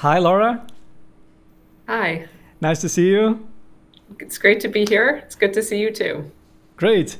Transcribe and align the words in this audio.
Hi, 0.00 0.18
Laura. 0.18 0.66
Hi. 1.86 2.26
Nice 2.62 2.80
to 2.80 2.88
see 2.88 3.08
you. 3.08 3.46
It's 4.18 4.38
great 4.38 4.58
to 4.60 4.68
be 4.68 4.86
here. 4.86 5.20
It's 5.26 5.34
good 5.34 5.52
to 5.52 5.62
see 5.62 5.78
you 5.78 5.90
too. 5.92 6.30
Great. 6.76 7.18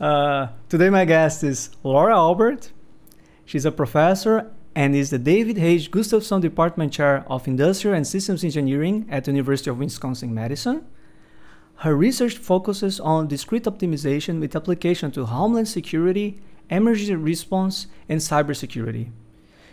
Uh, 0.00 0.48
today, 0.68 0.90
my 0.90 1.04
guest 1.04 1.44
is 1.44 1.70
Laura 1.84 2.16
Albert. 2.16 2.72
She's 3.44 3.64
a 3.64 3.70
professor 3.70 4.50
and 4.76 4.94
is 4.94 5.08
the 5.08 5.18
David 5.18 5.56
H. 5.56 5.90
Gustafson 5.90 6.42
Department 6.42 6.92
Chair 6.92 7.24
of 7.28 7.48
Industrial 7.48 7.96
and 7.96 8.06
Systems 8.06 8.44
Engineering 8.44 9.06
at 9.10 9.24
the 9.24 9.30
University 9.30 9.70
of 9.70 9.78
Wisconsin-Madison. 9.78 10.84
Her 11.76 11.96
research 11.96 12.36
focuses 12.36 13.00
on 13.00 13.26
discrete 13.26 13.64
optimization 13.64 14.38
with 14.38 14.54
application 14.54 15.10
to 15.12 15.24
homeland 15.24 15.66
security, 15.66 16.42
emergency 16.68 17.14
response, 17.14 17.86
and 18.10 18.20
cybersecurity. 18.20 19.08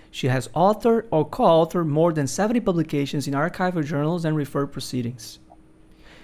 She 0.10 0.28
has 0.28 0.48
authored 0.50 1.08
or 1.12 1.28
co-authored 1.28 1.88
more 1.88 2.14
than 2.14 2.26
70 2.26 2.62
publications 2.62 3.28
in 3.28 3.34
archival 3.34 3.84
journals 3.84 4.24
and 4.24 4.38
referred 4.38 4.68
proceedings. 4.68 5.40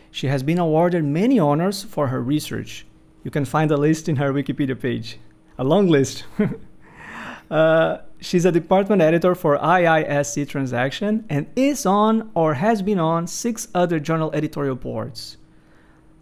She 0.10 0.28
has 0.28 0.42
been 0.42 0.58
awarded 0.58 1.04
many 1.04 1.38
honors 1.38 1.84
for 1.84 2.08
her 2.08 2.22
research. 2.22 2.86
You 3.26 3.32
can 3.32 3.44
find 3.44 3.72
a 3.72 3.78
list 3.78 4.08
in 4.08 4.16
her 4.16 4.32
Wikipedia 4.32 4.80
page, 4.80 5.18
a 5.58 5.66
long 5.66 5.90
list. 5.90 6.24
uh, 7.52 7.98
she's 8.20 8.46
a 8.46 8.52
department 8.52 9.02
editor 9.02 9.36
for 9.36 9.58
IISE 9.58 10.48
Transaction 10.48 11.26
and 11.30 11.48
is 11.56 11.86
on 11.86 12.30
or 12.34 12.56
has 12.56 12.82
been 12.82 13.00
on 13.00 13.28
six 13.28 13.68
other 13.74 14.00
journal 14.00 14.32
editorial 14.34 14.76
boards. 14.76 15.38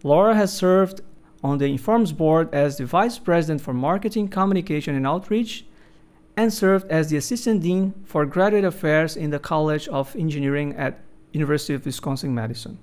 Laura 0.02 0.34
has 0.34 0.52
served 0.52 1.00
on 1.42 1.58
the 1.58 1.66
Informs 1.66 2.12
board 2.12 2.52
as 2.54 2.76
the 2.76 2.86
vice 2.86 3.18
president 3.18 3.60
for 3.60 3.72
marketing, 3.72 4.28
communication, 4.28 4.94
and 4.94 5.06
outreach, 5.06 5.64
and 6.36 6.52
served 6.52 6.88
as 6.90 7.10
the 7.10 7.16
assistant 7.16 7.62
dean 7.62 7.94
for 8.04 8.24
graduate 8.24 8.64
affairs 8.64 9.16
in 9.16 9.30
the 9.30 9.38
College 9.38 9.88
of 9.88 10.14
Engineering 10.16 10.74
at 10.76 11.00
University 11.32 11.74
of 11.74 11.84
Wisconsin-Madison. 11.84 12.78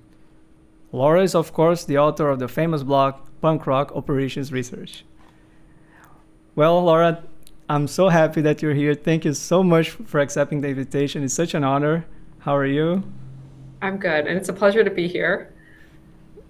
Laura 0.92 1.22
is, 1.22 1.34
of 1.34 1.52
course, 1.52 1.84
the 1.84 1.98
author 1.98 2.28
of 2.28 2.38
the 2.38 2.48
famous 2.48 2.82
blog 2.82 3.14
Punk 3.40 3.66
Rock 3.66 3.92
Operations 3.94 4.52
Research. 4.52 5.04
Well, 6.54 6.82
Laura, 6.82 7.24
I'm 7.68 7.88
so 7.88 8.08
happy 8.08 8.40
that 8.42 8.62
you're 8.62 8.74
here. 8.74 8.94
Thank 8.94 9.24
you 9.24 9.34
so 9.34 9.62
much 9.62 9.90
for 9.90 10.20
accepting 10.20 10.60
the 10.60 10.68
invitation. 10.68 11.24
It's 11.24 11.34
such 11.34 11.52
an 11.54 11.64
honor. 11.64 12.06
How 12.38 12.54
are 12.54 12.66
you? 12.66 13.02
I'm 13.82 13.98
good, 13.98 14.26
and 14.28 14.38
it's 14.38 14.48
a 14.48 14.52
pleasure 14.52 14.84
to 14.84 14.90
be 14.90 15.08
here. 15.08 15.52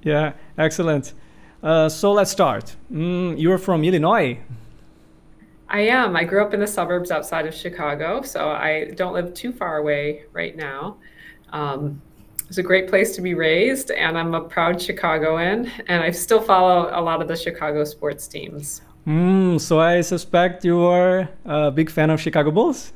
Yeah, 0.03 0.35
excellent. 0.59 1.15
Uh, 1.63 1.89
so 1.89 2.13
let's 2.13 2.31
start. 2.31 2.77
Mm, 2.93 3.41
you're 3.41 3.57
from 3.57 3.83
Illinois. 3.83 4.39
I 5.69 5.81
am. 5.81 6.17
I 6.17 6.25
grew 6.25 6.43
up 6.43 6.53
in 6.53 6.61
the 6.61 6.67
suburbs 6.67 7.11
outside 7.11 7.47
of 7.47 7.55
Chicago, 7.55 8.21
so 8.21 8.51
I 8.51 8.93
don't 8.95 9.15
live 9.15 9.33
too 9.33 9.53
far 9.53 9.79
away 9.79 10.25
right 10.33 10.55
now. 10.55 10.99
Um, 11.51 12.03
it's 12.47 12.59
a 12.59 12.63
great 12.63 12.89
place 12.89 13.17
to 13.17 13.23
be 13.23 13.33
raised, 13.33 13.91
and 13.91 14.19
I'm 14.19 14.35
a 14.35 14.43
proud 14.43 14.81
Chicagoan, 14.81 15.73
and 15.89 16.03
I 16.03 16.11
still 16.11 16.43
follow 16.43 16.91
a 16.93 17.01
lot 17.01 17.23
of 17.23 17.27
the 17.27 17.37
Chicago 17.37 17.85
sports 17.85 18.29
teams. 18.29 18.83
Mm, 19.07 19.61
so 19.61 19.79
I 19.79 20.01
suspect 20.01 20.65
you 20.65 20.81
are 20.81 21.29
a 21.45 21.71
big 21.71 21.91
fan 21.91 22.11
of 22.11 22.21
Chicago 22.21 22.51
Bulls? 22.51 22.93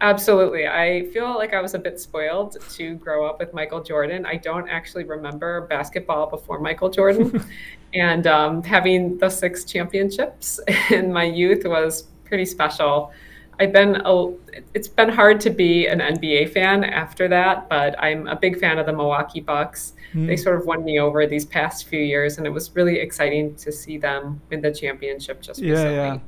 Absolutely. 0.00 0.66
I 0.66 1.06
feel 1.12 1.34
like 1.34 1.52
I 1.52 1.60
was 1.60 1.74
a 1.74 1.78
bit 1.78 1.98
spoiled 2.00 2.56
to 2.70 2.94
grow 2.94 3.26
up 3.26 3.40
with 3.40 3.52
Michael 3.52 3.82
Jordan. 3.82 4.24
I 4.24 4.36
don't 4.36 4.68
actually 4.68 5.04
remember 5.04 5.62
basketball 5.62 6.30
before 6.30 6.60
Michael 6.60 6.88
Jordan. 6.88 7.44
and 7.94 8.26
um, 8.26 8.62
having 8.62 9.18
the 9.18 9.28
six 9.28 9.64
championships 9.64 10.60
in 10.90 11.12
my 11.12 11.24
youth 11.24 11.64
was 11.64 12.04
pretty 12.24 12.44
special. 12.44 13.12
I've 13.60 13.72
been 13.72 14.00
a, 14.04 14.32
it's 14.74 14.88
been 14.88 15.08
hard 15.08 15.40
to 15.40 15.50
be 15.50 15.86
an 15.86 15.98
NBA 15.98 16.52
fan 16.52 16.84
after 16.84 17.26
that, 17.28 17.68
but 17.68 18.00
I'm 18.02 18.28
a 18.28 18.36
big 18.36 18.58
fan 18.60 18.78
of 18.78 18.86
the 18.86 18.92
Milwaukee 18.92 19.40
Bucks. 19.40 19.94
Mm. 20.14 20.28
They 20.28 20.36
sort 20.36 20.60
of 20.60 20.66
won 20.66 20.84
me 20.84 21.00
over 21.00 21.26
these 21.26 21.44
past 21.44 21.88
few 21.88 22.00
years, 22.00 22.38
and 22.38 22.46
it 22.46 22.50
was 22.50 22.74
really 22.76 23.00
exciting 23.00 23.56
to 23.56 23.72
see 23.72 23.98
them 23.98 24.40
win 24.48 24.60
the 24.60 24.72
championship 24.72 25.42
just 25.42 25.60
yeah, 25.60 25.70
recently. 25.72 26.20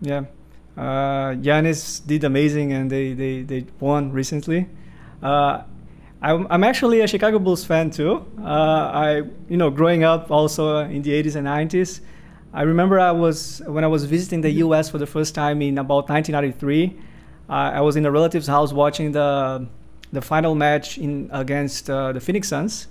Yeah, 0.00 0.22
yeah, 0.76 0.82
uh, 0.82 1.34
Giannis 1.34 2.06
did 2.06 2.24
amazing, 2.24 2.72
and 2.72 2.90
they 2.90 3.12
they, 3.12 3.42
they 3.42 3.66
won 3.80 4.10
recently. 4.12 4.68
Uh, 5.22 5.62
I'm, 6.20 6.46
I'm 6.50 6.64
actually 6.64 7.00
a 7.00 7.06
Chicago 7.06 7.38
Bulls 7.38 7.64
fan 7.64 7.90
too. 7.90 8.26
Uh, 8.40 8.44
I 8.44 9.22
you 9.48 9.56
know 9.56 9.70
growing 9.70 10.04
up 10.04 10.30
also 10.30 10.78
in 10.78 11.02
the 11.02 11.10
80s 11.10 11.36
and 11.36 11.46
90s. 11.46 12.00
I 12.52 12.62
remember 12.62 12.98
I 12.98 13.12
was 13.12 13.60
when 13.66 13.84
I 13.84 13.88
was 13.88 14.04
visiting 14.04 14.40
the 14.40 14.50
U.S. 14.64 14.90
for 14.90 14.98
the 14.98 15.06
first 15.06 15.34
time 15.34 15.60
in 15.60 15.76
about 15.76 16.08
1993. 16.08 16.98
Uh, 17.48 17.52
I 17.52 17.80
was 17.80 17.96
in 17.96 18.06
a 18.06 18.10
relative's 18.10 18.46
house 18.46 18.72
watching 18.72 19.12
the 19.12 19.66
the 20.12 20.22
final 20.22 20.54
match 20.54 20.96
in 20.96 21.28
against 21.32 21.90
uh, 21.90 22.12
the 22.12 22.20
Phoenix 22.20 22.48
Suns, 22.48 22.88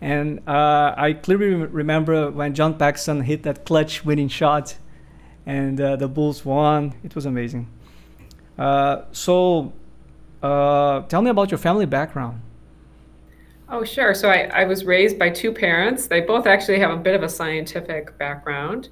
and 0.00 0.40
uh, 0.48 0.94
I 0.96 1.12
clearly 1.12 1.54
remember 1.54 2.30
when 2.30 2.54
John 2.54 2.76
Paxson 2.76 3.22
hit 3.22 3.44
that 3.44 3.64
clutch 3.64 4.04
winning 4.04 4.28
shot, 4.28 4.76
and 5.46 5.80
uh, 5.80 5.94
the 5.94 6.08
Bulls 6.08 6.44
won. 6.44 6.94
It 7.04 7.14
was 7.14 7.24
amazing. 7.24 7.68
Uh, 8.58 9.02
so, 9.12 9.72
uh, 10.42 11.02
tell 11.02 11.22
me 11.22 11.30
about 11.30 11.52
your 11.52 11.58
family 11.58 11.86
background. 11.86 12.40
Oh, 13.70 13.84
sure. 13.84 14.14
So 14.14 14.30
I, 14.30 14.44
I 14.54 14.64
was 14.64 14.84
raised 14.84 15.18
by 15.18 15.28
two 15.28 15.52
parents. 15.52 16.06
They 16.06 16.22
both 16.22 16.46
actually 16.46 16.78
have 16.78 16.90
a 16.90 16.96
bit 16.96 17.14
of 17.14 17.22
a 17.22 17.28
scientific 17.28 18.16
background. 18.16 18.88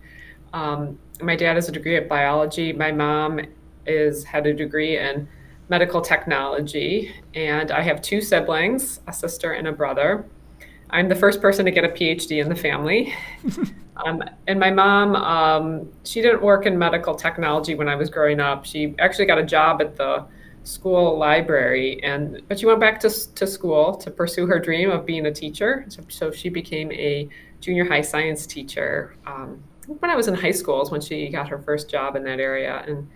Um, 0.52 0.98
my 1.22 1.34
dad 1.34 1.56
has 1.56 1.68
a 1.68 1.72
degree 1.72 1.96
in 1.96 2.06
biology. 2.08 2.72
My 2.74 2.92
mom 2.92 3.40
is 3.86 4.22
had 4.24 4.46
a 4.46 4.52
degree 4.52 4.98
in 4.98 5.26
medical 5.68 6.00
technology, 6.00 7.14
and 7.34 7.70
I 7.70 7.80
have 7.80 8.02
two 8.02 8.20
siblings, 8.20 9.00
a 9.06 9.12
sister 9.12 9.52
and 9.52 9.66
a 9.66 9.72
brother. 9.72 10.26
I'm 10.90 11.08
the 11.08 11.14
first 11.14 11.40
person 11.40 11.64
to 11.64 11.70
get 11.70 11.84
a 11.84 11.88
PhD 11.88 12.42
in 12.42 12.48
the 12.48 12.54
family. 12.54 13.14
um, 14.04 14.22
and 14.46 14.60
my 14.60 14.70
mom, 14.70 15.16
um, 15.16 15.92
she 16.04 16.20
didn't 16.20 16.42
work 16.42 16.66
in 16.66 16.78
medical 16.78 17.14
technology 17.14 17.74
when 17.74 17.88
I 17.88 17.96
was 17.96 18.10
growing 18.10 18.40
up. 18.40 18.66
She 18.66 18.94
actually 18.98 19.26
got 19.26 19.38
a 19.38 19.44
job 19.44 19.80
at 19.80 19.96
the 19.96 20.26
school 20.66 21.16
library 21.16 22.02
and 22.02 22.42
but 22.48 22.58
she 22.58 22.66
went 22.66 22.80
back 22.80 22.98
to, 22.98 23.34
to 23.34 23.46
school 23.46 23.94
to 23.94 24.10
pursue 24.10 24.46
her 24.46 24.58
dream 24.58 24.90
of 24.90 25.06
being 25.06 25.26
a 25.26 25.32
teacher. 25.32 25.84
So, 25.88 26.02
so 26.08 26.30
she 26.32 26.48
became 26.48 26.90
a 26.92 27.28
junior 27.60 27.84
high 27.84 28.00
science 28.00 28.46
teacher 28.46 29.14
um, 29.26 29.62
when 29.86 30.10
i 30.10 30.16
was 30.16 30.28
in 30.28 30.34
high 30.34 30.50
school 30.50 30.82
is 30.82 30.90
when 30.90 31.00
she 31.00 31.28
got 31.28 31.48
her 31.48 31.58
first 31.58 31.88
job 31.88 32.16
in 32.16 32.24
that 32.24 32.40
area. 32.40 32.84
And 32.86 33.08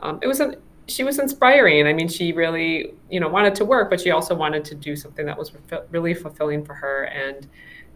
um, 0.00 0.18
it 0.22 0.26
was 0.26 0.40
an 0.40 0.56
she 0.86 1.04
was 1.04 1.18
inspiring. 1.18 1.86
I 1.86 1.94
mean 1.94 2.08
she 2.08 2.32
really 2.32 2.94
you 3.10 3.20
know 3.20 3.28
wanted 3.28 3.54
to 3.56 3.64
work 3.64 3.88
but 3.88 4.00
she 4.00 4.10
also 4.10 4.34
wanted 4.34 4.64
to 4.66 4.74
do 4.74 4.94
something 4.94 5.24
that 5.24 5.38
was 5.38 5.52
really 5.90 6.12
fulfilling 6.12 6.64
for 6.64 6.74
her. 6.74 7.04
And 7.04 7.48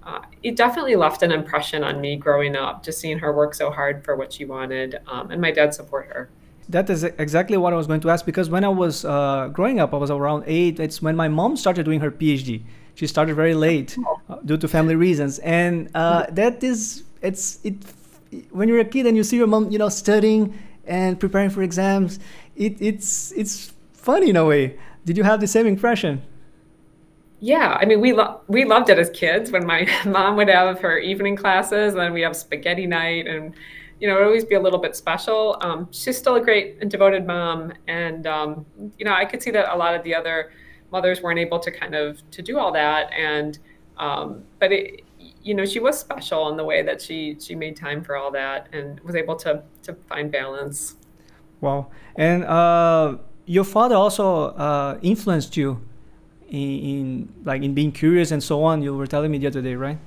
uh, 0.03 0.21
it 0.43 0.57
definitely 0.57 0.97
left 0.97 1.23
an 1.23 1.33
impression 1.33 1.83
on 1.83 2.01
me 2.01 2.17
growing 2.17 2.57
up 2.57 2.83
just 2.83 2.99
seeing 2.99 3.19
her 3.19 3.35
work 3.35 3.55
so 3.55 3.71
hard 3.71 4.05
for 4.05 4.17
what 4.17 4.33
she 4.33 4.45
wanted 4.45 5.01
um, 5.09 5.33
and 5.33 5.41
my 5.41 5.51
dad 5.51 5.75
support 5.75 6.07
her 6.07 6.31
that 6.69 6.91
is 6.91 7.05
exactly 7.05 7.57
what 7.57 7.73
I 7.73 7.77
was 7.77 7.87
going 7.87 8.01
to 8.01 8.11
ask 8.11 8.25
because 8.27 8.51
when 8.51 8.65
I 8.65 8.69
was 8.69 9.05
uh, 9.05 9.49
growing 9.53 9.81
up, 9.81 9.95
I 9.95 9.97
was 9.97 10.11
around 10.11 10.45
eight. 10.47 10.81
It's 10.81 11.01
when 11.01 11.17
my 11.17 11.29
mom 11.29 11.57
started 11.57 11.85
doing 11.85 12.01
her 12.01 12.11
PhD. 12.11 12.63
She 12.95 13.07
started 13.07 13.35
very 13.35 13.55
late 13.55 13.97
uh, 14.29 14.37
due 14.45 14.57
to 14.57 14.69
family 14.69 14.97
reasons, 14.97 15.39
and 15.41 15.91
uh, 15.95 16.27
that 16.31 16.65
is 16.65 17.05
it's 17.21 17.59
it. 17.63 17.75
When 18.51 18.69
you're 18.69 18.81
a 18.81 18.85
kid 18.85 19.07
and 19.07 19.17
you 19.17 19.23
see 19.23 19.37
your 19.37 19.47
mom, 19.47 19.71
you 19.71 19.79
know, 19.79 19.89
studying 19.89 20.59
and 20.87 21.21
preparing 21.21 21.51
for 21.51 21.63
exams, 21.63 22.19
it, 22.57 22.81
it's 22.81 23.33
it's 23.33 23.73
funny 23.93 24.31
in 24.31 24.37
a 24.37 24.45
way. 24.45 24.79
Did 25.05 25.17
you 25.17 25.25
have 25.25 25.41
the 25.41 25.47
same 25.47 25.67
impression? 25.67 26.23
Yeah, 27.41 27.77
I 27.79 27.85
mean, 27.85 28.01
we 28.01 28.13
lo- 28.13 28.41
we 28.49 28.65
loved 28.65 28.89
it 28.89 28.99
as 28.99 29.11
kids 29.11 29.51
when 29.53 29.67
my 29.67 29.87
mom 30.07 30.37
would 30.37 30.49
have 30.49 30.81
her 30.81 30.99
evening 30.99 31.37
classes, 31.37 31.93
and 31.93 32.01
then 32.01 32.13
we 32.13 32.23
have 32.23 32.35
spaghetti 32.35 32.87
night, 32.87 33.27
and 33.27 33.55
you 33.99 34.09
know, 34.09 34.17
it'd 34.17 34.27
always 34.27 34.45
be 34.45 34.55
a 34.55 34.61
little 34.61 34.79
bit 34.79 34.95
special. 34.95 35.57
Um, 35.61 35.89
she's 35.91 36.19
still 36.19 36.37
a 36.37 36.41
great 36.41 36.79
and 36.81 36.91
devoted 36.91 37.27
mom, 37.27 37.73
and 37.89 38.27
um, 38.27 38.67
you 38.99 39.05
know, 39.05 39.13
I 39.13 39.25
could 39.25 39.43
see 39.43 39.51
that 39.53 39.73
a 39.73 39.77
lot 39.77 39.95
of 39.95 40.03
the 40.03 40.15
other 40.15 40.53
mothers 40.93 41.23
weren't 41.23 41.39
able 41.39 41.59
to 41.61 41.71
kind 41.71 41.95
of 41.95 42.29
to 42.31 42.43
do 42.43 42.59
all 42.59 42.73
that, 42.73 43.11
and 43.13 43.59
um, 43.97 44.45
but 44.59 44.73
it, 44.73 45.03
you 45.43 45.55
know, 45.55 45.65
she 45.65 45.81
was 45.81 45.99
special 45.99 46.49
in 46.51 46.57
the 46.57 46.65
way 46.65 46.83
that 46.83 47.01
she 47.01 47.37
she 47.41 47.55
made 47.55 47.77
time 47.77 48.03
for 48.03 48.17
all 48.17 48.31
that 48.33 48.69
and 48.73 49.01
was 49.01 49.15
able 49.15 49.37
to 49.37 49.63
to 49.85 49.95
find 50.09 50.31
balance. 50.31 50.97
Wow, 51.61 51.89
and 52.17 52.45
uh, 52.45 53.17
your 53.47 53.65
father 53.65 53.95
also 53.95 54.49
uh, 54.49 54.99
influenced 55.01 55.57
you 55.57 55.81
in, 56.49 56.59
in 56.59 57.35
like 57.45 57.63
in 57.63 57.73
being 57.73 57.93
curious 57.93 58.31
and 58.31 58.43
so 58.43 58.63
on. 58.63 58.83
You 58.83 58.95
were 58.95 59.07
telling 59.07 59.31
me 59.31 59.39
the 59.39 59.47
other 59.47 59.63
day, 59.63 59.75
right? 59.75 59.99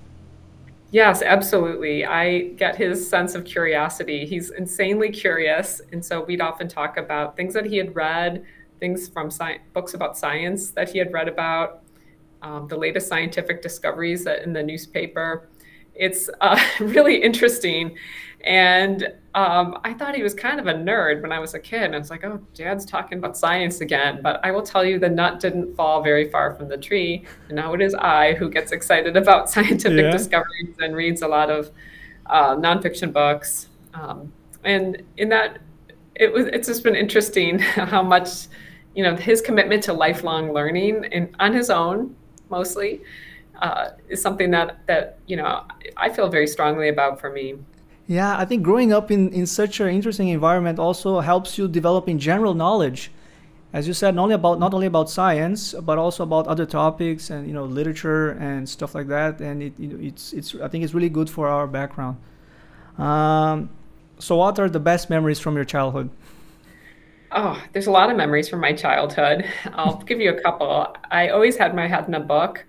Yes, 0.92 1.22
absolutely. 1.22 2.04
I 2.06 2.50
get 2.58 2.76
his 2.76 3.08
sense 3.08 3.36
of 3.36 3.46
curiosity. 3.46 4.26
He's 4.26 4.50
insanely 4.50 5.12
curious. 5.12 5.82
And 5.92 6.04
so 6.04 6.22
we'd 6.24 6.42
often 6.42 6.68
talk 6.68 6.98
about 6.98 7.36
things 7.38 7.54
that 7.54 7.66
he 7.66 7.78
had 7.78 7.96
read, 7.96 8.44
things 8.80 9.08
from 9.08 9.30
science, 9.30 9.62
books 9.74 9.94
about 9.94 10.18
science 10.18 10.72
that 10.72 10.90
he 10.90 10.98
had 11.00 11.12
read 11.14 11.28
about. 11.28 11.84
um, 12.44 12.68
the 12.70 12.78
latest 12.78 13.08
scientific 13.10 13.62
discoveries 13.64 14.24
that 14.26 14.44
in 14.44 14.54
the 14.54 14.64
newspaper. 14.64 15.50
It's 15.96 16.30
uh, 16.42 16.60
really 16.82 17.22
interesting. 17.24 17.98
And 18.46 19.14
um, 19.36 19.80
I 19.84 19.94
thought 19.94 20.16
he 20.16 20.24
was 20.24 20.34
kind 20.34 20.60
of 20.60 20.68
a 20.68 20.74
nerd 20.74 21.22
when 21.22 21.32
I 21.32 21.40
was 21.40 21.54
a 21.54 21.60
kid. 21.60 21.84
And 21.84 21.96
I 21.96 21.98
was 22.00 22.10
like, 22.10 22.24
oh, 22.24 22.40
dad's 22.54 22.86
talking 22.86 23.18
about 23.18 23.38
science 23.38 23.82
again. 23.82 24.22
But 24.22 24.40
I 24.44 24.52
will 24.52 24.62
tell 24.62 24.84
you, 24.84 24.98
the 24.98 25.10
nut 25.10 25.40
didn't 25.40 25.76
fall 25.76 26.02
very 26.02 26.30
far 26.30 26.56
from 26.56 26.68
the 26.68 26.78
tree. 26.78 27.26
And 27.48 27.56
now 27.56 27.74
it 27.74 27.82
is 27.82 27.94
I 27.96 28.34
who 28.34 28.50
gets 28.50 28.72
excited 28.72 29.18
about 29.18 29.50
scientific 29.52 30.06
yeah. 30.06 30.12
discoveries 30.12 30.76
and 30.80 30.96
reads 30.96 31.22
a 31.22 31.28
lot 31.28 31.50
of 31.50 31.72
uh, 32.28 32.56
nonfiction 32.56 33.12
books. 33.12 33.68
Um, 33.94 34.32
and 34.64 35.02
in 35.18 35.30
that, 35.30 35.60
it 36.16 36.32
was 36.32 36.48
it's 36.48 36.68
just 36.68 36.84
been 36.84 36.96
interesting 36.96 37.60
how 37.60 38.04
much 38.04 38.48
you 38.94 39.04
know 39.04 39.16
his 39.16 39.42
commitment 39.42 39.82
to 39.84 39.94
lifelong 39.94 40.52
learning 40.52 41.06
and 41.14 41.34
on 41.40 41.54
his 41.54 41.70
own 41.70 42.14
mostly 42.50 43.02
uh, 43.62 43.92
is 44.10 44.22
something 44.22 44.52
that 44.52 44.86
that 44.88 45.20
you 45.28 45.38
know 45.38 45.64
I 45.98 46.10
feel 46.10 46.30
very 46.30 46.48
strongly 46.48 46.90
about 46.90 47.20
for 47.20 47.32
me. 47.32 47.56
Yeah, 48.10 48.40
I 48.40 48.46
think 48.46 48.64
growing 48.64 48.92
up 48.92 49.12
in, 49.12 49.32
in 49.34 49.46
such 49.46 49.80
an 49.80 49.88
interesting 49.90 50.30
environment 50.30 50.80
also 50.80 51.20
helps 51.20 51.60
you 51.60 51.68
develop 51.68 52.10
in 52.10 52.18
general 52.18 52.56
knowledge, 52.56 53.12
as 53.72 53.88
you 53.88 53.94
said, 53.94 54.16
not 54.16 54.24
only 54.24 54.34
about 54.34 54.60
not 54.60 54.74
only 54.74 54.88
about 54.88 55.12
science 55.12 55.76
but 55.76 56.00
also 56.00 56.24
about 56.24 56.48
other 56.48 56.66
topics 56.66 57.30
and 57.30 57.48
you 57.48 57.54
know 57.54 57.66
literature 57.66 58.32
and 58.32 58.68
stuff 58.68 58.96
like 58.96 59.10
that. 59.10 59.40
And 59.42 59.62
it 59.62 59.78
know, 59.78 60.00
it's 60.02 60.34
it's 60.34 60.56
I 60.56 60.68
think 60.70 60.84
it's 60.84 60.96
really 60.96 61.10
good 61.10 61.30
for 61.30 61.48
our 61.48 61.68
background. 61.68 62.18
Um, 62.98 63.70
so, 64.18 64.38
what 64.38 64.58
are 64.58 64.70
the 64.70 64.80
best 64.80 65.12
memories 65.12 65.40
from 65.40 65.56
your 65.56 65.66
childhood? 65.66 66.10
Oh, 67.32 67.62
there's 67.74 67.86
a 67.86 67.92
lot 67.92 68.10
of 68.10 68.18
memories 68.18 68.50
from 68.50 68.60
my 68.60 68.74
childhood. 68.74 69.46
I'll 69.74 70.02
give 70.02 70.20
you 70.20 70.32
a 70.32 70.42
couple. 70.42 70.96
I 71.12 71.30
always 71.30 71.58
had 71.58 71.76
my 71.76 71.86
head 71.86 72.08
in 72.08 72.16
a 72.16 72.20
book. 72.20 72.66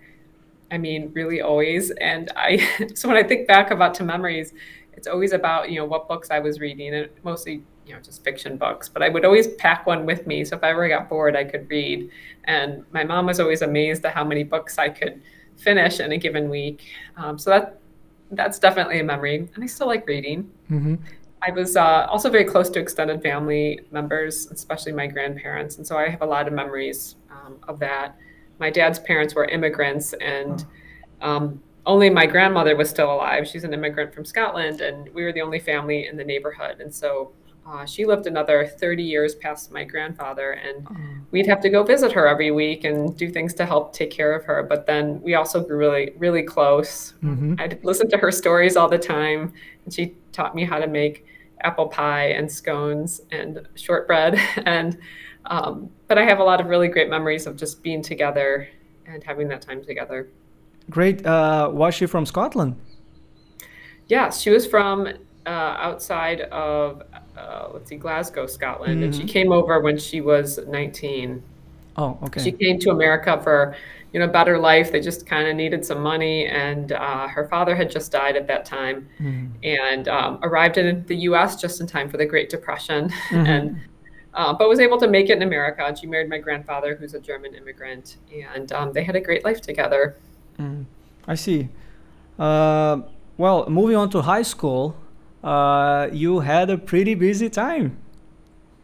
I 0.70 0.78
mean, 0.78 1.10
really 1.14 1.40
always. 1.40 1.90
And 1.92 2.30
I, 2.36 2.58
so 2.94 3.08
when 3.08 3.16
I 3.16 3.22
think 3.22 3.48
back 3.48 3.70
about 3.70 3.94
to 3.94 4.04
memories, 4.04 4.52
it's 5.00 5.06
always 5.06 5.32
about, 5.32 5.70
you 5.70 5.78
know, 5.78 5.86
what 5.86 6.08
books 6.08 6.30
I 6.30 6.40
was 6.40 6.60
reading 6.60 6.94
and 6.94 7.08
mostly, 7.24 7.62
you 7.86 7.94
know, 7.94 8.00
just 8.00 8.22
fiction 8.22 8.58
books. 8.58 8.86
But 8.86 9.02
I 9.02 9.08
would 9.08 9.24
always 9.24 9.48
pack 9.54 9.86
one 9.86 10.04
with 10.04 10.26
me. 10.26 10.44
So 10.44 10.56
if 10.56 10.62
I 10.62 10.72
ever 10.72 10.86
got 10.90 11.08
bored, 11.08 11.34
I 11.36 11.44
could 11.44 11.70
read. 11.70 12.10
And 12.44 12.84
my 12.92 13.02
mom 13.02 13.24
was 13.24 13.40
always 13.40 13.62
amazed 13.62 14.04
at 14.04 14.12
how 14.12 14.24
many 14.24 14.44
books 14.44 14.76
I 14.76 14.90
could 14.90 15.22
finish 15.56 16.00
in 16.00 16.12
a 16.12 16.18
given 16.18 16.50
week. 16.50 16.84
Um, 17.16 17.38
so 17.38 17.48
that, 17.48 17.80
that's 18.32 18.58
definitely 18.58 19.00
a 19.00 19.04
memory. 19.04 19.48
And 19.54 19.64
I 19.64 19.66
still 19.66 19.86
like 19.86 20.06
reading. 20.06 20.50
Mm-hmm. 20.70 20.96
I 21.42 21.50
was 21.52 21.74
uh, 21.74 22.06
also 22.10 22.28
very 22.28 22.44
close 22.44 22.68
to 22.68 22.78
extended 22.78 23.22
family 23.22 23.80
members, 23.90 24.50
especially 24.50 24.92
my 24.92 25.06
grandparents, 25.06 25.78
and 25.78 25.86
so 25.86 25.96
I 25.96 26.10
have 26.10 26.20
a 26.20 26.26
lot 26.26 26.46
of 26.46 26.52
memories 26.52 27.16
um, 27.30 27.56
of 27.66 27.78
that. 27.78 28.18
My 28.58 28.68
dad's 28.68 28.98
parents 28.98 29.34
were 29.34 29.46
immigrants, 29.46 30.12
and 30.12 30.66
um, 31.22 31.62
only 31.90 32.08
my 32.08 32.24
grandmother 32.24 32.76
was 32.76 32.88
still 32.88 33.12
alive. 33.12 33.48
She's 33.48 33.64
an 33.64 33.74
immigrant 33.74 34.14
from 34.14 34.24
Scotland, 34.24 34.80
and 34.80 35.08
we 35.12 35.24
were 35.24 35.32
the 35.32 35.42
only 35.42 35.58
family 35.58 36.06
in 36.06 36.16
the 36.16 36.22
neighborhood. 36.22 36.80
And 36.80 36.94
so 36.94 37.32
uh, 37.66 37.84
she 37.84 38.06
lived 38.06 38.28
another 38.28 38.64
30 38.64 39.02
years 39.02 39.34
past 39.34 39.72
my 39.72 39.82
grandfather, 39.82 40.52
and 40.52 40.86
we'd 41.32 41.48
have 41.48 41.60
to 41.62 41.68
go 41.68 41.82
visit 41.82 42.12
her 42.12 42.28
every 42.28 42.52
week 42.52 42.84
and 42.84 43.16
do 43.16 43.28
things 43.28 43.54
to 43.54 43.66
help 43.66 43.92
take 43.92 44.12
care 44.12 44.32
of 44.32 44.44
her. 44.44 44.62
But 44.62 44.86
then 44.86 45.20
we 45.20 45.34
also 45.34 45.64
grew 45.64 45.78
really, 45.78 46.12
really 46.16 46.44
close. 46.44 47.14
Mm-hmm. 47.24 47.56
I'd 47.58 47.84
listen 47.84 48.08
to 48.10 48.18
her 48.18 48.30
stories 48.30 48.76
all 48.76 48.88
the 48.88 48.98
time, 48.98 49.52
and 49.84 49.92
she 49.92 50.14
taught 50.30 50.54
me 50.54 50.64
how 50.64 50.78
to 50.78 50.86
make 50.86 51.26
apple 51.62 51.88
pie 51.88 52.28
and 52.28 52.50
scones 52.50 53.20
and 53.32 53.66
shortbread. 53.74 54.38
And 54.64 54.96
um, 55.46 55.90
but 56.06 56.18
I 56.18 56.24
have 56.24 56.38
a 56.38 56.44
lot 56.44 56.60
of 56.60 56.66
really 56.68 56.86
great 56.86 57.08
memories 57.08 57.46
of 57.46 57.56
just 57.56 57.82
being 57.82 58.02
together 58.02 58.68
and 59.06 59.24
having 59.24 59.48
that 59.48 59.62
time 59.62 59.82
together. 59.82 60.28
Great. 60.88 61.24
Uh, 61.24 61.70
was 61.72 61.94
she 61.94 62.06
from 62.06 62.26
Scotland? 62.26 62.76
Yeah, 64.08 64.30
she 64.30 64.50
was 64.50 64.66
from 64.66 65.06
uh, 65.46 65.48
outside 65.48 66.42
of 66.42 67.02
uh, 67.36 67.68
let's 67.72 67.88
see, 67.88 67.96
Glasgow, 67.96 68.46
Scotland, 68.46 68.94
mm-hmm. 68.96 69.04
and 69.04 69.14
she 69.14 69.22
mm-hmm. 69.22 69.28
came 69.28 69.52
over 69.52 69.80
when 69.80 69.98
she 69.98 70.20
was 70.20 70.58
19. 70.66 71.42
Oh, 71.96 72.18
okay. 72.24 72.42
She 72.42 72.52
came 72.52 72.78
to 72.80 72.90
America 72.90 73.40
for 73.42 73.76
you 74.12 74.18
know, 74.18 74.26
better 74.26 74.58
life. 74.58 74.90
They 74.90 75.00
just 75.00 75.26
kind 75.26 75.48
of 75.48 75.54
needed 75.54 75.84
some 75.84 76.00
money, 76.00 76.46
and 76.46 76.92
uh, 76.92 77.28
her 77.28 77.46
father 77.46 77.76
had 77.76 77.90
just 77.90 78.10
died 78.10 78.36
at 78.36 78.46
that 78.48 78.64
time, 78.64 79.08
mm-hmm. 79.20 79.46
and 79.62 80.08
um, 80.08 80.38
arrived 80.42 80.78
in 80.78 81.04
the 81.06 81.16
U.S. 81.16 81.60
just 81.60 81.80
in 81.80 81.86
time 81.86 82.08
for 82.08 82.16
the 82.16 82.26
Great 82.26 82.48
Depression, 82.48 83.08
mm-hmm. 83.28 83.46
and 83.46 83.80
uh, 84.34 84.52
but 84.52 84.68
was 84.68 84.80
able 84.80 84.98
to 84.98 85.08
make 85.08 85.30
it 85.30 85.36
in 85.36 85.42
America. 85.42 85.94
She 85.98 86.06
married 86.06 86.28
my 86.28 86.38
grandfather, 86.38 86.96
who's 86.96 87.14
a 87.14 87.20
German 87.20 87.54
immigrant, 87.54 88.16
and 88.54 88.72
um, 88.72 88.92
they 88.92 89.04
had 89.04 89.16
a 89.16 89.20
great 89.20 89.44
life 89.44 89.60
together. 89.60 90.16
Mm. 90.60 90.84
I 91.26 91.34
see. 91.34 91.68
Uh, 92.38 93.02
well, 93.36 93.68
moving 93.68 93.96
on 93.96 94.10
to 94.10 94.22
high 94.22 94.42
school, 94.42 94.96
uh, 95.42 96.08
you 96.12 96.40
had 96.40 96.70
a 96.70 96.78
pretty 96.78 97.14
busy 97.14 97.48
time. 97.48 97.96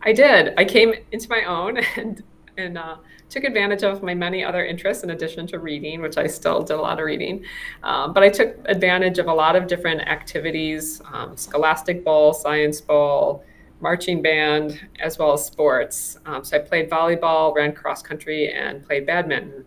I 0.02 0.12
did. 0.12 0.54
I 0.56 0.64
came 0.64 0.94
into 1.12 1.28
my 1.28 1.44
own 1.44 1.78
and 1.96 2.22
and 2.58 2.78
uh, 2.78 2.96
took 3.28 3.44
advantage 3.44 3.82
of 3.82 4.02
my 4.02 4.14
many 4.14 4.42
other 4.42 4.64
interests 4.64 5.04
in 5.04 5.10
addition 5.10 5.46
to 5.48 5.58
reading, 5.58 6.00
which 6.00 6.16
I 6.16 6.26
still 6.26 6.62
did 6.62 6.74
a 6.74 6.80
lot 6.80 6.98
of 6.98 7.04
reading. 7.04 7.44
Um, 7.82 8.14
but 8.14 8.22
I 8.22 8.30
took 8.30 8.56
advantage 8.64 9.18
of 9.18 9.26
a 9.26 9.34
lot 9.34 9.56
of 9.56 9.66
different 9.66 10.00
activities 10.02 11.02
um, 11.12 11.36
Scholastic 11.36 12.02
Bowl, 12.02 12.32
Science 12.32 12.80
Bowl, 12.80 13.44
marching 13.80 14.22
band, 14.22 14.80
as 15.00 15.18
well 15.18 15.34
as 15.34 15.44
sports. 15.44 16.18
Um, 16.24 16.44
so 16.44 16.56
I 16.56 16.60
played 16.60 16.88
volleyball, 16.88 17.54
ran 17.54 17.72
cross 17.72 18.00
country, 18.00 18.50
and 18.50 18.82
played 18.82 19.06
badminton. 19.06 19.64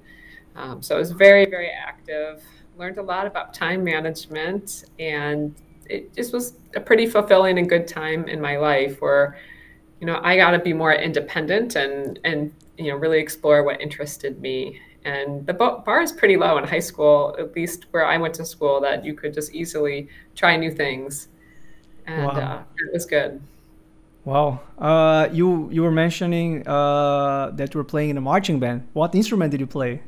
Um, 0.59 0.81
so 0.81 0.95
I 0.95 0.99
was 0.99 1.11
very, 1.11 1.45
very 1.45 1.69
active, 1.69 2.43
learned 2.77 2.97
a 2.97 3.01
lot 3.01 3.25
about 3.25 3.53
time 3.53 3.81
management, 3.81 4.83
and 4.99 5.55
it 5.85 6.13
just 6.13 6.33
was 6.33 6.53
a 6.75 6.81
pretty 6.81 7.07
fulfilling 7.07 7.57
and 7.57 7.67
good 7.67 7.87
time 7.87 8.27
in 8.27 8.41
my 8.41 8.57
life 8.57 9.01
where 9.01 9.37
you 9.99 10.05
know 10.05 10.19
i 10.21 10.37
got 10.37 10.51
to 10.51 10.59
be 10.59 10.71
more 10.71 10.93
independent 10.93 11.75
and 11.75 12.19
and 12.23 12.53
you 12.77 12.91
know 12.91 12.95
really 12.95 13.19
explore 13.19 13.63
what 13.63 13.81
interested 13.81 14.39
me. 14.39 14.79
And 15.05 15.47
the 15.47 15.53
bar 15.53 16.01
is 16.01 16.11
pretty 16.11 16.35
low 16.35 16.57
in 16.57 16.65
high 16.65 16.81
school 16.81 17.35
at 17.39 17.55
least 17.55 17.85
where 17.91 18.05
i 18.05 18.17
went 18.17 18.33
to 18.35 18.45
school 18.45 18.81
that 18.81 19.05
you 19.05 19.13
could 19.13 19.33
just 19.33 19.53
easily 19.53 20.09
try 20.35 20.57
new 20.57 20.71
things. 20.71 21.29
And 22.05 22.25
wow. 22.25 22.31
uh, 22.31 22.63
it 22.77 22.93
was 22.93 23.05
good. 23.05 23.41
Wow. 24.25 24.59
Uh, 24.77 25.29
you 25.31 25.69
you 25.71 25.81
were 25.81 25.91
mentioning 25.91 26.67
uh, 26.67 27.51
that 27.55 27.73
you 27.73 27.77
were 27.77 27.89
playing 27.93 28.09
in 28.11 28.17
a 28.17 28.21
marching 28.21 28.59
band. 28.59 28.87
What 28.93 29.15
instrument 29.15 29.51
did 29.51 29.59
you 29.61 29.67
play 29.67 30.01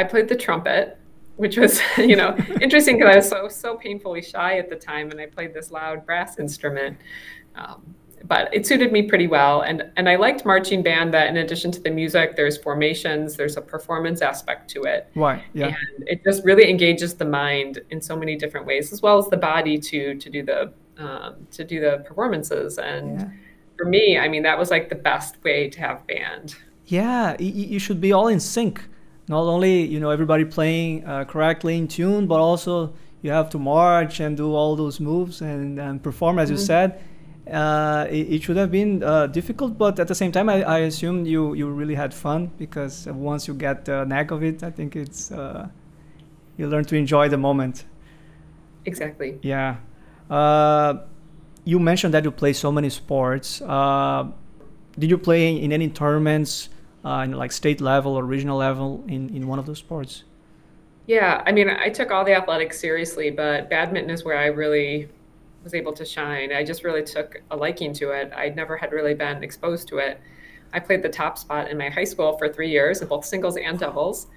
i 0.00 0.04
played 0.04 0.28
the 0.28 0.36
trumpet 0.36 0.98
which 1.36 1.56
was 1.56 1.80
you 1.98 2.16
know 2.16 2.36
interesting 2.60 2.96
because 2.98 3.12
i 3.12 3.16
was 3.16 3.28
so 3.28 3.48
so 3.48 3.76
painfully 3.76 4.22
shy 4.22 4.58
at 4.58 4.68
the 4.68 4.76
time 4.76 5.10
and 5.10 5.20
i 5.20 5.26
played 5.26 5.52
this 5.54 5.70
loud 5.70 6.04
brass 6.06 6.38
instrument 6.38 6.96
um, 7.56 7.94
but 8.24 8.52
it 8.52 8.66
suited 8.66 8.92
me 8.92 9.02
pretty 9.02 9.26
well. 9.26 9.62
And 9.62 9.90
and 9.96 10.08
I 10.08 10.16
liked 10.16 10.44
marching 10.44 10.82
band 10.82 11.12
that 11.14 11.28
in 11.28 11.38
addition 11.38 11.70
to 11.72 11.80
the 11.80 11.90
music, 11.90 12.36
there's 12.36 12.58
formations, 12.58 13.36
there's 13.36 13.56
a 13.56 13.60
performance 13.60 14.22
aspect 14.22 14.70
to 14.70 14.82
it. 14.82 15.10
Right. 15.14 15.42
Yeah. 15.52 15.66
And 15.66 16.08
it 16.08 16.22
just 16.24 16.44
really 16.44 16.68
engages 16.68 17.14
the 17.14 17.24
mind 17.24 17.80
in 17.90 18.00
so 18.00 18.16
many 18.16 18.36
different 18.36 18.66
ways, 18.66 18.92
as 18.92 19.02
well 19.02 19.18
as 19.18 19.28
the 19.28 19.36
body 19.36 19.78
to 19.78 20.14
to 20.14 20.30
do 20.30 20.42
the 20.42 20.72
um, 20.98 21.46
to 21.52 21.64
do 21.64 21.80
the 21.80 22.04
performances. 22.06 22.78
And 22.78 23.20
yeah. 23.20 23.28
for 23.76 23.86
me, 23.86 24.18
I 24.18 24.28
mean, 24.28 24.42
that 24.42 24.58
was 24.58 24.70
like 24.70 24.88
the 24.88 24.96
best 24.96 25.42
way 25.42 25.68
to 25.70 25.80
have 25.80 26.06
band. 26.06 26.56
Yeah, 26.86 27.36
you 27.38 27.78
should 27.78 28.00
be 28.00 28.12
all 28.12 28.28
in 28.28 28.40
sync. 28.40 28.82
Not 29.30 29.44
only 29.54 29.74
you 29.92 30.00
know 30.02 30.10
everybody 30.10 30.44
playing 30.44 31.06
uh, 31.06 31.24
correctly 31.32 31.74
in 31.78 31.86
tune, 31.88 32.26
but 32.26 32.40
also 32.48 32.92
you 33.22 33.30
have 33.30 33.48
to 33.50 33.58
march 33.58 34.20
and 34.20 34.36
do 34.36 34.48
all 34.58 34.76
those 34.76 34.98
moves 34.98 35.40
and, 35.40 35.78
and 35.78 36.02
perform 36.02 36.38
as 36.38 36.48
mm-hmm. 36.48 36.58
you 36.58 36.64
said 36.72 36.88
uh, 37.50 38.06
it, 38.08 38.34
it, 38.34 38.42
should 38.42 38.56
have 38.56 38.70
been 38.70 39.02
uh, 39.02 39.26
difficult, 39.26 39.76
but 39.76 39.98
at 39.98 40.08
the 40.08 40.14
same 40.14 40.30
time, 40.30 40.48
I, 40.48 40.62
I 40.62 40.78
assume 40.80 41.26
you, 41.26 41.54
you 41.54 41.68
really 41.68 41.94
had 41.94 42.14
fun 42.14 42.50
because 42.58 43.06
once 43.06 43.48
you 43.48 43.54
get 43.54 43.84
the 43.84 44.04
knack 44.04 44.30
of 44.30 44.42
it, 44.42 44.62
I 44.62 44.70
think 44.70 44.94
it's 44.94 45.32
uh, 45.32 45.68
you 46.56 46.68
learn 46.68 46.84
to 46.86 46.96
enjoy 46.96 47.28
the 47.28 47.38
moment. 47.38 47.84
Exactly. 48.84 49.38
Yeah. 49.42 49.76
Uh, 50.28 50.98
you 51.64 51.80
mentioned 51.80 52.14
that 52.14 52.24
you 52.24 52.30
play 52.30 52.52
so 52.52 52.70
many 52.70 52.88
sports. 52.88 53.60
Uh, 53.62 54.28
did 54.98 55.10
you 55.10 55.18
play 55.18 55.56
in 55.56 55.72
any 55.72 55.88
tournaments, 55.88 56.68
uh, 57.04 57.22
in 57.24 57.32
like 57.32 57.52
state 57.52 57.80
level 57.80 58.14
or 58.14 58.24
regional 58.24 58.58
level, 58.58 59.04
in, 59.08 59.34
in 59.34 59.46
one 59.46 59.58
of 59.58 59.66
those 59.66 59.78
sports? 59.78 60.24
Yeah, 61.06 61.42
I 61.44 61.52
mean, 61.52 61.68
I 61.68 61.88
took 61.88 62.10
all 62.10 62.24
the 62.24 62.34
athletics 62.34 62.78
seriously, 62.78 63.30
but 63.30 63.68
badminton 63.68 64.10
is 64.10 64.24
where 64.24 64.38
I 64.38 64.46
really 64.46 65.08
was 65.64 65.74
able 65.74 65.92
to 65.94 66.04
shine. 66.04 66.52
I 66.52 66.64
just 66.64 66.84
really 66.84 67.02
took 67.02 67.42
a 67.50 67.56
liking 67.56 67.92
to 67.94 68.10
it. 68.10 68.32
I 68.34 68.50
never 68.50 68.76
had 68.76 68.92
really 68.92 69.14
been 69.14 69.42
exposed 69.42 69.88
to 69.88 69.98
it. 69.98 70.20
I 70.72 70.78
played 70.78 71.02
the 71.02 71.08
top 71.08 71.36
spot 71.36 71.68
in 71.68 71.76
my 71.76 71.88
high 71.88 72.04
school 72.04 72.38
for 72.38 72.48
three 72.48 72.70
years 72.70 73.02
in 73.02 73.08
both 73.08 73.24
singles 73.24 73.56
and 73.56 73.78
doubles. 73.78 74.28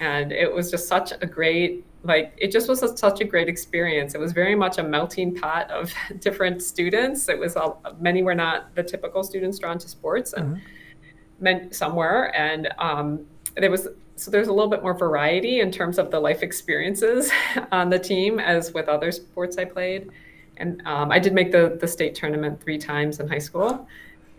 And 0.00 0.30
it 0.30 0.52
was 0.52 0.70
just 0.70 0.86
such 0.86 1.12
a 1.20 1.26
great, 1.26 1.84
like, 2.04 2.32
it 2.36 2.52
just 2.52 2.68
was 2.68 2.82
a, 2.82 2.96
such 2.96 3.20
a 3.20 3.24
great 3.24 3.48
experience. 3.48 4.14
It 4.14 4.20
was 4.20 4.32
very 4.32 4.54
much 4.54 4.78
a 4.78 4.82
melting 4.82 5.34
pot 5.34 5.70
of 5.70 5.92
different 6.20 6.62
students. 6.62 7.28
It 7.28 7.38
was, 7.38 7.56
all, 7.56 7.82
many 8.00 8.22
were 8.22 8.34
not 8.34 8.74
the 8.74 8.82
typical 8.82 9.24
students 9.24 9.58
drawn 9.58 9.78
to 9.78 9.88
sports 9.88 10.34
and 10.34 10.56
mm-hmm. 10.56 10.62
Meant 11.40 11.74
somewhere. 11.74 12.34
And 12.36 12.68
um, 12.78 13.26
there 13.56 13.70
was 13.70 13.88
so 14.16 14.30
there's 14.30 14.48
a 14.48 14.52
little 14.52 14.70
bit 14.70 14.82
more 14.82 14.94
variety 14.94 15.60
in 15.60 15.70
terms 15.70 15.98
of 15.98 16.10
the 16.10 16.18
life 16.18 16.42
experiences 16.42 17.30
on 17.72 17.88
the 17.88 17.98
team 17.98 18.40
as 18.40 18.72
with 18.72 18.88
other 18.88 19.12
sports 19.12 19.58
I 19.58 19.64
played. 19.64 20.10
And 20.56 20.82
um, 20.86 21.12
I 21.12 21.20
did 21.20 21.32
make 21.32 21.52
the, 21.52 21.78
the 21.80 21.86
state 21.86 22.16
tournament 22.16 22.60
three 22.60 22.78
times 22.78 23.20
in 23.20 23.28
high 23.28 23.38
school. 23.38 23.86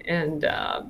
And 0.05 0.43
uh, 0.43 0.83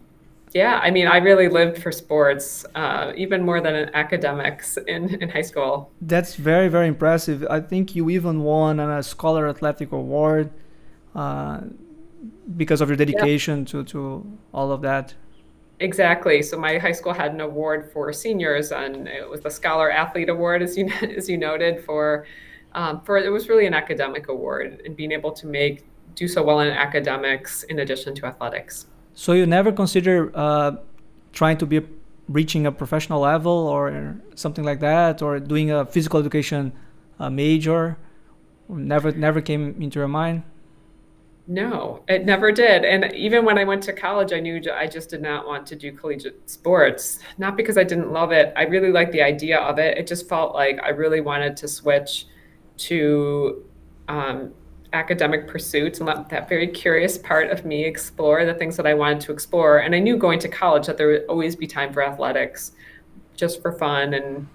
yeah, 0.54 0.80
I 0.82 0.90
mean, 0.90 1.08
I 1.08 1.18
really 1.18 1.48
lived 1.48 1.82
for 1.84 1.92
sports, 1.92 2.66
uh, 2.74 3.14
even 3.16 3.46
more 3.46 3.62
than 3.62 3.76
in 3.76 3.94
academics 3.94 4.78
in, 4.78 5.22
in 5.22 5.30
high 5.30 5.44
school. 5.44 5.92
That's 6.02 6.36
very, 6.36 6.68
very 6.68 6.88
impressive. 6.88 7.46
I 7.50 7.60
think 7.60 7.96
you 7.96 8.10
even 8.10 8.42
won 8.42 8.80
a 8.80 9.04
Scholar 9.04 9.48
Athletic 9.48 9.92
Award 9.92 10.50
uh, 11.14 11.62
because 12.58 12.82
of 12.82 12.90
your 12.90 12.98
dedication 12.98 13.60
yeah. 13.60 13.66
to, 13.66 13.84
to 13.84 14.38
all 14.52 14.72
of 14.72 14.82
that. 14.82 15.14
Exactly. 15.80 16.42
So 16.42 16.58
my 16.58 16.78
high 16.78 16.92
school 16.92 17.14
had 17.14 17.34
an 17.34 17.42
award 17.42 17.90
for 17.92 18.12
seniors, 18.12 18.72
and 18.72 19.08
it 19.08 19.30
was 19.30 19.42
the 19.42 19.50
Scholar 19.50 19.90
Athlete 19.90 20.30
Award, 20.30 20.62
as 20.62 20.78
you 20.78 20.88
as 21.18 21.30
you 21.30 21.38
noted, 21.38 21.84
for 21.84 22.26
um, 22.74 23.02
for 23.02 23.18
it 23.18 23.30
was 23.30 23.50
really 23.50 23.66
an 23.66 23.74
academic 23.74 24.28
award 24.28 24.82
and 24.86 24.96
being 24.96 25.12
able 25.12 25.32
to 25.32 25.48
make 25.48 25.86
do 26.16 26.28
so 26.28 26.44
well 26.44 26.60
in 26.60 26.70
academics 26.70 27.64
in 27.64 27.80
addition 27.80 28.14
to 28.16 28.26
athletics. 28.26 28.88
So 29.14 29.34
you 29.34 29.46
never 29.46 29.72
consider 29.72 30.32
uh, 30.36 30.78
trying 31.34 31.58
to 31.58 31.66
be 31.66 31.82
reaching 32.28 32.66
a 32.68 32.72
professional 32.72 33.22
level 33.22 33.52
or 33.52 34.16
something 34.36 34.64
like 34.64 34.80
that, 34.80 35.22
or 35.22 35.40
doing 35.40 35.72
a 35.72 35.86
physical 35.86 36.20
education 36.20 36.72
uh, 37.20 37.30
major? 37.30 37.98
Never, 38.70 39.12
never 39.12 39.42
came 39.42 39.82
into 39.82 40.00
your 40.00 40.08
mind. 40.08 40.44
No, 41.52 42.04
it 42.08 42.26
never 42.26 42.52
did. 42.52 42.86
And 42.86 43.12
even 43.16 43.44
when 43.44 43.58
I 43.58 43.64
went 43.64 43.82
to 43.84 43.94
college, 43.94 44.34
I 44.34 44.40
knew 44.40 44.62
I 44.72 44.86
just 44.86 45.10
did 45.10 45.24
not 45.24 45.48
want 45.48 45.66
to 45.68 45.76
do 45.76 45.92
collegiate 45.92 46.48
sports. 46.48 47.22
Not 47.40 47.58
because 47.58 47.76
I 47.76 47.84
didn't 47.84 48.12
love 48.12 48.32
it. 48.32 48.54
I 48.56 48.66
really 48.66 48.92
liked 48.92 49.14
the 49.14 49.24
idea 49.24 49.58
of 49.58 49.80
it. 49.80 49.98
It 49.98 50.06
just 50.06 50.30
felt 50.30 50.54
like 50.54 50.80
I 50.84 50.90
really 50.90 51.22
wanted 51.22 51.58
to 51.58 51.68
switch 51.68 52.28
to 52.78 53.66
um, 54.08 54.54
academic 54.94 55.48
pursuits 55.48 55.98
and 55.98 56.06
let 56.08 56.30
that 56.30 56.48
very 56.48 56.68
curious 56.68 57.18
part 57.18 57.50
of 57.50 57.66
me 57.66 57.84
explore 57.84 58.46
the 58.46 58.54
things 58.54 58.78
that 58.78 58.86
I 58.86 58.94
wanted 58.94 59.22
to 59.22 59.32
explore. 59.32 59.80
And 59.80 59.96
I 59.96 60.00
knew 60.00 60.18
going 60.18 60.38
to 60.42 60.50
college 60.50 60.86
that 60.86 60.98
there 60.98 61.08
would 61.08 61.26
always 61.26 61.56
be 61.56 61.66
time 61.66 61.92
for 61.92 62.04
athletics 62.04 62.74
just 63.36 63.60
for 63.64 63.72
fun 63.72 64.14
and 64.14 64.48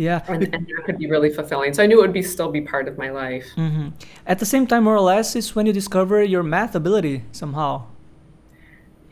yeah 0.00 0.22
and, 0.28 0.42
and 0.54 0.66
that 0.66 0.82
could 0.84 0.98
be 0.98 1.06
really 1.06 1.30
fulfilling 1.30 1.74
so 1.74 1.82
i 1.82 1.86
knew 1.86 1.98
it 1.98 2.02
would 2.02 2.12
be 2.12 2.22
still 2.22 2.50
be 2.50 2.60
part 2.60 2.88
of 2.88 2.96
my 2.96 3.10
life 3.10 3.46
mm-hmm. 3.56 3.88
at 4.26 4.38
the 4.38 4.46
same 4.46 4.66
time 4.66 4.84
more 4.84 4.96
or 4.96 5.00
less 5.00 5.36
is 5.36 5.54
when 5.54 5.66
you 5.66 5.72
discover 5.72 6.22
your 6.22 6.42
math 6.42 6.74
ability 6.74 7.22
somehow 7.32 7.84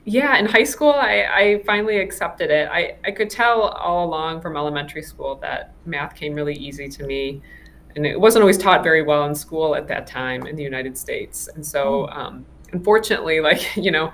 yeah 0.05 0.39
in 0.39 0.47
high 0.47 0.65
school 0.65 0.93
i, 0.93 1.27
I 1.43 1.63
finally 1.67 1.99
accepted 1.99 2.51
it 2.51 2.69
I, 2.71 2.97
I 3.05 3.11
could 3.11 3.29
tell 3.29 3.63
all 3.63 4.07
along 4.09 4.41
from 4.41 4.57
elementary 4.57 5.03
school 5.03 5.37
that 5.43 5.75
math 5.85 6.15
came 6.15 6.35
really 6.35 6.55
easy 6.55 6.89
to 6.89 7.07
me 7.07 7.43
and 7.97 8.07
it 8.07 8.19
wasn't 8.19 8.43
always 8.43 8.59
taught 8.59 8.83
very 8.83 9.03
well 9.03 9.25
in 9.25 9.35
school 9.35 9.75
at 9.75 9.89
that 9.89 10.07
time 10.07 10.47
in 10.47 10.57
the 10.57 10.63
United 10.63 10.97
States. 10.97 11.49
And 11.49 11.67
so, 11.67 12.07
hmm. 12.07 12.19
um, 12.19 12.47
unfortunately, 12.73 13.41
like 13.41 13.77
you 13.77 13.91
know, 13.91 14.13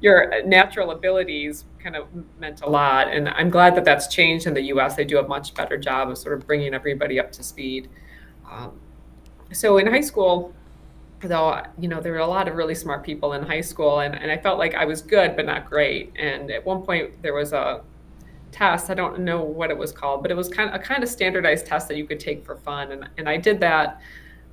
your 0.00 0.42
natural 0.44 0.90
abilities 0.90 1.64
kind 1.86 1.94
of 1.94 2.08
meant 2.40 2.62
a 2.62 2.68
lot. 2.68 3.06
And 3.06 3.28
I'm 3.28 3.48
glad 3.48 3.76
that 3.76 3.84
that's 3.84 4.08
changed 4.08 4.48
in 4.48 4.54
the 4.54 4.62
U.S. 4.74 4.96
They 4.96 5.04
do 5.04 5.20
a 5.20 5.28
much 5.28 5.54
better 5.54 5.78
job 5.78 6.10
of 6.10 6.18
sort 6.18 6.36
of 6.36 6.44
bringing 6.44 6.74
everybody 6.74 7.20
up 7.20 7.30
to 7.32 7.44
speed. 7.44 7.88
Um, 8.50 8.80
so 9.52 9.78
in 9.78 9.86
high 9.86 10.00
school, 10.00 10.52
though, 11.20 11.62
you 11.78 11.86
know, 11.86 12.00
there 12.00 12.10
were 12.10 12.18
a 12.18 12.26
lot 12.26 12.48
of 12.48 12.56
really 12.56 12.74
smart 12.74 13.04
people 13.04 13.34
in 13.34 13.44
high 13.44 13.60
school, 13.60 14.00
and, 14.00 14.16
and 14.16 14.32
I 14.32 14.36
felt 14.36 14.58
like 14.58 14.74
I 14.74 14.84
was 14.84 15.00
good 15.00 15.36
but 15.36 15.46
not 15.46 15.70
great. 15.70 16.12
And 16.18 16.50
at 16.50 16.66
one 16.66 16.82
point, 16.82 17.22
there 17.22 17.34
was 17.34 17.52
a 17.52 17.82
test. 18.50 18.90
I 18.90 18.94
don't 18.94 19.20
know 19.20 19.42
what 19.42 19.70
it 19.70 19.78
was 19.78 19.92
called, 19.92 20.22
but 20.22 20.32
it 20.32 20.36
was 20.36 20.48
kind 20.48 20.68
of 20.68 20.74
a 20.74 20.80
kind 20.80 21.04
of 21.04 21.08
standardized 21.08 21.66
test 21.66 21.86
that 21.86 21.96
you 21.96 22.04
could 22.04 22.18
take 22.18 22.44
for 22.44 22.56
fun. 22.56 22.90
And, 22.90 23.08
and 23.16 23.28
I 23.28 23.36
did 23.36 23.60
that 23.60 24.00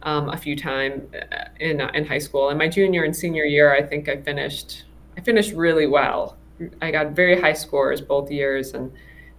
um, 0.04 0.30
a 0.30 0.38
few 0.38 0.56
times 0.56 1.02
uh, 1.16 1.46
in, 1.60 1.82
in 1.82 2.06
high 2.06 2.20
school. 2.20 2.50
In 2.52 2.60
my 2.60 2.68
junior 2.68 3.06
and 3.06 3.16
senior 3.16 3.44
year, 3.44 3.74
I 3.74 3.82
think 3.82 4.08
I 4.08 4.18
finished, 4.18 4.84
I 5.18 5.22
finished 5.22 5.54
really 5.54 5.88
well. 5.88 6.38
I 6.82 6.92
got 6.92 7.12
very 7.12 7.40
high 7.40 7.54
scores 7.54 8.02
both 8.02 8.32
years 8.32 8.74
and 8.74 8.92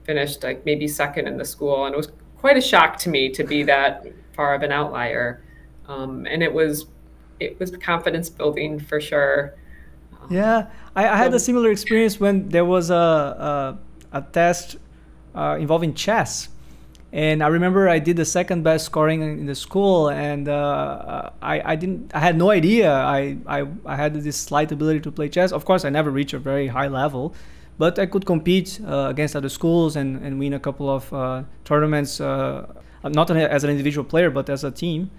finished 0.04 0.42
like 0.42 0.64
maybe 0.64 0.88
second 0.88 1.26
in 1.26 1.36
the 1.36 1.44
school. 1.44 1.86
And 1.86 1.94
it 1.94 1.96
was 1.96 2.10
quite 2.36 2.56
a 2.56 2.60
shock 2.60 2.98
to 2.98 3.08
me 3.08 3.30
to 3.30 3.44
be 3.44 3.62
that 3.64 4.06
far 4.34 4.54
of 4.54 4.62
an 4.62 4.72
outlier. 4.72 5.42
Um, 5.88 6.26
and 6.26 6.42
it 6.42 6.52
was, 6.52 6.86
it 7.40 7.58
was 7.58 7.70
confidence 7.76 8.28
building 8.28 8.78
for 8.78 9.00
sure. 9.00 9.54
Yeah, 10.30 10.68
I, 10.96 11.06
I 11.06 11.16
had 11.16 11.34
a 11.34 11.38
similar 11.38 11.70
experience 11.70 12.18
when 12.18 12.48
there 12.48 12.64
was 12.64 12.88
a, 12.88 12.94
a 12.94 13.78
a 14.14 14.22
test 14.22 14.76
uh, 15.34 15.56
involving 15.58 15.92
chess. 15.92 16.48
And 17.14 17.44
I 17.44 17.46
remember 17.46 17.88
I 17.88 18.00
did 18.00 18.16
the 18.16 18.24
second 18.24 18.64
best 18.64 18.86
scoring 18.86 19.22
in 19.22 19.46
the 19.46 19.54
school, 19.54 20.08
and 20.08 20.48
uh, 20.48 21.30
I, 21.40 21.72
I 21.72 21.76
didn't 21.76 22.10
I 22.12 22.18
had 22.18 22.36
no 22.36 22.50
idea 22.50 22.92
I, 22.92 23.38
I 23.46 23.68
I 23.86 23.94
had 23.94 24.14
this 24.14 24.36
slight 24.36 24.72
ability 24.72 24.98
to 25.02 25.12
play 25.12 25.28
chess. 25.28 25.52
Of 25.52 25.64
course, 25.64 25.84
I 25.84 25.90
never 25.90 26.10
reached 26.10 26.34
a 26.34 26.40
very 26.40 26.66
high 26.66 26.88
level, 26.88 27.32
but 27.78 28.00
I 28.00 28.06
could 28.06 28.26
compete 28.26 28.80
uh, 28.84 29.06
against 29.10 29.36
other 29.36 29.48
schools 29.48 29.94
and, 29.94 30.26
and 30.26 30.40
win 30.40 30.54
a 30.54 30.58
couple 30.58 30.90
of 30.90 31.12
uh, 31.12 31.44
tournaments, 31.64 32.20
uh, 32.20 32.66
not 33.04 33.30
as 33.30 33.62
an 33.62 33.70
individual 33.70 34.04
player 34.04 34.28
but 34.28 34.50
as 34.50 34.64
a 34.64 34.72
team. 34.72 35.12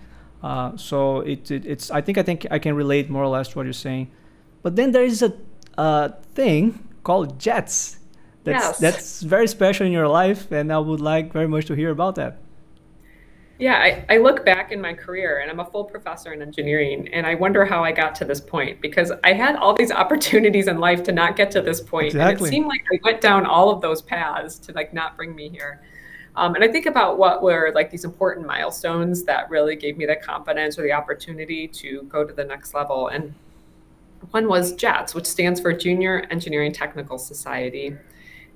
Uh, 0.43 0.75
so 0.75 1.21
it, 1.21 1.49
it, 1.49 1.65
it's 1.65 1.91
I 1.91 2.01
think 2.01 2.17
I 2.17 2.23
think 2.23 2.45
I 2.51 2.59
can 2.59 2.75
relate 2.75 3.09
more 3.09 3.23
or 3.23 3.29
less 3.29 3.47
to 3.47 3.57
what 3.57 3.65
you're 3.65 3.71
saying. 3.71 4.11
But 4.63 4.75
then 4.75 4.91
there 4.91 5.05
is 5.05 5.23
a 5.23 6.11
thing 6.33 6.89
called 7.05 7.39
JETS 7.39 7.99
that's 8.45 8.65
yes. 8.65 8.77
that's 8.79 9.21
very 9.21 9.47
special 9.47 9.85
in 9.85 9.91
your 9.91 10.07
life 10.07 10.51
and 10.51 10.71
i 10.71 10.77
would 10.77 11.01
like 11.01 11.33
very 11.33 11.47
much 11.47 11.65
to 11.65 11.73
hear 11.73 11.89
about 11.89 12.15
that 12.15 12.37
yeah 13.57 13.75
I, 13.75 14.05
I 14.15 14.17
look 14.17 14.45
back 14.45 14.71
in 14.71 14.79
my 14.79 14.93
career 14.93 15.39
and 15.39 15.49
i'm 15.49 15.59
a 15.59 15.65
full 15.65 15.83
professor 15.83 16.31
in 16.31 16.41
engineering 16.41 17.09
and 17.11 17.25
i 17.25 17.35
wonder 17.35 17.65
how 17.65 17.83
i 17.83 17.91
got 17.91 18.13
to 18.15 18.25
this 18.25 18.39
point 18.39 18.79
because 18.81 19.11
i 19.23 19.33
had 19.33 19.55
all 19.55 19.73
these 19.73 19.91
opportunities 20.03 20.67
in 20.67 20.77
life 20.77 21.03
to 21.03 21.11
not 21.11 21.35
get 21.35 21.51
to 21.51 21.61
this 21.61 21.81
point 21.81 22.07
exactly. 22.07 22.31
and 22.33 22.41
it 22.41 22.49
seemed 22.49 22.67
like 22.67 22.83
i 22.93 22.99
went 23.03 23.19
down 23.19 23.45
all 23.45 23.71
of 23.71 23.81
those 23.81 24.01
paths 24.01 24.59
to 24.59 24.71
like 24.73 24.93
not 24.93 25.17
bring 25.17 25.35
me 25.35 25.49
here 25.49 25.81
um, 26.35 26.53
and 26.53 26.63
i 26.63 26.67
think 26.67 26.85
about 26.85 27.17
what 27.17 27.41
were 27.41 27.71
like 27.73 27.89
these 27.89 28.05
important 28.05 28.45
milestones 28.45 29.23
that 29.23 29.49
really 29.49 29.75
gave 29.75 29.97
me 29.97 30.05
the 30.05 30.15
confidence 30.15 30.77
or 30.77 30.83
the 30.83 30.91
opportunity 30.91 31.67
to 31.67 32.03
go 32.03 32.23
to 32.23 32.33
the 32.33 32.43
next 32.43 32.73
level 32.73 33.07
and 33.07 33.33
one 34.31 34.47
was 34.47 34.73
JETS, 34.73 35.13
which 35.13 35.25
stands 35.25 35.59
for 35.59 35.71
Junior 35.71 36.25
Engineering 36.31 36.73
Technical 36.73 37.17
Society 37.17 37.95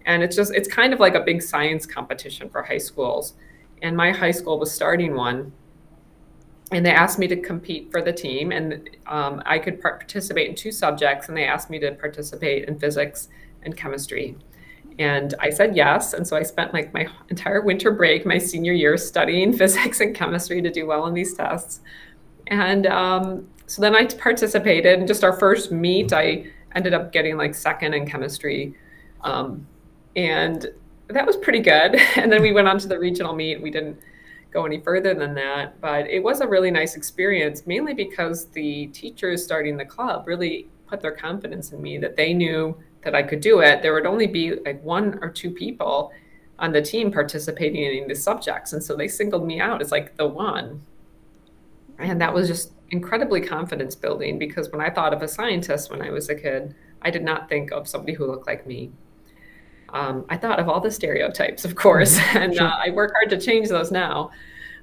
and 0.09 0.23
it's 0.23 0.35
just 0.35 0.51
it's 0.55 0.67
kind 0.67 0.91
of 0.91 0.99
like 0.99 1.13
a 1.13 1.19
big 1.19 1.39
science 1.39 1.85
competition 1.85 2.49
for 2.49 2.63
high 2.63 2.79
schools. 2.79 3.35
And 3.83 3.95
my 3.95 4.11
high 4.11 4.31
school 4.31 4.57
was 4.57 4.71
starting 4.71 5.13
one. 5.13 5.53
And 6.71 6.83
they 6.83 6.91
asked 6.91 7.19
me 7.19 7.27
to 7.27 7.35
compete 7.35 7.91
for 7.91 8.01
the 8.01 8.11
team. 8.11 8.51
And 8.51 8.89
um, 9.05 9.41
i 9.45 9.59
could 9.59 9.79
participate 9.79 10.49
in 10.49 10.55
two 10.55 10.71
subjects. 10.71 11.27
And 11.27 11.37
they 11.37 11.45
asked 11.45 11.69
me 11.69 11.77
to 11.79 11.91
participate 11.91 12.67
in 12.67 12.79
physics 12.79 13.29
and 13.61 13.77
chemistry. 13.77 14.35
And 14.97 15.35
i 15.39 15.51
said 15.51 15.75
yes. 15.75 16.13
And 16.13 16.27
so 16.27 16.35
i 16.35 16.41
spent 16.41 16.73
like 16.73 16.91
my 16.91 17.05
entire 17.29 17.61
winter 17.61 17.91
break 17.91 18.25
my 18.25 18.39
senior 18.39 18.73
year 18.73 18.97
studying 18.97 19.53
physics 19.61 19.99
and 19.99 20.15
chemistry 20.15 20.59
to 20.63 20.71
do 20.71 20.87
well 20.87 21.05
in 21.05 21.13
these 21.13 21.35
tests. 21.35 21.81
And 22.47 22.87
um, 22.87 23.47
so 23.67 23.79
then 23.83 23.95
i 23.95 24.05
participated. 24.05 24.97
And 24.97 25.07
just 25.07 25.23
our 25.23 25.33
first 25.33 25.71
meet 25.71 26.13
i 26.13 26.47
ended 26.73 26.95
up 26.95 27.11
getting 27.11 27.37
like 27.37 27.53
second 27.53 27.93
in 27.93 28.07
chemistry. 28.07 28.73
Um, 29.21 29.67
and 30.15 30.67
that 31.07 31.25
was 31.25 31.37
pretty 31.37 31.59
good. 31.59 31.99
And 32.15 32.31
then 32.31 32.41
we 32.41 32.51
went 32.51 32.67
on 32.67 32.77
to 32.79 32.87
the 32.87 32.99
regional 32.99 33.33
meet. 33.33 33.61
We 33.61 33.71
didn't 33.71 33.99
go 34.51 34.65
any 34.65 34.79
further 34.79 35.13
than 35.13 35.33
that, 35.35 35.79
but 35.79 36.07
it 36.07 36.23
was 36.23 36.41
a 36.41 36.47
really 36.47 36.71
nice 36.71 36.95
experience, 36.95 37.67
mainly 37.67 37.93
because 37.93 38.47
the 38.47 38.87
teachers 38.87 39.43
starting 39.43 39.77
the 39.77 39.85
club 39.85 40.27
really 40.27 40.67
put 40.87 41.01
their 41.01 41.11
confidence 41.11 41.71
in 41.71 41.81
me 41.81 41.99
that 41.99 42.15
they 42.15 42.33
knew 42.33 42.75
that 43.03 43.13
I 43.13 43.23
could 43.23 43.41
do 43.41 43.59
it. 43.59 43.81
There 43.81 43.93
would 43.93 44.07
only 44.07 44.27
be 44.27 44.55
like 44.65 44.83
one 44.83 45.19
or 45.21 45.29
two 45.29 45.51
people 45.51 46.11
on 46.57 46.71
the 46.71 46.81
team 46.81 47.11
participating 47.11 47.83
in 48.01 48.07
the 48.07 48.15
subjects. 48.15 48.73
And 48.73 48.83
so 48.83 48.95
they 48.95 49.07
singled 49.07 49.45
me 49.45 49.59
out 49.59 49.81
as 49.81 49.91
like 49.91 50.17
the 50.17 50.27
one. 50.27 50.81
And 51.99 52.19
that 52.19 52.33
was 52.33 52.47
just 52.47 52.73
incredibly 52.89 53.41
confidence 53.41 53.95
building 53.95 54.39
because 54.39 54.71
when 54.71 54.81
I 54.81 54.89
thought 54.89 55.13
of 55.13 55.21
a 55.21 55.27
scientist 55.27 55.91
when 55.91 56.01
I 56.01 56.09
was 56.09 56.27
a 56.29 56.35
kid, 56.35 56.75
I 57.01 57.11
did 57.11 57.23
not 57.23 57.47
think 57.47 57.71
of 57.71 57.87
somebody 57.87 58.13
who 58.13 58.25
looked 58.25 58.47
like 58.47 58.65
me 58.65 58.91
um, 59.93 60.25
I 60.29 60.37
thought 60.37 60.59
of 60.59 60.69
all 60.69 60.79
the 60.79 60.91
stereotypes, 60.91 61.65
of 61.65 61.75
course, 61.75 62.17
mm-hmm. 62.17 62.37
and 62.43 62.55
sure. 62.55 62.67
uh, 62.67 62.77
I 62.85 62.89
work 62.91 63.13
hard 63.13 63.29
to 63.31 63.39
change 63.39 63.69
those 63.69 63.91
now. 63.91 64.31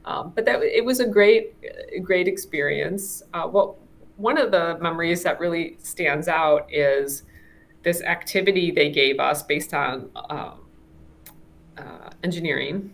Um, 0.05 0.33
but 0.35 0.45
that 0.45 0.63
it 0.63 0.85
was 0.85 1.01
a 1.01 1.07
great, 1.07 1.55
great 2.03 2.29
experience. 2.29 3.25
Uh, 3.35 3.49
well, 3.51 3.79
one 4.17 4.39
of 4.39 4.53
the 4.53 4.79
memories 4.81 5.23
that 5.25 5.41
really 5.41 5.77
stands 5.83 6.29
out 6.29 6.73
is 6.73 7.25
this 7.83 8.03
activity 8.03 8.71
they 8.71 8.89
gave 8.89 9.19
us 9.19 9.43
based 9.43 9.75
on 9.75 10.11
uh, 10.15 10.53
uh 11.77 12.11
engineering, 12.23 12.93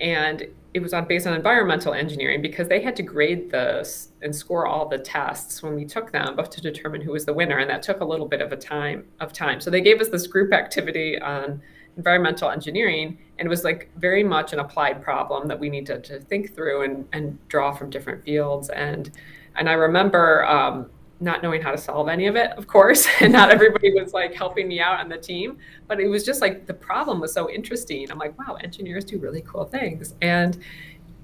and 0.00 0.46
it 0.74 0.82
was 0.82 0.92
on 0.92 1.06
based 1.06 1.26
on 1.26 1.34
environmental 1.34 1.94
engineering 1.94 2.42
because 2.42 2.68
they 2.68 2.82
had 2.82 2.94
to 2.96 3.02
grade 3.02 3.50
this 3.50 4.08
and 4.22 4.34
score 4.34 4.66
all 4.66 4.88
the 4.88 4.98
tests 4.98 5.62
when 5.62 5.74
we 5.74 5.84
took 5.84 6.12
them 6.12 6.34
but 6.36 6.50
to 6.50 6.60
determine 6.60 7.00
who 7.00 7.12
was 7.12 7.24
the 7.24 7.32
winner 7.32 7.58
and 7.58 7.70
that 7.70 7.82
took 7.82 8.00
a 8.00 8.04
little 8.04 8.26
bit 8.26 8.42
of 8.42 8.52
a 8.52 8.56
time 8.56 9.04
of 9.20 9.32
time 9.32 9.60
so 9.60 9.70
they 9.70 9.80
gave 9.80 10.00
us 10.00 10.08
this 10.08 10.26
group 10.26 10.52
activity 10.52 11.18
on 11.20 11.62
environmental 11.96 12.50
engineering, 12.50 13.18
and 13.38 13.46
it 13.46 13.48
was 13.48 13.64
like 13.64 13.90
very 13.96 14.24
much 14.24 14.52
an 14.52 14.58
applied 14.58 15.02
problem 15.02 15.48
that 15.48 15.58
we 15.58 15.68
need 15.68 15.86
to, 15.86 16.00
to 16.00 16.20
think 16.20 16.54
through 16.54 16.82
and, 16.82 17.08
and 17.12 17.38
draw 17.48 17.72
from 17.72 17.90
different 17.90 18.24
fields. 18.24 18.68
And 18.70 19.10
and 19.56 19.68
I 19.68 19.74
remember 19.74 20.44
um, 20.46 20.90
not 21.20 21.42
knowing 21.42 21.62
how 21.62 21.70
to 21.70 21.78
solve 21.78 22.08
any 22.08 22.26
of 22.26 22.36
it, 22.36 22.50
of 22.52 22.66
course, 22.66 23.06
and 23.20 23.32
not 23.32 23.50
everybody 23.50 23.92
was 23.92 24.12
like 24.12 24.34
helping 24.34 24.68
me 24.68 24.80
out 24.80 25.00
on 25.00 25.08
the 25.08 25.18
team. 25.18 25.58
But 25.86 26.00
it 26.00 26.08
was 26.08 26.24
just 26.24 26.40
like 26.40 26.66
the 26.66 26.74
problem 26.74 27.20
was 27.20 27.32
so 27.32 27.50
interesting. 27.50 28.10
I'm 28.10 28.18
like, 28.18 28.38
wow, 28.38 28.56
engineers 28.56 29.04
do 29.04 29.18
really 29.18 29.42
cool 29.42 29.64
things. 29.64 30.14
And 30.22 30.58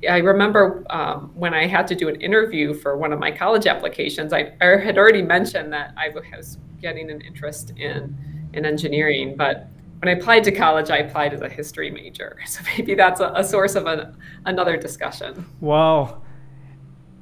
I 0.09 0.18
remember 0.18 0.85
um, 0.90 1.30
when 1.35 1.52
I 1.52 1.66
had 1.66 1.87
to 1.88 1.94
do 1.94 2.09
an 2.09 2.20
interview 2.20 2.73
for 2.73 2.97
one 2.97 3.12
of 3.12 3.18
my 3.18 3.30
college 3.30 3.66
applications, 3.66 4.32
I, 4.32 4.52
I, 4.61 4.78
had 4.78 4.97
already 4.97 5.20
mentioned 5.20 5.73
that 5.75 5.92
I 5.97 6.09
was 6.09 6.59
getting 6.80 7.11
an 7.11 7.20
interest 7.20 7.73
in, 7.76 8.16
in 8.54 8.64
engineering. 8.64 9.37
But 9.37 9.68
when 9.99 10.09
I 10.09 10.18
applied 10.18 10.44
to 10.44 10.52
college, 10.52 10.88
I 10.88 10.99
applied 10.99 11.35
as 11.35 11.42
a 11.42 11.49
history 11.49 11.90
major. 11.90 12.38
So 12.47 12.62
maybe 12.76 12.94
that's 12.94 13.20
a, 13.20 13.32
a 13.37 13.44
source 13.44 13.75
of 13.75 13.87
an, 13.87 14.16
another 14.47 14.78
discussion. 14.78 15.44
Wow 15.61 16.23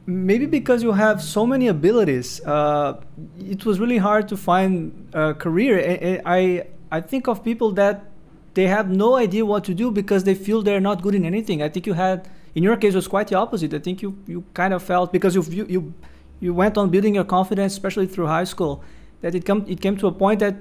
maybe 0.08 0.46
because 0.46 0.82
you 0.82 0.92
have 0.92 1.22
so 1.22 1.46
many 1.46 1.68
abilities, 1.68 2.40
uh, 2.46 2.98
it 3.38 3.66
was 3.66 3.78
really 3.78 3.98
hard 3.98 4.26
to 4.26 4.38
find 4.38 5.06
a 5.12 5.34
career. 5.34 6.20
I, 6.24 6.64
I, 6.90 7.00
think 7.02 7.28
of 7.28 7.44
people 7.44 7.72
that 7.72 8.06
they 8.54 8.66
have 8.68 8.88
no 8.88 9.16
idea 9.16 9.44
what 9.44 9.64
to 9.64 9.74
do 9.74 9.90
because 9.90 10.24
they 10.24 10.34
feel 10.34 10.62
they're 10.62 10.80
not 10.80 11.02
good 11.02 11.14
in 11.14 11.26
anything. 11.26 11.62
I 11.62 11.68
think 11.68 11.86
you 11.86 11.92
had, 11.92 12.26
in 12.54 12.62
your 12.62 12.78
case, 12.78 12.94
it 12.94 12.96
was 12.96 13.06
quite 13.06 13.28
the 13.28 13.34
opposite. 13.34 13.74
I 13.74 13.80
think 13.80 14.00
you, 14.00 14.16
you 14.26 14.44
kind 14.54 14.72
of 14.72 14.82
felt 14.82 15.12
because 15.12 15.34
you, 15.34 15.42
you, 15.42 15.66
you, 15.68 15.94
you 16.40 16.54
went 16.54 16.78
on 16.78 16.88
building 16.88 17.14
your 17.14 17.24
confidence, 17.24 17.74
especially 17.74 18.06
through 18.06 18.28
high 18.28 18.44
school, 18.44 18.82
that 19.20 19.34
it 19.34 19.44
come 19.44 19.66
it 19.68 19.82
came 19.82 19.98
to 19.98 20.06
a 20.06 20.12
point 20.12 20.40
that 20.40 20.54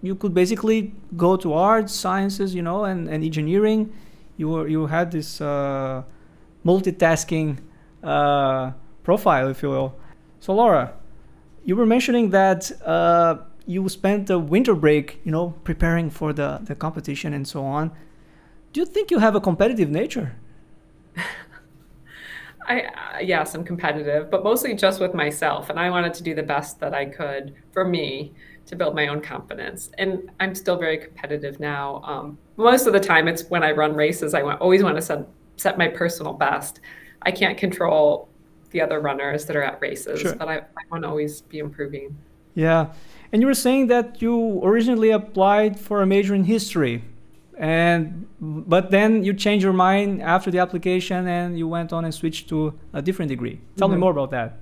you 0.00 0.14
could 0.14 0.32
basically 0.32 0.94
go 1.18 1.36
to 1.36 1.52
arts, 1.52 1.92
sciences, 1.94 2.54
you 2.54 2.62
know, 2.62 2.84
and, 2.84 3.08
and 3.08 3.22
engineering. 3.22 3.92
You 4.38 4.48
were 4.48 4.68
you 4.68 4.86
had 4.86 5.10
this 5.10 5.42
uh, 5.42 6.02
multitasking. 6.64 7.58
Uh, 8.02 8.72
profile, 9.06 9.48
if 9.48 9.62
you 9.62 9.70
will. 9.70 9.94
So, 10.40 10.52
Laura, 10.52 10.92
you 11.64 11.76
were 11.76 11.86
mentioning 11.86 12.30
that 12.30 12.60
uh, 12.84 13.36
you 13.64 13.88
spent 13.88 14.26
the 14.26 14.38
winter 14.38 14.74
break, 14.74 15.20
you 15.24 15.30
know, 15.30 15.54
preparing 15.62 16.10
for 16.10 16.32
the, 16.32 16.58
the 16.62 16.74
competition 16.74 17.32
and 17.32 17.46
so 17.46 17.64
on. 17.64 17.92
Do 18.72 18.80
you 18.80 18.86
think 18.86 19.12
you 19.12 19.20
have 19.20 19.36
a 19.36 19.40
competitive 19.40 19.90
nature? 19.90 20.28
I 22.68 22.80
uh, 22.80 23.18
yes, 23.20 23.54
I'm 23.54 23.62
competitive, 23.62 24.28
but 24.28 24.42
mostly 24.42 24.74
just 24.74 25.00
with 25.00 25.14
myself, 25.14 25.70
and 25.70 25.78
I 25.78 25.88
wanted 25.88 26.12
to 26.14 26.22
do 26.24 26.34
the 26.34 26.42
best 26.42 26.80
that 26.80 26.92
I 26.92 27.04
could 27.06 27.54
for 27.72 27.84
me 27.84 28.34
to 28.66 28.74
build 28.74 28.96
my 28.96 29.06
own 29.06 29.20
confidence. 29.20 29.90
And 29.98 30.28
I'm 30.40 30.52
still 30.56 30.76
very 30.76 30.98
competitive 30.98 31.60
now. 31.60 32.02
Um, 32.04 32.38
most 32.56 32.88
of 32.88 32.92
the 32.92 33.04
time, 33.12 33.28
it's 33.28 33.44
when 33.52 33.62
I 33.62 33.70
run 33.70 33.94
races. 33.94 34.34
I 34.34 34.42
always 34.42 34.82
want 34.82 34.96
to 34.96 35.02
set 35.02 35.28
set 35.56 35.78
my 35.78 35.86
personal 35.86 36.32
best. 36.32 36.80
I 37.22 37.30
can't 37.30 37.56
control 37.56 38.28
the 38.70 38.80
other 38.80 39.00
runners 39.00 39.46
that 39.46 39.56
are 39.56 39.62
at 39.62 39.80
races. 39.80 40.20
Sure. 40.20 40.34
But 40.34 40.48
I, 40.48 40.56
I 40.58 40.82
want 40.90 41.02
to 41.04 41.08
always 41.08 41.40
be 41.40 41.58
improving. 41.58 42.16
Yeah. 42.54 42.92
And 43.32 43.42
you 43.42 43.46
were 43.46 43.54
saying 43.54 43.88
that 43.88 44.22
you 44.22 44.60
originally 44.64 45.10
applied 45.10 45.78
for 45.78 46.02
a 46.02 46.06
major 46.06 46.34
in 46.34 46.44
history 46.44 47.02
and 47.56 48.26
but 48.38 48.90
then 48.90 49.24
you 49.24 49.32
changed 49.32 49.62
your 49.62 49.72
mind 49.72 50.22
after 50.22 50.50
the 50.50 50.58
application 50.58 51.26
and 51.26 51.58
you 51.58 51.66
went 51.66 51.92
on 51.92 52.04
and 52.04 52.14
switched 52.14 52.48
to 52.48 52.78
a 52.92 53.00
different 53.00 53.30
degree 53.30 53.58
tell 53.76 53.88
mm-hmm. 53.88 53.94
me 53.94 54.00
more 54.00 54.10
about 54.10 54.30
that 54.30 54.58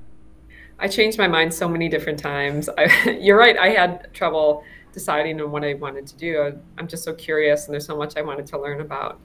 i 0.78 0.86
changed 0.86 1.18
my 1.18 1.26
mind 1.26 1.52
so 1.52 1.68
many 1.68 1.88
different 1.88 2.18
times 2.18 2.68
I, 2.78 3.18
you're 3.20 3.38
right 3.38 3.58
i 3.58 3.70
had 3.70 4.12
trouble 4.14 4.62
deciding 4.92 5.40
on 5.40 5.50
what 5.50 5.64
i 5.64 5.74
wanted 5.74 6.06
to 6.06 6.16
do 6.16 6.56
i'm 6.78 6.86
just 6.86 7.02
so 7.02 7.12
curious 7.14 7.66
and 7.66 7.74
there's 7.74 7.86
so 7.86 7.96
much 7.96 8.16
i 8.16 8.22
wanted 8.22 8.46
to 8.46 8.60
learn 8.60 8.80
about 8.80 9.20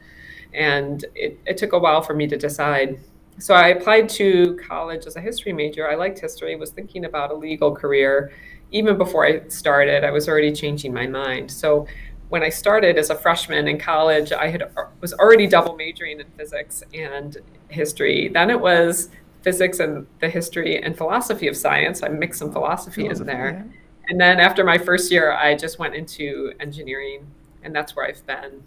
and 0.51 1.05
it, 1.13 1.39
it 1.45 1.57
took 1.57 1.73
a 1.73 1.79
while 1.79 2.01
for 2.01 2.15
me 2.15 2.25
to 2.25 2.37
decide 2.37 2.99
so 3.39 3.53
I 3.53 3.69
applied 3.69 4.09
to 4.09 4.59
college 4.67 5.05
as 5.05 5.15
a 5.15 5.21
history 5.21 5.53
major. 5.53 5.89
I 5.89 5.95
liked 5.95 6.19
history, 6.19 6.55
was 6.55 6.71
thinking 6.71 7.05
about 7.05 7.31
a 7.31 7.33
legal 7.33 7.75
career. 7.75 8.31
Even 8.71 8.97
before 8.97 9.25
I 9.25 9.47
started, 9.47 10.03
I 10.03 10.11
was 10.11 10.27
already 10.27 10.51
changing 10.51 10.93
my 10.93 11.07
mind. 11.07 11.49
So 11.49 11.87
when 12.29 12.43
I 12.43 12.49
started 12.49 12.97
as 12.97 13.09
a 13.09 13.15
freshman 13.15 13.67
in 13.67 13.79
college, 13.79 14.31
I 14.31 14.47
had 14.47 14.63
uh, 14.63 14.85
was 15.01 15.13
already 15.13 15.47
double 15.47 15.75
majoring 15.75 16.19
in 16.19 16.27
physics 16.37 16.83
and 16.93 17.37
history. 17.69 18.27
Then 18.27 18.49
it 18.49 18.59
was 18.59 19.09
physics 19.41 19.79
and 19.79 20.05
the 20.19 20.29
history 20.29 20.81
and 20.81 20.95
philosophy 20.97 21.47
of 21.47 21.57
science. 21.57 22.03
I 22.03 22.09
mixed 22.09 22.39
some 22.39 22.51
philosophy, 22.51 23.03
philosophy 23.03 23.21
in 23.21 23.27
there. 23.27 23.65
Yeah. 23.67 23.77
And 24.09 24.19
then 24.19 24.39
after 24.39 24.63
my 24.63 24.77
first 24.77 25.11
year, 25.11 25.31
I 25.31 25.55
just 25.55 25.79
went 25.79 25.95
into 25.95 26.51
engineering, 26.59 27.27
and 27.63 27.75
that's 27.75 27.95
where 27.95 28.07
I've 28.07 28.25
been. 28.25 28.63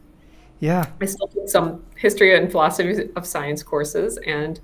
Yeah. 0.63 0.87
I 1.01 1.07
still 1.07 1.27
took 1.27 1.49
some 1.49 1.85
history 1.97 2.37
and 2.37 2.49
philosophy 2.49 3.11
of 3.17 3.27
science 3.27 3.65
courses, 3.65 4.17
and 4.19 4.61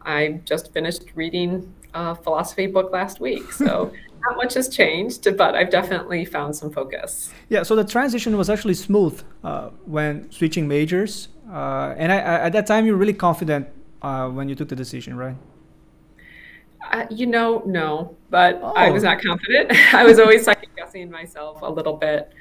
I 0.00 0.40
just 0.46 0.72
finished 0.72 1.04
reading 1.14 1.74
a 1.92 2.14
philosophy 2.14 2.66
book 2.66 2.90
last 2.90 3.20
week. 3.20 3.52
So 3.52 3.92
not 4.22 4.36
much 4.38 4.54
has 4.54 4.70
changed, 4.70 5.36
but 5.36 5.54
I've 5.54 5.68
definitely 5.68 6.24
found 6.24 6.56
some 6.56 6.70
focus. 6.70 7.30
Yeah, 7.50 7.64
so 7.64 7.76
the 7.76 7.84
transition 7.84 8.38
was 8.38 8.48
actually 8.48 8.72
smooth 8.72 9.22
uh, 9.44 9.68
when 9.84 10.30
switching 10.32 10.66
majors. 10.66 11.28
Uh, 11.52 11.94
and 11.98 12.10
I, 12.10 12.16
I, 12.16 12.34
at 12.46 12.52
that 12.54 12.66
time, 12.66 12.86
you 12.86 12.92
were 12.92 12.98
really 12.98 13.12
confident 13.12 13.68
uh, 14.00 14.30
when 14.30 14.48
you 14.48 14.54
took 14.54 14.70
the 14.70 14.76
decision, 14.76 15.18
right? 15.18 15.36
Uh, 16.90 17.04
you 17.10 17.26
know, 17.26 17.62
no, 17.66 18.16
but 18.30 18.58
oh. 18.62 18.72
I 18.74 18.88
was 18.88 19.02
not 19.02 19.20
confident. 19.20 19.70
I 19.92 20.04
was 20.04 20.18
always 20.18 20.44
second 20.44 20.70
guessing 20.76 21.10
myself 21.10 21.60
a 21.60 21.70
little 21.70 21.98
bit. 21.98 22.32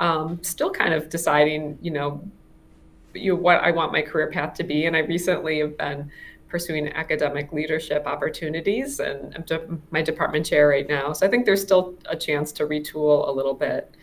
Um, 0.00 0.42
still 0.42 0.72
kind 0.72 0.92
of 0.92 1.08
deciding, 1.08 1.78
you 1.80 1.92
know, 1.92 2.28
you 3.16 3.34
know, 3.34 3.40
what 3.40 3.62
I 3.62 3.70
want 3.70 3.92
my 3.92 4.02
career 4.02 4.30
path 4.30 4.54
to 4.54 4.64
be. 4.64 4.86
And 4.86 4.96
I 4.96 5.00
recently 5.00 5.60
have 5.60 5.76
been 5.76 6.10
pursuing 6.48 6.88
academic 6.92 7.52
leadership 7.52 8.06
opportunities, 8.06 9.00
and 9.00 9.34
I'm 9.34 9.42
de- 9.42 9.78
my 9.90 10.02
department 10.02 10.46
chair 10.46 10.68
right 10.68 10.88
now. 10.88 11.12
So 11.12 11.26
I 11.26 11.30
think 11.30 11.44
there's 11.44 11.62
still 11.62 11.94
a 12.08 12.16
chance 12.16 12.52
to 12.52 12.66
retool 12.66 13.28
a 13.28 13.30
little 13.30 13.54
bit 13.54 13.94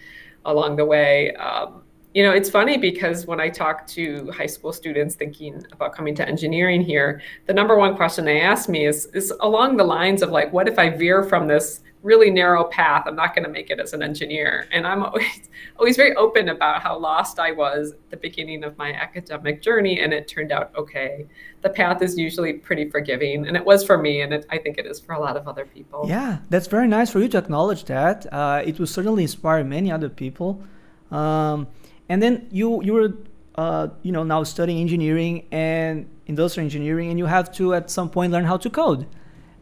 along 0.45 0.75
the 0.75 0.85
way. 0.85 1.33
Um, 1.35 1.83
you 2.13 2.21
know, 2.21 2.31
it's 2.31 2.49
funny 2.49 2.77
because 2.77 3.25
when 3.25 3.39
I 3.39 3.49
talk 3.49 3.87
to 3.87 4.29
high 4.31 4.45
school 4.45 4.71
students 4.71 5.15
thinking 5.15 5.65
about 5.71 5.95
coming 5.95 6.13
to 6.15 6.27
engineering 6.27 6.81
here, 6.81 7.21
the 7.47 7.53
number 7.53 7.75
one 7.75 7.95
question 7.95 8.23
they 8.23 8.39
ask 8.39 8.69
me 8.69 8.85
is 8.85 9.07
is 9.13 9.33
along 9.39 9.77
the 9.77 9.83
lines 9.83 10.21
of 10.21 10.29
like, 10.29 10.53
what 10.53 10.67
if 10.67 10.77
I 10.77 10.89
veer 10.89 11.23
from 11.23 11.47
this 11.47 11.81
really 12.03 12.29
narrow 12.29 12.65
path? 12.65 13.05
I'm 13.07 13.15
not 13.15 13.33
going 13.33 13.45
to 13.45 13.49
make 13.49 13.69
it 13.69 13.79
as 13.79 13.93
an 13.93 14.03
engineer. 14.03 14.67
And 14.71 14.85
I'm 14.85 15.03
always 15.03 15.49
always 15.79 15.95
very 15.95 16.15
open 16.15 16.49
about 16.49 16.83
how 16.83 16.97
lost 16.97 17.39
I 17.39 17.51
was 17.51 17.93
at 17.93 18.09
the 18.11 18.17
beginning 18.17 18.63
of 18.63 18.77
my 18.77 18.93
academic 18.93 19.61
journey, 19.61 20.01
and 20.01 20.13
it 20.13 20.27
turned 20.27 20.51
out 20.51 20.71
okay. 20.75 21.25
The 21.61 21.69
path 21.69 22.01
is 22.01 22.17
usually 22.17 22.53
pretty 22.53 22.89
forgiving, 22.89 23.47
and 23.47 23.57
it 23.57 23.65
was 23.65 23.83
for 23.83 23.97
me, 23.97 24.21
and 24.21 24.33
it, 24.33 24.45
I 24.51 24.57
think 24.57 24.77
it 24.77 24.85
is 24.85 24.99
for 24.99 25.13
a 25.13 25.19
lot 25.19 25.37
of 25.37 25.47
other 25.47 25.65
people. 25.65 26.05
Yeah, 26.07 26.39
that's 26.49 26.67
very 26.67 26.87
nice 26.87 27.09
for 27.09 27.19
you 27.19 27.29
to 27.29 27.37
acknowledge 27.37 27.85
that. 27.85 28.31
Uh, 28.31 28.61
it 28.65 28.77
will 28.77 28.87
certainly 28.87 29.23
inspire 29.23 29.63
many 29.63 29.91
other 29.91 30.09
people. 30.09 30.61
Um, 31.09 31.67
and 32.09 32.21
then 32.21 32.47
you 32.51 32.83
you 32.83 32.93
were 32.93 33.13
uh, 33.55 33.87
you 34.01 34.11
know 34.11 34.23
now 34.23 34.43
studying 34.43 34.79
engineering 34.79 35.45
and 35.51 36.07
industrial 36.27 36.65
engineering, 36.65 37.09
and 37.09 37.17
you 37.17 37.25
have 37.25 37.51
to 37.53 37.73
at 37.73 37.89
some 37.89 38.09
point 38.09 38.31
learn 38.31 38.45
how 38.45 38.57
to 38.57 38.69
code. 38.69 39.07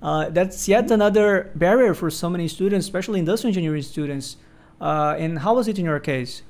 Uh, 0.01 0.29
that's 0.29 0.67
yet 0.67 0.89
another 0.89 1.51
barrier 1.55 1.93
for 1.93 2.09
so 2.09 2.29
many 2.29 2.47
students, 2.47 2.85
especially 2.85 3.19
industrial 3.19 3.49
engineering 3.49 3.83
students. 3.83 4.37
Uh, 4.79 5.15
and 5.17 5.39
how 5.39 5.55
was 5.55 5.67
it 5.67 5.77
in 5.77 5.85
your 5.85 5.99
case? 5.99 6.41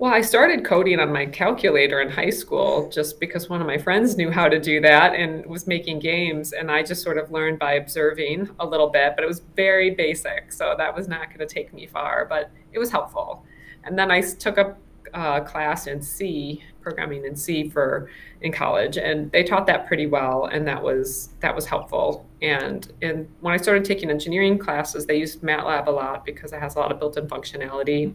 Well, 0.00 0.12
I 0.12 0.20
started 0.20 0.64
coding 0.64 1.00
on 1.00 1.12
my 1.12 1.26
calculator 1.26 2.00
in 2.00 2.08
high 2.08 2.30
school 2.30 2.88
just 2.88 3.18
because 3.18 3.48
one 3.48 3.60
of 3.60 3.66
my 3.66 3.78
friends 3.78 4.16
knew 4.16 4.30
how 4.30 4.48
to 4.48 4.60
do 4.60 4.80
that 4.80 5.12
and 5.14 5.44
was 5.46 5.66
making 5.66 5.98
games. 5.98 6.52
And 6.52 6.70
I 6.70 6.84
just 6.84 7.02
sort 7.02 7.18
of 7.18 7.32
learned 7.32 7.58
by 7.58 7.72
observing 7.72 8.48
a 8.60 8.66
little 8.66 8.90
bit, 8.90 9.14
but 9.16 9.24
it 9.24 9.26
was 9.26 9.42
very 9.56 9.90
basic. 9.90 10.52
So 10.52 10.76
that 10.78 10.94
was 10.94 11.08
not 11.08 11.28
going 11.28 11.40
to 11.40 11.52
take 11.52 11.72
me 11.72 11.86
far, 11.86 12.26
but 12.26 12.50
it 12.72 12.78
was 12.78 12.92
helpful. 12.92 13.44
And 13.82 13.98
then 13.98 14.12
I 14.12 14.20
took 14.20 14.56
a 14.56 14.76
uh, 15.14 15.40
class 15.40 15.86
in 15.86 16.00
C, 16.00 16.62
programming 16.80 17.24
in 17.24 17.36
C 17.36 17.68
for 17.68 18.08
in 18.40 18.52
college, 18.52 18.96
and 18.96 19.30
they 19.32 19.42
taught 19.42 19.66
that 19.66 19.86
pretty 19.86 20.06
well, 20.06 20.46
and 20.46 20.66
that 20.66 20.82
was 20.82 21.30
that 21.40 21.54
was 21.54 21.66
helpful. 21.66 22.26
And 22.42 22.92
and 23.02 23.28
when 23.40 23.54
I 23.54 23.56
started 23.56 23.84
taking 23.84 24.10
engineering 24.10 24.58
classes, 24.58 25.06
they 25.06 25.16
used 25.16 25.42
MATLAB 25.42 25.86
a 25.86 25.90
lot 25.90 26.24
because 26.24 26.52
it 26.52 26.60
has 26.60 26.76
a 26.76 26.78
lot 26.78 26.92
of 26.92 26.98
built-in 26.98 27.26
functionality. 27.28 28.14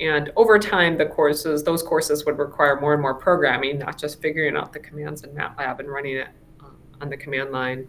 And 0.00 0.30
over 0.36 0.58
time, 0.58 0.96
the 0.96 1.06
courses, 1.06 1.64
those 1.64 1.82
courses 1.82 2.24
would 2.24 2.38
require 2.38 2.80
more 2.80 2.92
and 2.92 3.02
more 3.02 3.14
programming, 3.14 3.78
not 3.78 3.98
just 3.98 4.20
figuring 4.22 4.56
out 4.56 4.72
the 4.72 4.78
commands 4.78 5.24
in 5.24 5.30
MATLAB 5.30 5.80
and 5.80 5.88
running 5.88 6.16
it 6.18 6.28
um, 6.60 6.76
on 7.00 7.08
the 7.08 7.16
command 7.16 7.50
line. 7.50 7.88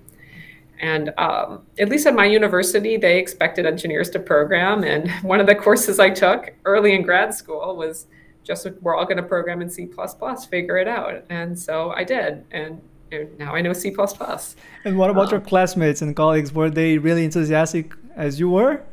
And 0.80 1.12
um, 1.18 1.64
at 1.78 1.90
least 1.90 2.08
at 2.08 2.16
my 2.16 2.26
university, 2.26 2.98
they 2.98 3.20
expected 3.20 3.66
engineers 3.66 4.10
to 4.12 4.20
program. 4.20 4.84
And 4.84 5.10
one 5.22 5.40
of 5.40 5.48
the 5.48 5.56
courses 5.56 6.00
I 6.00 6.10
took 6.10 6.54
early 6.66 6.96
in 6.96 7.04
grad 7.04 7.34
school 7.34 7.76
was 7.76 8.08
just 8.44 8.68
we're 8.82 8.96
all 8.96 9.06
going 9.06 9.18
to 9.18 9.24
program 9.24 9.62
in 9.62 9.70
C++, 9.70 9.90
figure 10.50 10.78
it 10.78 10.88
out. 10.88 11.24
And 11.30 11.58
so 11.58 11.92
I 11.92 12.04
did. 12.04 12.46
And 12.52 12.82
now 13.38 13.56
I 13.56 13.62
know 13.62 13.74
C++. 13.74 13.96
And 14.86 14.98
what 14.98 15.10
about 15.10 15.26
um, 15.26 15.32
your 15.32 15.42
classmates 15.42 16.02
and 16.02 16.16
colleagues? 16.16 16.54
Were 16.54 16.70
they 16.70 16.98
really 16.98 17.26
enthusiastic 17.26 17.94
as 18.16 18.40
you 18.40 18.50
were? 18.50 18.84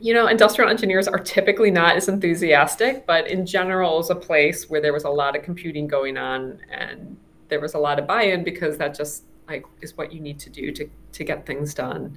you 0.00 0.14
know, 0.14 0.26
industrial 0.26 0.70
engineers 0.70 1.06
are 1.06 1.18
typically 1.18 1.70
not 1.70 1.96
as 1.96 2.08
enthusiastic, 2.08 3.06
but 3.06 3.28
in 3.28 3.44
general, 3.44 4.00
is 4.00 4.08
a 4.08 4.14
place 4.14 4.70
where 4.70 4.80
there 4.80 4.94
was 4.94 5.04
a 5.04 5.10
lot 5.10 5.36
of 5.36 5.42
computing 5.42 5.86
going 5.86 6.16
on 6.16 6.58
and 6.70 7.16
there 7.48 7.60
was 7.60 7.74
a 7.74 7.78
lot 7.78 7.98
of 7.98 8.06
buy-in 8.06 8.42
because 8.42 8.78
that 8.78 8.94
just 8.94 9.24
like 9.46 9.64
is 9.82 9.96
what 9.96 10.12
you 10.12 10.20
need 10.20 10.38
to 10.38 10.48
do 10.48 10.72
to 10.72 10.88
to 11.12 11.24
get 11.24 11.44
things 11.44 11.74
done. 11.74 12.16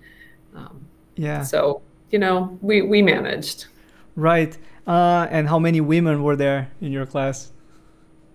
Um, 0.56 0.88
yeah. 1.16 1.44
So 1.44 1.82
you 2.10 2.20
know, 2.20 2.58
we 2.62 2.82
we 2.82 3.02
managed. 3.02 3.66
Right. 4.16 4.58
Uh, 4.86 5.28
and 5.32 5.48
how 5.48 5.60
many 5.60 5.82
women 5.82 6.24
were 6.24 6.36
there 6.36 6.72
in 6.82 6.92
your 6.92 7.06
class? 7.06 7.52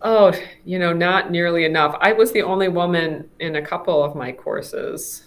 Oh, 0.00 0.32
you 0.64 0.78
know, 0.78 0.92
not 0.92 1.30
nearly 1.30 1.64
enough. 1.64 1.96
I 2.00 2.12
was 2.12 2.32
the 2.32 2.42
only 2.42 2.68
woman 2.68 3.28
in 3.40 3.56
a 3.56 3.62
couple 3.62 4.02
of 4.02 4.14
my 4.14 4.32
courses. 4.32 5.24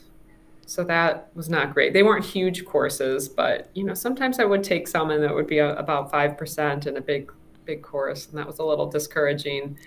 So 0.65 0.84
that 0.86 1.29
was 1.36 1.49
not 1.49 1.73
great. 1.73 1.91
They 1.91 2.03
weren't 2.03 2.23
huge 2.23 2.65
courses, 2.65 3.27
but 3.27 3.69
you 3.73 3.84
know, 3.84 3.93
sometimes 3.93 4.39
I 4.39 4.45
would 4.45 4.63
take 4.63 4.88
some 4.88 5.12
and 5.12 5.21
that 5.23 5.36
would 5.36 5.47
be 5.47 5.57
a, 5.57 5.75
about 5.75 6.12
5% 6.12 6.88
in 6.88 6.97
a 6.97 7.01
big 7.01 7.31
big 7.65 7.81
course, 7.84 8.27
and 8.27 8.38
that 8.38 8.47
was 8.47 8.60
a 8.60 8.63
little 8.63 8.89
discouraging. 8.89 9.77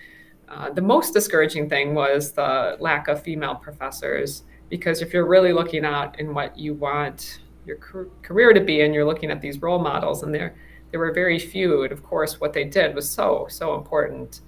Uh, 0.47 0.69
the 0.69 0.81
most 0.81 1.13
discouraging 1.13 1.69
thing 1.69 1.93
was 1.93 2.31
the 2.31 2.77
lack 2.79 3.07
of 3.07 3.21
female 3.21 3.55
professors 3.55 4.43
because 4.69 5.01
if 5.01 5.13
you're 5.13 5.27
really 5.27 5.53
looking 5.53 5.85
out 5.85 6.19
in 6.19 6.33
what 6.33 6.57
you 6.57 6.73
want 6.73 7.39
your 7.65 7.77
career 8.21 8.53
to 8.53 8.61
be 8.61 8.81
and 8.81 8.93
you're 8.93 9.05
looking 9.05 9.31
at 9.31 9.41
these 9.41 9.59
role 9.61 9.79
models 9.79 10.21
and 10.21 10.33
there 10.33 10.55
there 10.91 10.99
were 10.99 11.11
very 11.11 11.39
few 11.39 11.83
and 11.83 11.91
of 11.91 12.03
course 12.03 12.39
what 12.39 12.53
they 12.53 12.63
did 12.63 12.95
was 12.95 13.09
so 13.09 13.47
so 13.49 13.75
important 13.75 14.41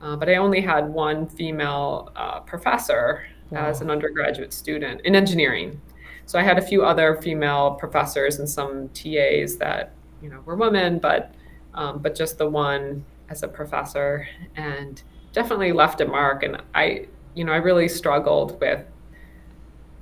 uh, 0.00 0.16
but 0.16 0.28
i 0.28 0.36
only 0.36 0.60
had 0.60 0.88
one 0.88 1.26
female 1.26 2.10
uh, 2.16 2.40
professor 2.40 3.26
wow. 3.50 3.66
as 3.66 3.80
an 3.80 3.90
undergraduate 3.90 4.52
student 4.52 5.00
in 5.02 5.14
engineering 5.14 5.80
so 6.26 6.38
i 6.38 6.42
had 6.42 6.58
a 6.58 6.62
few 6.62 6.84
other 6.84 7.16
female 7.16 7.72
professors 7.72 8.38
and 8.38 8.48
some 8.48 8.88
tas 8.90 9.56
that 9.56 9.92
you 10.22 10.28
know 10.28 10.40
were 10.44 10.56
women 10.56 10.98
but 10.98 11.34
um, 11.74 11.98
but 12.00 12.14
just 12.14 12.36
the 12.38 12.48
one 12.48 13.04
as 13.30 13.42
a 13.42 13.48
professor 13.48 14.28
and 14.56 15.02
definitely 15.32 15.72
left 15.72 16.00
a 16.00 16.04
mark 16.04 16.42
and 16.42 16.60
i 16.74 17.06
you 17.34 17.44
know 17.44 17.52
i 17.52 17.56
really 17.56 17.88
struggled 17.88 18.60
with 18.60 18.84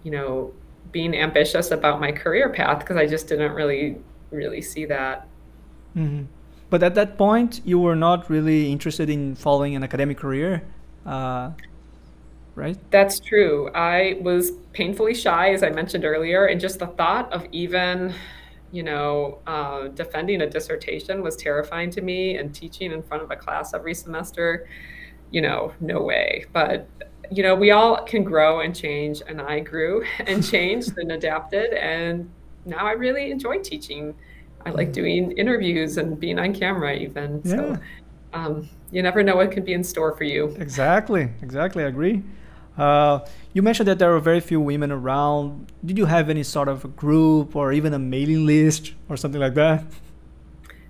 you 0.02 0.10
know 0.10 0.52
being 0.92 1.14
ambitious 1.14 1.70
about 1.70 2.00
my 2.00 2.12
career 2.12 2.48
path 2.48 2.80
because 2.80 2.96
I 2.96 3.06
just 3.06 3.28
didn't 3.28 3.52
really 3.52 3.98
really 4.30 4.62
see 4.62 4.84
that. 4.86 5.26
Mm-hmm. 5.96 6.24
But 6.70 6.82
at 6.84 6.94
that 6.94 7.18
point, 7.18 7.60
you 7.64 7.80
were 7.80 7.96
not 7.96 8.30
really 8.30 8.70
interested 8.70 9.10
in 9.10 9.34
following 9.34 9.74
an 9.74 9.82
academic 9.82 10.18
career, 10.18 10.62
uh, 11.04 11.50
right? 12.54 12.78
That's 12.92 13.18
true. 13.18 13.70
I 13.74 14.18
was 14.20 14.52
painfully 14.72 15.14
shy, 15.14 15.52
as 15.52 15.64
I 15.64 15.70
mentioned 15.70 16.04
earlier, 16.04 16.46
and 16.46 16.60
just 16.60 16.78
the 16.78 16.86
thought 16.86 17.32
of 17.32 17.44
even, 17.50 18.14
you 18.70 18.84
know, 18.84 19.40
uh, 19.48 19.88
defending 19.88 20.42
a 20.42 20.48
dissertation 20.48 21.22
was 21.22 21.34
terrifying 21.34 21.90
to 21.90 22.02
me, 22.02 22.36
and 22.36 22.54
teaching 22.54 22.92
in 22.92 23.02
front 23.02 23.24
of 23.24 23.32
a 23.32 23.36
class 23.36 23.74
every 23.74 23.94
semester, 23.94 24.68
you 25.32 25.40
know, 25.40 25.72
no 25.80 26.00
way. 26.00 26.44
But 26.52 26.86
you 27.32 27.44
know, 27.44 27.54
we 27.54 27.70
all 27.70 28.04
can 28.04 28.24
grow 28.24 28.60
and 28.60 28.74
change, 28.74 29.22
and 29.26 29.40
I 29.40 29.60
grew 29.60 30.04
and 30.20 30.44
changed 30.44 30.98
and 30.98 31.12
adapted, 31.12 31.72
and 31.74 32.30
now 32.64 32.86
I 32.86 32.92
really 32.92 33.30
enjoy 33.30 33.58
teaching. 33.58 34.14
I 34.66 34.70
like 34.70 34.92
doing 34.92 35.32
interviews 35.32 35.96
and 35.96 36.18
being 36.18 36.38
on 36.38 36.54
camera, 36.54 36.94
even. 36.94 37.40
Yeah. 37.44 37.56
So, 37.56 37.78
um, 38.32 38.68
you 38.90 39.02
never 39.02 39.22
know 39.22 39.36
what 39.36 39.52
could 39.52 39.64
be 39.64 39.72
in 39.72 39.82
store 39.82 40.14
for 40.16 40.24
you. 40.24 40.54
Exactly, 40.58 41.30
exactly. 41.42 41.84
I 41.84 41.88
agree. 41.88 42.22
Uh, 42.76 43.20
you 43.52 43.62
mentioned 43.62 43.88
that 43.88 43.98
there 43.98 44.10
were 44.10 44.20
very 44.20 44.40
few 44.40 44.60
women 44.60 44.92
around. 44.92 45.72
Did 45.84 45.98
you 45.98 46.06
have 46.06 46.30
any 46.30 46.42
sort 46.42 46.68
of 46.68 46.84
a 46.84 46.88
group 46.88 47.56
or 47.56 47.72
even 47.72 47.92
a 47.92 47.98
mailing 47.98 48.46
list 48.46 48.94
or 49.08 49.16
something 49.16 49.40
like 49.40 49.54
that? 49.54 49.84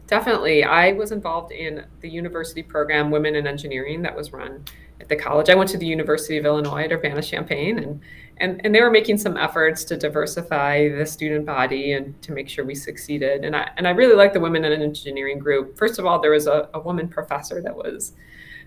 Definitely. 0.06 0.64
I 0.64 0.92
was 0.92 1.12
involved 1.12 1.52
in 1.52 1.84
the 2.00 2.08
university 2.08 2.62
program 2.62 3.10
Women 3.10 3.36
in 3.36 3.46
Engineering 3.46 4.02
that 4.02 4.14
was 4.16 4.32
run 4.32 4.64
at 5.00 5.08
the 5.08 5.16
college. 5.16 5.48
I 5.48 5.54
went 5.54 5.70
to 5.70 5.78
the 5.78 5.86
University 5.86 6.36
of 6.36 6.44
Illinois 6.44 6.84
at 6.84 6.92
Urbana-Champaign, 6.92 7.78
and, 7.78 8.00
and, 8.36 8.60
and 8.64 8.74
they 8.74 8.80
were 8.80 8.90
making 8.90 9.18
some 9.18 9.36
efforts 9.36 9.84
to 9.84 9.96
diversify 9.96 10.88
the 10.88 11.06
student 11.06 11.46
body 11.46 11.92
and 11.92 12.20
to 12.22 12.32
make 12.32 12.48
sure 12.48 12.64
we 12.64 12.74
succeeded. 12.74 13.44
And 13.44 13.56
I, 13.56 13.70
and 13.76 13.88
I 13.88 13.90
really 13.90 14.14
liked 14.14 14.34
the 14.34 14.40
Women 14.40 14.64
in 14.64 14.72
an 14.72 14.82
Engineering 14.82 15.38
group. 15.38 15.76
First 15.76 15.98
of 15.98 16.06
all, 16.06 16.20
there 16.20 16.32
was 16.32 16.46
a, 16.46 16.68
a 16.74 16.80
woman 16.80 17.08
professor 17.08 17.60
that 17.62 17.74
was 17.74 18.12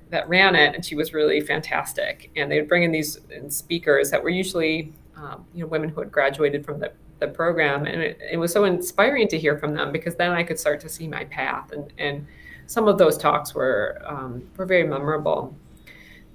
that 0.09 0.29
ran 0.29 0.55
it, 0.55 0.75
and 0.75 0.85
she 0.85 0.95
was 0.95 1.13
really 1.13 1.41
fantastic. 1.41 2.29
And 2.35 2.51
they 2.51 2.59
would 2.59 2.69
bring 2.69 2.83
in 2.83 2.91
these 2.91 3.19
speakers 3.49 4.11
that 4.11 4.21
were 4.21 4.29
usually 4.29 4.93
um, 5.15 5.45
you 5.53 5.61
know 5.61 5.67
women 5.67 5.89
who 5.89 6.01
had 6.01 6.11
graduated 6.11 6.65
from 6.65 6.79
the 6.79 6.91
the 7.19 7.27
program 7.27 7.85
and 7.85 8.01
it, 8.01 8.19
it, 8.33 8.37
was 8.37 8.51
so 8.51 8.65
inspiring 8.65 9.29
to 9.29 9.37
hear 9.37 9.57
from 9.57 9.73
them 9.73 9.93
because 9.93 10.15
then 10.15 10.31
I 10.31 10.43
could 10.43 10.59
start 10.59 10.81
to 10.81 10.89
see 10.89 11.07
my 11.07 11.23
path 11.25 11.71
and, 11.71 11.93
and 11.97 12.27
some 12.67 12.87
of 12.87 12.97
those 12.97 13.17
talks 13.17 13.53
were 13.53 14.01
um, 14.05 14.43
were 14.57 14.65
very 14.65 14.85
memorable. 14.85 15.55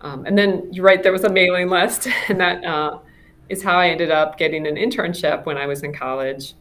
Um, 0.01 0.27
and 0.27 0.37
then 0.39 0.73
you're 0.73 0.85
right, 0.85 1.03
there 1.03 1.13
was 1.13 1.25
a 1.25 1.29
mailing 1.29 1.69
list, 1.69 2.09
and 2.29 2.41
that 2.41 2.65
uh, 2.65 2.99
is 3.49 3.63
how 3.63 3.79
I 3.79 3.89
ended 3.89 4.11
up 4.11 4.39
getting 4.39 4.67
an 4.67 4.77
internship 4.77 5.45
when 5.47 5.57
I 5.59 5.67
was 5.67 5.83
in 5.83 5.93
college. 5.93 6.55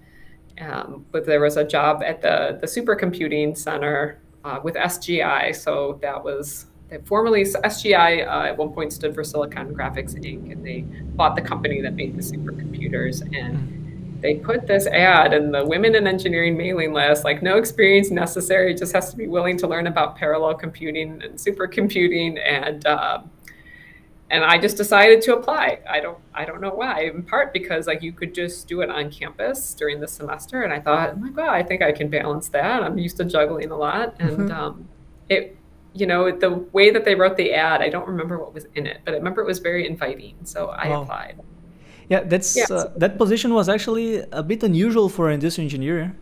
Um, 0.59 1.05
but 1.11 1.25
there 1.25 1.39
was 1.39 1.55
a 1.55 1.63
job 1.63 2.01
at 2.03 2.21
the 2.21 2.57
the 2.59 2.65
supercomputing 2.65 3.55
center 3.55 4.19
uh, 4.43 4.59
with 4.63 4.73
SGI, 4.75 5.55
so 5.55 5.99
that 6.01 6.23
was 6.23 6.65
formerly 7.05 7.43
SGI 7.43 8.27
uh, 8.27 8.47
at 8.47 8.57
one 8.57 8.69
point 8.69 8.93
stood 8.93 9.13
for 9.13 9.23
Silicon 9.23 9.75
Graphics 9.75 10.15
Inc. 10.15 10.51
and 10.51 10.65
they 10.65 10.81
bought 11.15 11.35
the 11.35 11.41
company 11.41 11.81
that 11.81 11.93
made 11.95 12.15
the 12.15 12.21
supercomputers 12.21 13.21
and 13.37 13.57
mm 13.57 13.76
they 14.21 14.35
put 14.35 14.67
this 14.67 14.87
ad 14.87 15.33
in 15.33 15.51
the 15.51 15.65
women 15.65 15.95
in 15.95 16.07
engineering 16.07 16.57
mailing 16.57 16.93
list 16.93 17.23
like 17.23 17.41
no 17.41 17.57
experience 17.57 18.11
necessary 18.11 18.73
just 18.73 18.93
has 18.93 19.09
to 19.09 19.17
be 19.17 19.27
willing 19.27 19.57
to 19.57 19.67
learn 19.67 19.87
about 19.87 20.15
parallel 20.15 20.55
computing 20.55 21.21
and 21.23 21.35
supercomputing 21.35 22.39
and 22.43 22.85
uh, 22.85 23.21
and 24.29 24.43
i 24.43 24.57
just 24.57 24.77
decided 24.77 25.21
to 25.21 25.35
apply 25.35 25.79
i 25.89 25.99
don't 25.99 26.17
i 26.33 26.43
don't 26.43 26.61
know 26.61 26.73
why 26.73 27.03
in 27.03 27.23
part 27.23 27.53
because 27.53 27.87
like 27.87 28.01
you 28.01 28.11
could 28.11 28.33
just 28.33 28.67
do 28.67 28.81
it 28.81 28.89
on 28.89 29.09
campus 29.09 29.73
during 29.73 29.99
the 29.99 30.07
semester 30.07 30.63
and 30.63 30.73
i 30.73 30.79
thought 30.79 31.11
oh 31.13 31.15
my 31.15 31.29
god 31.29 31.49
i 31.49 31.63
think 31.63 31.81
i 31.81 31.91
can 31.91 32.09
balance 32.09 32.49
that 32.49 32.83
i'm 32.83 32.97
used 32.97 33.17
to 33.17 33.25
juggling 33.25 33.71
a 33.71 33.77
lot 33.77 34.15
and 34.19 34.31
mm-hmm. 34.31 34.51
um, 34.51 34.87
it 35.29 35.57
you 35.93 36.05
know 36.05 36.31
the 36.31 36.51
way 36.73 36.91
that 36.91 37.05
they 37.05 37.15
wrote 37.15 37.37
the 37.37 37.53
ad 37.53 37.81
i 37.81 37.89
don't 37.89 38.07
remember 38.07 38.37
what 38.37 38.53
was 38.53 38.65
in 38.75 38.85
it 38.85 38.99
but 39.05 39.13
i 39.13 39.17
remember 39.17 39.41
it 39.41 39.47
was 39.47 39.59
very 39.59 39.87
inviting 39.87 40.35
so 40.43 40.67
i 40.69 40.89
wow. 40.89 41.01
applied 41.01 41.39
yeah, 42.09 42.21
that's 42.23 42.55
yeah. 42.55 42.65
Uh, 42.69 42.91
that 42.95 43.17
position 43.17 43.53
was 43.53 43.67
actually 43.69 44.23
a 44.31 44.43
bit 44.43 44.63
unusual 44.63 45.09
for 45.09 45.27
an 45.27 45.35
industrial 45.35 45.65
engineer. 45.65 46.15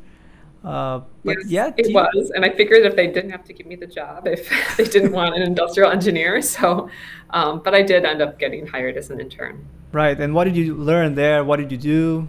Uh, 0.63 1.01
but 1.23 1.37
yes, 1.41 1.45
yeah, 1.47 1.71
it 1.77 1.89
you... 1.89 1.93
was, 1.93 2.31
and 2.33 2.43
I 2.43 2.49
figured 2.49 2.85
if 2.85 2.95
they 2.95 3.05
didn't 3.05 3.29
have 3.29 3.43
to 3.43 3.53
give 3.53 3.67
me 3.67 3.75
the 3.75 3.85
job, 3.85 4.27
if 4.27 4.49
they 4.77 4.85
didn't 4.85 5.11
want 5.11 5.35
an 5.35 5.43
industrial 5.43 5.91
engineer, 5.91 6.41
so, 6.55 6.89
um, 7.29 7.61
but 7.63 7.75
I 7.75 7.83
did 7.83 8.03
end 8.03 8.21
up 8.21 8.39
getting 8.39 8.65
hired 8.65 8.97
as 8.97 9.11
an 9.11 9.19
intern. 9.19 9.67
Right, 9.91 10.19
and 10.19 10.33
what 10.33 10.45
did 10.45 10.55
you 10.55 10.73
learn 10.73 11.13
there? 11.13 11.43
What 11.43 11.57
did 11.57 11.71
you 11.71 11.77
do? 11.77 12.27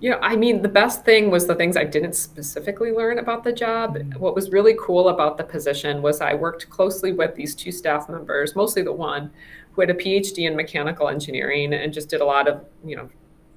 You 0.00 0.10
know, 0.10 0.18
I 0.22 0.34
mean, 0.34 0.62
the 0.62 0.68
best 0.68 1.04
thing 1.04 1.30
was 1.30 1.46
the 1.46 1.54
things 1.54 1.76
I 1.76 1.84
didn't 1.84 2.14
specifically 2.14 2.90
learn 2.90 3.18
about 3.18 3.44
the 3.44 3.52
job. 3.52 3.98
What 4.16 4.34
was 4.34 4.50
really 4.50 4.74
cool 4.80 5.10
about 5.10 5.36
the 5.36 5.44
position 5.44 6.00
was 6.00 6.22
I 6.22 6.32
worked 6.32 6.70
closely 6.70 7.12
with 7.12 7.34
these 7.34 7.54
two 7.54 7.70
staff 7.70 8.08
members, 8.08 8.56
mostly 8.56 8.82
the 8.82 8.94
one, 8.94 9.30
who 9.72 9.80
had 9.80 9.90
a 9.90 9.94
PhD 9.94 10.48
in 10.48 10.56
mechanical 10.56 11.08
engineering 11.08 11.72
and 11.72 11.92
just 11.92 12.08
did 12.08 12.20
a 12.20 12.24
lot 12.24 12.48
of, 12.48 12.64
you 12.84 12.96
know, 12.96 13.08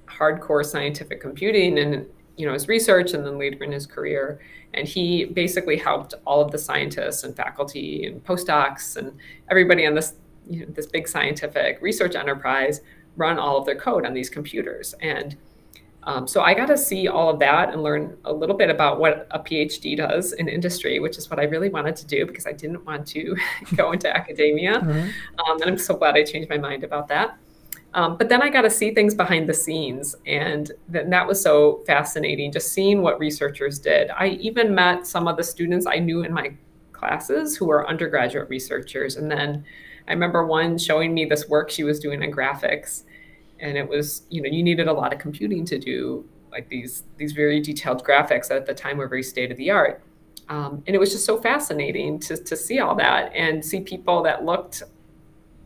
hardcore 0.06 0.64
scientific 0.64 1.20
computing 1.20 1.78
and, 1.78 2.06
you 2.36 2.46
know, 2.46 2.52
his 2.52 2.68
research 2.68 3.14
and 3.14 3.24
then 3.24 3.38
later 3.38 3.64
in 3.64 3.72
his 3.72 3.86
career. 3.86 4.40
And 4.74 4.86
he 4.86 5.24
basically 5.24 5.76
helped 5.76 6.14
all 6.26 6.40
of 6.40 6.50
the 6.50 6.58
scientists 6.58 7.24
and 7.24 7.36
faculty 7.36 8.06
and 8.06 8.24
postdocs 8.24 8.96
and 8.96 9.12
everybody 9.50 9.86
on 9.86 9.94
this, 9.94 10.14
you 10.48 10.60
know, 10.60 10.72
this 10.72 10.86
big 10.86 11.08
scientific 11.08 11.80
research 11.80 12.14
enterprise 12.14 12.80
run 13.16 13.38
all 13.38 13.56
of 13.56 13.66
their 13.66 13.76
code 13.76 14.04
on 14.04 14.14
these 14.14 14.28
computers. 14.28 14.94
And 15.00 15.36
um, 16.06 16.28
so 16.28 16.42
I 16.42 16.52
got 16.52 16.66
to 16.66 16.76
see 16.76 17.08
all 17.08 17.30
of 17.30 17.38
that 17.38 17.72
and 17.72 17.82
learn 17.82 18.16
a 18.24 18.32
little 18.32 18.56
bit 18.56 18.68
about 18.68 19.00
what 19.00 19.26
a 19.30 19.38
PhD 19.38 19.96
does 19.96 20.32
in 20.34 20.48
industry, 20.48 21.00
which 21.00 21.16
is 21.16 21.30
what 21.30 21.38
I 21.38 21.44
really 21.44 21.70
wanted 21.70 21.96
to 21.96 22.06
do 22.06 22.26
because 22.26 22.46
I 22.46 22.52
didn't 22.52 22.84
want 22.84 23.06
to 23.08 23.34
go 23.74 23.92
into 23.92 24.14
academia. 24.14 24.80
Mm-hmm. 24.80 24.90
Um, 25.40 25.62
and 25.62 25.70
I'm 25.70 25.78
so 25.78 25.94
glad 25.94 26.14
I 26.14 26.22
changed 26.22 26.50
my 26.50 26.58
mind 26.58 26.84
about 26.84 27.08
that. 27.08 27.38
Um, 27.94 28.16
but 28.16 28.28
then 28.28 28.42
I 28.42 28.50
got 28.50 28.62
to 28.62 28.70
see 28.70 28.92
things 28.92 29.14
behind 29.14 29.48
the 29.48 29.54
scenes, 29.54 30.16
and 30.26 30.72
th- 30.92 31.06
that 31.08 31.26
was 31.26 31.40
so 31.40 31.84
fascinating. 31.86 32.50
Just 32.50 32.72
seeing 32.72 33.02
what 33.02 33.20
researchers 33.20 33.78
did. 33.78 34.10
I 34.10 34.30
even 34.40 34.74
met 34.74 35.06
some 35.06 35.28
of 35.28 35.36
the 35.36 35.44
students 35.44 35.86
I 35.86 36.00
knew 36.00 36.24
in 36.24 36.32
my 36.32 36.54
classes 36.92 37.56
who 37.56 37.66
were 37.66 37.88
undergraduate 37.88 38.48
researchers, 38.48 39.14
and 39.14 39.30
then 39.30 39.64
I 40.08 40.12
remember 40.12 40.44
one 40.44 40.76
showing 40.76 41.14
me 41.14 41.24
this 41.24 41.48
work 41.48 41.70
she 41.70 41.84
was 41.84 42.00
doing 42.00 42.20
in 42.20 42.32
graphics 42.32 43.04
and 43.60 43.76
it 43.76 43.88
was 43.88 44.22
you 44.30 44.42
know 44.42 44.48
you 44.48 44.62
needed 44.62 44.88
a 44.88 44.92
lot 44.92 45.12
of 45.12 45.18
computing 45.18 45.64
to 45.64 45.78
do 45.78 46.24
like 46.50 46.68
these 46.68 47.04
these 47.16 47.32
very 47.32 47.60
detailed 47.60 48.04
graphics 48.04 48.48
that 48.48 48.56
at 48.56 48.66
the 48.66 48.74
time 48.74 48.96
were 48.96 49.08
very 49.08 49.22
state 49.22 49.50
of 49.50 49.56
the 49.56 49.70
art 49.70 50.02
um, 50.48 50.82
and 50.86 50.94
it 50.94 50.98
was 50.98 51.10
just 51.10 51.24
so 51.24 51.40
fascinating 51.40 52.18
to, 52.18 52.36
to 52.36 52.56
see 52.56 52.78
all 52.78 52.94
that 52.94 53.32
and 53.34 53.64
see 53.64 53.80
people 53.80 54.22
that 54.22 54.44
looked 54.44 54.82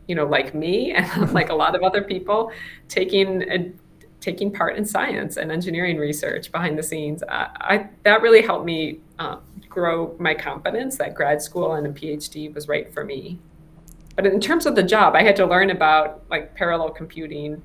you 0.07 0.15
know 0.15 0.27
like 0.27 0.55
me 0.55 0.93
and 0.95 1.33
like 1.33 1.51
a 1.51 1.55
lot 1.55 1.75
of 1.75 1.83
other 1.83 2.03
people 2.03 2.51
taking 2.89 3.43
a, 3.51 3.73
taking 4.21 4.53
part 4.53 4.77
in 4.77 4.85
science 4.85 5.37
and 5.37 5.53
engineering 5.53 5.97
research 5.97 6.51
behind 6.51 6.77
the 6.79 6.83
scenes. 6.83 7.23
I, 7.29 7.49
I 7.61 7.89
that 8.03 8.23
really 8.23 8.43
helped 8.43 8.65
me 8.65 9.01
um, 9.19 9.41
grow 9.69 10.17
my 10.19 10.35
confidence 10.35 10.97
that 10.99 11.15
grad 11.15 11.41
school 11.41 11.75
and 11.75 11.87
a 11.87 11.91
PhD 11.91 12.53
was 12.55 12.69
right 12.69 12.93
for 12.93 13.05
me. 13.05 13.39
But 14.19 14.27
in 14.27 14.41
terms 14.41 14.67
of 14.67 14.75
the 14.75 14.83
job, 14.83 15.15
I 15.15 15.23
had 15.23 15.37
to 15.37 15.47
learn 15.47 15.71
about 15.71 16.25
like 16.29 16.53
parallel 16.57 16.91
computing 16.91 17.63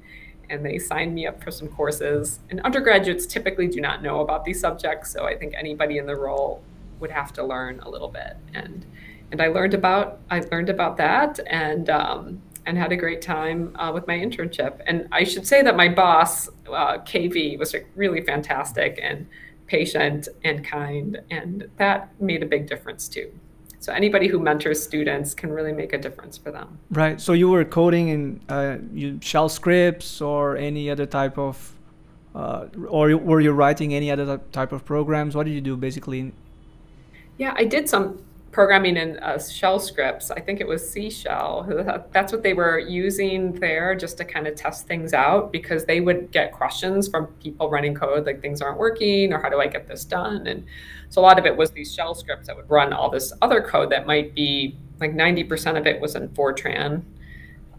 and 0.51 0.63
they 0.63 0.77
signed 0.77 1.15
me 1.15 1.25
up 1.25 1.43
for 1.43 1.49
some 1.49 1.67
courses. 1.67 2.41
And 2.51 2.61
undergraduates 2.61 3.25
typically 3.25 3.67
do 3.67 3.81
not 3.81 4.03
know 4.03 4.19
about 4.19 4.45
these 4.45 4.59
subjects, 4.59 5.09
so 5.09 5.25
I 5.25 5.35
think 5.35 5.55
anybody 5.57 5.97
in 5.97 6.05
the 6.05 6.15
role 6.15 6.61
would 6.99 7.09
have 7.09 7.33
to 7.33 7.43
learn 7.43 7.79
a 7.79 7.89
little 7.89 8.07
bit. 8.07 8.37
And 8.53 8.85
and 9.31 9.41
I 9.41 9.47
learned 9.47 9.73
about 9.73 10.19
I 10.29 10.41
learned 10.41 10.69
about 10.69 10.95
that 10.97 11.39
and 11.47 11.89
um, 11.89 12.39
and 12.67 12.77
had 12.77 12.91
a 12.91 12.97
great 12.97 13.23
time 13.23 13.75
uh, 13.79 13.91
with 13.91 14.05
my 14.05 14.15
internship. 14.15 14.79
And 14.85 15.07
I 15.11 15.23
should 15.23 15.47
say 15.47 15.63
that 15.63 15.75
my 15.75 15.89
boss, 15.89 16.49
uh, 16.67 16.99
KV, 16.99 17.57
was 17.57 17.73
like 17.73 17.89
really 17.95 18.21
fantastic 18.21 18.99
and 19.01 19.25
patient 19.65 20.27
and 20.43 20.63
kind, 20.63 21.19
and 21.31 21.67
that 21.77 22.11
made 22.21 22.43
a 22.43 22.45
big 22.45 22.67
difference 22.67 23.07
too. 23.07 23.31
So 23.83 23.91
anybody 23.91 24.29
who 24.29 24.39
mentors 24.39 24.81
students 24.81 25.33
can 25.33 25.51
really 25.51 25.73
make 25.73 25.91
a 25.91 25.97
difference 25.97 26.37
for 26.37 26.51
them. 26.51 26.79
Right. 26.89 27.19
So 27.19 27.33
you 27.33 27.49
were 27.49 27.65
coding 27.65 28.07
in 28.07 28.39
uh, 28.47 28.77
you 28.93 29.19
shell 29.21 29.49
scripts 29.49 30.21
or 30.21 30.55
any 30.55 30.89
other 30.89 31.05
type 31.05 31.37
of, 31.37 31.75
uh, 32.33 32.67
or 32.87 33.17
were 33.17 33.41
you 33.41 33.51
writing 33.51 33.93
any 33.93 34.09
other 34.09 34.39
type 34.53 34.71
of 34.71 34.85
programs? 34.85 35.35
What 35.35 35.47
did 35.47 35.51
you 35.51 35.59
do 35.59 35.75
basically? 35.75 36.31
Yeah, 37.37 37.53
I 37.57 37.65
did 37.65 37.89
some 37.89 38.23
programming 38.53 38.95
in 38.95 39.17
uh, 39.17 39.37
shell 39.37 39.79
scripts. 39.79 40.31
I 40.31 40.39
think 40.39 40.61
it 40.61 40.67
was 40.67 40.89
C 40.89 41.09
shell. 41.09 41.67
That's 42.13 42.31
what 42.31 42.41
they 42.41 42.53
were 42.53 42.79
using 42.79 43.51
there 43.53 43.95
just 43.95 44.17
to 44.19 44.23
kind 44.23 44.47
of 44.47 44.55
test 44.55 44.87
things 44.87 45.13
out 45.13 45.51
because 45.51 45.83
they 45.83 45.99
would 45.99 46.31
get 46.31 46.53
questions 46.53 47.09
from 47.09 47.27
people 47.43 47.69
running 47.69 47.95
code 47.95 48.25
like 48.25 48.41
things 48.41 48.61
aren't 48.61 48.77
working 48.77 49.33
or 49.33 49.41
how 49.41 49.49
do 49.49 49.59
I 49.59 49.67
get 49.67 49.89
this 49.89 50.05
done? 50.05 50.47
And 50.47 50.63
so 51.13 51.21
a 51.21 51.23
lot 51.23 51.37
of 51.37 51.45
it 51.45 51.55
was 51.55 51.69
these 51.69 51.93
shell 51.93 52.15
scripts 52.15 52.47
that 52.47 52.55
would 52.55 52.67
run 52.67 52.91
all 52.91 53.07
this 53.07 53.31
other 53.43 53.61
code 53.61 53.91
that 53.91 54.07
might 54.07 54.33
be 54.33 54.75
like 54.99 55.11
90% 55.11 55.77
of 55.77 55.85
it 55.85 56.01
was 56.01 56.15
in 56.15 56.27
Fortran. 56.29 57.03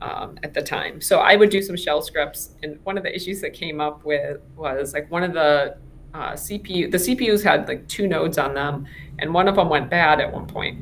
Um, 0.00 0.38
at 0.42 0.52
the 0.52 0.60
time. 0.60 1.00
So 1.00 1.20
I 1.20 1.34
would 1.34 1.48
do 1.48 1.62
some 1.62 1.76
shell 1.76 2.02
scripts. 2.02 2.56
And 2.62 2.78
one 2.84 2.98
of 2.98 3.04
the 3.04 3.14
issues 3.14 3.40
that 3.40 3.54
came 3.54 3.80
up 3.80 4.04
with 4.04 4.38
was 4.54 4.92
like 4.92 5.10
one 5.10 5.22
of 5.22 5.32
the 5.32 5.78
uh, 6.12 6.32
CPU, 6.32 6.90
the 6.90 6.98
CPUs 6.98 7.42
had 7.42 7.66
like 7.66 7.88
two 7.88 8.06
nodes 8.06 8.36
on 8.36 8.52
them, 8.52 8.86
and 9.18 9.32
one 9.32 9.48
of 9.48 9.56
them 9.56 9.70
went 9.70 9.88
bad 9.88 10.20
at 10.20 10.30
one 10.30 10.46
point. 10.46 10.78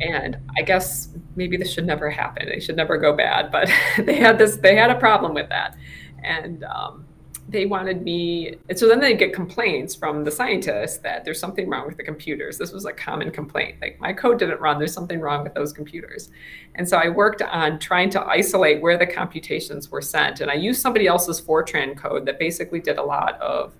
And 0.00 0.36
I 0.56 0.62
guess 0.62 1.10
maybe 1.36 1.56
this 1.56 1.72
should 1.72 1.86
never 1.86 2.10
happen. 2.10 2.48
It 2.48 2.60
should 2.60 2.74
never 2.74 2.98
go 2.98 3.14
bad, 3.14 3.52
but 3.52 3.70
they 3.98 4.16
had 4.16 4.36
this, 4.36 4.56
they 4.56 4.74
had 4.74 4.90
a 4.90 4.98
problem 4.98 5.32
with 5.32 5.48
that. 5.50 5.76
And 6.24 6.64
um, 6.64 7.06
they 7.50 7.66
wanted 7.66 8.02
me, 8.02 8.54
and 8.68 8.78
so 8.78 8.86
then 8.86 9.00
they 9.00 9.14
get 9.14 9.32
complaints 9.32 9.94
from 9.94 10.24
the 10.24 10.30
scientists 10.30 10.98
that 10.98 11.24
there's 11.24 11.40
something 11.40 11.68
wrong 11.68 11.86
with 11.86 11.96
the 11.96 12.04
computers. 12.04 12.58
This 12.58 12.72
was 12.72 12.84
a 12.84 12.92
common 12.92 13.30
complaint. 13.30 13.76
Like 13.80 13.98
my 14.00 14.12
code 14.12 14.38
didn't 14.38 14.60
run, 14.60 14.78
there's 14.78 14.92
something 14.92 15.20
wrong 15.20 15.42
with 15.42 15.54
those 15.54 15.72
computers. 15.72 16.30
And 16.76 16.88
so 16.88 16.96
I 16.96 17.08
worked 17.08 17.42
on 17.42 17.78
trying 17.78 18.10
to 18.10 18.22
isolate 18.22 18.80
where 18.80 18.96
the 18.96 19.06
computations 19.06 19.90
were 19.90 20.00
sent. 20.00 20.40
And 20.40 20.50
I 20.50 20.54
used 20.54 20.80
somebody 20.80 21.06
else's 21.06 21.40
Fortran 21.40 21.96
code 21.96 22.24
that 22.26 22.38
basically 22.38 22.80
did 22.80 22.98
a 22.98 23.02
lot 23.02 23.40
of 23.40 23.74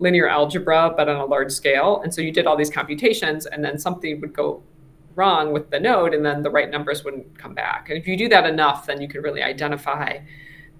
linear 0.00 0.28
algebra, 0.28 0.92
but 0.96 1.08
on 1.08 1.16
a 1.16 1.24
large 1.24 1.52
scale. 1.52 2.00
And 2.02 2.12
so 2.12 2.20
you 2.20 2.32
did 2.32 2.46
all 2.46 2.56
these 2.56 2.70
computations, 2.70 3.46
and 3.46 3.64
then 3.64 3.78
something 3.78 4.20
would 4.20 4.32
go 4.32 4.62
wrong 5.14 5.52
with 5.52 5.70
the 5.70 5.78
node, 5.78 6.14
and 6.14 6.24
then 6.26 6.42
the 6.42 6.50
right 6.50 6.70
numbers 6.70 7.04
wouldn't 7.04 7.38
come 7.38 7.54
back. 7.54 7.88
And 7.88 7.98
if 7.98 8.08
you 8.08 8.16
do 8.16 8.28
that 8.30 8.46
enough, 8.46 8.86
then 8.86 9.00
you 9.00 9.06
could 9.06 9.22
really 9.22 9.42
identify 9.42 10.18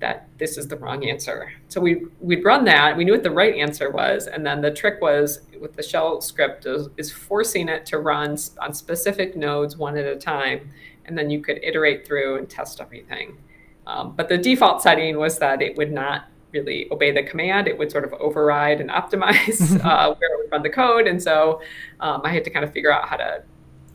that 0.02 0.28
this 0.36 0.58
is 0.58 0.68
the 0.68 0.76
wrong 0.76 1.08
answer. 1.08 1.50
So 1.68 1.80
we 1.80 2.02
we'd 2.20 2.44
run 2.44 2.64
that. 2.66 2.96
We 2.96 3.04
knew 3.04 3.12
what 3.12 3.22
the 3.22 3.30
right 3.30 3.54
answer 3.54 3.90
was, 3.90 4.26
and 4.26 4.44
then 4.44 4.60
the 4.60 4.70
trick 4.70 5.00
was 5.00 5.40
with 5.58 5.74
the 5.74 5.82
shell 5.82 6.20
script 6.20 6.66
is, 6.66 6.88
is 6.98 7.10
forcing 7.10 7.68
it 7.68 7.86
to 7.86 7.98
run 7.98 8.36
on 8.60 8.74
specific 8.74 9.36
nodes 9.36 9.76
one 9.76 9.96
at 9.96 10.04
a 10.04 10.16
time, 10.16 10.70
and 11.06 11.16
then 11.16 11.30
you 11.30 11.40
could 11.40 11.60
iterate 11.62 12.06
through 12.06 12.36
and 12.36 12.50
test 12.50 12.80
everything. 12.80 13.38
Um, 13.86 14.14
but 14.14 14.28
the 14.28 14.36
default 14.36 14.82
setting 14.82 15.16
was 15.18 15.38
that 15.38 15.62
it 15.62 15.76
would 15.76 15.92
not 15.92 16.24
really 16.50 16.88
obey 16.90 17.12
the 17.12 17.22
command. 17.22 17.68
It 17.68 17.78
would 17.78 17.90
sort 17.90 18.04
of 18.04 18.12
override 18.14 18.80
and 18.80 18.90
optimize 18.90 19.60
uh, 19.84 20.14
where 20.14 20.34
it 20.34 20.38
would 20.38 20.52
run 20.52 20.62
the 20.62 20.70
code. 20.70 21.06
And 21.06 21.22
so 21.22 21.62
um, 22.00 22.20
I 22.24 22.30
had 22.30 22.44
to 22.44 22.50
kind 22.50 22.64
of 22.64 22.72
figure 22.72 22.92
out 22.92 23.08
how 23.08 23.16
to 23.16 23.42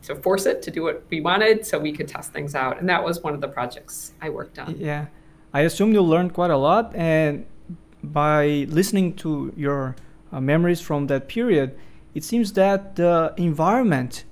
to 0.00 0.14
force 0.14 0.46
it 0.46 0.62
to 0.62 0.70
do 0.70 0.84
what 0.84 1.04
we 1.10 1.20
wanted 1.20 1.66
so 1.66 1.78
we 1.78 1.92
could 1.92 2.08
test 2.08 2.32
things 2.32 2.54
out. 2.54 2.78
And 2.78 2.88
that 2.88 3.02
was 3.02 3.20
one 3.20 3.34
of 3.34 3.40
the 3.40 3.48
projects 3.48 4.12
I 4.22 4.30
worked 4.30 4.58
on. 4.58 4.76
Yeah. 4.78 5.06
I 5.58 5.62
assume 5.62 5.92
you 5.92 6.02
learned 6.02 6.34
quite 6.34 6.52
a 6.52 6.56
lot. 6.56 6.94
And 6.94 7.44
by 8.04 8.66
listening 8.68 9.14
to 9.16 9.52
your 9.56 9.96
uh, 10.30 10.40
memories 10.40 10.80
from 10.80 11.08
that 11.08 11.26
period, 11.26 11.76
it 12.14 12.22
seems 12.22 12.52
that 12.52 12.94
the 12.94 13.34
environment 13.36 14.24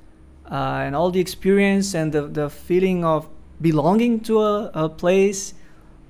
uh, 0.49 0.85
and 0.85 0.95
all 0.95 1.11
the 1.11 1.19
experience 1.19 1.95
and 1.95 2.12
the, 2.12 2.29
the 2.29 2.49
feeling 2.49 3.05
of 3.05 3.29
belonging 3.61 4.21
to 4.21 4.41
a, 4.41 4.71
a 4.75 4.89
place 4.89 5.55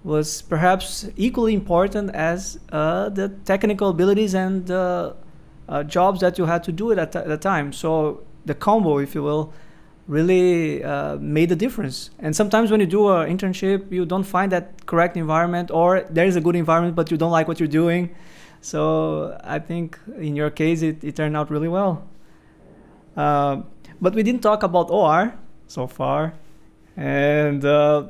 was 0.05 0.43
perhaps 0.43 1.09
equally 1.17 1.55
important 1.55 2.11
as 2.15 2.61
uh, 2.71 3.09
the 3.09 3.31
technical 3.47 3.89
abilities 3.89 4.35
and 4.35 4.71
uh, 4.71 5.15
jobs 5.87 6.21
that 6.21 6.37
you 6.37 6.45
had 6.45 6.63
to 6.65 6.73
do 6.73 6.93
at, 6.93 7.17
at 7.17 7.27
the 7.27 7.39
time. 7.39 7.73
So 7.73 8.23
the 8.45 8.55
combo, 8.55 8.99
if 8.99 9.15
you 9.15 9.23
will, 9.23 9.55
really 10.09 10.85
uh, 10.85 11.17
made 11.17 11.51
a 11.53 11.57
difference. 11.57 12.11
And 12.19 12.35
sometimes 12.35 12.71
when 12.71 12.81
you 12.81 12.87
do 12.87 13.09
an 13.09 13.37
internship, 13.37 13.91
you 13.91 14.07
don't 14.07 14.25
find 14.25 14.53
that 14.53 14.87
correct 14.87 15.17
environment, 15.17 15.71
or 15.71 16.07
there 16.11 16.27
is 16.27 16.37
a 16.37 16.41
good 16.41 16.57
environment, 16.57 16.95
but 16.95 17.11
you 17.11 17.17
don't 17.17 17.33
like 17.33 17.49
what 17.49 17.59
you're 17.59 17.69
doing. 17.69 18.15
So 18.61 19.39
I 19.45 19.59
think 19.59 19.99
in 20.19 20.37
your 20.37 20.51
case, 20.51 20.83
it, 20.83 21.03
it 21.03 21.17
turned 21.17 21.37
out 21.37 21.51
really 21.51 21.69
well. 21.69 22.07
Uh, 23.17 23.63
but 24.01 24.15
we 24.15 24.23
didn't 24.23 24.43
talk 24.43 24.63
about 24.63 24.91
OR 24.91 25.35
so 25.67 25.87
far. 25.87 26.35
And 26.97 27.65
uh, 27.65 28.09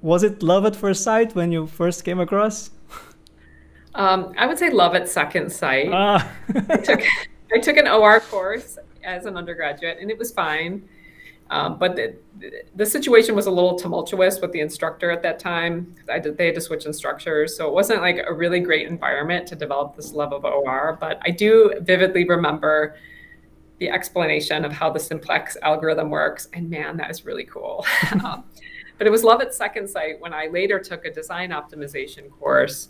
was 0.00 0.22
it 0.22 0.42
love 0.42 0.64
at 0.64 0.76
first 0.76 1.02
sight 1.02 1.34
when 1.34 1.52
you 1.52 1.66
first 1.66 2.04
came 2.04 2.20
across? 2.20 2.70
Um, 3.96 4.34
I 4.36 4.46
would 4.46 4.58
say 4.58 4.70
love 4.70 4.96
at 4.96 5.08
second 5.08 5.52
sight. 5.52 5.88
Ah. 5.92 6.28
I, 6.48 6.76
took, 6.78 7.00
I 7.54 7.60
took 7.60 7.76
an 7.76 7.86
OR 7.86 8.18
course 8.18 8.76
as 9.04 9.24
an 9.24 9.36
undergraduate, 9.36 9.98
and 10.00 10.10
it 10.10 10.18
was 10.18 10.32
fine. 10.32 10.88
Um, 11.50 11.78
but 11.78 11.94
the, 11.94 12.16
the, 12.74 12.86
situation 12.86 13.34
was 13.34 13.46
a 13.46 13.50
little 13.50 13.76
tumultuous 13.76 14.40
with 14.40 14.52
the 14.52 14.60
instructor 14.60 15.10
at 15.10 15.22
that 15.22 15.38
time. 15.38 15.94
Did, 16.22 16.38
they 16.38 16.46
had 16.46 16.54
to 16.54 16.60
switch 16.60 16.86
instructors, 16.86 17.54
so 17.54 17.68
it 17.68 17.74
wasn't 17.74 18.00
like 18.00 18.24
a 18.26 18.32
really 18.32 18.60
great 18.60 18.88
environment 18.88 19.46
to 19.48 19.54
develop 19.54 19.94
this 19.94 20.12
love 20.12 20.32
of 20.32 20.44
OR. 20.44 20.96
But 20.98 21.20
I 21.22 21.30
do 21.30 21.74
vividly 21.82 22.26
remember 22.26 22.96
the 23.78 23.90
explanation 23.90 24.64
of 24.64 24.72
how 24.72 24.90
the 24.90 25.00
simplex 25.00 25.56
algorithm 25.60 26.08
works, 26.08 26.48
and 26.54 26.70
man, 26.70 26.96
that 26.96 27.10
is 27.10 27.26
really 27.26 27.44
cool. 27.44 27.84
um, 28.24 28.44
but 28.96 29.06
it 29.06 29.10
was 29.10 29.22
love 29.22 29.40
at 29.42 29.54
second 29.54 29.88
sight 29.88 30.20
when 30.20 30.32
I 30.32 30.46
later 30.46 30.78
took 30.78 31.04
a 31.04 31.10
design 31.10 31.50
optimization 31.50 32.30
course 32.30 32.88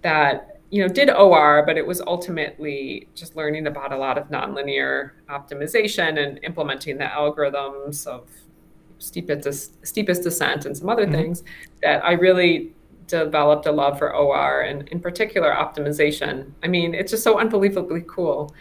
that 0.00 0.51
you 0.72 0.80
know 0.80 0.88
did 0.88 1.10
OR, 1.10 1.64
but 1.66 1.76
it 1.76 1.86
was 1.86 2.00
ultimately 2.00 3.06
just 3.14 3.36
learning 3.36 3.66
about 3.66 3.92
a 3.92 3.96
lot 3.96 4.16
of 4.16 4.28
nonlinear 4.28 5.10
optimization 5.28 6.18
and 6.18 6.40
implementing 6.42 6.96
the 6.96 7.04
algorithms 7.04 8.06
of 8.06 8.26
steepest 8.98 9.86
steepest 9.86 10.22
descent 10.22 10.64
and 10.64 10.74
some 10.76 10.88
other 10.88 11.04
mm-hmm. 11.04 11.12
things 11.12 11.44
that 11.82 12.02
I 12.02 12.12
really 12.12 12.72
developed 13.06 13.66
a 13.66 13.72
love 13.72 13.98
for 13.98 14.14
OR 14.14 14.62
and 14.62 14.88
in 14.88 14.98
particular 14.98 15.52
optimization. 15.52 16.50
I 16.62 16.68
mean, 16.68 16.94
it's 16.94 17.10
just 17.10 17.22
so 17.22 17.38
unbelievably 17.38 18.04
cool 18.08 18.54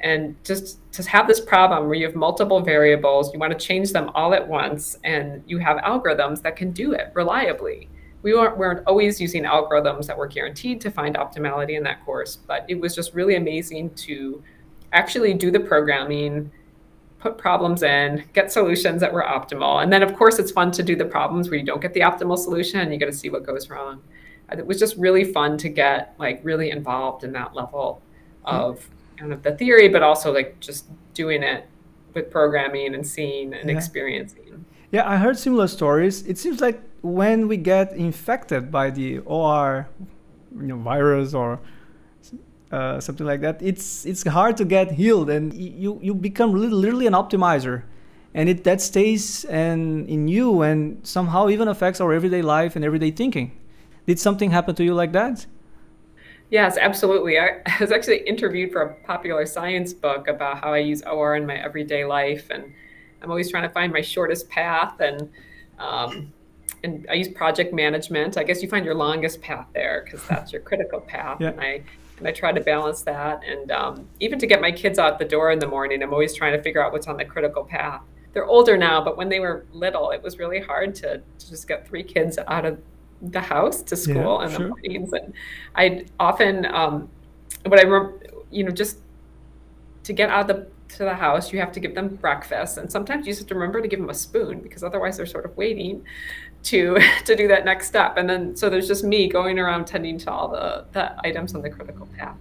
and 0.00 0.36
just 0.44 0.80
to 0.92 1.02
have 1.08 1.26
this 1.26 1.40
problem 1.40 1.86
where 1.86 1.94
you 1.94 2.04
have 2.04 2.14
multiple 2.14 2.60
variables 2.60 3.32
you 3.32 3.38
want 3.40 3.58
to 3.58 3.66
change 3.66 3.90
them 3.92 4.10
all 4.14 4.34
at 4.34 4.46
once 4.46 4.98
and 5.04 5.42
you 5.46 5.56
have 5.56 5.78
algorithms 5.78 6.42
that 6.42 6.56
can 6.56 6.72
do 6.72 6.92
it 6.92 7.10
reliably 7.14 7.88
we 8.24 8.34
weren't, 8.34 8.56
weren't 8.56 8.84
always 8.86 9.20
using 9.20 9.44
algorithms 9.44 10.06
that 10.06 10.18
were 10.18 10.26
guaranteed 10.26 10.80
to 10.80 10.90
find 10.90 11.14
optimality 11.14 11.76
in 11.76 11.82
that 11.84 12.04
course 12.04 12.36
but 12.36 12.64
it 12.68 12.80
was 12.80 12.94
just 12.94 13.14
really 13.14 13.36
amazing 13.36 13.90
to 13.94 14.42
actually 14.92 15.32
do 15.34 15.50
the 15.50 15.60
programming 15.60 16.50
put 17.20 17.38
problems 17.38 17.84
in 17.84 18.24
get 18.32 18.50
solutions 18.50 19.00
that 19.00 19.12
were 19.12 19.22
optimal 19.22 19.82
and 19.82 19.92
then 19.92 20.02
of 20.02 20.14
course 20.16 20.38
it's 20.40 20.50
fun 20.50 20.72
to 20.72 20.82
do 20.82 20.96
the 20.96 21.04
problems 21.04 21.48
where 21.48 21.58
you 21.58 21.64
don't 21.64 21.80
get 21.80 21.94
the 21.94 22.00
optimal 22.00 22.36
solution 22.36 22.80
and 22.80 22.92
you 22.92 22.98
got 22.98 23.06
to 23.06 23.12
see 23.12 23.30
what 23.30 23.44
goes 23.44 23.70
wrong 23.70 24.02
it 24.52 24.66
was 24.66 24.78
just 24.78 24.96
really 24.96 25.24
fun 25.24 25.56
to 25.58 25.68
get 25.68 26.14
like 26.18 26.40
really 26.42 26.70
involved 26.70 27.24
in 27.24 27.32
that 27.32 27.54
level 27.54 28.02
of 28.44 28.88
kind 29.16 29.32
of 29.32 29.42
the 29.42 29.56
theory, 29.56 29.88
but 29.88 30.02
also 30.02 30.32
like 30.32 30.58
just 30.60 30.86
doing 31.14 31.42
it 31.42 31.66
with 32.14 32.30
programming 32.30 32.94
and 32.94 33.06
seeing 33.06 33.54
and 33.54 33.68
yeah. 33.68 33.76
experiencing. 33.76 34.64
Yeah, 34.90 35.08
I 35.08 35.16
heard 35.16 35.38
similar 35.38 35.66
stories. 35.66 36.26
It 36.26 36.38
seems 36.38 36.60
like 36.60 36.80
when 37.04 37.48
we 37.48 37.58
get 37.58 37.92
infected 37.92 38.72
by 38.72 38.88
the 38.88 39.18
OR, 39.18 39.86
you 40.56 40.66
know, 40.68 40.78
virus 40.78 41.34
or 41.34 41.60
uh, 42.72 42.98
something 42.98 43.26
like 43.26 43.42
that, 43.42 43.60
it's 43.60 44.06
it's 44.06 44.26
hard 44.26 44.56
to 44.56 44.64
get 44.64 44.92
healed, 44.92 45.28
and 45.28 45.52
you 45.52 46.00
you 46.02 46.14
become 46.14 46.54
literally 46.54 47.06
an 47.06 47.12
optimizer, 47.12 47.82
and 48.32 48.48
it 48.48 48.64
that 48.64 48.80
stays 48.80 49.44
and 49.44 50.08
in 50.08 50.28
you, 50.28 50.62
and 50.62 51.06
somehow 51.06 51.50
even 51.50 51.68
affects 51.68 52.00
our 52.00 52.12
everyday 52.12 52.40
life 52.40 52.74
and 52.74 52.84
everyday 52.84 53.10
thinking. 53.10 53.52
Did 54.06 54.18
something 54.18 54.50
happen 54.50 54.74
to 54.74 54.84
you 54.84 54.94
like 54.94 55.12
that? 55.12 55.46
Yes, 56.50 56.78
absolutely. 56.78 57.38
I, 57.38 57.60
I, 57.66 57.76
was 57.80 57.92
actually 57.92 58.26
interviewed 58.26 58.72
for 58.72 58.80
a 58.80 58.94
popular 59.06 59.44
science 59.44 59.92
book 59.92 60.26
about 60.28 60.58
how 60.58 60.72
I 60.72 60.78
use 60.78 61.02
OR 61.02 61.36
in 61.36 61.44
my 61.44 61.56
everyday 61.56 62.06
life, 62.06 62.48
and 62.48 62.72
I'm 63.20 63.30
always 63.30 63.50
trying 63.50 63.68
to 63.68 63.74
find 63.74 63.92
my 63.92 64.00
shortest 64.00 64.48
path. 64.48 65.00
And 65.00 65.28
um, 65.78 66.32
and 66.84 67.06
I 67.10 67.14
use 67.14 67.28
project 67.28 67.72
management. 67.72 68.36
I 68.36 68.44
guess 68.44 68.62
you 68.62 68.68
find 68.68 68.84
your 68.84 68.94
longest 68.94 69.40
path 69.40 69.66
there 69.72 70.02
because 70.04 70.24
that's 70.28 70.52
your 70.52 70.62
critical 70.62 71.00
path. 71.00 71.40
Yeah. 71.40 71.48
And 71.48 71.60
I 71.60 71.82
and 72.18 72.28
I 72.28 72.32
try 72.32 72.52
to 72.52 72.60
balance 72.60 73.02
that. 73.02 73.42
And 73.44 73.72
um, 73.72 74.08
even 74.20 74.38
to 74.38 74.46
get 74.46 74.60
my 74.60 74.70
kids 74.70 75.00
out 75.00 75.18
the 75.18 75.24
door 75.24 75.50
in 75.50 75.58
the 75.58 75.66
morning, 75.66 76.00
I'm 76.00 76.12
always 76.12 76.32
trying 76.32 76.52
to 76.52 76.62
figure 76.62 76.84
out 76.84 76.92
what's 76.92 77.08
on 77.08 77.16
the 77.16 77.24
critical 77.24 77.64
path. 77.64 78.02
They're 78.32 78.46
older 78.46 78.76
now, 78.76 79.02
but 79.02 79.16
when 79.16 79.28
they 79.28 79.40
were 79.40 79.66
little, 79.72 80.10
it 80.10 80.22
was 80.22 80.38
really 80.38 80.60
hard 80.60 80.94
to, 80.96 81.20
to 81.38 81.50
just 81.50 81.66
get 81.66 81.88
three 81.88 82.04
kids 82.04 82.38
out 82.46 82.64
of 82.64 82.80
the 83.20 83.40
house 83.40 83.82
to 83.82 83.96
school 83.96 84.38
yeah, 84.38 84.44
in 84.44 84.50
sure. 84.50 84.58
the 84.58 84.68
mornings. 84.68 85.12
And 85.12 85.32
I 85.74 86.06
often, 86.20 86.66
um, 86.66 87.08
what 87.66 87.80
I 87.80 87.82
remember, 87.82 88.20
you 88.50 88.62
know, 88.62 88.70
just 88.70 88.98
to 90.04 90.12
get 90.12 90.30
out 90.30 90.48
of 90.48 90.56
the 90.56 90.66
to 90.96 91.04
the 91.04 91.14
house, 91.14 91.52
you 91.52 91.58
have 91.58 91.72
to 91.72 91.80
give 91.80 91.94
them 91.94 92.14
breakfast, 92.16 92.78
and 92.78 92.92
sometimes 92.92 93.26
you 93.26 93.32
just 93.32 93.40
have 93.40 93.48
to 93.48 93.54
remember 93.54 93.80
to 93.80 93.88
give 93.88 93.98
them 93.98 94.10
a 94.10 94.14
spoon 94.14 94.60
because 94.60 94.84
otherwise 94.84 95.16
they're 95.16 95.26
sort 95.26 95.44
of 95.44 95.56
waiting 95.56 96.04
to 96.64 96.98
to 97.24 97.36
do 97.36 97.48
that 97.48 97.64
next 97.64 97.88
step. 97.88 98.16
And 98.16 98.28
then 98.28 98.56
so 98.56 98.68
there's 98.68 98.88
just 98.88 99.04
me 99.04 99.28
going 99.28 99.58
around 99.58 99.86
tending 99.86 100.18
to 100.18 100.30
all 100.30 100.48
the 100.48 100.84
the 100.92 101.14
items 101.26 101.54
on 101.54 101.62
the 101.62 101.70
critical 101.70 102.06
path. 102.18 102.36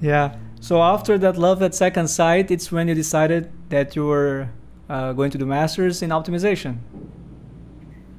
Yeah. 0.00 0.36
So 0.60 0.80
after 0.80 1.18
that 1.18 1.36
love 1.36 1.60
at 1.62 1.74
second 1.74 2.08
sight, 2.08 2.50
it's 2.50 2.70
when 2.70 2.86
you 2.88 2.94
decided 2.94 3.50
that 3.70 3.96
you 3.96 4.06
were 4.06 4.48
uh, 4.88 5.12
going 5.12 5.30
to 5.32 5.38
do 5.38 5.46
masters 5.46 6.02
in 6.02 6.10
optimization. 6.10 6.78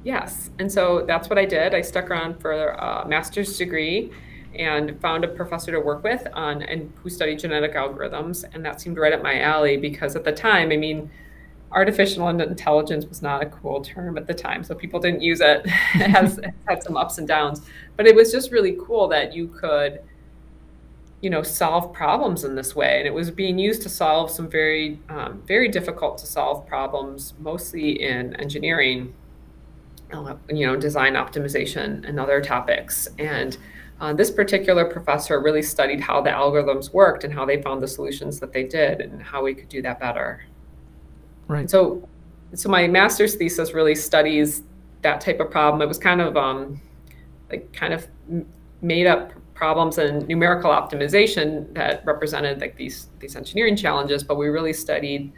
Yes. 0.02 0.50
And 0.58 0.70
so 0.70 1.04
that's 1.06 1.30
what 1.30 1.38
I 1.38 1.46
did. 1.46 1.74
I 1.74 1.80
stuck 1.80 2.10
around 2.10 2.40
for 2.40 2.52
a 2.52 3.08
master's 3.08 3.56
degree 3.56 4.12
and 4.54 5.00
found 5.00 5.24
a 5.24 5.28
professor 5.28 5.72
to 5.72 5.80
work 5.80 6.04
with 6.04 6.26
on 6.34 6.62
and 6.62 6.92
who 7.02 7.08
studied 7.08 7.38
genetic 7.38 7.74
algorithms. 7.74 8.44
And 8.52 8.64
that 8.64 8.80
seemed 8.80 8.98
right 8.98 9.12
up 9.12 9.22
my 9.22 9.40
alley 9.40 9.76
because 9.78 10.14
at 10.14 10.24
the 10.24 10.32
time, 10.32 10.70
I 10.70 10.76
mean, 10.76 11.10
artificial 11.72 12.28
intelligence 12.28 13.06
was 13.06 13.22
not 13.22 13.42
a 13.42 13.46
cool 13.46 13.82
term 13.82 14.16
at 14.16 14.26
the 14.26 14.34
time, 14.34 14.62
so 14.64 14.74
people 14.74 15.00
didn't 15.00 15.22
use 15.22 15.40
it. 15.40 15.62
it 15.66 16.10
has 16.10 16.38
had 16.68 16.82
some 16.82 16.96
ups 16.96 17.18
and 17.18 17.26
downs, 17.26 17.62
but 17.96 18.06
it 18.06 18.14
was 18.14 18.30
just 18.30 18.52
really 18.52 18.76
cool 18.80 19.08
that 19.08 19.34
you 19.34 19.48
could, 19.48 20.00
you 21.20 21.30
know, 21.30 21.42
solve 21.42 21.92
problems 21.92 22.44
in 22.44 22.54
this 22.54 22.76
way, 22.76 22.98
and 22.98 23.06
it 23.06 23.14
was 23.14 23.30
being 23.30 23.58
used 23.58 23.82
to 23.82 23.88
solve 23.88 24.30
some 24.30 24.48
very, 24.48 25.00
um, 25.08 25.42
very 25.46 25.68
difficult 25.68 26.18
to 26.18 26.26
solve 26.26 26.66
problems, 26.66 27.34
mostly 27.40 28.02
in 28.02 28.34
engineering 28.36 29.14
uh, 30.12 30.36
you 30.48 30.66
know, 30.66 30.76
design 30.76 31.14
optimization 31.14 32.06
and 32.08 32.20
other 32.20 32.40
topics. 32.40 33.08
And 33.18 33.56
uh, 34.00 34.12
this 34.12 34.30
particular 34.30 34.84
professor 34.84 35.40
really 35.40 35.62
studied 35.62 36.00
how 36.00 36.20
the 36.20 36.30
algorithms 36.30 36.92
worked 36.92 37.24
and 37.24 37.32
how 37.32 37.44
they 37.44 37.62
found 37.62 37.82
the 37.82 37.88
solutions 37.88 38.38
that 38.40 38.52
they 38.52 38.64
did 38.64 39.00
and 39.00 39.22
how 39.22 39.42
we 39.42 39.54
could 39.54 39.68
do 39.68 39.82
that 39.82 40.00
better. 40.00 40.44
Right. 41.48 41.68
So, 41.68 42.08
so 42.54 42.68
my 42.68 42.86
master's 42.86 43.34
thesis 43.34 43.72
really 43.72 43.94
studies 43.94 44.62
that 45.02 45.20
type 45.20 45.40
of 45.40 45.50
problem. 45.50 45.82
It 45.82 45.88
was 45.88 45.98
kind 45.98 46.20
of 46.20 46.36
um, 46.36 46.80
like 47.50 47.72
kind 47.72 47.92
of 47.92 48.06
made 48.80 49.06
up 49.06 49.32
problems 49.54 49.98
and 49.98 50.26
numerical 50.26 50.70
optimization 50.70 51.72
that 51.74 52.04
represented 52.04 52.60
like 52.60 52.76
these 52.76 53.08
these 53.20 53.36
engineering 53.36 53.76
challenges, 53.76 54.22
but 54.24 54.36
we 54.36 54.48
really 54.48 54.72
studied 54.72 55.32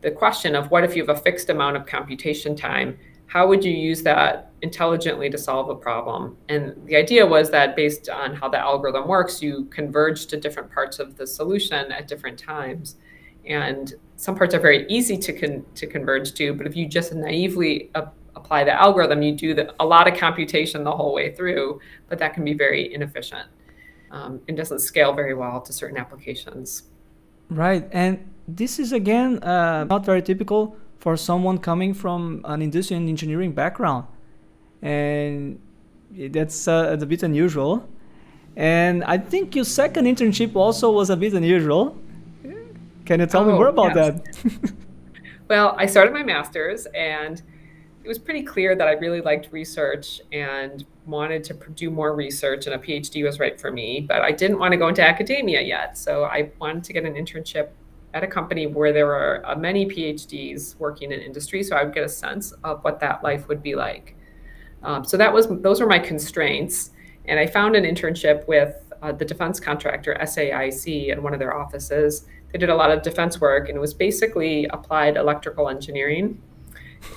the 0.00 0.10
question 0.10 0.56
of 0.56 0.70
what 0.70 0.82
if 0.82 0.96
you 0.96 1.04
have 1.04 1.16
a 1.16 1.20
fixed 1.20 1.50
amount 1.50 1.76
of 1.76 1.86
computation 1.86 2.56
time 2.56 2.96
how 3.30 3.46
would 3.46 3.64
you 3.64 3.70
use 3.70 4.02
that 4.02 4.50
intelligently 4.60 5.30
to 5.30 5.38
solve 5.38 5.68
a 5.68 5.74
problem? 5.76 6.36
And 6.48 6.74
the 6.86 6.96
idea 6.96 7.24
was 7.24 7.48
that 7.50 7.76
based 7.76 8.08
on 8.08 8.34
how 8.34 8.48
the 8.48 8.58
algorithm 8.58 9.06
works, 9.06 9.40
you 9.40 9.66
converge 9.66 10.26
to 10.26 10.36
different 10.36 10.72
parts 10.72 10.98
of 10.98 11.16
the 11.16 11.28
solution 11.28 11.92
at 11.92 12.08
different 12.08 12.36
times. 12.36 12.96
And 13.46 13.94
some 14.20 14.34
parts 14.36 14.54
are 14.54 14.60
very 14.60 14.84
easy 14.90 15.16
to, 15.16 15.32
con 15.32 15.64
to 15.74 15.86
converge 15.86 16.34
to, 16.34 16.52
but 16.52 16.66
if 16.66 16.76
you 16.76 16.86
just 16.86 17.14
naively 17.14 17.90
apply 18.36 18.64
the 18.64 18.74
algorithm, 18.86 19.22
you 19.22 19.32
do 19.34 19.54
the, 19.54 19.74
a 19.80 19.86
lot 19.94 20.06
of 20.06 20.14
computation 20.14 20.84
the 20.84 20.92
whole 20.92 21.14
way 21.14 21.34
through, 21.34 21.80
but 22.06 22.18
that 22.18 22.34
can 22.34 22.44
be 22.44 22.52
very 22.52 22.92
inefficient 22.92 23.48
um, 24.10 24.38
and 24.46 24.58
doesn't 24.58 24.80
scale 24.80 25.14
very 25.14 25.32
well 25.32 25.62
to 25.62 25.72
certain 25.72 25.96
applications. 25.96 26.82
Right. 27.48 27.88
And 27.92 28.30
this 28.46 28.78
is, 28.78 28.92
again, 28.92 29.42
uh, 29.42 29.84
not 29.84 30.04
very 30.04 30.20
typical 30.20 30.76
for 30.98 31.16
someone 31.16 31.56
coming 31.56 31.94
from 31.94 32.42
an 32.44 32.60
industrial 32.60 33.02
engineering 33.08 33.52
background. 33.52 34.04
And 34.82 35.58
that's 36.14 36.68
uh, 36.68 36.98
a 37.00 37.06
bit 37.06 37.22
unusual. 37.22 37.88
And 38.54 39.02
I 39.04 39.16
think 39.16 39.56
your 39.56 39.64
second 39.64 40.04
internship 40.04 40.54
also 40.56 40.90
was 40.90 41.08
a 41.08 41.16
bit 41.16 41.32
unusual. 41.32 41.96
Can 43.10 43.18
you 43.18 43.26
tell 43.26 43.42
oh, 43.42 43.46
me 43.46 43.54
more 43.54 43.66
about 43.66 43.96
yes. 43.96 44.20
that? 44.44 44.72
well, 45.48 45.74
I 45.76 45.86
started 45.86 46.14
my 46.14 46.22
master's 46.22 46.86
and 46.94 47.42
it 48.04 48.06
was 48.06 48.20
pretty 48.20 48.44
clear 48.44 48.76
that 48.76 48.86
I 48.86 48.92
really 48.92 49.20
liked 49.20 49.48
research 49.50 50.20
and 50.30 50.86
wanted 51.06 51.42
to 51.42 51.54
do 51.74 51.90
more 51.90 52.14
research, 52.14 52.66
and 52.66 52.74
a 52.76 52.78
PhD 52.78 53.24
was 53.24 53.40
right 53.40 53.60
for 53.60 53.72
me. 53.72 54.00
But 54.00 54.20
I 54.20 54.30
didn't 54.30 54.60
want 54.60 54.70
to 54.70 54.78
go 54.78 54.86
into 54.86 55.02
academia 55.02 55.60
yet. 55.60 55.98
So 55.98 56.22
I 56.22 56.52
wanted 56.60 56.84
to 56.84 56.92
get 56.92 57.04
an 57.04 57.14
internship 57.14 57.70
at 58.14 58.22
a 58.22 58.28
company 58.28 58.68
where 58.68 58.92
there 58.92 59.06
were 59.06 59.42
uh, 59.44 59.56
many 59.56 59.86
PhDs 59.86 60.78
working 60.78 61.10
in 61.10 61.18
industry, 61.18 61.64
so 61.64 61.74
I 61.74 61.82
would 61.82 61.92
get 61.92 62.04
a 62.04 62.08
sense 62.08 62.52
of 62.62 62.84
what 62.84 63.00
that 63.00 63.24
life 63.24 63.48
would 63.48 63.60
be 63.60 63.74
like. 63.74 64.16
Um, 64.84 65.04
so 65.04 65.16
that 65.16 65.32
was 65.32 65.48
those 65.48 65.80
were 65.80 65.88
my 65.88 65.98
constraints, 65.98 66.92
and 67.24 67.40
I 67.40 67.48
found 67.48 67.74
an 67.74 67.82
internship 67.82 68.46
with 68.46 68.76
uh, 69.02 69.10
the 69.10 69.24
defense 69.24 69.58
contractor 69.58 70.16
SAIC 70.20 71.08
in 71.08 71.24
one 71.24 71.32
of 71.32 71.40
their 71.40 71.56
offices. 71.56 72.26
They 72.52 72.58
did 72.58 72.68
a 72.68 72.74
lot 72.74 72.90
of 72.90 73.02
defense 73.02 73.40
work, 73.40 73.68
and 73.68 73.76
it 73.76 73.80
was 73.80 73.94
basically 73.94 74.66
applied 74.66 75.16
electrical 75.16 75.68
engineering. 75.68 76.40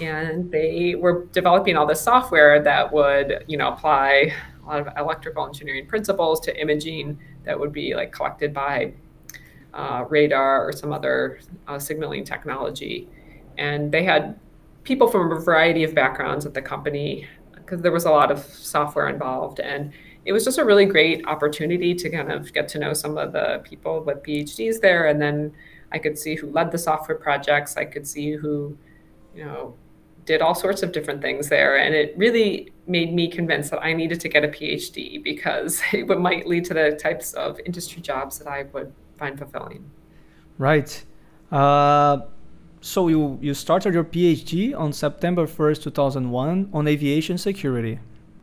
And 0.02 0.52
they 0.52 0.96
were 0.96 1.26
developing 1.32 1.76
all 1.76 1.86
this 1.86 2.02
software 2.02 2.62
that 2.64 2.92
would, 2.94 3.44
you 3.48 3.58
know, 3.58 3.70
apply 3.70 4.34
a 4.64 4.68
lot 4.68 4.80
of 4.80 4.88
electrical 4.98 5.46
engineering 5.46 5.88
principles 5.88 6.40
to 6.42 6.62
imaging 6.62 7.20
that 7.44 7.60
would 7.60 7.74
be 7.74 7.96
like 7.96 8.12
collected 8.12 8.54
by 8.54 8.94
uh, 9.74 10.06
radar 10.08 10.68
or 10.68 10.72
some 10.72 10.94
other 10.94 11.40
uh, 11.68 11.80
signaling 11.80 12.24
technology. 12.24 13.10
And 13.58 13.92
they 13.92 14.04
had 14.04 14.40
people 14.84 15.08
from 15.08 15.32
a 15.32 15.40
variety 15.40 15.84
of 15.84 15.94
backgrounds 15.94 16.46
at 16.46 16.54
the 16.54 16.62
company 16.62 17.28
because 17.56 17.82
there 17.82 17.92
was 17.92 18.06
a 18.06 18.12
lot 18.12 18.32
of 18.32 18.40
software 18.40 19.10
involved. 19.10 19.60
And 19.60 19.94
it 20.26 20.32
was 20.32 20.46
just 20.46 20.58
a 20.58 20.66
really 20.66 20.86
great 20.86 21.26
opportunity 21.28 21.94
to 21.96 22.10
kind 22.10 22.32
of 22.32 22.54
get 22.54 22.68
to 22.70 22.80
know 22.80 22.94
some 22.94 23.18
of 23.18 23.34
the 23.34 23.62
people 23.64 24.02
with 24.04 24.24
PhDs 24.24 24.80
there. 24.80 25.08
And 25.08 25.22
then 25.22 25.54
I 25.92 26.00
could 26.00 26.18
see 26.18 26.36
who 26.36 26.50
led 26.50 26.72
the 26.72 26.78
software 26.78 27.18
projects. 27.18 27.76
I 27.78 27.86
could 27.86 28.08
see 28.08 28.34
who, 28.34 28.78
you 29.36 29.44
know, 29.46 29.76
did 30.26 30.42
all 30.42 30.56
sorts 30.56 30.82
of 30.84 30.94
different 30.94 31.22
things 31.22 31.50
there. 31.50 31.78
And 31.78 31.94
it 31.94 32.14
really 32.18 32.72
made 32.88 33.14
me 33.14 33.28
convinced 33.28 33.72
that 33.72 33.84
I 33.84 33.94
needed 33.94 34.22
to 34.22 34.30
get 34.30 34.46
a 34.46 34.48
PhD 34.48 35.22
because 35.22 35.82
it 35.94 36.08
would, 36.08 36.20
might 36.20 36.48
lead 36.48 36.66
to 36.66 36.74
the 36.74 36.92
types 36.92 37.34
of 37.34 37.60
industry 37.66 38.02
jobs 38.02 38.40
that 38.40 38.48
I 38.48 38.64
would 38.74 38.94
find 39.18 39.38
fulfilling. 39.38 39.90
Right. 40.58 41.04
Uh, 41.52 42.22
so 42.80 43.08
you, 43.08 43.38
you 43.42 43.54
started 43.54 43.94
your 43.94 44.04
PhD 44.04 44.78
on 44.78 44.94
September 44.94 45.46
1st, 45.46 45.84
2001 45.84 46.70
on 46.74 46.88
aviation 46.88 47.38
security. 47.38 48.00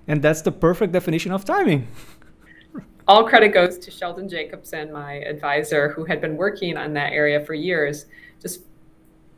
And 0.06 0.22
that's 0.22 0.42
the 0.42 0.52
perfect 0.52 0.92
definition 0.92 1.32
of 1.32 1.44
timing. 1.44 1.88
All 3.08 3.24
credit 3.24 3.48
goes 3.48 3.78
to 3.78 3.90
Sheldon 3.90 4.28
Jacobson, 4.28 4.92
my 4.92 5.14
advisor, 5.14 5.90
who 5.90 6.04
had 6.04 6.20
been 6.20 6.36
working 6.36 6.76
on 6.76 6.92
that 6.94 7.12
area 7.12 7.44
for 7.44 7.54
years. 7.54 8.06
Just 8.40 8.62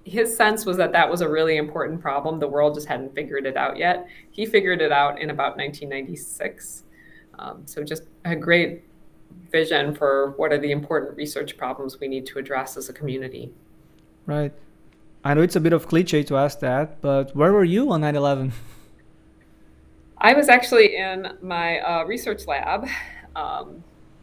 his 0.05 0.37
sense 0.37 0.67
was 0.67 0.77
that 0.77 0.93
that 0.93 1.11
was 1.11 1.21
a 1.21 1.29
really 1.29 1.57
important 1.57 2.01
problem. 2.01 2.39
The 2.39 2.49
world 2.49 2.75
just 2.75 2.87
hadn't 2.87 3.15
figured 3.15 3.47
it 3.47 3.57
out 3.57 3.77
yet. 3.77 4.09
He 4.31 4.47
figured 4.47 4.83
it 4.83 4.93
out 4.93 5.21
in 5.21 5.31
about 5.31 5.57
1996. 5.57 6.85
Um, 7.39 7.63
so 7.67 7.83
just 7.83 8.05
a 8.25 8.37
great 8.37 8.85
vision 9.51 9.95
for 9.95 10.35
what 10.37 10.53
are 10.53 10.59
the 10.59 10.73
important 10.73 11.17
research 11.17 11.57
problems 11.57 12.01
we 12.01 12.09
need 12.09 12.27
to 12.27 12.39
address 12.39 12.77
as 12.77 12.89
a 12.89 12.93
community. 12.93 13.53
Right. 14.27 14.53
I 15.25 15.35
know 15.35 15.43
it's 15.43 15.57
a 15.57 15.61
bit 15.61 15.73
of 15.73 15.87
cliche 15.87 16.23
to 16.25 16.37
ask 16.37 16.61
that, 16.61 17.01
but 17.01 17.35
where 17.37 17.53
were 17.53 17.65
you 17.65 17.91
on 17.93 18.01
9 18.01 18.17
11? 18.17 18.53
I 20.23 20.35
was 20.35 20.49
actually 20.49 20.95
in 20.95 21.37
my 21.43 21.81
uh, 21.81 22.05
research 22.05 22.47
lab, 22.47 22.87
um, 23.35 23.83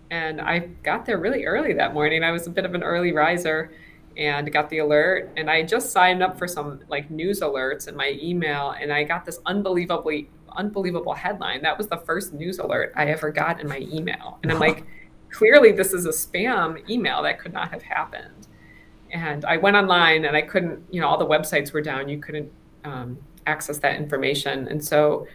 and 0.10 0.40
I 0.40 0.60
got 0.82 1.06
there 1.06 1.18
really 1.20 1.44
early 1.44 1.74
that 1.74 1.94
morning. 1.94 2.24
I 2.24 2.32
was 2.32 2.48
a 2.48 2.50
bit 2.50 2.64
of 2.64 2.74
an 2.74 2.84
early 2.84 3.12
riser 3.12 3.74
and 4.16 4.50
got 4.52 4.70
the 4.70 4.78
alert. 4.78 5.30
And 5.36 5.52
I 5.52 5.62
just 5.62 5.92
signed 5.92 6.24
up 6.24 6.38
for 6.38 6.48
some 6.48 6.80
like 6.88 7.12
news 7.12 7.42
alerts 7.42 7.90
in 7.90 7.98
my 7.98 8.18
email, 8.24 8.72
and 8.80 8.94
I 8.94 9.04
got 9.04 9.26
this 9.26 9.40
unbelievably 9.46 10.30
unbelievable 10.56 11.14
headline. 11.14 11.62
That 11.64 11.78
was 11.78 11.88
the 11.88 11.98
first 11.98 12.34
news 12.34 12.60
alert 12.60 12.94
I 12.96 13.08
ever 13.08 13.30
got 13.30 13.60
in 13.60 13.68
my 13.68 13.80
email, 13.80 14.40
and 14.42 14.54
I'm 14.54 14.60
like 14.60 14.86
clearly 15.30 15.74
this 15.74 15.92
is 15.92 16.06
a 16.06 16.12
spam 16.12 16.90
email 16.90 17.22
that 17.24 17.40
could 17.40 17.52
not 17.52 17.72
have 17.72 17.84
happened. 17.84 18.48
And 19.12 19.44
I 19.44 19.58
went 19.58 19.76
online 19.76 20.24
and 20.24 20.38
I 20.38 20.44
couldn't, 20.44 20.82
you 20.92 21.02
know, 21.02 21.08
all 21.10 21.18
the 21.18 21.26
websites 21.26 21.74
were 21.74 21.82
down. 21.82 22.08
You 22.08 22.20
couldn't 22.20 22.52
um, 22.86 23.18
access 23.46 23.80
that 23.80 23.98
information. 23.98 24.70
And 24.70 24.84
so, 24.84 25.28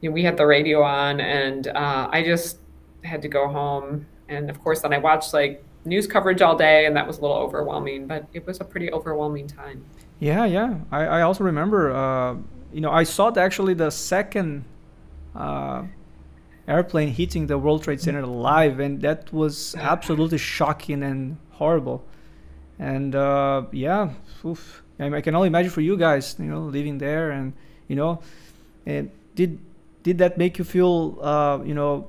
you 0.00 0.10
know, 0.10 0.14
we 0.14 0.22
had 0.22 0.36
the 0.36 0.46
radio 0.46 0.82
on 0.82 1.20
and 1.20 1.68
uh, 1.68 2.08
I 2.10 2.22
just 2.22 2.58
had 3.04 3.22
to 3.22 3.28
go 3.28 3.48
home. 3.48 4.06
And 4.28 4.48
of 4.50 4.60
course, 4.62 4.80
then 4.80 4.92
I 4.92 4.98
watched 4.98 5.32
like 5.34 5.64
news 5.84 6.06
coverage 6.06 6.42
all 6.42 6.56
day, 6.56 6.86
and 6.86 6.96
that 6.96 7.06
was 7.06 7.18
a 7.18 7.22
little 7.22 7.36
overwhelming, 7.36 8.06
but 8.06 8.26
it 8.32 8.46
was 8.46 8.60
a 8.60 8.64
pretty 8.64 8.92
overwhelming 8.92 9.46
time. 9.46 9.84
Yeah, 10.18 10.44
yeah. 10.44 10.76
I, 10.92 11.04
I 11.04 11.22
also 11.22 11.44
remember, 11.44 11.92
uh, 11.92 12.36
you 12.72 12.80
know, 12.80 12.90
I 12.90 13.04
saw 13.04 13.32
actually 13.36 13.74
the 13.74 13.90
second 13.90 14.64
uh, 15.34 15.84
airplane 16.68 17.08
hitting 17.08 17.46
the 17.46 17.58
World 17.58 17.82
Trade 17.82 18.00
Center 18.00 18.24
live, 18.26 18.80
and 18.80 19.00
that 19.02 19.32
was 19.32 19.74
absolutely 19.76 20.38
shocking 20.38 21.02
and 21.02 21.38
horrible. 21.52 22.04
And 22.78 23.14
uh, 23.14 23.64
yeah, 23.72 24.10
oof, 24.44 24.82
I 24.98 25.20
can 25.20 25.34
only 25.34 25.48
imagine 25.48 25.70
for 25.70 25.80
you 25.80 25.96
guys, 25.96 26.36
you 26.38 26.46
know, 26.46 26.60
living 26.60 26.98
there, 26.98 27.30
and 27.30 27.52
you 27.88 27.96
know, 27.96 28.20
and 28.86 29.10
did 29.34 29.58
did 30.02 30.18
that 30.18 30.38
make 30.38 30.58
you 30.58 30.64
feel, 30.64 31.18
uh, 31.22 31.60
you 31.64 31.74
know, 31.74 32.08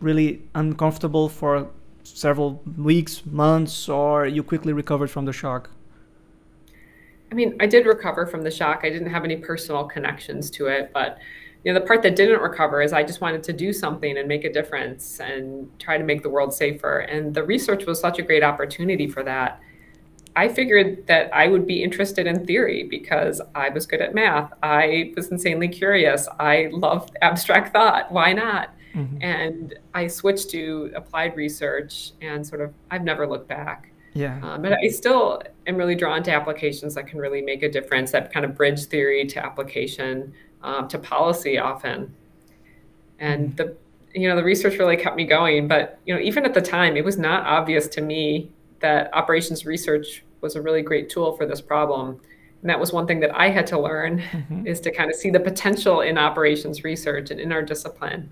really 0.00 0.42
uncomfortable 0.54 1.28
for 1.28 1.68
several 2.04 2.62
weeks, 2.76 3.24
months, 3.26 3.88
or 3.88 4.26
you 4.26 4.42
quickly 4.42 4.72
recovered 4.72 5.10
from 5.10 5.24
the 5.24 5.32
shock? 5.32 5.70
I 7.30 7.34
mean, 7.34 7.56
I 7.60 7.66
did 7.66 7.86
recover 7.86 8.26
from 8.26 8.42
the 8.42 8.50
shock. 8.50 8.80
I 8.84 8.90
didn't 8.90 9.10
have 9.10 9.24
any 9.24 9.36
personal 9.36 9.84
connections 9.84 10.50
to 10.52 10.66
it, 10.66 10.92
but 10.94 11.18
you 11.64 11.72
know, 11.72 11.80
the 11.80 11.86
part 11.86 12.02
that 12.02 12.16
didn't 12.16 12.40
recover 12.40 12.80
is 12.80 12.92
I 12.92 13.02
just 13.02 13.20
wanted 13.20 13.42
to 13.42 13.52
do 13.52 13.72
something 13.72 14.16
and 14.16 14.28
make 14.28 14.44
a 14.44 14.52
difference 14.52 15.20
and 15.20 15.68
try 15.78 15.98
to 15.98 16.04
make 16.04 16.22
the 16.22 16.30
world 16.30 16.54
safer. 16.54 17.00
And 17.00 17.34
the 17.34 17.42
research 17.42 17.84
was 17.84 18.00
such 18.00 18.18
a 18.18 18.22
great 18.22 18.44
opportunity 18.44 19.08
for 19.08 19.22
that. 19.24 19.60
I 20.38 20.48
figured 20.48 21.04
that 21.08 21.34
I 21.34 21.48
would 21.48 21.66
be 21.66 21.82
interested 21.82 22.28
in 22.28 22.46
theory 22.46 22.84
because 22.84 23.42
I 23.56 23.70
was 23.70 23.86
good 23.86 24.00
at 24.00 24.14
math. 24.14 24.52
I 24.62 25.12
was 25.16 25.32
insanely 25.32 25.66
curious. 25.66 26.28
I 26.38 26.68
loved 26.70 27.16
abstract 27.22 27.72
thought. 27.72 28.12
Why 28.12 28.34
not? 28.34 28.72
Mm-hmm. 28.94 29.18
And 29.20 29.74
I 29.94 30.06
switched 30.06 30.50
to 30.50 30.92
applied 30.94 31.34
research 31.34 32.12
and 32.22 32.46
sort 32.46 32.60
of, 32.60 32.72
I've 32.88 33.02
never 33.02 33.26
looked 33.26 33.48
back. 33.48 33.90
Yeah. 34.14 34.38
Um, 34.44 34.62
but 34.62 34.74
I 34.74 34.86
still 34.90 35.42
am 35.66 35.76
really 35.76 35.96
drawn 35.96 36.22
to 36.22 36.30
applications 36.32 36.94
that 36.94 37.08
can 37.08 37.18
really 37.18 37.42
make 37.42 37.64
a 37.64 37.68
difference, 37.68 38.12
that 38.12 38.32
kind 38.32 38.46
of 38.46 38.54
bridge 38.54 38.84
theory 38.84 39.26
to 39.26 39.44
application, 39.44 40.32
um, 40.62 40.86
to 40.86 41.00
policy 41.00 41.58
often. 41.58 42.14
And 43.18 43.48
mm-hmm. 43.48 43.56
the, 43.56 43.76
you 44.14 44.28
know, 44.28 44.36
the 44.36 44.44
research 44.44 44.78
really 44.78 44.96
kept 44.96 45.16
me 45.16 45.24
going. 45.24 45.66
But, 45.66 45.98
you 46.06 46.14
know, 46.14 46.20
even 46.20 46.44
at 46.44 46.54
the 46.54 46.62
time, 46.62 46.96
it 46.96 47.04
was 47.04 47.18
not 47.18 47.44
obvious 47.44 47.88
to 47.88 48.00
me 48.00 48.52
that 48.78 49.12
operations 49.12 49.66
research 49.66 50.22
was 50.40 50.56
a 50.56 50.62
really 50.62 50.82
great 50.82 51.08
tool 51.10 51.36
for 51.36 51.46
this 51.46 51.60
problem. 51.60 52.20
And 52.62 52.70
that 52.70 52.80
was 52.80 52.92
one 52.92 53.06
thing 53.06 53.20
that 53.20 53.34
I 53.36 53.50
had 53.50 53.66
to 53.68 53.78
learn 53.78 54.18
mm-hmm. 54.18 54.66
is 54.66 54.80
to 54.80 54.90
kind 54.90 55.10
of 55.10 55.16
see 55.16 55.30
the 55.30 55.40
potential 55.40 56.00
in 56.00 56.18
operations 56.18 56.84
research 56.84 57.30
and 57.30 57.40
in 57.40 57.52
our 57.52 57.62
discipline 57.62 58.30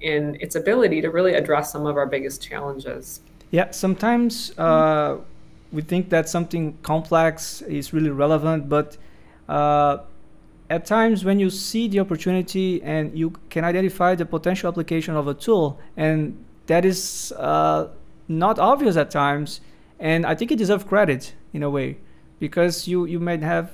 in 0.00 0.36
its 0.40 0.54
ability 0.54 1.00
to 1.00 1.10
really 1.10 1.34
address 1.34 1.72
some 1.72 1.86
of 1.86 1.96
our 1.96 2.06
biggest 2.06 2.42
challenges. 2.42 3.20
Yeah, 3.50 3.70
sometimes 3.70 4.56
uh, 4.58 5.18
we 5.72 5.82
think 5.82 6.10
that 6.10 6.28
something 6.28 6.76
complex 6.82 7.62
is 7.62 7.92
really 7.92 8.10
relevant, 8.10 8.68
but 8.68 8.96
uh, 9.48 9.98
at 10.70 10.86
times 10.86 11.24
when 11.24 11.40
you 11.40 11.50
see 11.50 11.88
the 11.88 12.00
opportunity 12.00 12.82
and 12.82 13.16
you 13.16 13.30
can 13.50 13.64
identify 13.64 14.14
the 14.14 14.26
potential 14.26 14.68
application 14.68 15.16
of 15.16 15.26
a 15.28 15.34
tool, 15.34 15.78
and 15.96 16.36
that 16.66 16.84
is 16.84 17.32
uh, 17.36 17.88
not 18.28 18.58
obvious 18.58 18.96
at 18.96 19.10
times, 19.10 19.60
and 19.98 20.26
I 20.26 20.34
think 20.34 20.52
it 20.52 20.56
deserves 20.56 20.84
credit 20.84 21.34
in 21.52 21.62
a 21.62 21.70
way 21.70 21.98
because 22.38 22.88
you 22.88 23.04
you 23.04 23.20
might 23.20 23.42
have 23.42 23.72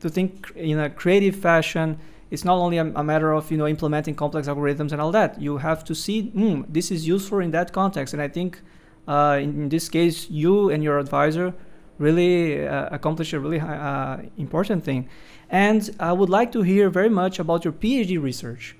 to 0.00 0.08
think 0.08 0.52
in 0.54 0.78
a 0.78 0.90
creative 0.90 1.36
fashion 1.36 1.98
it's 2.30 2.44
not 2.44 2.56
only 2.56 2.78
a, 2.78 2.84
a, 2.84 3.04
matter 3.04 3.32
of 3.32 3.50
you 3.50 3.56
know 3.56 3.66
implementing 3.66 4.14
complex 4.14 4.48
algorithms 4.48 4.92
and 4.92 5.00
all 5.00 5.12
that. 5.12 5.40
You 5.40 5.58
have 5.58 5.84
to 5.84 5.94
see, 5.94 6.32
mm, 6.34 6.64
this 6.68 6.90
is 6.90 7.06
useful 7.06 7.40
in 7.40 7.50
that 7.52 7.72
context. 7.72 8.14
And 8.14 8.22
I 8.22 8.28
think 8.28 8.60
uh, 9.06 9.38
in, 9.40 9.50
in, 9.62 9.68
this 9.68 9.88
case, 9.88 10.28
you 10.28 10.70
and 10.70 10.82
your 10.82 10.98
advisor 10.98 11.54
really 11.98 12.66
uh, 12.66 12.88
accomplished 12.90 13.32
a 13.32 13.40
really 13.40 13.60
uh, 13.60 14.18
important 14.36 14.84
thing. 14.84 15.08
And 15.48 15.94
I 16.00 16.12
would 16.12 16.28
like 16.28 16.52
to 16.52 16.62
hear 16.62 16.90
very 16.90 17.08
much 17.08 17.38
about 17.38 17.64
your 17.64 17.72
PhD 17.72 18.20
research. 18.20 18.76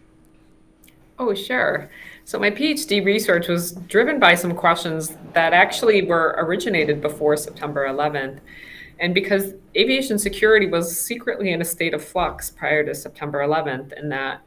Oh, 1.19 1.33
sure. 1.35 1.89
So 2.27 2.41
my 2.41 2.51
PhD 2.51 3.05
research 3.05 3.47
was 3.47 3.71
driven 3.87 4.19
by 4.19 4.35
some 4.35 4.53
questions 4.53 5.17
that 5.33 5.53
actually 5.53 6.03
were 6.03 6.35
originated 6.39 7.01
before 7.01 7.37
September 7.37 7.87
11th. 7.87 8.41
And 8.99 9.15
because 9.15 9.55
aviation 9.77 10.19
security 10.19 10.67
was 10.67 11.01
secretly 11.01 11.53
in 11.53 11.61
a 11.63 11.65
state 11.65 11.95
of 11.95 12.05
flux 12.05 12.51
prior 12.51 12.85
to 12.85 12.97
September 12.97 13.47
11th, 13.47 13.93
in 13.93 14.09
that 14.09 14.41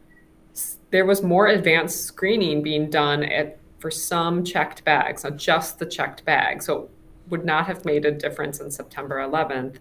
there 0.91 1.05
was 1.05 1.23
more 1.23 1.47
advanced 1.47 2.03
screening 2.03 2.61
being 2.61 2.89
done 2.89 3.23
at 3.23 3.57
for 3.77 3.89
some 3.89 4.43
checked 4.43 4.83
bags, 4.83 5.23
not 5.23 5.37
just 5.37 5.79
the 5.79 5.85
checked 5.85 6.25
bag. 6.25 6.61
So 6.61 6.81
it 6.81 6.89
would 7.29 7.45
not 7.45 7.65
have 7.67 7.85
made 7.85 8.03
a 8.03 8.11
difference 8.11 8.59
in 8.59 8.69
September 8.71 9.19
11th. 9.19 9.77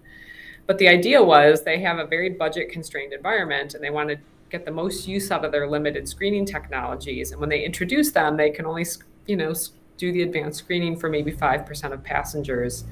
But 0.68 0.78
the 0.78 0.86
idea 0.86 1.20
was 1.20 1.64
they 1.64 1.80
have 1.80 1.98
a 1.98 2.06
very 2.06 2.30
budget 2.30 2.70
constrained 2.70 3.12
environment 3.12 3.74
and 3.74 3.82
they 3.82 3.90
want 3.90 4.10
to 4.10 4.18
get 4.50 4.64
the 4.64 4.70
most 4.70 5.06
use 5.06 5.30
out 5.30 5.44
of 5.44 5.52
their 5.52 5.68
limited 5.68 6.08
screening 6.08 6.46
technologies. 6.46 7.32
And 7.32 7.40
when 7.40 7.48
they 7.48 7.64
introduce 7.64 8.10
them, 8.10 8.36
they 8.36 8.50
can 8.50 8.66
only, 8.66 8.86
you 9.26 9.36
know, 9.36 9.54
do 9.96 10.12
the 10.12 10.22
advanced 10.22 10.60
screening 10.60 10.96
for 10.96 11.08
maybe 11.08 11.32
5% 11.32 11.92
of 11.92 12.02
passengers. 12.04 12.84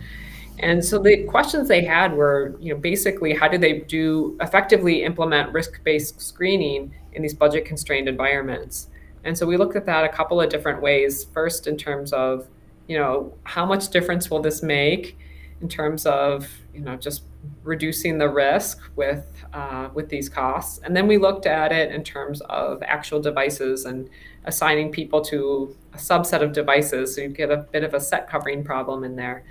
And 0.58 0.84
so 0.84 0.98
the 0.98 1.24
questions 1.24 1.68
they 1.68 1.84
had 1.84 2.14
were, 2.14 2.56
you 2.58 2.74
know, 2.74 2.80
basically 2.80 3.34
how 3.34 3.46
do 3.46 3.58
they 3.58 3.80
do 3.80 4.36
effectively 4.40 5.04
implement 5.04 5.52
risk-based 5.52 6.20
screening 6.20 6.94
in 7.12 7.22
these 7.22 7.34
budget-constrained 7.34 8.08
environments? 8.08 8.88
And 9.24 9.36
so 9.36 9.46
we 9.46 9.56
looked 9.56 9.76
at 9.76 9.86
that 9.86 10.04
a 10.04 10.08
couple 10.08 10.40
of 10.40 10.48
different 10.48 10.80
ways. 10.80 11.24
First, 11.24 11.66
in 11.66 11.76
terms 11.76 12.12
of, 12.12 12.48
you 12.88 12.96
know, 12.96 13.34
how 13.44 13.66
much 13.66 13.90
difference 13.90 14.30
will 14.30 14.40
this 14.40 14.62
make 14.62 15.18
in 15.60 15.68
terms 15.68 16.06
of, 16.06 16.48
you 16.72 16.80
know, 16.80 16.96
just 16.96 17.22
reducing 17.62 18.18
the 18.18 18.28
risk 18.28 18.80
with 18.96 19.26
uh, 19.52 19.88
with 19.94 20.08
these 20.08 20.28
costs? 20.28 20.80
And 20.84 20.96
then 20.96 21.06
we 21.06 21.18
looked 21.18 21.46
at 21.46 21.72
it 21.72 21.92
in 21.92 22.04
terms 22.04 22.40
of 22.42 22.82
actual 22.82 23.20
devices 23.20 23.84
and 23.84 24.08
assigning 24.44 24.92
people 24.92 25.20
to 25.22 25.74
a 25.92 25.96
subset 25.96 26.42
of 26.42 26.52
devices, 26.52 27.14
so 27.14 27.22
you 27.22 27.28
get 27.28 27.50
a 27.50 27.58
bit 27.58 27.84
of 27.84 27.94
a 27.94 28.00
set 28.00 28.28
covering 28.28 28.62
problem 28.64 29.04
in 29.04 29.16
there. 29.16 29.44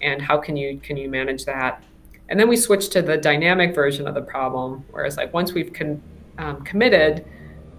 And 0.00 0.22
how 0.22 0.38
can 0.38 0.56
you 0.56 0.78
can 0.78 0.96
you 0.96 1.08
manage 1.08 1.44
that? 1.44 1.82
And 2.28 2.38
then 2.38 2.48
we 2.48 2.56
switched 2.56 2.92
to 2.92 3.02
the 3.02 3.16
dynamic 3.16 3.74
version 3.74 4.06
of 4.06 4.14
the 4.14 4.22
problem 4.22 4.84
whereas 4.90 5.16
like 5.16 5.32
once 5.32 5.52
we've 5.54 5.72
con, 5.72 6.02
um, 6.38 6.62
committed 6.62 7.24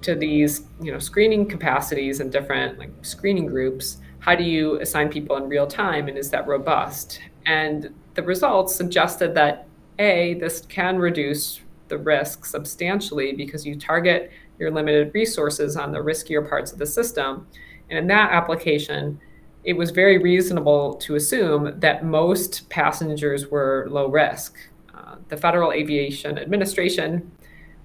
to 0.01 0.15
these 0.15 0.63
you 0.81 0.91
know 0.91 0.99
screening 0.99 1.45
capacities 1.45 2.19
and 2.19 2.31
different 2.31 2.79
like 2.79 2.91
screening 3.01 3.45
groups 3.45 3.97
how 4.19 4.35
do 4.35 4.43
you 4.43 4.79
assign 4.81 5.09
people 5.09 5.37
in 5.37 5.47
real 5.47 5.65
time 5.65 6.07
and 6.07 6.17
is 6.17 6.29
that 6.31 6.47
robust? 6.47 7.19
And 7.45 7.93
the 8.15 8.23
results 8.23 8.75
suggested 8.75 9.33
that 9.35 9.67
a 9.99 10.35
this 10.35 10.61
can 10.61 10.97
reduce 10.97 11.61
the 11.87 11.97
risk 11.97 12.45
substantially 12.45 13.33
because 13.33 13.65
you 13.65 13.75
target 13.75 14.31
your 14.59 14.71
limited 14.71 15.11
resources 15.13 15.75
on 15.75 15.91
the 15.91 15.99
riskier 15.99 16.47
parts 16.47 16.71
of 16.71 16.77
the 16.77 16.85
system 16.85 17.47
and 17.89 17.99
in 17.99 18.07
that 18.07 18.31
application 18.31 19.19
it 19.63 19.73
was 19.73 19.91
very 19.91 20.17
reasonable 20.17 20.95
to 20.95 21.15
assume 21.15 21.79
that 21.79 22.05
most 22.05 22.69
passengers 22.69 23.47
were 23.47 23.87
low 23.89 24.07
risk. 24.07 24.55
Uh, 24.95 25.15
the 25.27 25.37
Federal 25.37 25.71
Aviation 25.71 26.37
Administration, 26.37 27.29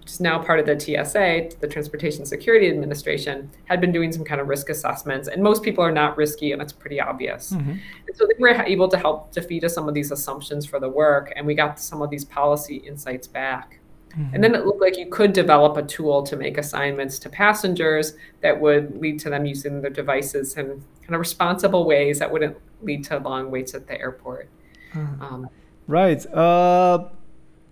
which 0.05 0.13
is 0.13 0.21
now 0.21 0.39
part 0.39 0.61
of 0.61 0.67
the 0.67 0.79
TSA, 0.79 1.57
the 1.61 1.67
Transportation 1.67 2.27
Security 2.27 2.69
Administration, 2.69 3.51
had 3.65 3.81
been 3.81 3.91
doing 3.91 4.13
some 4.13 4.23
kind 4.23 4.39
of 4.39 4.49
risk 4.49 4.69
assessments, 4.69 5.29
and 5.29 5.43
most 5.43 5.63
people 5.63 5.83
are 5.83 5.91
not 5.91 6.19
risky, 6.19 6.53
and 6.53 6.61
it's 6.61 6.75
pretty 6.75 7.01
obvious. 7.01 7.53
Mm-hmm. 7.53 7.71
And 7.71 8.17
so 8.17 8.27
they 8.27 8.35
were 8.39 8.51
able 8.51 8.87
to 8.89 8.99
help 8.99 9.33
defeat 9.33 9.65
some 9.71 9.89
of 9.89 9.95
these 9.95 10.13
assumptions 10.13 10.67
for 10.67 10.79
the 10.79 10.91
work, 10.91 11.33
and 11.37 11.47
we 11.47 11.55
got 11.55 11.81
some 11.81 12.03
of 12.03 12.11
these 12.11 12.23
policy 12.23 12.77
insights 12.77 13.27
back. 13.27 13.81
Mm-hmm. 14.11 14.35
And 14.35 14.45
then 14.45 14.55
it 14.55 14.67
looked 14.67 14.83
like 14.83 14.99
you 14.99 15.07
could 15.07 15.33
develop 15.33 15.79
a 15.79 15.83
tool 15.83 16.23
to 16.25 16.37
make 16.37 16.59
assignments 16.59 17.19
to 17.21 17.31
passengers 17.31 18.13
that 18.43 18.61
would 18.61 19.01
lead 19.01 19.19
to 19.21 19.31
them 19.31 19.47
using 19.47 19.81
their 19.81 19.91
devices 19.91 20.55
in 20.59 20.67
kind 20.67 21.15
of 21.15 21.19
responsible 21.19 21.87
ways 21.87 22.19
that 22.19 22.31
wouldn't 22.31 22.59
lead 22.83 23.05
to 23.05 23.17
long 23.21 23.51
waits 23.51 23.73
at 23.73 23.87
the 23.87 23.99
airport. 23.99 24.51
Mm-hmm. 24.93 25.23
Um, 25.23 25.49
right. 25.87 26.27
Uh, 26.27 27.09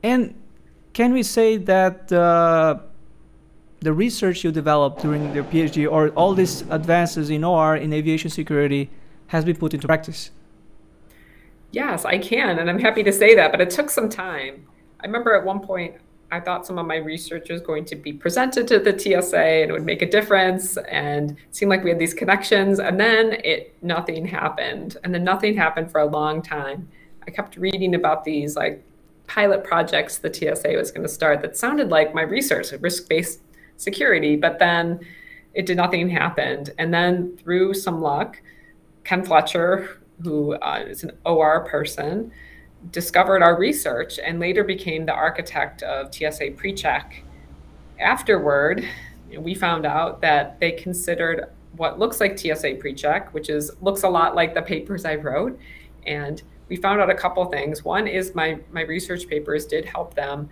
and 0.02 0.41
can 0.92 1.12
we 1.12 1.22
say 1.22 1.56
that 1.56 2.12
uh, 2.12 2.78
the 3.80 3.92
research 3.92 4.44
you 4.44 4.52
developed 4.52 5.02
during 5.02 5.34
your 5.34 5.44
PhD 5.44 5.90
or 5.90 6.10
all 6.10 6.34
these 6.34 6.62
advances 6.70 7.30
in 7.30 7.44
OR 7.44 7.76
in 7.76 7.92
aviation 7.92 8.30
security 8.30 8.90
has 9.28 9.44
been 9.44 9.56
put 9.56 9.74
into 9.74 9.86
practice? 9.86 10.30
Yes, 11.70 12.04
I 12.04 12.18
can. 12.18 12.58
And 12.58 12.68
I'm 12.68 12.78
happy 12.78 13.02
to 13.02 13.12
say 13.12 13.34
that, 13.34 13.50
but 13.50 13.60
it 13.60 13.70
took 13.70 13.88
some 13.88 14.08
time. 14.08 14.66
I 15.00 15.06
remember 15.06 15.34
at 15.34 15.44
one 15.44 15.60
point 15.60 15.96
I 16.30 16.40
thought 16.40 16.66
some 16.66 16.78
of 16.78 16.86
my 16.86 16.96
research 16.96 17.50
was 17.50 17.60
going 17.60 17.84
to 17.86 17.96
be 17.96 18.12
presented 18.12 18.68
to 18.68 18.78
the 18.78 18.98
TSA 18.98 19.36
and 19.36 19.70
it 19.70 19.72
would 19.72 19.84
make 19.84 20.00
a 20.02 20.10
difference 20.10 20.76
and 20.76 21.36
seemed 21.50 21.70
like 21.70 21.82
we 21.82 21.90
had 21.90 21.98
these 21.98 22.14
connections 22.14 22.78
and 22.78 22.98
then 22.98 23.32
it 23.44 23.76
nothing 23.82 24.24
happened 24.26 24.96
and 25.04 25.12
then 25.12 25.24
nothing 25.24 25.56
happened 25.56 25.90
for 25.90 26.00
a 26.00 26.06
long 26.06 26.40
time. 26.40 26.88
I 27.26 27.30
kept 27.30 27.56
reading 27.56 27.94
about 27.94 28.24
these 28.24 28.56
like 28.56 28.82
pilot 29.26 29.64
projects 29.64 30.18
the 30.18 30.32
TSA 30.32 30.76
was 30.76 30.90
going 30.90 31.02
to 31.02 31.12
start 31.12 31.42
that 31.42 31.56
sounded 31.56 31.88
like 31.88 32.14
my 32.14 32.22
research, 32.22 32.72
risk-based 32.72 33.40
security, 33.76 34.36
but 34.36 34.58
then 34.58 35.00
it 35.54 35.66
did 35.66 35.76
nothing 35.76 36.08
happened. 36.08 36.70
And 36.78 36.92
then 36.92 37.36
through 37.38 37.74
some 37.74 38.00
luck, 38.00 38.40
Ken 39.04 39.24
Fletcher, 39.24 40.00
who 40.22 40.54
uh, 40.54 40.84
is 40.86 41.02
an 41.04 41.12
OR 41.24 41.64
person, 41.64 42.32
discovered 42.90 43.42
our 43.42 43.56
research 43.56 44.18
and 44.18 44.40
later 44.40 44.64
became 44.64 45.06
the 45.06 45.12
architect 45.12 45.82
of 45.82 46.12
TSA 46.14 46.52
PreCheck. 46.52 47.22
Afterward, 48.00 48.86
we 49.38 49.54
found 49.54 49.86
out 49.86 50.20
that 50.20 50.58
they 50.60 50.72
considered 50.72 51.46
what 51.76 51.98
looks 51.98 52.20
like 52.20 52.38
TSA 52.38 52.74
PreCheck, 52.74 53.32
which 53.32 53.48
is 53.48 53.70
looks 53.80 54.02
a 54.02 54.08
lot 54.08 54.34
like 54.34 54.54
the 54.54 54.62
papers 54.62 55.04
I 55.04 55.14
wrote, 55.14 55.58
and 56.06 56.42
we 56.72 56.76
found 56.76 57.02
out 57.02 57.10
a 57.10 57.14
couple 57.14 57.44
things. 57.44 57.84
One 57.84 58.06
is 58.06 58.34
my 58.34 58.58
my 58.70 58.80
research 58.80 59.28
papers 59.28 59.66
did 59.66 59.84
help 59.84 60.14
them 60.14 60.48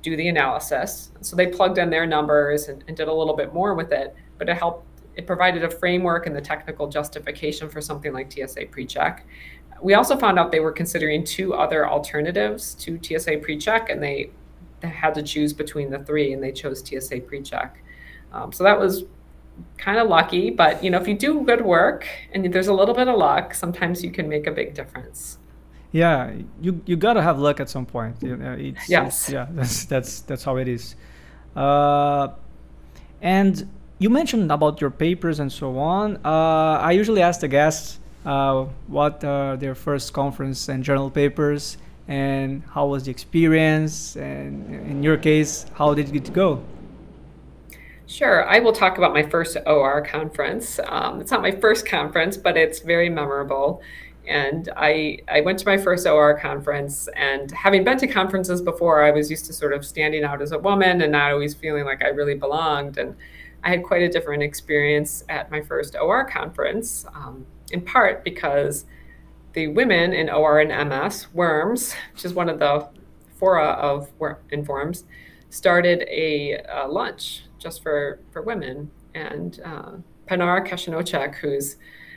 do 0.00 0.14
the 0.14 0.28
analysis, 0.28 1.10
so 1.22 1.34
they 1.34 1.48
plugged 1.48 1.76
in 1.78 1.90
their 1.90 2.06
numbers 2.06 2.68
and, 2.68 2.84
and 2.86 2.96
did 2.96 3.08
a 3.08 3.12
little 3.12 3.34
bit 3.34 3.52
more 3.52 3.74
with 3.74 3.90
it, 3.90 4.14
but 4.38 4.48
it 4.48 4.56
helped. 4.56 4.86
It 5.16 5.26
provided 5.26 5.64
a 5.64 5.70
framework 5.70 6.28
and 6.28 6.36
the 6.36 6.40
technical 6.40 6.86
justification 6.86 7.68
for 7.68 7.80
something 7.80 8.12
like 8.12 8.30
TSA 8.30 8.66
PreCheck. 8.66 9.22
We 9.82 9.94
also 9.94 10.16
found 10.16 10.38
out 10.38 10.52
they 10.52 10.60
were 10.60 10.70
considering 10.70 11.24
two 11.24 11.52
other 11.54 11.88
alternatives 11.88 12.74
to 12.74 13.00
TSA 13.02 13.38
PreCheck, 13.38 13.90
and 13.90 14.00
they, 14.00 14.30
they 14.82 14.88
had 14.88 15.14
to 15.16 15.22
choose 15.24 15.52
between 15.52 15.90
the 15.90 15.98
three, 15.98 16.32
and 16.32 16.40
they 16.40 16.52
chose 16.52 16.78
TSA 16.78 17.22
PreCheck. 17.22 17.72
Um, 18.32 18.52
so 18.52 18.62
that 18.62 18.78
was 18.78 19.04
kind 19.78 19.98
of 19.98 20.08
lucky, 20.08 20.50
but 20.50 20.84
you 20.84 20.90
know, 20.90 21.00
if 21.00 21.08
you 21.08 21.14
do 21.18 21.42
good 21.42 21.64
work 21.64 22.06
and 22.32 22.52
there's 22.52 22.68
a 22.68 22.74
little 22.74 22.94
bit 22.94 23.08
of 23.08 23.16
luck, 23.18 23.52
sometimes 23.52 24.04
you 24.04 24.12
can 24.12 24.28
make 24.28 24.46
a 24.46 24.52
big 24.52 24.72
difference. 24.72 25.38
Yeah, 25.92 26.32
you 26.60 26.80
you 26.84 26.96
gotta 26.96 27.22
have 27.22 27.38
luck 27.38 27.60
at 27.60 27.68
some 27.68 27.86
point. 27.86 28.16
You 28.22 28.36
know, 28.36 28.52
it's, 28.58 28.88
yes. 28.88 29.24
It's, 29.24 29.32
yeah, 29.32 29.46
that's 29.52 29.84
that's 29.84 30.20
that's 30.20 30.44
how 30.44 30.56
it 30.56 30.68
is. 30.68 30.96
Uh, 31.54 32.28
and 33.22 33.68
you 33.98 34.10
mentioned 34.10 34.52
about 34.52 34.80
your 34.80 34.90
papers 34.90 35.40
and 35.40 35.50
so 35.50 35.78
on. 35.78 36.16
Uh, 36.24 36.78
I 36.82 36.92
usually 36.92 37.22
ask 37.22 37.40
the 37.40 37.48
guests 37.48 37.98
uh, 38.26 38.66
what 38.88 39.24
are 39.24 39.56
their 39.56 39.74
first 39.74 40.12
conference 40.12 40.68
and 40.68 40.84
journal 40.84 41.10
papers, 41.10 41.78
and 42.08 42.62
how 42.72 42.86
was 42.86 43.04
the 43.04 43.10
experience, 43.10 44.16
and 44.16 44.68
in 44.90 45.02
your 45.02 45.16
case, 45.16 45.64
how 45.74 45.94
did 45.94 46.14
it 46.14 46.32
go? 46.32 46.62
Sure. 48.06 48.48
I 48.48 48.60
will 48.60 48.72
talk 48.72 48.98
about 48.98 49.12
my 49.12 49.24
first 49.24 49.56
OR 49.66 50.00
conference. 50.00 50.78
Um, 50.86 51.20
it's 51.20 51.32
not 51.32 51.42
my 51.42 51.50
first 51.50 51.86
conference, 51.86 52.36
but 52.36 52.56
it's 52.56 52.78
very 52.78 53.10
memorable. 53.10 53.82
And 54.26 54.68
I, 54.76 55.18
I 55.28 55.40
went 55.40 55.58
to 55.60 55.66
my 55.66 55.78
first 55.78 56.06
OR 56.06 56.38
conference, 56.38 57.08
and 57.14 57.50
having 57.52 57.84
been 57.84 57.98
to 57.98 58.06
conferences 58.06 58.60
before, 58.60 59.04
I 59.04 59.10
was 59.10 59.30
used 59.30 59.46
to 59.46 59.52
sort 59.52 59.72
of 59.72 59.84
standing 59.84 60.24
out 60.24 60.42
as 60.42 60.52
a 60.52 60.58
woman 60.58 61.00
and 61.02 61.12
not 61.12 61.32
always 61.32 61.54
feeling 61.54 61.84
like 61.84 62.02
I 62.02 62.08
really 62.08 62.34
belonged. 62.34 62.98
And 62.98 63.14
I 63.62 63.70
had 63.70 63.82
quite 63.82 64.02
a 64.02 64.08
different 64.08 64.42
experience 64.42 65.24
at 65.28 65.50
my 65.50 65.60
first 65.60 65.96
OR 66.00 66.24
conference, 66.24 67.06
um, 67.14 67.46
in 67.70 67.80
part 67.80 68.24
because 68.24 68.84
the 69.52 69.68
women 69.68 70.12
in 70.12 70.28
OR 70.28 70.60
and 70.60 70.88
MS, 70.88 71.28
WORMS, 71.32 71.94
which 72.12 72.24
is 72.24 72.34
one 72.34 72.48
of 72.48 72.58
the 72.58 72.88
fora 73.36 73.70
of 73.70 74.10
Informs, 74.50 75.04
started 75.50 76.02
a, 76.08 76.62
a 76.68 76.86
lunch 76.86 77.44
just 77.58 77.82
for, 77.82 78.20
for 78.32 78.42
women. 78.42 78.90
And 79.14 79.60
uh, 79.64 79.92
Pinar 80.26 80.64
Keskinocak, 80.64 81.36
who's 81.36 81.76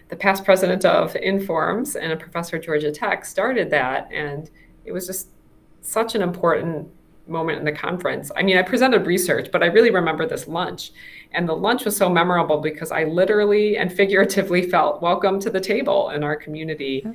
the 0.09 0.15
past 0.15 0.43
president 0.43 0.85
of 0.85 1.15
Informs 1.15 1.95
and 1.95 2.11
a 2.11 2.17
professor 2.17 2.57
at 2.57 2.63
Georgia 2.63 2.91
Tech, 2.91 3.25
started 3.25 3.69
that. 3.69 4.09
And 4.11 4.49
it 4.85 4.91
was 4.91 5.07
just 5.07 5.29
such 5.81 6.15
an 6.15 6.21
important 6.21 6.89
moment 7.27 7.59
in 7.59 7.65
the 7.65 7.71
conference. 7.71 8.31
I 8.35 8.41
mean, 8.41 8.57
I 8.57 8.63
presented 8.63 9.05
research, 9.05 9.49
but 9.51 9.61
I 9.61 9.67
really 9.67 9.91
remember 9.91 10.27
this 10.27 10.47
lunch. 10.47 10.91
And 11.31 11.47
the 11.47 11.55
lunch 11.55 11.85
was 11.85 11.95
so 11.95 12.09
memorable 12.09 12.59
because 12.59 12.91
I 12.91 13.03
literally 13.03 13.77
and 13.77 13.93
figuratively 13.93 14.63
felt 14.69 15.01
welcome 15.01 15.39
to 15.41 15.49
the 15.51 15.59
table 15.59 16.09
in 16.09 16.23
our 16.23 16.35
community. 16.35 17.05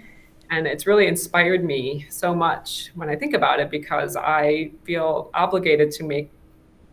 And 0.50 0.68
it's 0.68 0.86
really 0.86 1.08
inspired 1.08 1.64
me 1.64 2.06
so 2.10 2.32
much 2.32 2.92
when 2.94 3.08
I 3.08 3.16
think 3.16 3.34
about 3.34 3.58
it 3.58 3.70
because 3.70 4.16
I 4.16 4.70
feel 4.84 5.30
obligated 5.34 5.90
to 5.92 6.04
make 6.04 6.30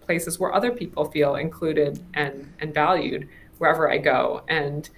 places 0.02 0.40
where 0.40 0.54
other 0.54 0.72
people 0.72 1.06
feel 1.06 1.36
included 1.36 2.04
and 2.16 2.52
and 2.60 2.74
valued 2.74 3.30
wherever 3.60 3.92
I 3.92 4.00
go. 4.00 4.42
And 4.48 4.90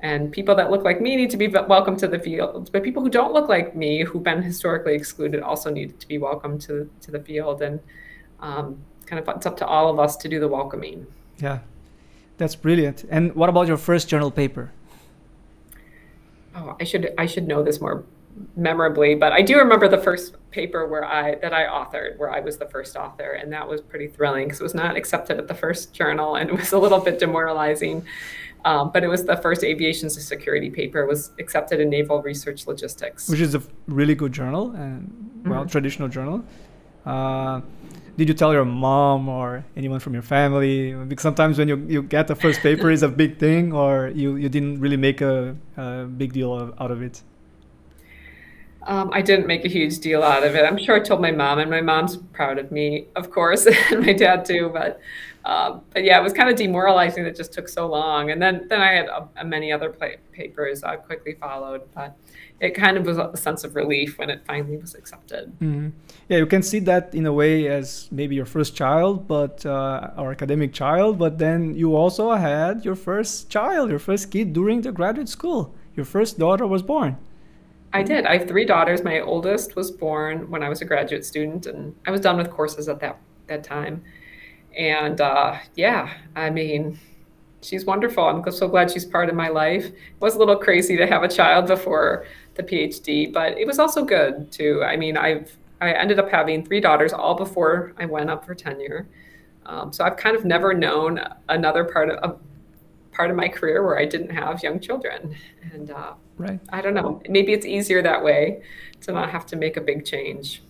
and 0.00 0.30
people 0.30 0.54
that 0.54 0.70
look 0.70 0.84
like 0.84 1.00
me 1.00 1.16
need 1.16 1.30
to 1.30 1.36
be 1.36 1.48
welcome 1.48 1.96
to 1.96 2.06
the 2.06 2.18
field, 2.18 2.70
but 2.72 2.82
people 2.82 3.02
who 3.02 3.10
don't 3.10 3.32
look 3.32 3.48
like 3.48 3.74
me, 3.74 4.04
who've 4.04 4.22
been 4.22 4.42
historically 4.42 4.94
excluded, 4.94 5.42
also 5.42 5.70
need 5.70 5.98
to 5.98 6.06
be 6.06 6.18
welcome 6.18 6.58
to 6.60 6.88
to 7.00 7.10
the 7.10 7.20
field. 7.20 7.62
And 7.62 7.80
um, 8.40 8.78
kind 9.06 9.20
of 9.20 9.36
it's 9.36 9.46
up 9.46 9.56
to 9.56 9.66
all 9.66 9.90
of 9.90 9.98
us 9.98 10.16
to 10.18 10.28
do 10.28 10.38
the 10.38 10.48
welcoming. 10.48 11.06
Yeah, 11.38 11.60
that's 12.36 12.54
brilliant. 12.54 13.04
And 13.10 13.34
what 13.34 13.48
about 13.48 13.66
your 13.66 13.76
first 13.76 14.08
journal 14.08 14.30
paper? 14.30 14.72
Oh, 16.54 16.76
I 16.80 16.84
should 16.84 17.12
I 17.18 17.26
should 17.26 17.48
know 17.48 17.62
this 17.62 17.80
more 17.80 18.04
memorably, 18.56 19.14
but 19.14 19.32
I 19.32 19.42
do 19.42 19.58
remember 19.58 19.88
the 19.88 19.98
first 19.98 20.36
paper 20.50 20.86
where 20.86 21.04
I 21.04 21.36
that 21.36 21.52
I 21.52 21.64
authored, 21.64 22.18
where 22.18 22.30
I 22.30 22.40
was 22.40 22.58
the 22.58 22.66
first 22.66 22.96
author, 22.96 23.32
and 23.32 23.52
that 23.52 23.68
was 23.68 23.80
pretty 23.80 24.08
thrilling 24.08 24.46
because 24.46 24.60
it 24.60 24.64
was 24.64 24.74
not 24.74 24.96
accepted 24.96 25.38
at 25.38 25.48
the 25.48 25.54
first 25.54 25.92
journal, 25.92 26.36
and 26.36 26.50
it 26.50 26.56
was 26.56 26.72
a 26.72 26.78
little 26.78 27.00
bit 27.00 27.18
demoralizing. 27.18 28.04
Um, 28.64 28.90
but 28.92 29.04
it 29.04 29.08
was 29.08 29.24
the 29.24 29.36
first 29.36 29.62
aviation 29.62 30.10
security 30.10 30.68
paper 30.68 31.06
was 31.06 31.30
accepted 31.38 31.80
in 31.80 31.88
Naval 31.88 32.22
Research 32.22 32.66
Logistics, 32.66 33.28
which 33.28 33.40
is 33.40 33.54
a 33.54 33.62
really 33.86 34.14
good 34.14 34.32
journal 34.32 34.72
and 34.72 35.42
well 35.46 35.60
mm-hmm. 35.60 35.68
traditional 35.68 36.08
journal. 36.08 36.44
Uh, 37.06 37.60
did 38.18 38.28
you 38.28 38.34
tell 38.34 38.52
your 38.52 38.64
mom 38.64 39.28
or 39.28 39.64
anyone 39.76 40.00
from 40.00 40.12
your 40.12 40.22
family? 40.22 40.92
Because 40.92 41.22
sometimes 41.22 41.56
when 41.56 41.68
you, 41.68 41.76
you 41.88 42.02
get 42.02 42.26
the 42.26 42.34
first 42.34 42.60
paper 42.60 42.90
is 42.90 43.04
a 43.04 43.08
big 43.08 43.38
thing, 43.38 43.72
or 43.72 44.08
you, 44.12 44.34
you 44.34 44.48
didn't 44.48 44.80
really 44.80 44.96
make 44.96 45.20
a, 45.20 45.56
a 45.76 46.04
big 46.04 46.32
deal 46.32 46.74
out 46.78 46.90
of 46.90 47.00
it. 47.00 47.22
Um, 48.82 49.10
I 49.12 49.22
didn't 49.22 49.46
make 49.46 49.64
a 49.64 49.68
huge 49.68 50.00
deal 50.00 50.22
out 50.22 50.42
of 50.42 50.56
it. 50.56 50.64
I'm 50.64 50.78
sure 50.78 50.96
I 50.96 51.00
told 51.00 51.20
my 51.20 51.30
mom, 51.30 51.60
and 51.60 51.70
my 51.70 51.80
mom's 51.80 52.16
proud 52.16 52.58
of 52.58 52.72
me, 52.72 53.06
of 53.14 53.30
course, 53.30 53.66
and 53.90 54.04
my 54.04 54.14
dad 54.14 54.44
too. 54.44 54.70
But 54.72 55.00
um, 55.48 55.80
but 55.94 56.04
yeah, 56.04 56.20
it 56.20 56.22
was 56.22 56.34
kind 56.34 56.50
of 56.50 56.56
demoralizing. 56.56 57.24
It 57.24 57.34
just 57.34 57.54
took 57.54 57.70
so 57.70 57.86
long, 57.88 58.30
and 58.30 58.40
then 58.40 58.66
then 58.68 58.82
I 58.82 58.92
had 58.92 59.08
uh, 59.08 59.44
many 59.44 59.72
other 59.72 59.88
papers 60.30 60.84
I 60.84 60.96
quickly 60.96 61.36
followed. 61.40 61.88
But 61.94 62.14
it 62.60 62.72
kind 62.74 62.98
of 62.98 63.06
was 63.06 63.16
a 63.16 63.34
sense 63.34 63.64
of 63.64 63.74
relief 63.74 64.18
when 64.18 64.28
it 64.28 64.42
finally 64.46 64.76
was 64.76 64.94
accepted. 64.94 65.58
Mm-hmm. 65.58 65.88
Yeah, 66.28 66.36
you 66.36 66.44
can 66.44 66.62
see 66.62 66.80
that 66.80 67.14
in 67.14 67.24
a 67.24 67.32
way 67.32 67.66
as 67.66 68.08
maybe 68.12 68.34
your 68.34 68.44
first 68.44 68.76
child, 68.76 69.26
but 69.26 69.64
uh, 69.64 70.10
or 70.18 70.32
academic 70.32 70.74
child. 70.74 71.18
But 71.18 71.38
then 71.38 71.74
you 71.74 71.96
also 71.96 72.30
had 72.32 72.84
your 72.84 72.94
first 72.94 73.48
child, 73.48 73.88
your 73.88 73.98
first 73.98 74.30
kid 74.30 74.52
during 74.52 74.82
the 74.82 74.92
graduate 74.92 75.30
school. 75.30 75.74
Your 75.96 76.04
first 76.04 76.38
daughter 76.38 76.66
was 76.66 76.82
born. 76.82 77.16
I 77.94 78.02
did. 78.02 78.26
I 78.26 78.36
have 78.36 78.46
three 78.48 78.66
daughters. 78.66 79.02
My 79.02 79.20
oldest 79.20 79.76
was 79.76 79.90
born 79.90 80.50
when 80.50 80.62
I 80.62 80.68
was 80.68 80.82
a 80.82 80.84
graduate 80.84 81.24
student, 81.24 81.64
and 81.64 81.94
I 82.06 82.10
was 82.10 82.20
done 82.20 82.36
with 82.36 82.50
courses 82.50 82.86
at 82.86 83.00
that 83.00 83.18
that 83.46 83.64
time. 83.64 84.04
And 84.78 85.20
uh, 85.20 85.58
yeah, 85.74 86.14
I 86.36 86.50
mean, 86.50 86.98
she's 87.62 87.84
wonderful. 87.84 88.24
I'm 88.24 88.50
so 88.50 88.68
glad 88.68 88.90
she's 88.90 89.04
part 89.04 89.28
of 89.28 89.34
my 89.34 89.48
life. 89.48 89.84
It 89.86 90.20
was 90.20 90.36
a 90.36 90.38
little 90.38 90.56
crazy 90.56 90.96
to 90.96 91.06
have 91.06 91.24
a 91.24 91.28
child 91.28 91.66
before 91.66 92.24
the 92.54 92.62
PhD, 92.62 93.32
but 93.32 93.58
it 93.58 93.66
was 93.66 93.78
also 93.78 94.04
good 94.04 94.50
too. 94.52 94.82
I 94.84 94.96
mean, 94.96 95.16
I've 95.16 95.56
I 95.80 95.92
ended 95.92 96.18
up 96.18 96.28
having 96.30 96.64
three 96.64 96.80
daughters 96.80 97.12
all 97.12 97.34
before 97.34 97.92
I 97.98 98.06
went 98.06 98.30
up 98.30 98.44
for 98.44 98.54
tenure. 98.54 99.08
Um, 99.66 99.92
so 99.92 100.04
I've 100.04 100.16
kind 100.16 100.34
of 100.34 100.44
never 100.44 100.74
known 100.74 101.20
another 101.48 101.84
part 101.84 102.10
of, 102.10 102.30
a 102.30 102.36
part 103.14 103.30
of 103.30 103.36
my 103.36 103.48
career 103.48 103.84
where 103.84 103.98
I 103.98 104.04
didn't 104.04 104.30
have 104.30 104.62
young 104.62 104.80
children. 104.80 105.36
And 105.72 105.90
uh, 105.90 106.14
right. 106.36 106.58
I 106.70 106.80
don't 106.80 106.94
know, 106.94 107.22
maybe 107.28 107.52
it's 107.52 107.66
easier 107.66 108.02
that 108.02 108.24
way 108.24 108.62
to 109.02 109.12
not 109.12 109.30
have 109.30 109.46
to 109.46 109.56
make 109.56 109.76
a 109.76 109.80
big 109.80 110.04
change. 110.04 110.62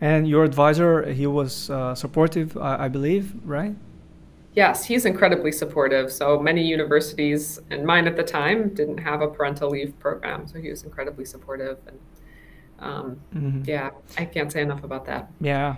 And 0.00 0.28
your 0.28 0.44
advisor, 0.44 1.10
he 1.10 1.26
was 1.26 1.70
uh, 1.70 1.94
supportive, 1.94 2.56
I, 2.56 2.84
I 2.84 2.88
believe, 2.88 3.34
right? 3.44 3.74
Yes, 4.54 4.84
he's 4.84 5.04
incredibly 5.04 5.52
supportive. 5.52 6.10
So 6.12 6.38
many 6.38 6.62
universities, 6.62 7.58
and 7.70 7.84
mine 7.84 8.06
at 8.06 8.16
the 8.16 8.22
time, 8.22 8.70
didn't 8.70 8.98
have 8.98 9.20
a 9.20 9.28
parental 9.28 9.70
leave 9.70 9.98
program. 9.98 10.46
So 10.46 10.58
he 10.58 10.70
was 10.70 10.82
incredibly 10.82 11.24
supportive. 11.24 11.78
And 11.86 11.98
um, 12.78 13.20
mm-hmm. 13.34 13.62
yeah, 13.64 13.90
I 14.18 14.24
can't 14.24 14.50
say 14.50 14.62
enough 14.62 14.82
about 14.84 15.04
that. 15.06 15.30
Yeah. 15.40 15.76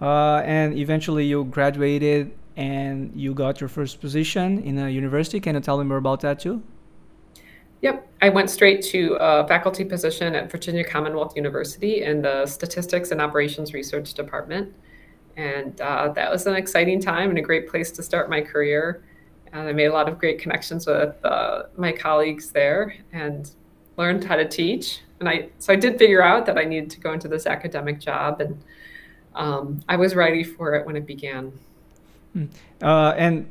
Uh, 0.00 0.42
and 0.44 0.76
eventually 0.76 1.26
you 1.26 1.44
graduated 1.44 2.32
and 2.56 3.12
you 3.14 3.34
got 3.34 3.60
your 3.60 3.68
first 3.68 4.00
position 4.00 4.62
in 4.62 4.78
a 4.78 4.88
university. 4.88 5.40
Can 5.40 5.54
you 5.54 5.60
tell 5.60 5.78
me 5.78 5.84
more 5.84 5.98
about 5.98 6.20
that 6.20 6.40
too? 6.40 6.62
Yep, 7.82 8.06
I 8.20 8.28
went 8.28 8.50
straight 8.50 8.82
to 8.86 9.16
a 9.18 9.48
faculty 9.48 9.84
position 9.84 10.34
at 10.34 10.50
Virginia 10.50 10.84
Commonwealth 10.84 11.34
University 11.34 12.02
in 12.02 12.20
the 12.20 12.44
Statistics 12.46 13.10
and 13.10 13.20
Operations 13.20 13.72
Research 13.72 14.12
Department. 14.12 14.74
And 15.36 15.80
uh, 15.80 16.08
that 16.12 16.30
was 16.30 16.46
an 16.46 16.54
exciting 16.56 17.00
time 17.00 17.30
and 17.30 17.38
a 17.38 17.42
great 17.42 17.68
place 17.68 17.90
to 17.92 18.02
start 18.02 18.28
my 18.28 18.42
career. 18.42 19.02
And 19.52 19.68
I 19.68 19.72
made 19.72 19.86
a 19.86 19.92
lot 19.92 20.08
of 20.08 20.18
great 20.18 20.38
connections 20.38 20.86
with 20.86 21.14
uh, 21.24 21.64
my 21.76 21.92
colleagues 21.92 22.50
there 22.50 22.94
and 23.12 23.50
learned 23.96 24.24
how 24.24 24.36
to 24.36 24.46
teach. 24.46 25.00
And 25.18 25.28
I 25.28 25.48
so 25.58 25.72
I 25.72 25.76
did 25.76 25.98
figure 25.98 26.22
out 26.22 26.46
that 26.46 26.58
I 26.58 26.64
needed 26.64 26.90
to 26.90 27.00
go 27.00 27.12
into 27.12 27.28
this 27.28 27.46
academic 27.46 28.00
job, 28.00 28.40
and 28.40 28.62
um, 29.34 29.82
I 29.88 29.96
was 29.96 30.14
ready 30.14 30.42
for 30.42 30.74
it 30.74 30.86
when 30.86 30.96
it 30.96 31.06
began. 31.06 31.52
Hmm. 32.32 32.44
Uh, 32.80 33.12
and 33.16 33.50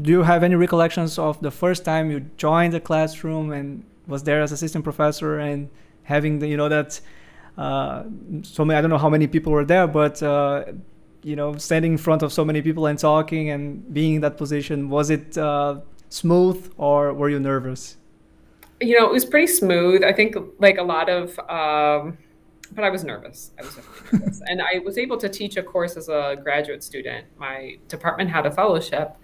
do 0.00 0.10
you 0.10 0.22
have 0.22 0.42
any 0.42 0.54
recollections 0.54 1.18
of 1.18 1.40
the 1.40 1.50
first 1.50 1.84
time 1.84 2.10
you 2.10 2.20
joined 2.36 2.72
the 2.72 2.80
classroom 2.80 3.52
and 3.52 3.84
was 4.06 4.22
there 4.22 4.40
as 4.42 4.52
assistant 4.52 4.84
professor 4.84 5.38
and 5.38 5.68
having 6.04 6.38
the, 6.38 6.46
you 6.46 6.56
know 6.56 6.68
that 6.68 7.00
uh, 7.58 8.04
so 8.42 8.64
many, 8.64 8.78
I 8.78 8.80
don't 8.80 8.90
know 8.90 8.98
how 8.98 9.10
many 9.10 9.26
people 9.26 9.52
were 9.52 9.64
there, 9.64 9.88
but 9.88 10.22
uh, 10.22 10.64
you 11.22 11.34
know, 11.34 11.56
standing 11.56 11.92
in 11.92 11.98
front 11.98 12.22
of 12.22 12.32
so 12.32 12.44
many 12.44 12.62
people 12.62 12.86
and 12.86 12.98
talking 12.98 13.50
and 13.50 13.92
being 13.92 14.14
in 14.14 14.20
that 14.20 14.36
position, 14.36 14.88
was 14.88 15.10
it 15.10 15.36
uh, 15.36 15.80
smooth 16.08 16.72
or 16.76 17.12
were 17.12 17.28
you 17.28 17.40
nervous? 17.40 17.96
You 18.80 18.98
know, 18.98 19.06
it 19.06 19.12
was 19.12 19.24
pretty 19.24 19.48
smooth. 19.48 20.04
I 20.04 20.12
think 20.12 20.36
like 20.60 20.78
a 20.78 20.82
lot 20.84 21.08
of, 21.08 21.36
um, 21.50 22.16
but 22.70 22.84
I 22.84 22.90
was 22.90 23.02
nervous. 23.02 23.50
I 23.58 23.62
was 23.62 23.76
nervous, 24.12 24.40
and 24.46 24.62
I 24.62 24.78
was 24.84 24.96
able 24.96 25.16
to 25.16 25.28
teach 25.28 25.56
a 25.56 25.62
course 25.62 25.96
as 25.96 26.08
a 26.08 26.36
graduate 26.40 26.84
student. 26.84 27.26
My 27.36 27.78
department 27.88 28.30
had 28.30 28.46
a 28.46 28.52
fellowship 28.52 29.16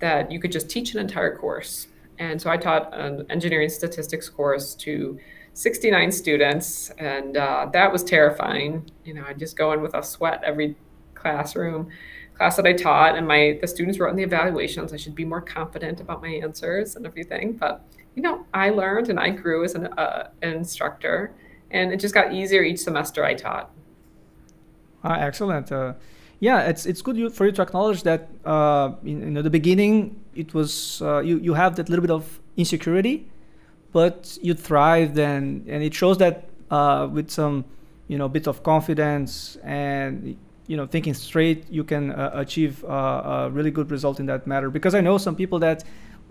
that 0.00 0.30
you 0.30 0.40
could 0.40 0.52
just 0.52 0.68
teach 0.68 0.94
an 0.94 1.00
entire 1.00 1.36
course, 1.36 1.88
and 2.18 2.40
so 2.40 2.50
I 2.50 2.56
taught 2.56 2.92
an 2.98 3.26
engineering 3.30 3.68
statistics 3.68 4.28
course 4.28 4.74
to 4.76 5.18
69 5.54 6.10
students, 6.10 6.90
and 6.98 7.36
uh, 7.36 7.68
that 7.72 7.92
was 7.92 8.02
terrifying. 8.02 8.90
You 9.04 9.14
know, 9.14 9.24
I'd 9.26 9.38
just 9.38 9.56
go 9.56 9.72
in 9.72 9.82
with 9.82 9.94
a 9.94 10.02
sweat 10.02 10.42
every 10.44 10.76
classroom 11.14 11.90
class 12.34 12.56
that 12.56 12.66
I 12.66 12.72
taught, 12.72 13.16
and 13.16 13.26
my 13.26 13.58
the 13.60 13.66
students 13.66 13.98
wrote 13.98 14.10
in 14.10 14.16
the 14.16 14.24
evaluations. 14.24 14.92
I 14.92 14.96
should 14.96 15.14
be 15.14 15.24
more 15.24 15.40
confident 15.40 16.00
about 16.00 16.20
my 16.20 16.28
answers 16.28 16.96
and 16.96 17.06
everything. 17.06 17.52
But 17.52 17.84
you 18.14 18.22
know, 18.22 18.46
I 18.52 18.70
learned 18.70 19.08
and 19.08 19.18
I 19.18 19.30
grew 19.30 19.64
as 19.64 19.74
an, 19.74 19.86
uh, 19.86 20.30
instructor, 20.42 21.32
and 21.70 21.92
it 21.92 22.00
just 22.00 22.14
got 22.14 22.32
easier 22.32 22.62
each 22.62 22.80
semester 22.80 23.24
I 23.24 23.34
taught. 23.34 23.70
Ah, 25.02 25.18
excellent. 25.18 25.70
Uh, 25.70 25.94
yeah, 26.40 26.60
it's 26.62 26.86
it's 26.86 27.02
good 27.02 27.32
for 27.32 27.46
you 27.46 27.52
to 27.52 27.62
acknowledge 27.62 28.02
that 28.02 28.28
uh, 28.44 28.92
in, 29.04 29.22
in, 29.22 29.34
the 29.34 29.50
beginning 29.50 30.20
it 30.34 30.52
was 30.54 31.00
uh, 31.02 31.20
you 31.20 31.38
you 31.38 31.54
have 31.54 31.76
that 31.76 31.88
little 31.88 32.02
bit 32.02 32.10
of 32.10 32.40
insecurity 32.56 33.26
but 33.92 34.36
you 34.42 34.54
thrived 34.54 35.18
and 35.18 35.66
and 35.68 35.82
it 35.82 35.94
shows 35.94 36.18
that 36.18 36.48
uh, 36.70 37.08
with 37.10 37.30
some 37.30 37.64
you 38.08 38.18
know 38.18 38.28
bit 38.28 38.46
of 38.46 38.62
confidence 38.62 39.56
and 39.62 40.36
you 40.66 40.76
know 40.76 40.86
thinking 40.86 41.14
straight 41.14 41.64
you 41.70 41.84
can 41.84 42.10
uh, 42.10 42.30
achieve 42.34 42.84
uh, 42.84 43.46
a 43.46 43.50
really 43.50 43.70
good 43.70 43.90
result 43.90 44.20
in 44.20 44.26
that 44.26 44.46
matter. 44.46 44.70
Because 44.70 44.94
i 44.94 45.00
know 45.00 45.16
some 45.18 45.36
people 45.36 45.58
that 45.60 45.84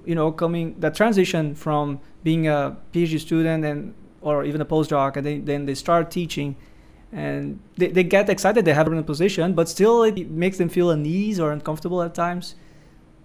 you 0.06 0.16
know 0.16 0.32
coming 0.32 0.76
that 0.80 0.94
transition 0.96 1.56
from 1.56 2.00
being 2.24 2.48
a 2.48 2.76
phd 2.94 3.20
student 3.20 3.64
and 3.64 3.94
or 4.22 4.44
even 4.44 4.62
a 4.62 4.66
postdoc 4.66 5.16
and 5.18 5.48
then 5.48 5.66
they 5.66 5.76
start 5.76 6.12
teaching 6.12 6.56
and 7.14 7.60
they, 7.78 7.88
they 7.88 8.04
get 8.04 8.28
excited 8.30 8.66
they 8.66 8.74
have 8.74 8.92
a 8.92 9.04
position 9.04 9.54
but 9.54 9.70
still 9.70 10.04
it 10.04 10.30
makes 10.30 10.58
them 10.58 10.68
feel 10.68 10.90
uneasy 10.90 11.42
or 11.42 11.52
uncomfortable 11.52 12.02
at 12.02 12.14
times. 12.16 12.56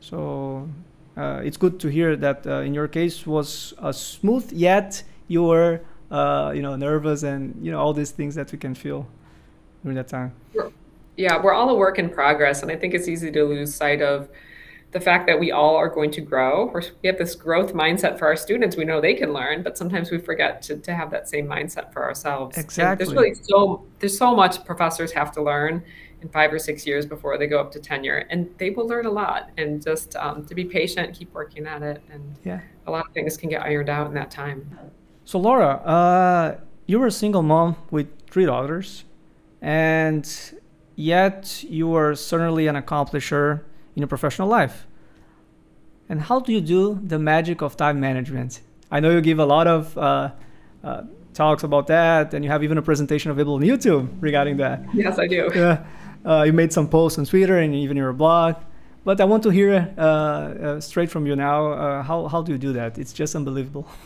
So 0.01 0.68
uh, 1.16 1.41
it's 1.43 1.57
good 1.57 1.80
to 1.80 1.89
hear 1.89 2.14
that 2.16 2.47
uh, 2.47 2.61
in 2.61 2.74
your 2.74 2.86
case 2.86 3.26
was 3.26 3.74
smooth 3.93 4.53
yet 4.53 5.03
you 5.26 5.43
were 5.43 5.80
uh, 6.11 6.53
you 6.55 6.62
know 6.62 6.76
nervous 6.76 7.22
and 7.22 7.55
you 7.64 7.72
know 7.72 7.80
all 7.80 7.95
these 7.95 8.11
things 8.11 8.34
that 8.34 8.53
we 8.53 8.59
can 8.59 8.74
feel 8.74 9.09
during 9.82 9.97
that 9.97 10.09
time. 10.09 10.32
Yeah 11.16 11.43
we're 11.43 11.55
all 11.55 11.70
a 11.70 11.74
work 11.74 11.99
in 11.99 12.09
progress 12.11 12.62
and 12.62 12.70
i 12.70 12.76
think 12.76 12.95
it's 12.95 13.09
easy 13.09 13.32
to 13.32 13.43
lose 13.43 13.74
sight 13.74 14.01
of 14.03 14.28
the 14.91 15.01
fact 15.01 15.26
that 15.26 15.39
we 15.39 15.53
all 15.53 15.76
are 15.76 15.89
going 15.89 16.11
to 16.11 16.20
grow. 16.20 16.70
We're, 16.72 16.82
we 17.03 17.09
have 17.09 17.18
this 17.18 17.34
growth 17.34 17.74
mindset 17.74 18.18
for 18.18 18.26
our 18.26 18.36
students. 18.36 18.76
We 18.76 18.84
know 18.84 19.01
they 19.01 19.14
can 19.14 19.32
learn 19.32 19.62
but 19.62 19.76
sometimes 19.76 20.11
we 20.11 20.18
forget 20.18 20.62
to, 20.62 20.76
to 20.76 20.95
have 20.95 21.11
that 21.11 21.28
same 21.28 21.47
mindset 21.47 21.93
for 21.93 22.03
ourselves. 22.05 22.57
Exactly 22.57 22.91
and 22.91 22.99
there's 23.01 23.12
really 23.12 23.34
so 23.34 23.84
there's 23.99 24.16
so 24.16 24.34
much 24.34 24.64
professors 24.64 25.12
have 25.12 25.30
to 25.32 25.43
learn 25.43 25.82
in 26.20 26.28
five 26.30 26.53
or 26.53 26.59
six 26.59 26.86
years 26.86 27.07
before 27.07 27.39
they 27.39 27.47
go 27.47 27.61
up 27.61 27.70
to 27.72 27.78
tenure 27.78 28.26
and 28.30 28.49
they 28.59 28.70
will 28.70 28.89
learn 28.89 29.07
a 29.07 29.11
lot. 29.11 29.51
And 29.59 29.82
just 29.82 30.16
um, 30.16 30.45
to 30.47 30.55
be 30.55 30.64
patient 30.64 31.14
keep 31.14 31.32
working 31.34 31.66
at 31.66 31.82
it 31.82 32.03
and 32.11 32.36
yeah. 32.45 32.61
a 32.86 32.91
lot 32.91 33.07
of 33.07 33.12
things 33.12 33.36
can 33.36 33.51
get 33.51 33.62
ironed 33.62 33.91
out 33.91 34.07
in 34.07 34.14
that 34.14 34.30
time. 34.30 34.78
So 35.24 35.39
laura 35.39 35.68
uh, 35.84 36.61
you 36.86 36.99
were 36.99 37.09
a 37.09 37.12
single 37.12 37.43
mom 37.43 37.76
with 37.91 38.09
three 38.30 38.47
daughters 38.47 39.05
and 39.61 40.26
yet 40.97 41.62
you 41.64 41.89
were 41.89 42.14
certainly 42.14 42.66
an 42.68 42.76
accomplisher 42.76 43.62
in 43.99 44.03
your 44.03 44.09
professional 44.09 44.49
life 44.49 44.86
and 46.09 46.22
how 46.22 46.38
do 46.40 46.53
you 46.53 46.61
do 46.61 46.99
the 47.03 47.18
magic 47.18 47.62
of 47.62 47.76
time 47.76 47.99
management 48.01 48.61
i 48.90 49.01
know 49.01 49.11
you 49.11 49.20
give 49.20 49.38
a 49.38 49.44
lot 49.44 49.66
of 49.66 49.99
uh, 49.99 50.30
uh, 50.84 51.03
talks 51.34 51.62
about 51.62 51.86
that 51.88 52.32
and 52.32 52.44
you 52.44 52.51
have 52.51 52.62
even 52.62 52.78
a 52.78 52.82
presentation 52.90 53.30
available 53.30 53.57
on 53.57 53.62
youtube 53.62 54.09
regarding 54.20 54.57
that 54.57 54.80
yes 54.94 55.18
i 55.18 55.26
do 55.26 55.51
uh, 56.24 56.42
you 56.42 56.53
made 56.53 56.72
some 56.72 56.88
posts 56.88 57.18
on 57.18 57.24
Twitter 57.24 57.59
and 57.59 57.74
even 57.74 57.96
your 57.96 58.12
blog. 58.12 58.57
But 59.05 59.20
I 59.20 59.24
want 59.24 59.42
to 59.44 59.51
hear 59.51 59.94
uh, 59.96 60.01
uh, 60.01 60.80
straight 60.80 61.11
from 61.11 61.26
you 61.26 61.36
now. 61.36 61.72
Uh, 61.72 62.03
how, 62.03 62.28
how 62.28 62.42
do 62.42 62.53
you 62.53 62.59
do 62.59 62.72
that? 62.74 62.99
It's 62.99 63.12
just 63.12 63.34
unbelievable. 63.34 63.88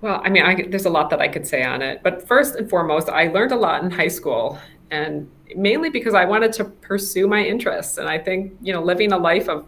Well, 0.00 0.20
I 0.22 0.28
mean, 0.28 0.42
I, 0.42 0.66
there's 0.68 0.84
a 0.84 0.90
lot 0.90 1.08
that 1.10 1.22
I 1.22 1.28
could 1.28 1.46
say 1.46 1.62
on 1.62 1.80
it. 1.80 2.02
But 2.02 2.28
first 2.28 2.56
and 2.56 2.68
foremost, 2.68 3.08
I 3.08 3.28
learned 3.28 3.52
a 3.52 3.56
lot 3.56 3.82
in 3.82 3.90
high 3.90 4.08
school, 4.08 4.58
and 4.90 5.30
mainly 5.56 5.90
because 5.90 6.14
I 6.14 6.24
wanted 6.24 6.52
to 6.54 6.64
pursue 6.64 7.26
my 7.26 7.44
interests. 7.44 7.98
And 7.98 8.08
I 8.08 8.18
think, 8.18 8.54
you 8.62 8.72
know, 8.72 8.82
living 8.82 9.12
a 9.12 9.18
life 9.18 9.48
of 9.48 9.66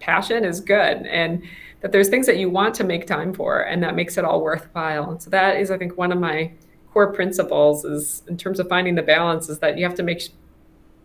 passion 0.00 0.44
is 0.44 0.60
good. 0.60 1.06
And 1.06 1.42
that 1.80 1.92
there's 1.92 2.08
things 2.08 2.26
that 2.26 2.38
you 2.38 2.48
want 2.48 2.74
to 2.76 2.84
make 2.84 3.06
time 3.06 3.34
for, 3.34 3.60
and 3.60 3.82
that 3.82 3.94
makes 3.94 4.16
it 4.16 4.24
all 4.24 4.42
worthwhile. 4.42 5.10
And 5.10 5.22
so 5.22 5.28
that 5.30 5.58
is, 5.58 5.70
I 5.70 5.76
think, 5.76 5.98
one 5.98 6.12
of 6.12 6.18
my 6.18 6.52
core 6.94 7.12
principles 7.12 7.84
is 7.84 8.22
in 8.28 8.36
terms 8.36 8.60
of 8.60 8.68
finding 8.68 8.94
the 8.94 9.02
balance 9.02 9.48
is 9.48 9.58
that 9.58 9.76
you 9.76 9.84
have 9.84 9.96
to 9.96 10.02
make 10.02 10.30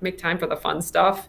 make 0.02 0.18
time 0.18 0.38
for 0.38 0.46
the 0.46 0.56
fun 0.56 0.82
stuff 0.82 1.28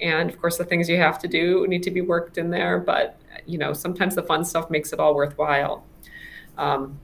and 0.00 0.28
of 0.28 0.38
course 0.38 0.58
the 0.58 0.64
things 0.64 0.88
you 0.88 0.98
have 0.98 1.18
to 1.18 1.26
do 1.26 1.66
need 1.66 1.82
to 1.82 1.90
be 1.90 2.02
worked 2.02 2.36
in 2.36 2.50
there 2.50 2.78
but 2.78 3.18
you 3.46 3.56
know 3.56 3.72
sometimes 3.72 4.14
the 4.14 4.22
fun 4.22 4.44
stuff 4.44 4.70
makes 4.70 4.92
it 4.92 5.00
all 5.00 5.14
worthwhile 5.14 5.84
um, 6.58 7.00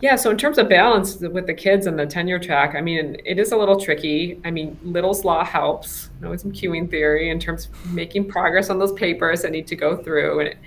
yeah 0.00 0.16
so 0.16 0.30
in 0.30 0.36
terms 0.36 0.58
of 0.58 0.68
balance 0.68 1.16
with 1.16 1.46
the 1.46 1.54
kids 1.54 1.86
and 1.86 1.98
the 1.98 2.06
tenure 2.06 2.38
track 2.38 2.74
i 2.74 2.80
mean 2.80 3.16
it 3.24 3.38
is 3.38 3.52
a 3.52 3.56
little 3.56 3.78
tricky 3.78 4.40
i 4.44 4.50
mean 4.50 4.78
little's 4.82 5.24
law 5.24 5.44
helps 5.44 6.10
you 6.20 6.28
know 6.28 6.36
some 6.36 6.52
queuing 6.52 6.88
theory 6.90 7.30
in 7.30 7.38
terms 7.38 7.66
of 7.66 7.92
making 7.92 8.26
progress 8.28 8.70
on 8.70 8.78
those 8.78 8.92
papers 8.92 9.42
that 9.42 9.50
need 9.50 9.66
to 9.66 9.76
go 9.76 9.96
through 9.96 10.40
and 10.40 10.48
it, 10.48 10.58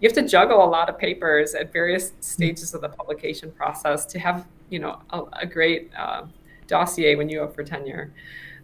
you 0.00 0.08
have 0.08 0.14
to 0.14 0.26
juggle 0.26 0.64
a 0.64 0.66
lot 0.66 0.88
of 0.88 0.98
papers 0.98 1.54
at 1.54 1.72
various 1.72 2.12
stages 2.20 2.72
of 2.74 2.80
the 2.80 2.88
publication 2.88 3.52
process 3.52 4.06
to 4.06 4.18
have 4.18 4.46
you 4.70 4.78
know 4.78 5.00
a, 5.10 5.22
a 5.42 5.46
great 5.46 5.90
uh, 5.96 6.22
dossier 6.66 7.16
when 7.16 7.28
you 7.28 7.40
go 7.40 7.48
for 7.48 7.62
tenure. 7.62 8.12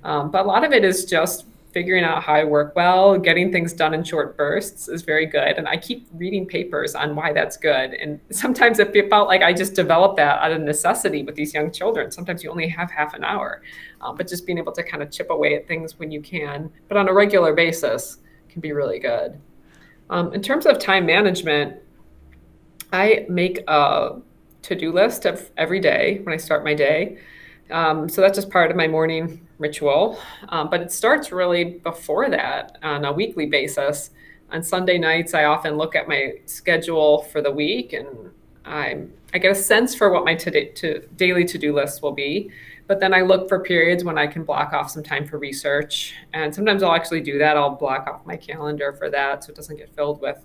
Um, 0.05 0.31
but 0.31 0.45
a 0.45 0.49
lot 0.49 0.65
of 0.65 0.73
it 0.73 0.85
is 0.85 1.05
just 1.05 1.45
figuring 1.77 2.05
out 2.05 2.23
how 2.23 2.33
I 2.33 2.43
work 2.43 2.75
well, 2.75 3.19
getting 3.19 3.53
things 3.53 3.75
done 3.75 3.93
in 3.93 4.03
short 4.03 4.35
bursts 4.35 4.89
is 4.89 5.03
very 5.03 5.27
good. 5.27 5.59
And 5.59 5.69
I 5.69 5.77
keep 5.77 6.09
reading 6.15 6.47
papers 6.47 6.95
on 6.95 7.15
why 7.15 7.35
that's 7.35 7.59
good. 7.59 7.93
And 7.93 8.19
sometimes 8.31 8.79
it 8.79 8.95
felt 9.11 9.29
like 9.29 9.43
I 9.43 9.53
just 9.53 9.75
developed 9.75 10.17
that 10.17 10.39
out 10.43 10.53
of 10.53 10.63
necessity 10.63 11.23
with 11.23 11.35
these 11.35 11.53
young 11.53 11.71
children. 11.71 12.11
Sometimes 12.11 12.43
you 12.43 12.51
only 12.51 12.67
have 12.69 12.91
half 12.91 13.13
an 13.13 13.25
hour, 13.25 13.61
um, 14.01 14.17
but 14.17 14.27
just 14.27 14.47
being 14.47 14.57
able 14.57 14.73
to 14.73 14.83
kind 14.83 15.03
of 15.03 15.11
chip 15.11 15.29
away 15.29 15.55
at 15.55 15.69
things 15.69 15.99
when 15.99 16.11
you 16.11 16.23
can, 16.23 16.73
but 16.89 16.97
on 16.97 17.11
a 17.11 17.13
regular 17.13 17.53
basis 17.53 18.21
can 18.49 18.63
be 18.63 18.73
really 18.73 18.99
good. 18.99 19.39
Um, 20.09 20.33
in 20.33 20.41
terms 20.41 20.65
of 20.65 20.79
time 20.79 21.05
management, 21.05 21.77
I 22.91 23.27
make 23.29 23.63
a 23.69 24.23
to-do 24.63 24.93
list 24.93 25.27
of 25.27 25.51
every 25.59 25.81
day 25.81 26.21
when 26.23 26.33
I 26.33 26.39
start 26.39 26.65
my 26.65 26.73
day. 26.73 27.19
Um, 27.71 28.09
so 28.09 28.23
that's 28.23 28.39
just 28.39 28.49
part 28.49 28.71
of 28.71 28.79
my 28.79 28.89
morning 28.89 29.46
ritual. 29.59 30.19
Um, 30.49 30.71
but 30.71 30.81
it 30.81 30.93
starts 30.93 31.33
really 31.33 31.65
before 31.65 32.29
that 32.31 32.79
on 32.83 33.05
a 33.05 33.13
weekly 33.13 33.47
basis. 33.47 34.11
On 34.53 34.63
Sunday 34.63 34.99
nights, 34.99 35.35
I 35.35 35.45
often 35.45 35.77
look 35.77 35.95
at 35.97 36.09
my 36.09 36.35
schedule 36.47 37.23
for 37.25 37.43
the 37.43 37.51
week 37.51 37.93
and 37.93 38.31
I 38.65 39.05
I 39.35 39.39
get 39.39 39.53
a 39.53 39.55
sense 39.55 39.95
for 39.95 40.11
what 40.11 40.25
my 40.25 40.35
to, 40.35 40.73
to 40.73 41.07
daily 41.17 41.45
to-do 41.45 41.75
list 41.75 42.03
will 42.03 42.13
be. 42.13 42.51
But 42.87 43.01
then 43.01 43.13
I 43.13 43.23
look 43.23 43.49
for 43.49 43.61
periods 43.61 44.05
when 44.05 44.17
I 44.17 44.27
can 44.29 44.45
block 44.45 44.73
off 44.73 44.91
some 44.91 45.03
time 45.03 45.27
for 45.27 45.39
research. 45.39 46.15
And 46.33 46.55
sometimes 46.55 46.83
I'll 46.83 46.95
actually 46.95 47.21
do 47.21 47.39
that. 47.39 47.57
I'll 47.57 47.75
block 47.75 48.07
off 48.07 48.25
my 48.25 48.37
calendar 48.37 48.93
for 48.93 49.11
that 49.11 49.45
so 49.45 49.51
it 49.51 49.57
doesn't 49.57 49.77
get 49.77 49.95
filled 49.95 50.21
with 50.21 50.45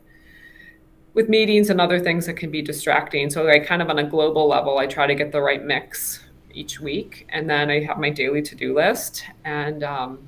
with 1.13 1.27
meetings 1.29 1.69
and 1.69 1.81
other 1.81 1.99
things 1.99 2.25
that 2.25 2.35
can 2.35 2.49
be 2.49 2.61
distracting. 2.61 3.29
So 3.29 3.47
I 3.47 3.59
kind 3.59 3.81
of 3.81 3.89
on 3.89 3.99
a 3.99 4.03
global 4.03 4.47
level, 4.47 4.77
I 4.77 4.87
try 4.87 5.07
to 5.07 5.15
get 5.15 5.31
the 5.31 5.41
right 5.41 5.63
mix 5.63 6.21
each 6.53 6.79
week. 6.79 7.27
And 7.29 7.49
then 7.49 7.69
I 7.69 7.83
have 7.83 7.97
my 7.97 8.09
daily 8.09 8.41
to-do 8.41 8.75
list. 8.75 9.25
And 9.43 9.83
um, 9.83 10.19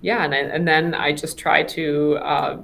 yeah, 0.00 0.24
and, 0.24 0.34
and 0.34 0.66
then 0.66 0.94
I 0.94 1.12
just 1.12 1.38
try 1.38 1.62
to 1.62 2.18
uh, 2.22 2.60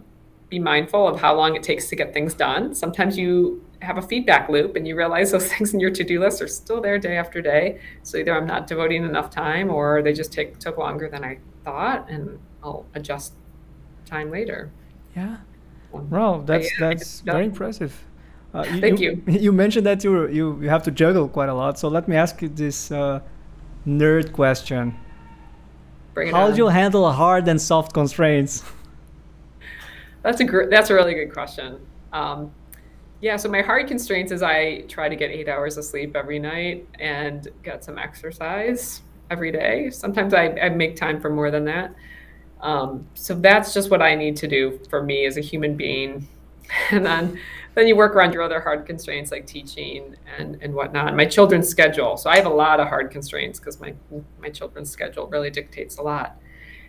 be 0.48 0.58
mindful 0.58 1.08
of 1.08 1.20
how 1.20 1.34
long 1.34 1.56
it 1.56 1.62
takes 1.62 1.88
to 1.88 1.96
get 1.96 2.12
things 2.12 2.34
done. 2.34 2.74
Sometimes 2.74 3.16
you 3.16 3.64
have 3.82 3.96
a 3.96 4.02
feedback 4.02 4.48
loop 4.48 4.76
and 4.76 4.86
you 4.86 4.96
realize 4.96 5.30
those 5.32 5.46
things 5.46 5.72
in 5.72 5.80
your 5.80 5.90
to-do 5.90 6.20
list 6.20 6.42
are 6.42 6.48
still 6.48 6.80
there 6.80 6.98
day 6.98 7.16
after 7.16 7.40
day. 7.40 7.80
So 8.02 8.18
either 8.18 8.36
I'm 8.36 8.46
not 8.46 8.66
devoting 8.66 9.04
enough 9.04 9.30
time 9.30 9.70
or 9.70 10.02
they 10.02 10.12
just 10.12 10.32
take 10.32 10.58
took 10.58 10.76
longer 10.76 11.08
than 11.08 11.24
I 11.24 11.38
thought 11.64 12.10
and 12.10 12.38
I'll 12.62 12.86
adjust 12.94 13.34
time 14.04 14.30
later. 14.30 14.70
Yeah. 15.16 15.38
Wow, 15.92 16.42
that's 16.44 16.70
that's 16.78 17.20
very 17.22 17.46
impressive. 17.46 18.04
Uh, 18.52 18.64
you, 18.72 18.80
Thank 18.80 19.00
you. 19.00 19.22
you. 19.26 19.38
You 19.46 19.52
mentioned 19.52 19.86
that 19.86 20.02
you 20.04 20.28
you 20.28 20.60
you 20.62 20.68
have 20.68 20.82
to 20.84 20.90
juggle 20.90 21.28
quite 21.28 21.48
a 21.48 21.54
lot. 21.54 21.78
So 21.78 21.88
let 21.88 22.08
me 22.08 22.16
ask 22.16 22.42
you 22.42 22.48
this 22.48 22.90
uh, 22.90 23.20
nerd 23.86 24.32
question. 24.32 24.96
How 26.32 26.50
do 26.50 26.56
you 26.56 26.68
handle 26.68 27.10
hard 27.12 27.48
and 27.48 27.60
soft 27.60 27.92
constraints? 27.92 28.64
That's 30.22 30.40
a 30.40 30.44
gr- 30.44 30.68
that's 30.68 30.90
a 30.90 30.94
really 30.94 31.14
good 31.14 31.32
question. 31.32 31.80
Um, 32.12 32.50
yeah, 33.22 33.36
so 33.36 33.48
my 33.48 33.62
hard 33.62 33.86
constraints 33.86 34.32
is 34.32 34.42
I 34.42 34.82
try 34.82 35.08
to 35.08 35.16
get 35.16 35.30
eight 35.30 35.48
hours 35.48 35.78
of 35.78 35.84
sleep 35.84 36.14
every 36.14 36.38
night 36.38 36.86
and 36.98 37.48
get 37.62 37.84
some 37.84 37.98
exercise 37.98 39.00
every 39.30 39.50
day. 39.50 39.88
Sometimes 39.88 40.34
I, 40.34 40.48
I 40.60 40.68
make 40.70 40.96
time 40.96 41.20
for 41.20 41.30
more 41.30 41.50
than 41.50 41.64
that. 41.66 41.94
Um, 42.60 43.06
so 43.14 43.34
that's 43.34 43.72
just 43.72 43.90
what 43.90 44.02
I 44.02 44.14
need 44.14 44.36
to 44.36 44.48
do 44.48 44.78
for 44.90 45.02
me 45.02 45.24
as 45.24 45.36
a 45.36 45.40
human 45.40 45.74
being. 45.76 46.28
And 46.92 47.04
then 47.04 47.38
then 47.74 47.86
you 47.86 47.96
work 47.96 48.14
around 48.14 48.32
your 48.32 48.42
other 48.42 48.60
hard 48.60 48.84
constraints 48.86 49.30
like 49.30 49.46
teaching 49.46 50.16
and, 50.38 50.58
and 50.60 50.74
whatnot. 50.74 51.14
My 51.14 51.24
children's 51.24 51.68
schedule. 51.68 52.16
So 52.16 52.28
I 52.30 52.36
have 52.36 52.46
a 52.46 52.50
lot 52.50 52.80
of 52.80 52.88
hard 52.88 53.10
constraints 53.10 53.58
because 53.58 53.80
my 53.80 53.94
my 54.40 54.50
children's 54.50 54.90
schedule 54.90 55.26
really 55.28 55.50
dictates 55.50 55.98
a 55.98 56.02
lot. 56.02 56.40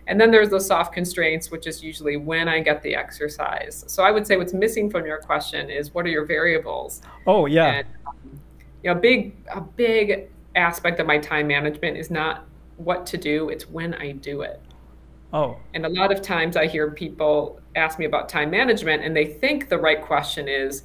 And 0.08 0.20
then 0.20 0.32
there's 0.32 0.50
the 0.50 0.60
soft 0.60 0.92
constraints, 0.92 1.50
which 1.50 1.66
is 1.66 1.82
usually 1.82 2.16
when 2.16 2.48
I 2.48 2.58
get 2.60 2.82
the 2.82 2.96
exercise. 2.96 3.84
So 3.86 4.02
I 4.02 4.10
would 4.10 4.26
say 4.26 4.36
what's 4.36 4.52
missing 4.52 4.90
from 4.90 5.06
your 5.06 5.18
question 5.18 5.70
is 5.70 5.94
what 5.94 6.04
are 6.04 6.10
your 6.10 6.24
variables? 6.24 7.02
Oh 7.26 7.46
yeah. 7.46 7.66
And, 7.66 7.88
um, 8.06 8.40
you 8.82 8.92
know, 8.92 8.98
big 8.98 9.36
a 9.52 9.60
big 9.60 10.30
aspect 10.56 10.98
of 10.98 11.06
my 11.06 11.18
time 11.18 11.46
management 11.46 11.96
is 11.96 12.10
not 12.10 12.44
what 12.76 13.06
to 13.06 13.16
do; 13.16 13.48
it's 13.48 13.68
when 13.68 13.94
I 13.94 14.12
do 14.12 14.42
it. 14.42 14.60
Oh. 15.32 15.56
And 15.72 15.86
a 15.86 15.88
lot 15.88 16.12
of 16.12 16.20
times 16.20 16.56
I 16.56 16.66
hear 16.66 16.90
people 16.90 17.61
ask 17.76 17.98
me 17.98 18.04
about 18.04 18.28
time 18.28 18.50
management, 18.50 19.02
and 19.04 19.16
they 19.16 19.26
think 19.26 19.68
the 19.68 19.78
right 19.78 20.02
question 20.02 20.48
is, 20.48 20.84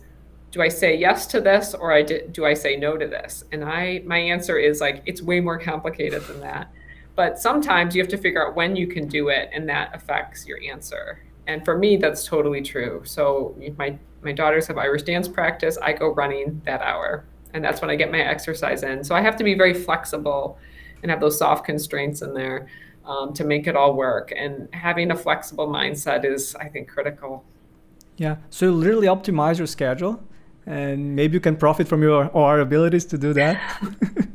do 0.52 0.62
I 0.62 0.70
say 0.70 0.96
yes 0.96 1.28
to 1.28 1.42
this 1.42 1.74
or 1.74 1.94
I 1.94 2.04
do 2.04 2.46
I 2.46 2.54
say 2.54 2.78
no 2.78 2.98
to 2.98 3.08
this? 3.08 3.44
And 3.52 3.64
I 3.64 4.02
my 4.06 4.18
answer 4.18 4.58
is 4.58 4.80
like 4.80 5.04
it's 5.06 5.22
way 5.22 5.40
more 5.40 5.60
complicated 5.60 6.24
than 6.24 6.40
that. 6.42 6.72
But 7.16 7.40
sometimes 7.40 7.96
you 7.96 8.02
have 8.02 8.10
to 8.12 8.18
figure 8.18 8.46
out 8.46 8.56
when 8.56 8.76
you 8.76 8.88
can 8.88 9.08
do 9.08 9.30
it, 9.30 9.50
and 9.52 9.68
that 9.70 9.94
affects 9.94 10.46
your 10.48 10.60
answer. 10.64 11.24
And 11.48 11.66
for 11.66 11.78
me, 11.78 11.98
that's 11.98 12.26
totally 12.26 12.62
true. 12.62 13.02
So 13.06 13.58
my 13.78 13.98
my 14.22 14.32
daughters 14.32 14.68
have 14.68 14.78
Irish 14.78 15.04
dance 15.04 15.28
practice. 15.28 15.78
I 15.82 15.94
go 15.94 16.14
running 16.14 16.62
that 16.66 16.82
hour, 16.82 17.26
and 17.54 17.64
that's 17.64 17.82
when 17.82 17.90
I 17.90 17.96
get 17.96 18.12
my 18.12 18.20
exercise 18.20 18.84
in. 18.84 19.04
So 19.04 19.16
I 19.16 19.22
have 19.22 19.36
to 19.38 19.44
be 19.44 19.54
very 19.54 19.74
flexible 19.74 20.58
and 21.02 21.12
have 21.12 21.20
those 21.20 21.38
soft 21.38 21.66
constraints 21.66 22.22
in 22.22 22.34
there 22.34 22.68
um, 23.08 23.34
to 23.34 23.44
make 23.44 23.66
it 23.68 23.76
all 23.76 23.96
work. 23.96 24.32
And 24.36 24.68
having 24.74 25.12
a 25.12 25.16
flexible 25.16 25.68
mindset 25.68 26.26
is, 26.26 26.56
I 26.56 26.68
think, 26.68 26.88
critical. 26.90 27.44
Yeah. 28.18 28.36
So 28.50 28.66
you 28.66 28.72
literally 28.74 29.08
optimize 29.08 29.58
your 29.58 29.68
schedule, 29.68 30.22
and 30.66 31.16
maybe 31.16 31.34
you 31.36 31.40
can 31.40 31.56
profit 31.56 31.88
from 31.88 32.02
your 32.02 32.36
our 32.36 32.60
abilities 32.60 33.06
to 33.06 33.18
do 33.18 33.34
that. 33.34 33.82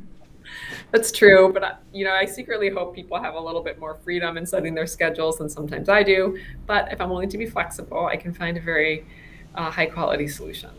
That's 0.93 1.11
true, 1.11 1.51
but 1.53 1.83
you 1.93 2.05
know, 2.05 2.13
I 2.13 2.27
secretly 2.27 2.69
hope 2.69 2.95
people 2.95 3.19
have 3.21 3.35
a 3.35 3.41
little 3.41 3.63
bit 3.63 3.79
more 3.79 3.95
freedom 4.05 4.37
in 4.37 4.45
setting 4.45 4.75
their 4.75 4.87
schedules 4.87 5.39
than 5.39 5.49
sometimes 5.49 5.89
I 5.89 6.03
do. 6.03 6.39
But 6.67 6.93
if 6.93 7.01
I'm 7.01 7.09
willing 7.09 7.31
to 7.31 7.39
be 7.39 7.47
flexible, 7.47 8.07
I 8.07 8.17
can 8.17 8.35
find 8.35 8.59
a 8.59 8.61
very 8.61 9.07
uh, 9.55 9.71
high 9.71 9.87
quality 9.87 10.29
solution. 10.29 10.71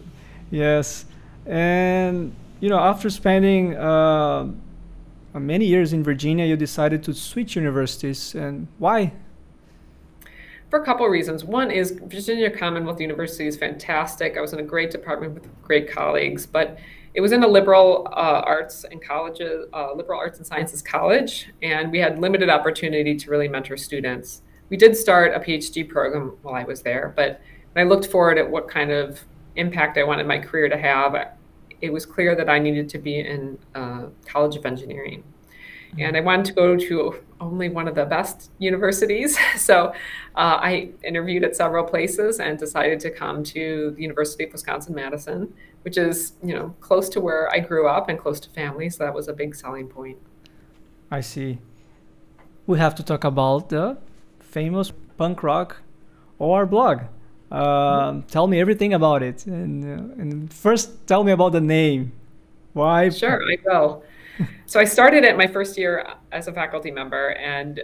Yes, 0.52 1.06
and 1.48 2.36
you 2.60 2.70
know, 2.70 2.80
after 2.80 3.10
spending 3.10 3.76
uh, 3.76 4.52
many 5.40 5.66
years 5.66 5.94
in 5.94 6.04
Virginia, 6.04 6.46
you 6.46 6.56
decided 6.56 7.04
to 7.04 7.14
switch 7.14 7.56
universities, 7.56 8.36
and 8.36 8.68
why? 8.78 9.14
For 10.70 10.82
a 10.82 10.86
couple 10.86 11.06
of 11.06 11.12
reasons. 11.12 11.44
One 11.44 11.72
is 11.72 11.92
Virginia 11.92 12.50
Commonwealth 12.50 13.00
University 13.00 13.48
is 13.48 13.58
fantastic. 13.58 14.38
I 14.38 14.42
was 14.42 14.54
in 14.54 14.60
a 14.60 14.64
great 14.64 14.92
department 14.92 15.34
with 15.34 15.48
great 15.62 15.92
colleagues, 15.92 16.46
but 16.46 16.78
it 17.14 17.22
was 17.22 17.32
in 17.32 17.44
a 17.44 17.48
liberal 17.48 18.08
uh, 18.12 18.42
arts 18.46 18.84
and 18.84 19.02
colleges, 19.02 19.68
uh, 19.74 19.94
liberal 19.94 20.20
arts 20.20 20.40
and 20.40 20.48
sciences 20.48 20.82
college, 20.82 21.50
and 21.62 21.92
we 21.92 22.00
had 22.00 22.20
limited 22.20 22.50
opportunity 22.50 23.16
to 23.16 23.30
really 23.30 23.48
mentor 23.48 23.78
students. 23.78 24.42
We 24.70 24.78
did 24.78 24.98
start 24.98 25.36
a 25.36 25.40
PhD 25.40 25.88
program 25.88 26.38
while 26.42 26.56
I 26.56 26.64
was 26.64 26.82
there, 26.82 27.14
but 27.16 27.40
I 27.76 27.84
looked 27.84 28.08
forward 28.08 28.38
at 28.38 28.50
what 28.50 28.68
kind 28.68 28.92
of 28.92 29.24
impact 29.56 29.98
I 29.98 30.04
wanted 30.04 30.26
my 30.26 30.40
career 30.40 30.70
to 30.70 30.78
have, 30.78 31.14
it 31.84 31.92
was 31.92 32.06
clear 32.06 32.34
that 32.34 32.50
I 32.50 32.60
needed 32.60 32.88
to 32.90 32.98
be 32.98 33.20
in 33.20 33.60
uh, 33.76 34.06
College 34.26 34.56
of 34.56 34.66
Engineering. 34.66 35.22
And 36.00 36.18
I 36.18 36.22
wanted 36.22 36.46
to 36.46 36.54
go 36.54 36.78
to 36.78 37.22
only 37.40 37.68
one 37.70 37.88
of 37.90 37.94
the 37.94 38.06
best 38.06 38.50
universities. 38.58 39.38
So 39.58 39.76
uh, 40.36 40.58
I 40.70 40.90
interviewed 41.04 41.44
at 41.44 41.56
several 41.56 41.84
places 41.84 42.40
and 42.40 42.58
decided 42.58 43.00
to 43.02 43.12
come 43.12 43.44
to 43.56 43.92
the 43.96 44.02
University 44.02 44.46
of 44.46 44.54
Wisconsin 44.54 44.96
Madison, 44.96 45.54
which 45.84 45.98
is 45.98 46.34
you 46.42 46.56
know 46.56 46.74
close 46.80 47.10
to 47.10 47.20
where 47.22 47.44
I 47.56 47.60
grew 47.60 47.86
up 47.88 48.10
and 48.10 48.18
close 48.18 48.40
to 48.46 48.50
family. 48.50 48.90
So 48.90 49.04
that 49.04 49.14
was 49.14 49.28
a 49.28 49.34
big 49.34 49.54
selling 49.54 49.88
point. 49.88 50.18
I 51.12 51.22
see. 51.22 51.60
We 52.66 52.80
have 52.80 52.96
to 52.96 53.04
talk 53.04 53.24
about 53.24 53.70
the 53.70 53.98
famous 54.40 54.92
punk 55.18 55.44
rock 55.44 55.82
OR 56.40 56.66
blog. 56.66 56.98
Uh, 57.54 58.22
tell 58.30 58.48
me 58.48 58.60
everything 58.60 58.94
about 58.94 59.22
it, 59.22 59.46
and 59.46 59.84
uh, 59.84 60.22
and 60.22 60.52
first 60.52 61.06
tell 61.06 61.24
me 61.24 61.32
about 61.32 61.52
the 61.52 61.62
name. 61.62 62.12
Why? 62.74 63.10
Sure, 63.10 63.40
I 63.44 63.58
will. 63.64 64.04
so 64.66 64.80
I 64.80 64.86
started 64.86 65.24
it 65.24 65.38
my 65.38 65.46
first 65.46 65.78
year 65.78 66.04
as 66.32 66.48
a 66.48 66.52
faculty 66.52 66.90
member 66.90 67.34
and 67.34 67.80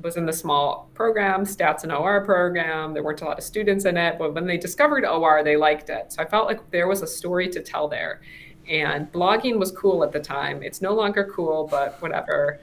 was 0.00 0.16
in 0.16 0.24
the 0.24 0.32
small 0.32 0.88
program, 0.94 1.44
stats 1.44 1.82
and 1.82 1.90
OR 1.90 2.24
program. 2.24 2.94
There 2.94 3.02
weren't 3.02 3.20
a 3.22 3.24
lot 3.24 3.38
of 3.38 3.44
students 3.44 3.84
in 3.84 3.96
it, 3.96 4.20
but 4.20 4.34
when 4.34 4.46
they 4.46 4.56
discovered 4.56 5.04
OR, 5.04 5.42
they 5.42 5.56
liked 5.56 5.90
it. 5.90 6.12
So 6.12 6.22
I 6.22 6.24
felt 6.24 6.46
like 6.46 6.70
there 6.70 6.86
was 6.86 7.02
a 7.02 7.06
story 7.06 7.48
to 7.48 7.60
tell 7.60 7.88
there. 7.88 8.20
And 8.68 9.10
blogging 9.10 9.58
was 9.58 9.72
cool 9.72 10.04
at 10.04 10.12
the 10.12 10.20
time. 10.20 10.62
It's 10.62 10.80
no 10.80 10.94
longer 10.94 11.28
cool, 11.34 11.66
but 11.68 12.00
whatever. 12.00 12.60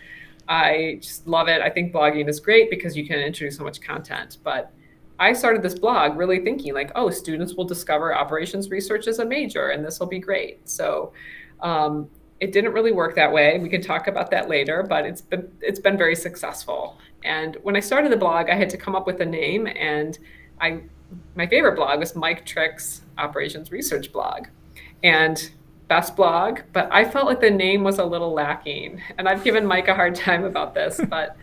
I 0.47 0.99
just 1.01 1.27
love 1.27 1.49
it. 1.49 1.61
I 1.61 1.69
think 1.69 1.91
blogging 1.91 2.29
is 2.29 2.39
great 2.39 2.69
because 2.69 2.95
you 2.95 3.05
can 3.05 3.19
introduce 3.19 3.57
so 3.57 3.65
much 3.65 3.81
content. 3.81 4.37
But 4.41 4.71
I 5.19 5.33
started 5.33 5.61
this 5.61 5.77
blog 5.77 6.17
really 6.17 6.39
thinking 6.39 6.73
like, 6.73 6.91
oh, 6.95 7.09
students 7.09 7.53
will 7.53 7.65
discover 7.65 8.13
operations 8.15 8.69
research 8.69 9.07
as 9.07 9.19
a 9.19 9.25
major, 9.25 9.69
and 9.69 9.85
this 9.85 9.99
will 9.99 10.07
be 10.07 10.19
great. 10.19 10.67
So 10.67 11.13
um, 11.61 12.09
it 12.39 12.51
didn't 12.51 12.73
really 12.73 12.91
work 12.91 13.15
that 13.15 13.31
way. 13.31 13.57
We 13.59 13.69
can 13.69 13.81
talk 13.81 14.07
about 14.07 14.29
that 14.31 14.49
later, 14.49 14.83
but 14.83 15.05
it's 15.05 15.21
been 15.21 15.49
it's 15.61 15.79
been 15.79 15.97
very 15.97 16.15
successful. 16.15 16.97
And 17.23 17.57
when 17.63 17.75
I 17.75 17.79
started 17.79 18.11
the 18.11 18.17
blog, 18.17 18.49
I 18.49 18.55
had 18.55 18.69
to 18.71 18.77
come 18.77 18.95
up 18.95 19.07
with 19.07 19.21
a 19.21 19.25
name, 19.25 19.67
and 19.67 20.17
I 20.59 20.81
my 21.35 21.47
favorite 21.47 21.75
blog 21.75 21.99
was 21.99 22.15
Mike 22.15 22.45
Trick's 22.45 23.01
Operations 23.17 23.71
Research 23.71 24.11
blog, 24.11 24.47
and 25.03 25.49
best 25.87 26.15
blog. 26.17 26.59
But 26.73 26.89
I 26.91 27.05
felt 27.05 27.27
like 27.27 27.39
the 27.39 27.51
name 27.51 27.83
was 27.83 27.99
a 27.99 28.05
little 28.05 28.33
lacking, 28.33 29.01
and 29.17 29.29
I've 29.29 29.43
given 29.43 29.65
Mike 29.65 29.87
a 29.87 29.95
hard 29.95 30.15
time 30.27 30.43
about 30.43 30.73
this, 30.73 30.99
but. 31.09 31.37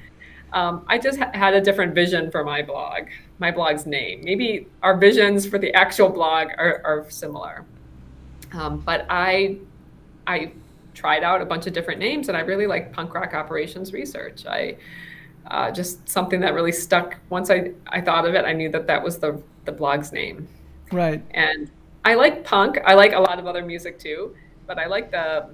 Um, 0.54 0.84
I 0.86 0.98
just 0.98 1.18
ha- 1.18 1.30
had 1.32 1.54
a 1.54 1.62
different 1.62 1.94
vision 1.94 2.30
for 2.30 2.44
my 2.44 2.60
blog, 2.60 3.04
my 3.38 3.50
blog's 3.50 3.86
name. 3.86 4.22
Maybe 4.24 4.68
our 4.82 4.96
visions 4.96 5.46
for 5.46 5.58
the 5.58 5.72
actual 5.74 6.08
blog 6.08 6.48
are, 6.58 6.80
are 6.84 7.06
similar. 7.10 7.64
Um, 8.52 8.80
but 8.80 9.06
I, 9.08 9.58
I 10.26 10.52
tried 10.94 11.24
out 11.24 11.40
a 11.40 11.44
bunch 11.44 11.66
of 11.66 11.72
different 11.72 12.00
names, 12.00 12.28
and 12.28 12.36
I 12.36 12.40
really 12.40 12.66
like 12.66 12.92
punk 12.92 13.14
rock 13.14 13.34
operations 13.34 13.92
research. 13.92 14.46
I 14.46 14.76
uh, 15.46 15.70
just 15.70 16.08
something 16.08 16.40
that 16.40 16.54
really 16.54 16.72
stuck. 16.72 17.16
Once 17.30 17.50
I, 17.50 17.72
I 17.88 18.00
thought 18.00 18.26
of 18.26 18.34
it, 18.34 18.44
I 18.44 18.52
knew 18.52 18.70
that 18.70 18.86
that 18.86 19.02
was 19.02 19.18
the 19.18 19.42
the 19.64 19.72
blog's 19.72 20.12
name. 20.12 20.48
Right. 20.90 21.22
And 21.32 21.70
I 22.04 22.14
like 22.14 22.44
punk. 22.44 22.78
I 22.84 22.94
like 22.94 23.12
a 23.12 23.20
lot 23.20 23.38
of 23.38 23.46
other 23.46 23.64
music 23.64 23.98
too, 23.98 24.34
but 24.66 24.78
I 24.78 24.86
like 24.86 25.10
the 25.10 25.50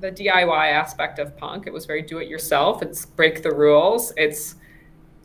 the 0.00 0.12
DIY 0.12 0.72
aspect 0.72 1.18
of 1.18 1.36
punk. 1.36 1.66
It 1.66 1.72
was 1.72 1.86
very 1.86 2.02
do 2.02 2.18
it 2.18 2.28
yourself. 2.28 2.82
It's 2.82 3.04
break 3.04 3.42
the 3.42 3.52
rules. 3.52 4.12
It's 4.16 4.56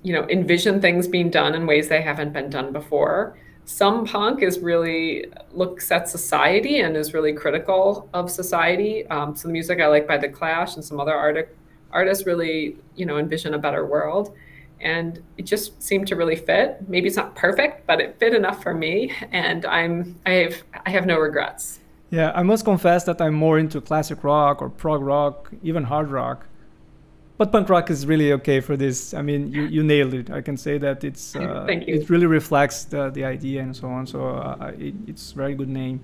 you 0.03 0.13
know 0.13 0.27
envision 0.29 0.79
things 0.79 1.07
being 1.07 1.29
done 1.29 1.55
in 1.55 1.65
ways 1.65 1.89
they 1.89 2.01
haven't 2.01 2.33
been 2.33 2.49
done 2.49 2.71
before 2.71 3.35
some 3.65 4.05
punk 4.05 4.43
is 4.43 4.59
really 4.59 5.25
looks 5.51 5.91
at 5.91 6.09
society 6.09 6.79
and 6.79 6.97
is 6.97 7.13
really 7.13 7.33
critical 7.33 8.09
of 8.13 8.29
society. 8.29 9.07
Um, 9.07 9.35
some 9.35 9.51
music 9.51 9.79
I 9.79 9.87
like 9.87 10.07
by 10.07 10.17
The 10.17 10.29
Clash 10.29 10.75
and 10.75 10.83
some 10.83 10.99
other 10.99 11.13
art- 11.13 11.55
artists 11.91 12.25
really, 12.25 12.77
you 12.95 13.05
know, 13.05 13.17
envision 13.17 13.53
a 13.53 13.57
better 13.57 13.85
world. 13.85 14.35
And 14.81 15.23
it 15.37 15.43
just 15.43 15.81
seemed 15.81 16.07
to 16.07 16.15
really 16.17 16.35
fit. 16.35 16.77
Maybe 16.89 17.07
it's 17.07 17.15
not 17.15 17.35
perfect, 17.35 17.87
but 17.87 18.01
it 18.01 18.19
fit 18.19 18.33
enough 18.33 18.61
for 18.61 18.73
me, 18.73 19.13
and 19.31 19.65
I'm 19.65 20.19
I 20.25 20.31
have 20.31 20.63
I 20.85 20.89
have 20.89 21.05
no 21.05 21.17
regrets. 21.17 21.79
Yeah, 22.09 22.31
I 22.35 22.43
must 22.43 22.65
confess 22.65 23.05
that 23.05 23.21
I'm 23.21 23.33
more 23.33 23.57
into 23.57 23.79
classic 23.79 24.23
rock 24.23 24.61
or 24.61 24.69
prog 24.69 25.01
rock, 25.01 25.51
even 25.63 25.85
hard 25.85 26.11
rock 26.11 26.45
but 27.37 27.51
punk 27.51 27.69
rock 27.69 27.89
is 27.89 28.05
really 28.05 28.31
okay 28.33 28.59
for 28.59 28.77
this. 28.77 29.13
I 29.13 29.21
mean, 29.21 29.51
you, 29.51 29.63
you 29.63 29.83
nailed 29.83 30.13
it. 30.13 30.29
I 30.29 30.41
can 30.41 30.57
say 30.57 30.77
that 30.77 31.03
it's 31.03 31.35
uh, 31.35 31.65
Thank 31.65 31.87
you. 31.87 31.95
it 31.95 32.09
really 32.09 32.27
reflects 32.27 32.83
the, 32.85 33.09
the 33.09 33.25
idea 33.25 33.61
and 33.61 33.75
so 33.75 33.87
on. 33.87 34.05
So 34.05 34.27
uh, 34.27 34.71
it, 34.77 34.93
it's 35.07 35.31
very 35.31 35.55
good 35.55 35.69
name. 35.69 35.99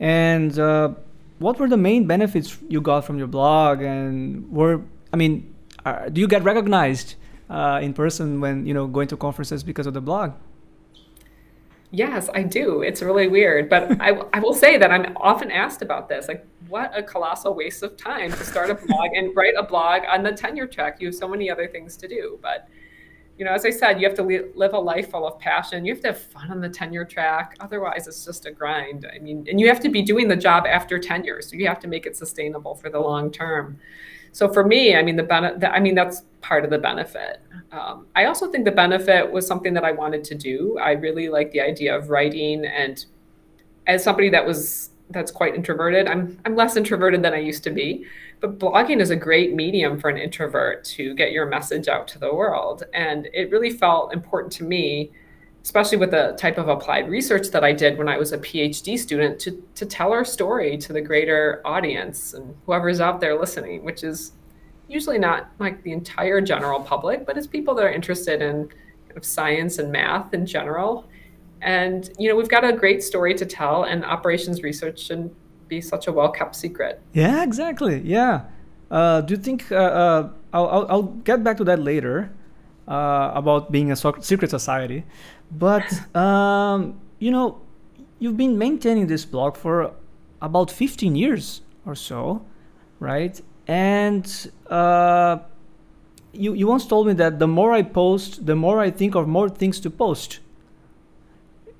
And 0.00 0.58
uh, 0.58 0.94
what 1.38 1.58
were 1.58 1.68
the 1.68 1.76
main 1.76 2.06
benefits 2.06 2.58
you 2.68 2.80
got 2.80 3.04
from 3.04 3.18
your 3.18 3.26
blog? 3.26 3.82
And 3.82 4.50
were 4.50 4.82
I 5.12 5.16
mean, 5.16 5.54
uh, 5.84 6.08
do 6.08 6.20
you 6.20 6.28
get 6.28 6.42
recognized 6.44 7.14
uh, 7.48 7.80
in 7.82 7.94
person 7.94 8.40
when 8.40 8.66
you 8.66 8.74
know 8.74 8.86
going 8.86 9.08
to 9.08 9.16
conferences 9.16 9.62
because 9.62 9.86
of 9.86 9.94
the 9.94 10.00
blog? 10.00 10.32
Yes, 11.90 12.28
I 12.34 12.42
do. 12.42 12.82
It's 12.82 13.00
really 13.00 13.28
weird, 13.28 13.70
but 13.70 13.90
I, 14.00 14.10
I 14.32 14.40
will 14.40 14.52
say 14.52 14.76
that 14.76 14.90
I'm 14.90 15.16
often 15.16 15.50
asked 15.50 15.80
about 15.80 16.08
this. 16.08 16.28
Like, 16.28 16.46
what 16.68 16.96
a 16.96 17.02
colossal 17.02 17.54
waste 17.54 17.82
of 17.82 17.96
time 17.96 18.30
to 18.30 18.44
start 18.44 18.70
a 18.70 18.74
blog 18.74 19.10
and 19.14 19.34
write 19.34 19.54
a 19.56 19.62
blog 19.62 20.02
on 20.08 20.22
the 20.22 20.32
tenure 20.32 20.66
track. 20.66 21.00
You 21.00 21.08
have 21.08 21.14
so 21.14 21.28
many 21.28 21.50
other 21.50 21.66
things 21.66 21.96
to 21.98 22.08
do. 22.08 22.38
But 22.42 22.68
you 23.38 23.44
know, 23.44 23.52
as 23.52 23.64
I 23.64 23.70
said, 23.70 24.00
you 24.00 24.08
have 24.08 24.16
to 24.16 24.50
live 24.56 24.72
a 24.72 24.78
life 24.78 25.12
full 25.12 25.26
of 25.26 25.38
passion. 25.38 25.84
You 25.84 25.94
have 25.94 26.02
to 26.02 26.08
have 26.08 26.18
fun 26.18 26.50
on 26.50 26.60
the 26.60 26.68
tenure 26.68 27.04
track. 27.04 27.56
Otherwise, 27.60 28.08
it's 28.08 28.24
just 28.24 28.46
a 28.46 28.50
grind. 28.50 29.06
I 29.14 29.20
mean, 29.20 29.46
and 29.48 29.60
you 29.60 29.68
have 29.68 29.78
to 29.80 29.88
be 29.88 30.02
doing 30.02 30.26
the 30.26 30.36
job 30.36 30.66
after 30.66 30.98
tenure. 30.98 31.40
So 31.40 31.54
you 31.54 31.68
have 31.68 31.78
to 31.80 31.88
make 31.88 32.04
it 32.04 32.16
sustainable 32.16 32.74
for 32.74 32.90
the 32.90 32.98
long 32.98 33.30
term. 33.30 33.78
So 34.32 34.52
for 34.52 34.64
me, 34.64 34.96
I 34.96 35.02
mean, 35.02 35.16
the 35.16 35.22
benefit, 35.22 35.64
I 35.64 35.78
mean, 35.78 35.94
that's 35.94 36.22
part 36.40 36.64
of 36.64 36.70
the 36.70 36.78
benefit. 36.78 37.40
Um, 37.70 38.06
I 38.16 38.24
also 38.24 38.50
think 38.50 38.64
the 38.64 38.72
benefit 38.72 39.30
was 39.30 39.46
something 39.46 39.72
that 39.74 39.84
I 39.84 39.92
wanted 39.92 40.24
to 40.24 40.34
do. 40.34 40.76
I 40.82 40.92
really 40.92 41.28
like 41.28 41.52
the 41.52 41.60
idea 41.60 41.96
of 41.96 42.10
writing 42.10 42.64
and 42.64 43.04
as 43.86 44.04
somebody 44.04 44.28
that 44.30 44.46
was 44.46 44.90
that's 45.10 45.30
quite 45.30 45.54
introverted. 45.54 46.06
I'm 46.06 46.38
I'm 46.44 46.54
less 46.54 46.76
introverted 46.76 47.22
than 47.22 47.32
I 47.32 47.38
used 47.38 47.64
to 47.64 47.70
be, 47.70 48.04
but 48.40 48.58
blogging 48.58 49.00
is 49.00 49.10
a 49.10 49.16
great 49.16 49.54
medium 49.54 49.98
for 49.98 50.08
an 50.10 50.18
introvert 50.18 50.84
to 50.96 51.14
get 51.14 51.32
your 51.32 51.46
message 51.46 51.88
out 51.88 52.06
to 52.08 52.18
the 52.18 52.32
world. 52.32 52.84
And 52.94 53.28
it 53.32 53.50
really 53.50 53.70
felt 53.70 54.12
important 54.12 54.52
to 54.54 54.64
me, 54.64 55.10
especially 55.62 55.98
with 55.98 56.10
the 56.10 56.36
type 56.38 56.58
of 56.58 56.68
applied 56.68 57.08
research 57.08 57.48
that 57.48 57.64
I 57.64 57.72
did 57.72 57.96
when 57.96 58.08
I 58.08 58.18
was 58.18 58.32
a 58.32 58.38
PhD 58.38 58.98
student, 58.98 59.38
to 59.40 59.62
to 59.74 59.86
tell 59.86 60.12
our 60.12 60.24
story 60.24 60.76
to 60.78 60.92
the 60.92 61.00
greater 61.00 61.62
audience 61.64 62.34
and 62.34 62.54
whoever's 62.66 63.00
out 63.00 63.20
there 63.20 63.38
listening, 63.38 63.84
which 63.84 64.04
is 64.04 64.32
usually 64.88 65.18
not 65.18 65.50
like 65.58 65.82
the 65.82 65.92
entire 65.92 66.40
general 66.40 66.80
public, 66.80 67.26
but 67.26 67.36
it's 67.36 67.46
people 67.46 67.74
that 67.74 67.84
are 67.84 67.92
interested 67.92 68.40
in 68.40 68.68
kind 69.06 69.16
of 69.16 69.24
science 69.24 69.78
and 69.78 69.92
math 69.92 70.32
in 70.34 70.46
general 70.46 71.06
and 71.62 72.10
you 72.18 72.28
know, 72.28 72.36
we've 72.36 72.48
got 72.48 72.64
a 72.64 72.72
great 72.72 73.02
story 73.02 73.34
to 73.34 73.46
tell, 73.46 73.84
and 73.84 74.04
operations 74.04 74.62
research 74.62 75.00
shouldn't 75.00 75.34
be 75.68 75.80
such 75.80 76.06
a 76.06 76.12
well-kept 76.12 76.56
secret. 76.56 77.00
Yeah, 77.12 77.42
exactly. 77.42 78.00
Yeah. 78.00 78.42
Uh, 78.90 79.20
do 79.20 79.34
you 79.34 79.40
think 79.40 79.70
uh, 79.70 79.74
uh, 79.74 80.30
I'll, 80.52 80.86
I'll, 80.88 81.02
get 81.02 81.44
back 81.44 81.58
to 81.58 81.64
that 81.64 81.78
later 81.78 82.32
uh, 82.86 83.32
about 83.34 83.70
being 83.70 83.92
a 83.92 83.96
secret 83.96 84.50
society, 84.50 85.04
but 85.50 85.84
um, 86.16 86.98
you 87.18 87.30
know, 87.30 87.60
you've 88.18 88.36
been 88.36 88.56
maintaining 88.56 89.06
this 89.06 89.26
blog 89.26 89.56
for 89.56 89.92
about 90.40 90.70
15 90.70 91.16
years 91.16 91.60
or 91.84 91.94
so, 91.94 92.46
right? 92.98 93.38
And 93.66 94.50
uh, 94.70 95.38
you 96.32 96.54
you 96.54 96.66
once 96.66 96.86
told 96.86 97.08
me 97.08 97.12
that 97.14 97.38
the 97.38 97.48
more 97.48 97.72
I 97.72 97.82
post, 97.82 98.46
the 98.46 98.56
more 98.56 98.80
I 98.80 98.90
think 98.90 99.14
of 99.14 99.28
more 99.28 99.50
things 99.50 99.80
to 99.80 99.90
post 99.90 100.40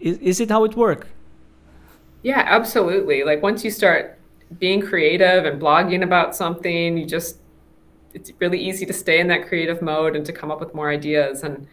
is, 0.01 0.19
is 0.19 0.41
it 0.41 0.51
how 0.51 0.65
it 0.65 0.77
works? 0.77 1.07
Yeah, 2.23 2.43
absolutely. 2.47 3.25
Like 3.25 3.43
once 3.43 3.65
you 3.65 3.71
start 3.71 4.19
being 4.59 4.81
creative 4.81 5.45
and 5.45 5.61
blogging 5.61 6.03
about 6.03 6.35
something, 6.35 6.97
you 6.97 7.07
just 7.07 7.39
it's 8.15 8.33
really 8.39 8.59
easy 8.59 8.87
to 8.87 8.93
stay 8.93 9.21
in 9.21 9.29
that 9.29 9.47
creative 9.49 9.83
mode 9.83 10.17
and 10.17 10.25
to 10.27 10.33
come 10.33 10.51
up 10.51 10.61
with 10.61 10.75
more 10.75 10.91
ideas 10.91 11.43
and 11.43 11.69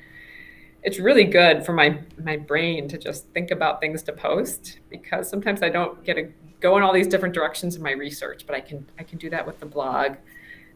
it's 0.85 0.99
really 0.99 1.23
good 1.23 1.65
for 1.65 1.73
my 1.73 1.97
my 2.23 2.37
brain 2.37 2.87
to 2.87 2.97
just 2.97 3.25
think 3.29 3.49
about 3.51 3.81
things 3.81 4.03
to 4.03 4.13
post 4.13 4.79
because 4.89 5.27
sometimes 5.27 5.63
I 5.63 5.69
don't 5.69 6.01
get 6.03 6.13
to 6.13 6.31
go 6.59 6.77
in 6.77 6.83
all 6.83 6.93
these 6.93 7.07
different 7.07 7.33
directions 7.33 7.75
in 7.75 7.81
my 7.81 7.91
research, 7.91 8.45
but 8.45 8.55
I 8.55 8.61
can 8.61 8.87
I 8.99 9.03
can 9.03 9.17
do 9.17 9.29
that 9.31 9.45
with 9.45 9.59
the 9.59 9.65
blog. 9.65 10.17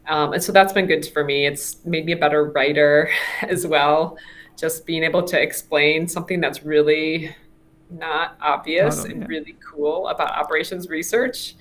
Um, 0.07 0.33
and 0.33 0.43
so 0.43 0.51
that's 0.51 0.73
been 0.73 0.87
good 0.87 1.05
for 1.05 1.23
me. 1.23 1.45
It's 1.45 1.85
made 1.85 2.05
me 2.05 2.13
a 2.13 2.17
better 2.17 2.45
writer 2.45 3.11
as 3.43 3.67
well 3.67 4.17
just 4.59 4.85
being 4.85 5.03
able 5.03 5.23
to 5.23 5.41
explain 5.41 6.07
something 6.07 6.39
that's 6.41 6.63
really 6.63 7.35
not 7.89 8.37
obvious 8.41 9.05
and 9.05 9.21
yeah. 9.21 9.27
really 9.27 9.55
cool 9.67 10.07
about 10.09 10.31
operations 10.31 10.89
research 10.89 11.55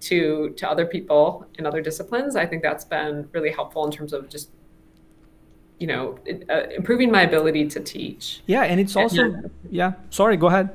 to 0.00 0.50
to 0.56 0.68
other 0.68 0.84
people 0.84 1.46
in 1.58 1.64
other 1.64 1.80
disciplines 1.80 2.36
i 2.36 2.44
think 2.44 2.62
that's 2.62 2.84
been 2.84 3.26
really 3.32 3.50
helpful 3.50 3.86
in 3.86 3.90
terms 3.90 4.12
of 4.12 4.28
just 4.28 4.50
you 5.82 5.88
know 5.88 6.16
uh, 6.48 6.62
improving 6.76 7.10
my 7.10 7.22
ability 7.22 7.66
to 7.66 7.80
teach. 7.80 8.40
Yeah 8.46 8.62
and 8.62 8.78
it's 8.78 8.94
also 8.94 9.34
yeah 9.68 9.94
sorry 10.10 10.36
go 10.36 10.46
ahead 10.46 10.70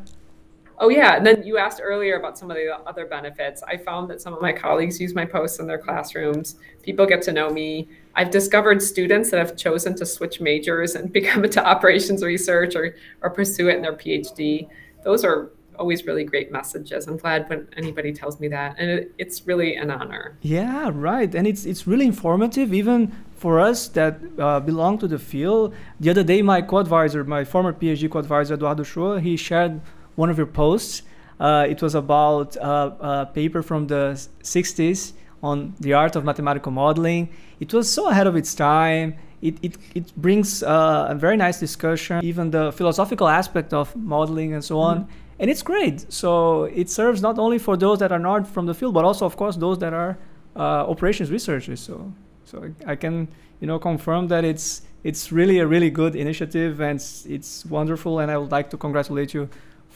Oh 0.79 0.89
yeah, 0.89 1.15
and 1.15 1.25
then 1.25 1.43
you 1.43 1.57
asked 1.57 1.81
earlier 1.83 2.17
about 2.17 2.37
some 2.37 2.51
of 2.51 2.57
the 2.57 2.77
other 2.85 3.07
benefits. 3.07 3.63
I 3.63 3.77
found 3.77 4.09
that 4.11 4.21
some 4.21 4.33
of 4.33 4.41
my 4.41 4.53
colleagues 4.53 4.99
use 4.99 5.15
my 5.15 5.25
posts 5.25 5.59
in 5.59 5.65
their 5.65 5.79
classrooms. 5.79 6.57
People 6.83 7.05
get 7.07 7.23
to 7.23 7.31
know 7.31 7.49
me. 7.49 7.89
I've 8.15 8.29
discovered 8.29 8.81
students 8.81 9.31
that 9.31 9.39
have 9.39 9.57
chosen 9.57 9.95
to 9.95 10.05
switch 10.05 10.39
majors 10.39 10.93
and 10.95 11.11
become 11.19 11.43
into 11.43 11.65
operations 11.65 12.23
research 12.23 12.75
or 12.75 12.95
or 13.21 13.31
pursue 13.31 13.69
it 13.69 13.75
in 13.75 13.81
their 13.81 13.93
PhD. 13.93 14.69
Those 15.03 15.23
are 15.23 15.51
always 15.79 16.05
really 16.05 16.23
great 16.23 16.51
messages. 16.51 17.07
I'm 17.07 17.17
glad 17.17 17.49
when 17.49 17.67
anybody 17.77 18.11
tells 18.13 18.39
me 18.39 18.47
that, 18.49 18.75
and 18.77 18.89
it, 18.89 19.11
it's 19.17 19.45
really 19.47 19.75
an 19.75 19.89
honor. 19.91 20.37
Yeah, 20.41 20.91
right, 20.93 21.33
and 21.33 21.47
it's 21.47 21.65
it's 21.65 21.87
really 21.87 22.05
informative 22.05 22.71
even 22.73 23.15
for 23.35 23.59
us 23.59 23.87
that 23.89 24.19
uh, 24.39 24.59
belong 24.59 24.97
to 24.99 25.07
the 25.07 25.19
field. 25.19 25.73
The 25.99 26.09
other 26.09 26.23
day, 26.23 26.41
my 26.41 26.61
co-advisor, 26.61 27.23
my 27.23 27.43
former 27.43 27.73
PhD 27.73 28.09
co-advisor 28.09 28.55
Eduardo 28.55 28.83
Uchoa, 28.83 29.21
he 29.21 29.37
shared 29.37 29.81
one 30.17 30.29
of 30.29 30.37
your 30.37 30.47
posts. 30.47 31.03
Uh, 31.39 31.65
it 31.69 31.81
was 31.81 31.95
about 31.95 32.57
uh, 32.57 32.91
a 32.99 33.25
paper 33.33 33.61
from 33.61 33.87
the 33.87 34.19
60s 34.43 35.13
on 35.41 35.73
the 35.79 35.93
art 35.93 36.15
of 36.15 36.25
mathematical 36.25 36.71
modeling. 36.71 37.29
It 37.59 37.73
was 37.73 37.91
so 37.91 38.09
ahead 38.09 38.27
of 38.27 38.35
its 38.35 38.53
time. 38.55 39.15
It, 39.41 39.55
it, 39.61 39.77
it 39.93 40.15
brings 40.17 40.63
uh, 40.63 41.07
a 41.09 41.15
very 41.15 41.37
nice 41.37 41.59
discussion, 41.59 42.19
even 42.23 42.49
the 42.49 42.71
philosophical 42.71 43.27
aspect 43.27 43.71
of 43.71 43.95
modeling 43.95 44.53
and 44.53 44.63
so 44.63 44.79
on. 44.79 45.01
Mm-hmm. 45.01 45.11
And 45.39 45.51
it's 45.51 45.61
great. 45.61 46.11
So 46.11 46.63
it 46.63 46.89
serves 46.89 47.21
not 47.21 47.37
only 47.37 47.59
for 47.59 47.77
those 47.77 47.99
that 47.99 48.11
are 48.11 48.19
not 48.19 48.47
from 48.47 48.65
the 48.65 48.73
field, 48.73 48.95
but 48.95 49.05
also, 49.05 49.27
of 49.27 49.37
course, 49.37 49.55
those 49.55 49.77
that 49.77 49.93
are 49.93 50.17
uh, 50.55 50.89
operations 50.89 51.29
researchers. 51.29 51.79
So, 51.79 52.11
so 52.45 52.73
I 52.87 52.95
can, 52.95 53.27
you 53.59 53.67
know, 53.67 53.77
confirm 53.77 54.27
that 54.29 54.43
it's 54.43 54.81
it's 55.03 55.31
really 55.31 55.59
a 55.59 55.67
really 55.67 55.91
good 55.91 56.15
initiative 56.15 56.81
and 56.81 56.95
it's, 56.99 57.25
it's 57.27 57.65
wonderful. 57.67 58.19
And 58.19 58.31
I 58.31 58.37
would 58.37 58.51
like 58.51 58.71
to 58.71 58.77
congratulate 58.77 59.33
you 59.33 59.47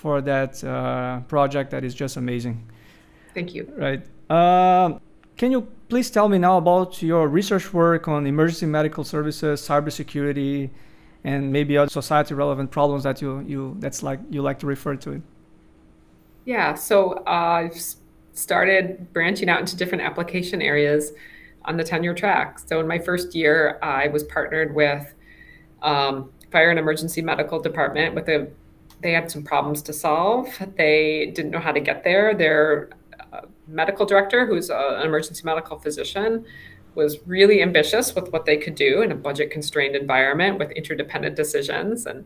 for 0.01 0.19
that 0.19 0.63
uh, 0.63 1.19
project 1.27 1.69
that 1.69 1.83
is 1.83 1.93
just 1.93 2.17
amazing. 2.17 2.57
Thank 3.35 3.53
you. 3.53 3.71
Right. 3.77 4.01
Uh, 4.29 4.97
can 5.37 5.51
you 5.51 5.67
please 5.89 6.09
tell 6.09 6.27
me 6.27 6.39
now 6.39 6.57
about 6.57 7.03
your 7.03 7.27
research 7.27 7.71
work 7.71 8.07
on 8.07 8.25
emergency 8.25 8.65
medical 8.65 9.03
services, 9.03 9.61
cybersecurity, 9.61 10.71
and 11.23 11.51
maybe 11.53 11.77
other 11.77 11.91
society 11.91 12.33
relevant 12.33 12.71
problems 12.71 13.03
that 13.03 13.21
you, 13.21 13.41
you 13.41 13.75
that's 13.79 14.01
like 14.01 14.19
you 14.31 14.41
like 14.41 14.57
to 14.59 14.65
refer 14.65 14.95
to 14.95 15.11
it? 15.11 15.21
Yeah. 16.45 16.73
So 16.73 17.23
uh, 17.27 17.61
I've 17.61 17.79
started 18.33 19.13
branching 19.13 19.49
out 19.49 19.59
into 19.59 19.75
different 19.75 20.03
application 20.03 20.63
areas 20.63 21.11
on 21.65 21.77
the 21.77 21.83
tenure 21.83 22.15
track. 22.15 22.57
So 22.57 22.79
in 22.79 22.87
my 22.87 22.97
first 22.97 23.35
year, 23.35 23.77
I 23.83 24.07
was 24.07 24.23
partnered 24.23 24.73
with 24.73 25.13
um, 25.83 26.31
fire 26.51 26.71
and 26.71 26.79
emergency 26.79 27.21
medical 27.21 27.59
department 27.59 28.15
with 28.15 28.27
a 28.29 28.47
they 29.01 29.11
had 29.11 29.29
some 29.31 29.43
problems 29.43 29.81
to 29.83 29.93
solve. 29.93 30.47
They 30.77 31.31
didn't 31.35 31.51
know 31.51 31.59
how 31.59 31.71
to 31.71 31.79
get 31.79 32.03
there. 32.03 32.33
Their 32.33 32.89
uh, 33.33 33.41
medical 33.67 34.05
director, 34.05 34.45
who's 34.45 34.69
a, 34.69 34.97
an 34.99 35.07
emergency 35.07 35.41
medical 35.43 35.79
physician, 35.79 36.45
was 36.95 37.17
really 37.25 37.61
ambitious 37.61 38.13
with 38.13 38.31
what 38.31 38.45
they 38.45 38.57
could 38.57 38.75
do 38.75 39.01
in 39.01 39.11
a 39.11 39.15
budget 39.15 39.49
constrained 39.49 39.95
environment 39.95 40.59
with 40.59 40.71
interdependent 40.71 41.35
decisions. 41.35 42.05
And 42.05 42.25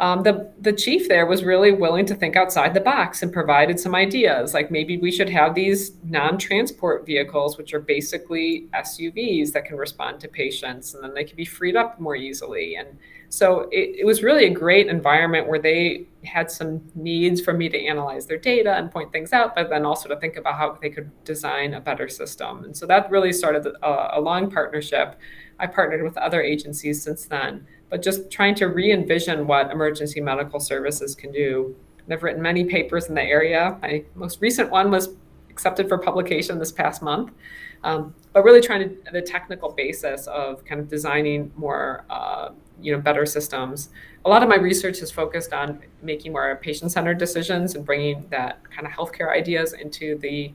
um, 0.00 0.22
the 0.22 0.50
the 0.58 0.72
chief 0.72 1.08
there 1.08 1.26
was 1.26 1.44
really 1.44 1.72
willing 1.72 2.06
to 2.06 2.14
think 2.14 2.34
outside 2.34 2.72
the 2.72 2.80
box 2.80 3.22
and 3.22 3.30
provided 3.30 3.78
some 3.78 3.94
ideas, 3.94 4.54
like 4.54 4.70
maybe 4.70 4.96
we 4.96 5.12
should 5.12 5.28
have 5.28 5.54
these 5.54 5.92
non-transport 6.04 7.04
vehicles, 7.04 7.58
which 7.58 7.74
are 7.74 7.80
basically 7.80 8.66
SUVs 8.72 9.52
that 9.52 9.66
can 9.66 9.76
respond 9.76 10.18
to 10.20 10.28
patients, 10.28 10.94
and 10.94 11.04
then 11.04 11.12
they 11.12 11.22
can 11.22 11.36
be 11.36 11.44
freed 11.44 11.76
up 11.76 12.00
more 12.00 12.16
easily. 12.16 12.76
And 12.76 12.88
so 13.28 13.68
it, 13.70 13.96
it 14.00 14.06
was 14.06 14.22
really 14.22 14.46
a 14.46 14.50
great 14.50 14.86
environment 14.86 15.46
where 15.46 15.60
they 15.60 16.06
had 16.24 16.50
some 16.50 16.80
needs 16.94 17.42
for 17.42 17.52
me 17.52 17.68
to 17.68 17.78
analyze 17.78 18.24
their 18.24 18.38
data 18.38 18.76
and 18.76 18.90
point 18.90 19.12
things 19.12 19.34
out, 19.34 19.54
but 19.54 19.68
then 19.68 19.84
also 19.84 20.08
to 20.08 20.16
think 20.16 20.36
about 20.36 20.54
how 20.54 20.78
they 20.80 20.88
could 20.88 21.10
design 21.24 21.74
a 21.74 21.80
better 21.80 22.08
system. 22.08 22.64
And 22.64 22.74
so 22.74 22.86
that 22.86 23.10
really 23.10 23.34
started 23.34 23.66
a, 23.66 24.18
a 24.18 24.20
long 24.20 24.50
partnership. 24.50 25.18
I 25.58 25.66
partnered 25.66 26.02
with 26.02 26.16
other 26.16 26.40
agencies 26.40 27.02
since 27.02 27.26
then 27.26 27.66
but 27.90 28.02
just 28.02 28.30
trying 28.30 28.54
to 28.56 28.66
re 28.66 28.92
envision 28.92 29.46
what 29.46 29.70
emergency 29.70 30.20
medical 30.20 30.60
services 30.60 31.14
can 31.14 31.32
do. 31.32 31.74
And 32.04 32.14
I've 32.14 32.22
written 32.22 32.40
many 32.40 32.64
papers 32.64 33.06
in 33.08 33.14
the 33.14 33.22
area. 33.22 33.76
My 33.82 34.04
most 34.14 34.40
recent 34.40 34.70
one 34.70 34.90
was 34.90 35.10
accepted 35.50 35.88
for 35.88 35.98
publication 35.98 36.58
this 36.58 36.72
past 36.72 37.02
month. 37.02 37.32
Um, 37.82 38.14
but 38.32 38.44
really 38.44 38.60
trying 38.60 38.88
to 38.88 39.12
the 39.12 39.22
technical 39.22 39.72
basis 39.72 40.26
of 40.26 40.64
kind 40.64 40.80
of 40.80 40.88
designing 40.88 41.50
more, 41.56 42.04
uh, 42.10 42.50
you 42.80 42.92
know, 42.92 43.00
better 43.00 43.26
systems. 43.26 43.90
A 44.24 44.28
lot 44.28 44.42
of 44.42 44.48
my 44.48 44.56
research 44.56 45.00
is 45.00 45.10
focused 45.10 45.52
on 45.52 45.82
making 46.02 46.32
more 46.32 46.56
patient-centered 46.56 47.18
decisions 47.18 47.74
and 47.74 47.84
bringing 47.84 48.26
that 48.30 48.60
kind 48.70 48.86
of 48.86 48.92
healthcare 48.92 49.34
ideas 49.34 49.72
into 49.72 50.18
the 50.18 50.52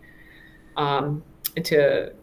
um, 0.78 1.24
into 1.56 2.14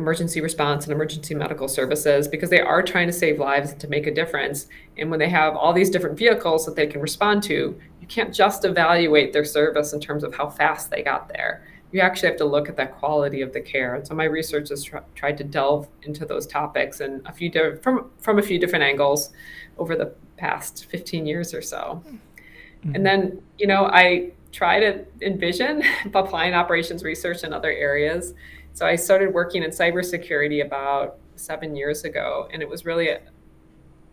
emergency 0.00 0.40
response 0.40 0.84
and 0.84 0.92
emergency 0.92 1.34
medical 1.34 1.68
services 1.68 2.26
because 2.26 2.50
they 2.50 2.60
are 2.60 2.82
trying 2.82 3.06
to 3.06 3.12
save 3.12 3.38
lives 3.38 3.70
and 3.70 3.80
to 3.80 3.88
make 3.88 4.06
a 4.06 4.14
difference. 4.14 4.66
And 4.98 5.10
when 5.10 5.20
they 5.20 5.28
have 5.28 5.54
all 5.54 5.72
these 5.72 5.90
different 5.90 6.18
vehicles 6.18 6.66
that 6.66 6.74
they 6.74 6.86
can 6.86 7.00
respond 7.00 7.42
to, 7.44 7.54
you 8.00 8.06
can't 8.08 8.34
just 8.34 8.64
evaluate 8.64 9.32
their 9.32 9.44
service 9.44 9.92
in 9.92 10.00
terms 10.00 10.24
of 10.24 10.34
how 10.34 10.48
fast 10.48 10.90
they 10.90 11.02
got 11.02 11.28
there. 11.28 11.62
you 11.92 12.00
actually 12.00 12.28
have 12.28 12.38
to 12.38 12.44
look 12.44 12.68
at 12.68 12.76
the 12.76 12.86
quality 12.86 13.40
of 13.42 13.52
the 13.52 13.60
care. 13.60 13.94
And 13.96 14.06
so 14.06 14.14
my 14.14 14.24
research 14.24 14.68
has 14.68 14.84
tr- 14.84 14.98
tried 15.14 15.36
to 15.38 15.44
delve 15.44 15.88
into 16.02 16.24
those 16.24 16.46
topics 16.46 17.00
and 17.00 17.26
a 17.26 17.32
few 17.32 17.50
di- 17.50 17.76
from 17.82 18.10
from 18.18 18.38
a 18.38 18.42
few 18.42 18.58
different 18.58 18.84
angles 18.84 19.32
over 19.76 19.96
the 19.96 20.12
past 20.36 20.86
15 20.86 21.26
years 21.26 21.52
or 21.52 21.62
so. 21.62 22.02
Mm-hmm. 22.04 22.94
And 22.94 23.04
then, 23.04 23.42
you 23.58 23.66
know, 23.66 23.86
I 23.86 24.32
try 24.52 24.80
to 24.80 25.04
envision 25.20 25.82
applying 26.14 26.54
operations 26.54 27.02
research 27.04 27.44
in 27.44 27.52
other 27.52 27.70
areas. 27.70 28.34
So 28.72 28.86
I 28.86 28.96
started 28.96 29.34
working 29.34 29.62
in 29.62 29.70
cybersecurity 29.70 30.64
about 30.64 31.18
seven 31.36 31.76
years 31.76 32.04
ago, 32.04 32.48
and 32.52 32.62
it 32.62 32.68
was 32.68 32.84
really 32.84 33.08
a, 33.08 33.20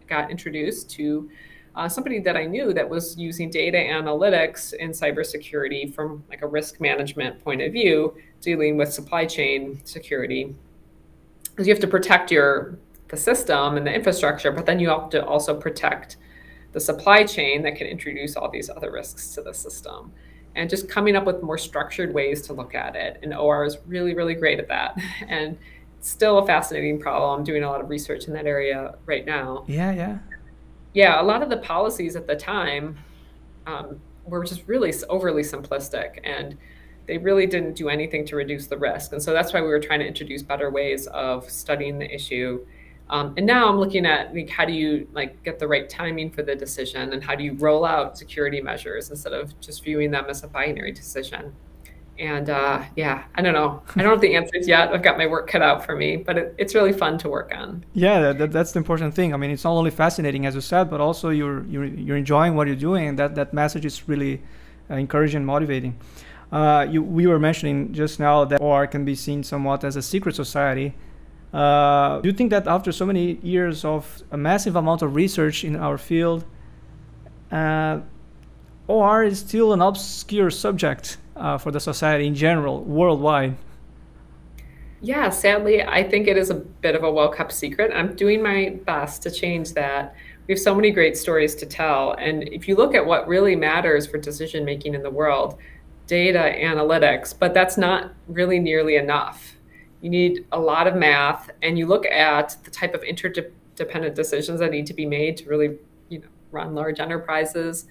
got 0.08 0.32
introduced 0.32 0.89
to 0.91 1.30
uh, 1.76 1.88
somebody 1.88 2.20
that 2.20 2.36
I 2.36 2.45
knew 2.45 2.74
that 2.74 2.89
was 2.89 3.18
using 3.18 3.51
data 3.51 3.78
analytics 3.78 4.74
in 4.74 4.91
cybersecurity 4.91 5.93
from 5.93 6.24
like 6.28 6.41
a 6.41 6.47
risk 6.47 6.82
management 6.82 7.43
point 7.43 7.62
of 7.62 7.72
view, 7.72 8.16
dealing 8.41 8.78
with 8.78 8.91
supply 8.91 9.26
chain 9.26 9.80
security. 9.86 10.55
Because 11.51 11.68
you 11.68 11.74
have 11.74 11.82
to 11.82 11.88
protect 11.88 12.32
your 12.32 12.80
the 13.10 13.18
system 13.18 13.78
and 13.78 13.88
the 13.88 13.93
infrastructure, 13.93 14.51
but 14.51 14.66
then 14.66 14.80
you 14.80 14.89
have 14.89 15.10
to 15.10 15.26
also 15.26 15.58
protect 15.58 16.18
the 16.74 16.80
supply 16.80 17.24
chain 17.24 17.62
that 17.62 17.76
can 17.76 17.88
introduce 17.88 18.36
all 18.36 18.49
these 18.49 18.70
other 18.70 18.91
risks 18.91 19.34
to 19.36 19.41
the 19.41 19.53
system. 19.53 20.12
And 20.58 20.70
just 20.70 20.89
coming 20.89 21.16
up 21.16 21.26
with 21.26 21.41
more 21.41 21.58
structured 21.58 22.14
ways 22.14 22.41
to 22.43 22.53
look 22.53 22.76
at 22.76 22.95
it. 22.95 23.20
And 23.24 23.34
OR 23.34 23.64
is 23.64 23.78
really, 23.88 24.14
really 24.14 24.34
great 24.34 24.60
at 24.60 24.68
that. 24.68 24.97
And 25.28 25.58
still 26.01 26.38
a 26.39 26.45
fascinating 26.45 26.99
problem. 26.99 27.39
I'm 27.39 27.43
doing 27.43 27.64
a 27.64 27.70
lot 27.70 27.82
of 27.82 27.89
research 27.89 28.26
in 28.26 28.34
that 28.34 28.45
area 28.45 28.95
right 29.05 29.26
now. 29.26 29.66
Yeah, 29.68 29.91
yeah. 29.91 30.20
Yeah, 30.93 31.22
a 31.22 31.24
lot 31.24 31.41
of 31.41 31.49
the 31.49 31.58
policies 31.58 32.16
at 32.16 32.28
the 32.28 32.36
time 32.36 32.97
um, 33.66 33.99
were 34.26 34.43
just 34.43 34.68
really 34.68 34.93
overly 35.10 35.43
simplistic 35.43 36.20
and 36.24 36.58
they 37.08 37.18
really 37.18 37.47
didn't 37.47 37.74
do 37.74 37.89
anything 37.89 38.26
to 38.26 38.36
reduce 38.36 38.68
the 38.68 38.78
risk. 38.78 39.14
And 39.14 39.24
so 39.24 39.32
that's 39.34 39.53
why 39.53 39.62
we 39.62 39.68
were 39.68 39.80
trying 39.80 39.99
to 39.99 40.05
introduce 40.05 40.43
better 40.43 40.70
ways 40.70 41.08
of 41.08 41.49
studying 41.49 41.97
the 41.97 42.14
issue. 42.14 42.66
Um, 43.10 43.34
and 43.38 43.45
now 43.45 43.70
I'm 43.70 43.78
looking 43.78 44.05
at 44.05 44.34
like 44.36 44.49
how 44.49 44.66
do 44.66 44.74
you 44.74 45.08
like 45.14 45.41
get 45.43 45.60
the 45.60 45.68
right 45.68 45.89
timing 45.89 46.30
for 46.30 46.43
the 46.43 46.55
decision 46.55 47.14
and 47.14 47.24
how 47.24 47.36
do 47.36 47.43
you 47.43 47.53
roll 47.53 47.86
out 47.86 48.18
security 48.18 48.62
measures 48.62 49.10
instead 49.10 49.34
of 49.34 49.58
just 49.62 49.84
viewing 49.84 50.12
them 50.12 50.26
as 50.30 50.43
a 50.43 50.47
binary 50.47 50.91
decision. 50.91 51.53
And 52.20 52.49
uh, 52.49 52.84
yeah, 52.95 53.26
I 53.36 53.41
don't 53.41 53.53
know. 53.53 53.82
I 53.95 54.01
don't 54.01 54.12
have 54.12 54.22
the 54.22 54.36
answers 54.36 54.68
yet. 54.68 54.91
I've 54.91 55.03
got 55.03 55.18
my 55.18 55.28
work 55.28 55.47
cut 55.47 55.62
out 55.62 55.86
for 55.86 55.95
me, 55.95 56.18
but 56.18 56.38
it, 56.38 56.55
it's 56.58 56.74
really 56.74 56.91
fun 56.91 57.18
to 57.20 57.30
work 57.30 57.51
on. 57.55 57.86
Yeah, 57.93 58.34
that, 58.34 58.51
that's 58.51 58.72
the 58.72 58.80
important 58.80 59.14
thing. 59.14 59.34
I 59.34 59.38
mean, 59.38 59.51
it's 59.51 59.64
not 59.64 59.74
only 59.74 59.91
fascinating, 59.91 60.45
as 60.47 60.55
you 60.55 60.62
said, 60.62 60.89
but 60.89 60.99
also 60.99 61.30
you're 61.30 61.64
you're, 61.66 61.86
you're 61.86 62.18
enjoying 62.18 62.55
what 62.55 62.66
you're 62.66 62.76
doing, 62.76 63.08
and 63.08 63.20
that, 63.20 63.36
that 63.36 63.53
message 63.53 63.86
is 63.86 64.10
really 64.10 64.41
uh, 64.89 64.95
encouraging 64.95 65.38
and 65.38 65.45
motivating. 65.45 65.99
Uh, 66.51 66.88
you, 66.89 67.03
we 67.03 67.28
were 67.28 67.39
mentioning 67.39 67.93
just 67.93 68.20
now 68.20 68.45
that 68.45 68.62
OR 68.62 68.88
can 68.88 69.05
be 69.05 69.14
seen 69.14 69.43
somewhat 69.43 69.84
as 69.84 69.95
a 69.95 70.01
secret 70.01 70.34
society. 70.34 70.95
Uh, 71.58 72.22
do 72.22 72.30
you 72.30 72.34
think 72.34 72.51
that 72.51 72.68
after 72.68 72.91
so 72.91 73.03
many 73.03 73.39
years 73.41 73.84
of 73.84 74.22
a 74.30 74.38
massive 74.38 74.76
amount 74.76 75.01
of 75.01 75.16
research 75.16 75.64
in 75.64 75.76
our 75.76 75.97
field, 75.97 76.45
uh, 77.51 77.99
OR 78.88 79.24
is 79.24 79.39
still 79.39 79.74
an 79.74 79.82
obscure 79.82 80.51
subject 80.51 81.18
uh, 81.36 81.58
for 81.58 81.72
the 81.72 81.80
society 81.80 82.28
in 82.28 82.36
general, 82.36 82.84
worldwide? 82.84 83.58
Yeah, 85.01 85.32
sadly, 85.32 85.82
I 85.82 86.03
think 86.03 86.28
it 86.28 86.38
is 86.38 86.51
a 86.51 86.55
bit 86.55 86.93
of 86.93 87.03
a 87.03 87.12
well 87.12 87.30
kept 87.30 87.53
secret. 87.53 87.91
I'm 87.91 88.16
doing 88.16 88.43
my 88.43 88.78
best 88.86 89.24
to 89.24 89.32
change 89.32 89.74
that. 89.74 90.16
We 90.45 90.53
have 90.53 90.60
so 90.60 90.76
many 90.76 90.91
great 90.91 91.18
stories 91.18 91.55
to 91.55 91.66
tell. 91.66 92.12
And 92.14 92.43
if 92.49 92.68
you 92.68 92.76
look 92.76 92.93
at 92.93 93.03
what 93.03 93.28
really 93.28 93.55
matters 93.55 94.05
for 94.05 94.20
decision 94.20 94.64
making 94.64 94.93
in 94.93 95.01
the 95.01 95.10
world, 95.10 95.58
data 96.05 96.53
analytics, 96.55 97.34
but 97.38 97.55
that's 97.55 97.80
not 97.80 98.14
really 98.28 98.60
nearly 98.60 98.95
enough. 98.95 99.57
You 100.02 100.10
need 100.10 100.45
a 100.52 100.60
lot 100.60 100.88
of 100.88 100.95
math, 100.95 101.50
and 101.62 101.78
you 101.78 101.88
look 101.88 102.06
at 102.06 102.58
the 102.64 102.72
type 102.72 102.93
of 102.93 103.04
interdependent 103.04 104.16
decisions 104.16 104.60
that 104.60 104.72
need 104.72 104.86
to 104.88 104.93
be 104.93 105.06
made 105.06 105.38
to 105.38 105.50
really 105.50 105.78
you 106.10 106.20
know, 106.20 106.28
run 106.52 106.76
large 106.76 107.00
enterprises 107.00 107.88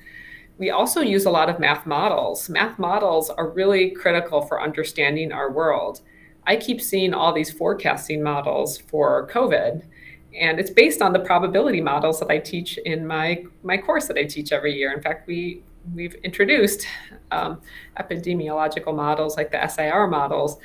we 0.59 0.71
also 0.71 1.01
use 1.01 1.27
a 1.27 1.31
lot 1.31 1.51
of 1.51 1.59
math 1.59 1.87
models. 1.87 2.49
Math 2.49 2.79
models 2.79 3.31
are 3.31 3.49
really 3.49 3.91
critical 3.91 4.41
for 4.43 4.63
understanding 4.63 5.33
our 5.33 5.51
world. 5.51 6.01
I 6.47 6.57
keep 6.57 6.81
seeing 6.81 7.13
all 7.13 7.33
these 7.33 7.51
forecasting 7.51 8.23
models 8.23 8.79
for 8.79 9.29
COVID, 9.29 9.83
and 10.39 10.59
it's 10.59 10.71
based 10.71 11.03
on 11.03 11.13
the 11.13 11.19
probability 11.19 11.81
models 11.81 12.21
that 12.21 12.31
I 12.31 12.39
teach 12.39 12.79
in 12.79 13.07
my 13.07 13.45
my 13.63 13.77
course 13.77 14.07
that 14.07 14.17
I 14.17 14.25
teach 14.25 14.53
every 14.53 14.75
year. 14.75 14.93
In 14.93 15.03
fact, 15.03 15.27
we 15.27 15.63
we've 15.95 16.15
introduced 16.17 16.87
um, 17.31 17.61
epidemiological 17.99 18.95
models 18.95 19.37
like 19.37 19.51
the 19.51 19.67
SIR 19.67 20.07
models, 20.07 20.59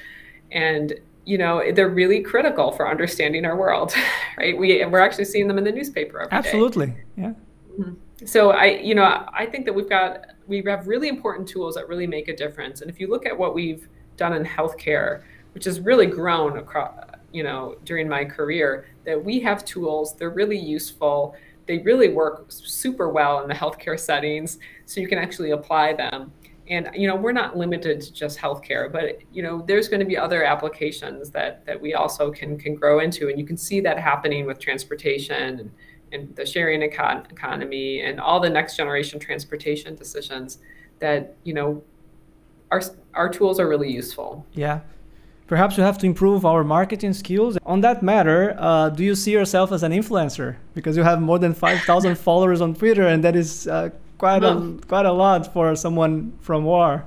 and 0.51 0.93
you 1.25 1.37
know 1.37 1.71
they're 1.73 1.89
really 1.89 2.21
critical 2.21 2.71
for 2.71 2.89
understanding 2.89 3.45
our 3.45 3.55
world, 3.55 3.93
right? 4.37 4.57
We 4.57 4.83
we're 4.85 4.99
actually 4.99 5.25
seeing 5.25 5.47
them 5.47 5.57
in 5.57 5.63
the 5.63 5.71
newspaper 5.71 6.21
every 6.21 6.37
Absolutely, 6.37 6.87
day. 6.87 7.03
yeah. 7.17 7.33
Mm-hmm 7.79 7.93
so 8.25 8.51
I, 8.51 8.65
you 8.65 8.95
know, 8.95 9.25
I 9.33 9.45
think 9.45 9.65
that 9.65 9.73
we've 9.73 9.89
got 9.89 10.27
we 10.47 10.61
have 10.67 10.87
really 10.87 11.07
important 11.07 11.47
tools 11.47 11.75
that 11.75 11.87
really 11.87 12.07
make 12.07 12.27
a 12.27 12.35
difference. 12.35 12.81
And 12.81 12.89
if 12.89 12.99
you 12.99 13.07
look 13.07 13.25
at 13.25 13.37
what 13.37 13.55
we've 13.55 13.87
done 14.17 14.33
in 14.33 14.45
healthcare, 14.45 15.23
which 15.53 15.65
has 15.65 15.79
really 15.79 16.05
grown 16.05 16.57
across, 16.57 16.93
you 17.31 17.43
know, 17.43 17.77
during 17.85 18.07
my 18.07 18.25
career, 18.25 18.85
that 19.05 19.23
we 19.23 19.39
have 19.39 19.65
tools. 19.65 20.15
They're 20.15 20.29
really 20.29 20.59
useful. 20.59 21.35
They 21.65 21.79
really 21.79 22.09
work 22.09 22.45
super 22.49 23.09
well 23.09 23.41
in 23.41 23.47
the 23.47 23.55
healthcare 23.55 23.99
settings, 23.99 24.59
so 24.85 24.99
you 24.99 25.07
can 25.07 25.17
actually 25.17 25.51
apply 25.51 25.93
them. 25.93 26.31
And 26.71 26.89
you 26.95 27.05
know, 27.05 27.17
we're 27.17 27.33
not 27.33 27.57
limited 27.57 27.99
to 27.99 28.13
just 28.13 28.39
healthcare, 28.39 28.89
but 28.89 29.19
you 29.33 29.43
know, 29.43 29.63
there's 29.67 29.89
going 29.89 29.99
to 29.99 30.05
be 30.05 30.17
other 30.17 30.45
applications 30.45 31.29
that 31.31 31.65
that 31.65 31.79
we 31.79 31.93
also 31.93 32.31
can 32.31 32.57
can 32.57 32.75
grow 32.75 32.99
into, 32.99 33.27
and 33.27 33.37
you 33.37 33.45
can 33.45 33.57
see 33.57 33.81
that 33.81 33.99
happening 33.99 34.45
with 34.45 34.57
transportation 34.57 35.59
and 35.59 35.71
and 36.13 36.33
the 36.37 36.45
sharing 36.45 36.81
econ- 36.81 37.29
economy 37.29 38.01
and 38.01 38.19
all 38.21 38.39
the 38.39 38.49
next 38.49 38.77
generation 38.77 39.19
transportation 39.19 39.95
decisions 39.95 40.59
that 40.99 41.35
you 41.43 41.53
know 41.53 41.83
our 42.71 42.81
our 43.13 43.29
tools 43.29 43.59
are 43.59 43.67
really 43.67 43.91
useful. 43.91 44.45
Yeah. 44.53 44.79
Perhaps 45.47 45.75
we 45.75 45.83
have 45.83 45.97
to 45.97 46.05
improve 46.05 46.45
our 46.45 46.63
marketing 46.63 47.11
skills. 47.11 47.57
On 47.65 47.81
that 47.81 48.01
matter 48.01 48.55
uh, 48.57 48.87
do 48.89 49.03
you 49.03 49.15
see 49.15 49.31
yourself 49.31 49.73
as 49.73 49.83
an 49.83 49.91
influencer? 49.91 50.55
Because 50.73 50.95
you 50.95 51.03
have 51.03 51.21
more 51.21 51.37
than 51.37 51.53
5000 51.53 52.17
followers 52.27 52.61
on 52.61 52.73
twitter 52.75 53.05
and 53.05 53.21
that 53.25 53.35
is 53.35 53.67
uh, 53.67 53.89
quite 54.21 54.43
a 54.43 54.77
quite 54.87 55.07
a 55.07 55.11
lot 55.11 55.51
for 55.51 55.75
someone 55.75 56.31
from 56.41 56.67
OR 56.67 57.03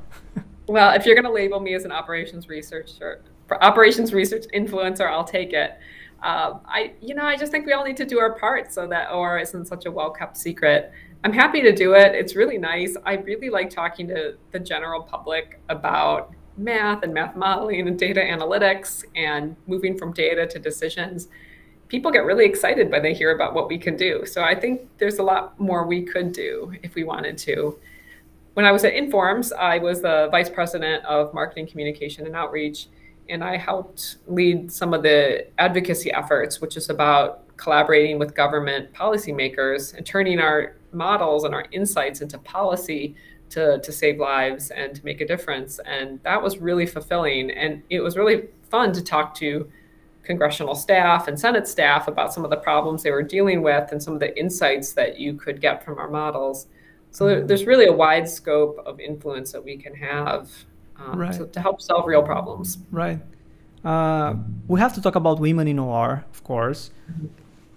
well 0.66 0.90
if 0.96 1.06
you're 1.06 1.14
going 1.14 1.30
to 1.32 1.36
label 1.42 1.60
me 1.60 1.72
as 1.74 1.84
an 1.84 1.92
operations 1.92 2.48
researcher 2.48 3.22
operations 3.60 4.12
research 4.12 4.46
influencer 4.52 5.06
i'll 5.08 5.30
take 5.38 5.52
it 5.52 5.78
uh, 6.24 6.58
I, 6.64 6.94
you 7.02 7.14
know, 7.14 7.24
I 7.24 7.36
just 7.36 7.52
think 7.52 7.66
we 7.66 7.74
all 7.74 7.84
need 7.84 7.98
to 7.98 8.06
do 8.06 8.18
our 8.18 8.32
part 8.32 8.72
so 8.72 8.86
that 8.86 9.12
OR 9.12 9.38
isn't 9.38 9.66
such 9.66 9.84
a 9.84 9.90
well 9.90 10.10
kept 10.10 10.38
secret. 10.38 10.90
I'm 11.22 11.34
happy 11.34 11.60
to 11.60 11.70
do 11.70 11.92
it. 11.92 12.14
It's 12.14 12.34
really 12.34 12.56
nice. 12.56 12.96
I 13.04 13.16
really 13.16 13.50
like 13.50 13.68
talking 13.68 14.08
to 14.08 14.34
the 14.50 14.58
general 14.58 15.02
public 15.02 15.60
about 15.68 16.32
math 16.56 17.02
and 17.02 17.12
math 17.12 17.36
modeling 17.36 17.86
and 17.86 17.98
data 17.98 18.20
analytics 18.20 19.04
and 19.14 19.54
moving 19.66 19.98
from 19.98 20.14
data 20.14 20.46
to 20.46 20.58
decisions. 20.58 21.28
People 21.94 22.10
get 22.10 22.24
really 22.24 22.44
excited 22.44 22.90
when 22.90 23.04
they 23.04 23.14
hear 23.14 23.32
about 23.36 23.54
what 23.54 23.68
we 23.68 23.78
can 23.78 23.94
do. 23.96 24.26
So 24.26 24.42
I 24.42 24.52
think 24.52 24.80
there's 24.98 25.20
a 25.20 25.22
lot 25.22 25.60
more 25.60 25.86
we 25.86 26.02
could 26.02 26.32
do 26.32 26.72
if 26.82 26.96
we 26.96 27.04
wanted 27.04 27.38
to. 27.38 27.78
When 28.54 28.66
I 28.66 28.72
was 28.72 28.82
at 28.82 28.94
INFORMS, 28.94 29.52
I 29.52 29.78
was 29.78 30.02
the 30.02 30.26
vice 30.32 30.50
president 30.50 31.04
of 31.04 31.32
marketing, 31.32 31.68
communication, 31.68 32.26
and 32.26 32.34
outreach 32.34 32.88
and 33.28 33.42
I 33.42 33.56
helped 33.56 34.16
lead 34.26 34.72
some 34.72 34.92
of 34.92 35.04
the 35.04 35.46
advocacy 35.58 36.12
efforts, 36.12 36.60
which 36.60 36.76
is 36.76 36.90
about 36.90 37.56
collaborating 37.56 38.18
with 38.18 38.34
government 38.34 38.92
policymakers 38.92 39.94
and 39.94 40.04
turning 40.04 40.40
our 40.40 40.74
models 40.92 41.44
and 41.44 41.54
our 41.54 41.66
insights 41.70 42.20
into 42.20 42.38
policy 42.38 43.14
to, 43.50 43.78
to 43.80 43.92
save 43.92 44.18
lives 44.18 44.70
and 44.70 44.96
to 44.96 45.04
make 45.04 45.20
a 45.20 45.26
difference. 45.26 45.78
And 45.86 46.20
that 46.24 46.42
was 46.42 46.58
really 46.58 46.86
fulfilling. 46.86 47.52
And 47.52 47.84
it 47.88 48.00
was 48.00 48.16
really 48.16 48.48
fun 48.68 48.92
to 48.94 49.02
talk 49.02 49.34
to 49.36 49.70
congressional 50.24 50.74
staff 50.74 51.28
and 51.28 51.38
Senate 51.38 51.68
staff 51.68 52.08
about 52.08 52.32
some 52.32 52.44
of 52.44 52.50
the 52.50 52.56
problems 52.56 53.02
they 53.02 53.10
were 53.10 53.22
dealing 53.22 53.62
with 53.62 53.92
and 53.92 54.02
some 54.02 54.14
of 54.14 54.20
the 54.20 54.36
insights 54.38 54.92
that 54.92 55.18
you 55.18 55.34
could 55.34 55.60
get 55.60 55.84
from 55.84 55.98
our 55.98 56.08
models. 56.08 56.66
So 57.10 57.26
mm-hmm. 57.26 57.46
there's 57.46 57.64
really 57.64 57.86
a 57.86 57.92
wide 57.92 58.28
scope 58.28 58.82
of 58.84 58.98
influence 59.00 59.52
that 59.52 59.64
we 59.64 59.76
can 59.76 59.94
have 59.94 60.50
um, 60.96 61.18
right. 61.18 61.32
to, 61.34 61.46
to 61.46 61.60
help 61.60 61.80
solve 61.80 62.06
real 62.06 62.22
problems. 62.22 62.78
Right. 62.90 63.20
Uh, 63.84 64.34
we 64.66 64.80
have 64.80 64.94
to 64.94 65.02
talk 65.02 65.14
about 65.14 65.38
women 65.38 65.68
in 65.68 65.78
OR, 65.78 66.24
of 66.32 66.42
course. 66.42 66.90
Mm-hmm. 67.10 67.26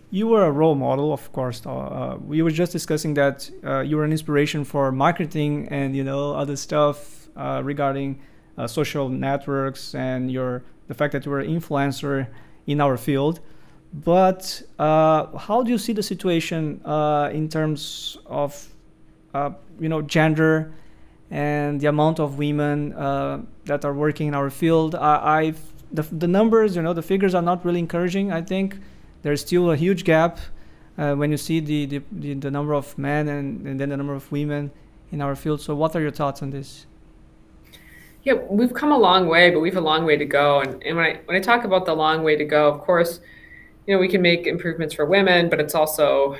You 0.10 0.28
were 0.28 0.46
a 0.46 0.52
role 0.52 0.76
model, 0.76 1.12
of 1.12 1.32
course. 1.34 1.62
Uh, 1.66 1.72
uh, 1.72 2.18
we 2.26 2.42
were 2.42 2.52
just 2.52 2.72
discussing 2.72 3.14
that 3.16 3.50
uh, 3.64 3.82
you 3.82 3.98
were 3.98 4.06
an 4.06 4.12
inspiration 4.12 4.64
for 4.64 4.90
marketing 4.92 5.68
and 5.70 5.98
you 5.98 6.04
know 6.04 6.34
other 6.34 6.56
stuff 6.56 7.28
uh, 7.36 7.62
regarding 7.62 8.20
uh, 8.58 8.68
social 8.68 9.10
networks 9.10 9.94
and 9.94 10.32
your 10.32 10.64
the 10.88 10.94
fact 10.94 11.14
that 11.14 11.26
you 11.26 11.32
were 11.32 11.40
an 11.40 11.50
influencer 11.50 12.28
in 12.66 12.82
our 12.82 12.98
field. 12.98 13.40
But 13.94 14.64
how 14.78 15.64
do 15.64 15.72
you 15.72 15.78
see 15.78 15.94
the 15.94 16.04
situation 16.04 16.82
in 17.34 17.50
terms 17.50 18.18
of 18.26 18.68
you 19.80 19.90
know 19.90 20.02
gender 20.02 20.74
and 21.30 21.82
the 21.82 21.88
amount 21.88 22.20
of 22.20 22.38
women 22.38 22.94
uh, 22.94 23.42
that 23.66 23.84
are 23.84 23.94
working 23.94 24.28
in 24.28 24.34
our 24.34 24.50
field. 24.50 24.96
I, 24.96 25.54
the, 25.92 26.04
the 26.04 26.28
numbers, 26.28 26.76
you 26.76 26.82
know, 26.82 26.94
the 26.94 27.02
figures 27.02 27.36
are 27.36 27.42
not 27.42 27.66
really 27.66 27.80
encouraging. 27.80 28.32
I 28.32 28.42
think 28.42 28.78
there's 29.24 29.42
still 29.42 29.72
a 29.72 29.76
huge 29.76 30.04
gap 30.04 30.40
uh, 30.98 31.16
when 31.16 31.32
you 31.32 31.38
see 31.38 31.60
the, 31.60 31.86
the, 31.86 32.02
the, 32.12 32.34
the, 32.36 32.52
number 32.52 32.74
of 32.74 32.98
men 32.98 33.28
and, 33.28 33.68
and 33.68 33.80
then 33.80 33.90
the 33.90 33.98
number 33.98 34.14
of 34.14 34.32
women 34.32 34.72
in 35.12 35.22
our 35.22 35.36
field. 35.36 35.62
So, 35.62 35.76
what 35.76 35.96
are 35.96 36.02
your 36.02 36.12
thoughts 36.12 36.42
on 36.42 36.50
this? 36.50 36.86
Yeah, 38.28 38.34
we've 38.34 38.74
come 38.74 38.92
a 38.92 38.98
long 38.98 39.30
way, 39.30 39.52
but 39.52 39.62
we 39.62 39.70
have 39.70 39.78
a 39.78 39.82
long 39.82 40.04
way 40.04 40.18
to 40.18 40.26
go. 40.26 40.60
And, 40.60 40.84
and 40.84 40.98
when 40.98 41.06
I 41.06 41.22
when 41.24 41.38
I 41.38 41.40
talk 41.40 41.64
about 41.64 41.86
the 41.86 41.94
long 41.94 42.24
way 42.24 42.36
to 42.36 42.44
go, 42.44 42.68
of 42.68 42.82
course, 42.82 43.22
you 43.86 43.94
know, 43.94 44.02
we 44.02 44.10
can 44.10 44.22
make 44.22 44.48
improvements 44.48 44.94
for 44.94 45.06
women, 45.06 45.50
but 45.50 45.62
it's 45.62 45.74
also, 45.74 46.36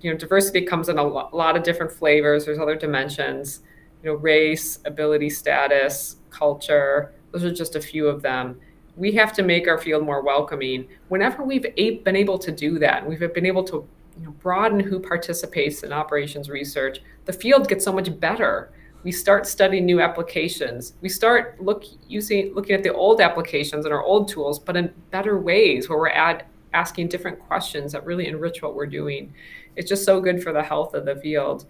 you 0.00 0.12
know, 0.12 0.16
diversity 0.16 0.60
comes 0.64 0.88
in 0.88 0.96
a 0.96 1.02
lot 1.02 1.56
of 1.56 1.64
different 1.64 1.90
flavors. 1.90 2.44
There's 2.44 2.60
other 2.60 2.76
dimensions, 2.76 3.62
you 4.00 4.10
know, 4.10 4.14
race, 4.14 4.78
ability, 4.84 5.30
status, 5.30 6.18
culture. 6.30 7.12
Those 7.32 7.42
are 7.42 7.52
just 7.52 7.74
a 7.74 7.80
few 7.80 8.06
of 8.06 8.22
them 8.22 8.60
we 8.94 9.12
have 9.12 9.32
to 9.32 9.42
make 9.42 9.68
our 9.68 9.78
field 9.78 10.04
more 10.04 10.22
welcoming. 10.22 10.88
Whenever 11.08 11.44
we've 11.44 11.62
been 11.62 12.16
able 12.16 12.38
to 12.38 12.50
do 12.50 12.80
that, 12.80 13.08
we've 13.08 13.20
been 13.32 13.46
able 13.46 13.62
to 13.64 13.88
you 14.18 14.24
know, 14.24 14.32
broaden 14.32 14.80
who 14.80 14.98
participates 14.98 15.84
in 15.84 15.92
operations 15.92 16.50
research, 16.50 16.98
the 17.24 17.32
field 17.32 17.68
gets 17.68 17.84
so 17.84 17.92
much 17.92 18.18
better. 18.18 18.72
We 19.08 19.12
start 19.12 19.46
studying 19.46 19.86
new 19.86 20.02
applications. 20.02 20.92
We 21.00 21.08
start 21.08 21.58
look 21.62 21.84
using 22.08 22.54
looking 22.54 22.74
at 22.76 22.82
the 22.82 22.92
old 22.92 23.22
applications 23.22 23.86
and 23.86 23.94
our 23.94 24.02
old 24.02 24.28
tools, 24.28 24.58
but 24.58 24.76
in 24.76 24.92
better 25.10 25.38
ways 25.38 25.88
where 25.88 25.98
we're 25.98 26.10
at 26.10 26.46
asking 26.74 27.08
different 27.08 27.38
questions 27.38 27.92
that 27.92 28.04
really 28.04 28.26
enrich 28.26 28.60
what 28.60 28.74
we're 28.74 28.84
doing. 28.84 29.32
It's 29.76 29.88
just 29.88 30.04
so 30.04 30.20
good 30.20 30.42
for 30.42 30.52
the 30.52 30.62
health 30.62 30.92
of 30.92 31.06
the 31.06 31.16
field. 31.16 31.64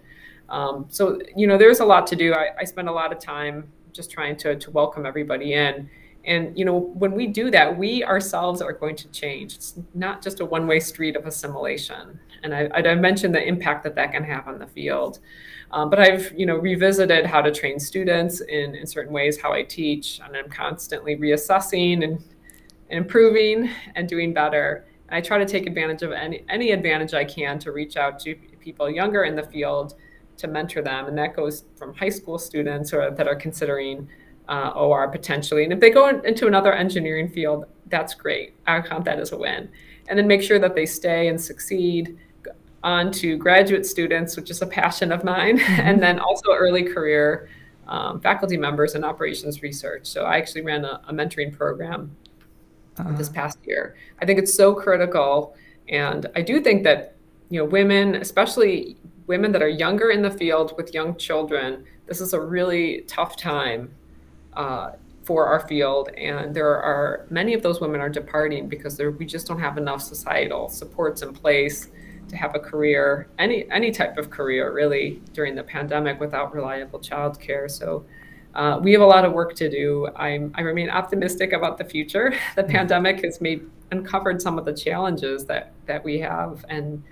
Um, 0.49 0.87
so 0.89 1.21
you 1.33 1.47
know, 1.47 1.57
there's 1.57 1.79
a 1.79 1.85
lot 1.85 2.07
to 2.07 2.17
do. 2.17 2.33
I, 2.33 2.49
I 2.59 2.65
spend 2.65 2.89
a 2.89 2.91
lot 2.91 3.13
of 3.13 3.19
time 3.19 3.71
just 3.93 4.11
trying 4.11 4.35
to 4.39 4.57
to 4.57 4.71
welcome 4.71 5.05
everybody 5.05 5.53
in 5.53 5.89
and 6.25 6.57
you 6.57 6.65
know, 6.65 6.77
when 6.77 7.13
we 7.13 7.27
do 7.27 7.49
that, 7.51 7.77
we 7.77 8.03
ourselves 8.03 8.61
are 8.61 8.73
going 8.73 8.95
to 8.97 9.07
change. 9.09 9.55
It's 9.55 9.79
not 9.93 10.21
just 10.21 10.41
a 10.41 10.45
one-way 10.45 10.79
street 10.79 11.15
of 11.15 11.25
assimilation. 11.25 12.19
And 12.43 12.53
I, 12.53 12.69
I 12.73 12.95
mentioned 12.95 13.33
the 13.33 13.45
impact 13.45 13.83
that 13.83 13.95
that 13.95 14.11
can 14.11 14.23
have 14.23 14.47
on 14.47 14.59
the 14.59 14.67
field. 14.67 15.19
Um, 15.71 15.89
but 15.89 15.99
I've 15.99 16.33
you 16.35 16.45
know 16.45 16.57
revisited 16.57 17.25
how 17.25 17.41
to 17.41 17.51
train 17.51 17.79
students 17.79 18.41
in, 18.41 18.75
in 18.75 18.87
certain 18.87 19.13
ways, 19.13 19.39
how 19.39 19.53
I 19.53 19.63
teach, 19.63 20.19
and 20.23 20.35
I'm 20.35 20.49
constantly 20.49 21.15
reassessing 21.15 22.03
and, 22.03 22.23
improving 22.89 23.69
and 23.95 24.09
doing 24.09 24.33
better. 24.33 24.85
And 25.09 25.17
I 25.17 25.21
try 25.21 25.37
to 25.37 25.45
take 25.45 25.67
advantage 25.67 26.01
of 26.01 26.11
any 26.11 26.43
any 26.49 26.71
advantage 26.71 27.13
I 27.13 27.23
can 27.23 27.59
to 27.59 27.71
reach 27.71 27.97
out 27.97 28.19
to 28.21 28.35
people 28.59 28.89
younger 28.89 29.23
in 29.25 29.35
the 29.35 29.43
field 29.43 29.95
to 30.37 30.47
mentor 30.47 30.81
them, 30.81 31.05
and 31.07 31.17
that 31.17 31.35
goes 31.35 31.65
from 31.75 31.93
high 31.93 32.09
school 32.09 32.39
students 32.39 32.93
or 32.93 33.11
that 33.11 33.27
are 33.27 33.35
considering 33.35 34.07
uh, 34.47 34.71
OR 34.75 35.07
potentially. 35.07 35.63
And 35.63 35.71
if 35.71 35.79
they 35.79 35.91
go 35.91 36.09
in, 36.09 36.25
into 36.25 36.47
another 36.47 36.73
engineering 36.73 37.29
field, 37.29 37.65
that's 37.87 38.15
great. 38.15 38.55
I 38.65 38.81
count 38.81 39.05
that 39.05 39.19
as 39.19 39.31
a 39.31 39.37
win. 39.37 39.69
And 40.07 40.17
then 40.17 40.27
make 40.27 40.41
sure 40.41 40.57
that 40.59 40.75
they 40.75 40.87
stay 40.87 41.27
and 41.27 41.39
succeed 41.39 42.17
on 42.83 43.11
to 43.11 43.37
graduate 43.37 43.85
students, 43.85 44.37
which 44.37 44.49
is 44.49 44.61
a 44.61 44.67
passion 44.67 45.11
of 45.11 45.23
mine, 45.23 45.57
mm-hmm. 45.59 45.81
and 45.81 46.01
then 46.01 46.19
also 46.19 46.53
early 46.53 46.83
career 46.83 47.49
um, 47.87 48.21
faculty 48.21 48.55
members 48.55 48.95
in 48.95 49.03
operations 49.03 49.61
research. 49.63 50.05
So 50.05 50.23
I 50.23 50.37
actually 50.37 50.61
ran 50.61 50.85
a, 50.85 51.01
a 51.07 51.13
mentoring 51.13 51.55
program 51.55 52.15
uh-huh. 52.97 53.17
this 53.17 53.29
past 53.29 53.57
year. 53.65 53.95
I 54.21 54.25
think 54.25 54.39
it's 54.39 54.53
so 54.53 54.73
critical. 54.73 55.55
And 55.89 56.27
I 56.35 56.41
do 56.41 56.61
think 56.61 56.83
that, 56.83 57.15
you 57.49 57.59
know, 57.59 57.65
women, 57.65 58.15
especially 58.15 58.97
women 59.25 59.51
that 59.51 59.63
are 59.63 59.69
younger 59.69 60.11
in 60.11 60.21
the 60.21 60.31
field 60.31 60.73
with 60.77 60.93
young 60.93 61.15
children, 61.17 61.83
this 62.05 62.21
is 62.21 62.33
a 62.33 62.39
really 62.39 63.01
tough 63.07 63.35
time 63.35 63.91
uh, 64.53 64.91
for 65.23 65.47
our 65.47 65.67
field. 65.67 66.09
And 66.09 66.55
there 66.55 66.69
are 66.81 67.25
many 67.29 67.53
of 67.55 67.63
those 67.63 67.81
women 67.81 68.01
are 68.01 68.09
departing 68.09 68.67
because 68.67 68.99
we 68.99 69.25
just 69.25 69.47
don't 69.47 69.59
have 69.59 69.77
enough 69.77 70.01
societal 70.01 70.69
supports 70.69 71.23
in 71.23 71.33
place 71.33 71.89
to 72.29 72.37
have 72.37 72.55
a 72.55 72.59
career, 72.59 73.27
any 73.37 73.69
any 73.71 73.91
type 73.91 74.17
of 74.17 74.29
career 74.29 74.73
really 74.73 75.21
during 75.33 75.55
the 75.55 75.63
pandemic 75.63 76.19
without 76.19 76.53
reliable 76.53 76.99
childcare. 76.99 77.69
So 77.69 78.05
uh, 78.55 78.79
we 78.81 78.91
have 78.93 79.01
a 79.01 79.05
lot 79.05 79.25
of 79.25 79.33
work 79.33 79.55
to 79.55 79.69
do. 79.69 80.09
I'm, 80.15 80.51
I 80.55 80.61
remain 80.61 80.89
optimistic 80.89 81.53
about 81.53 81.77
the 81.77 81.85
future. 81.85 82.33
The 82.55 82.63
mm-hmm. 82.63 82.71
pandemic 82.71 83.23
has 83.23 83.41
made 83.41 83.69
uncovered 83.91 84.41
some 84.41 84.57
of 84.57 84.65
the 84.65 84.73
challenges 84.73 85.45
that 85.45 85.71
that 85.85 86.03
we 86.03 86.19
have 86.19 86.65
and 86.69 87.03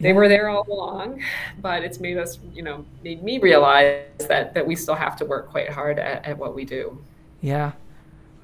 they 0.00 0.12
were 0.12 0.28
there 0.28 0.48
all 0.48 0.64
along, 0.70 1.22
but 1.60 1.82
it's 1.82 1.98
made 1.98 2.18
us, 2.18 2.38
you 2.54 2.62
know, 2.62 2.84
made 3.02 3.22
me 3.22 3.38
realize 3.38 4.04
that 4.28 4.54
that 4.54 4.64
we 4.66 4.76
still 4.76 4.94
have 4.94 5.16
to 5.16 5.24
work 5.24 5.50
quite 5.50 5.70
hard 5.70 5.98
at, 5.98 6.24
at 6.24 6.38
what 6.38 6.54
we 6.54 6.64
do. 6.64 7.02
Yeah. 7.40 7.72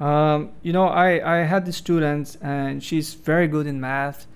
Um, 0.00 0.50
you 0.62 0.72
know, 0.72 0.86
I, 0.86 1.38
I 1.40 1.44
had 1.44 1.64
this 1.64 1.76
student 1.76 2.36
and 2.42 2.82
she's 2.82 3.14
very 3.14 3.46
good 3.46 3.66
in 3.66 3.80
math 3.80 4.26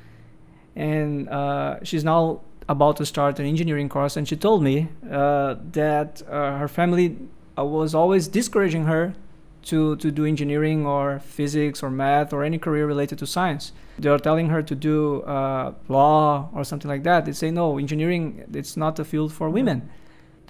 and 0.77 1.29
uh, 1.29 1.83
she's 1.83 2.05
now 2.05 2.41
about 2.69 2.97
to 2.99 3.07
start 3.07 3.39
an 3.39 3.47
engineering 3.47 3.89
course 3.89 4.17
and 4.17 4.29
she 4.29 4.37
told 4.37 4.63
me 4.63 4.89
uh, 5.11 5.57
that 5.73 6.23
uh, 6.29 6.59
her 6.59 6.69
family 6.69 7.17
uh, 7.59 7.65
was 7.65 7.95
always 7.95 8.29
discouraging 8.29 8.85
her 8.85 9.15
to, 9.63 9.97
to 9.97 10.11
do 10.11 10.25
engineering 10.25 10.87
or 10.87 11.19
physics 11.19 11.83
or 11.83 11.91
math 11.91 12.33
or 12.33 12.45
any 12.45 12.59
career 12.59 12.87
related 12.87 13.19
to 13.19 13.27
science. 13.27 13.73
They're 13.99 14.19
telling 14.19 14.49
her 14.49 14.63
to 14.63 14.75
do 14.75 15.23
uh, 15.23 15.75
law 15.89 16.49
or 16.55 16.65
something 16.65 16.89
like 16.89 17.03
that. 17.03 17.25
They 17.25 17.33
say, 17.33 17.51
no, 17.51 17.79
engineering, 17.79 18.45
it's 18.55 18.77
not 18.77 18.99
a 18.99 19.05
field 19.05 19.33
for 19.33 19.51
women. 19.51 19.91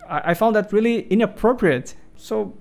I, 0.08 0.30
I 0.30 0.34
found 0.34 0.54
that 0.56 0.72
really 0.72 1.00
inappropriate. 1.08 1.96
So, 2.16 2.54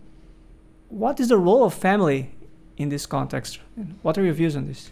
what 0.89 1.20
is 1.20 1.28
the 1.28 1.38
role 1.38 1.64
of 1.66 1.74
family 1.74 2.32
in 2.78 2.89
this 2.89 3.05
context? 3.05 3.60
What 4.01 4.18
are 4.18 4.24
your 4.24 4.34
views 4.34 4.55
on 4.55 4.66
this? 4.66 4.91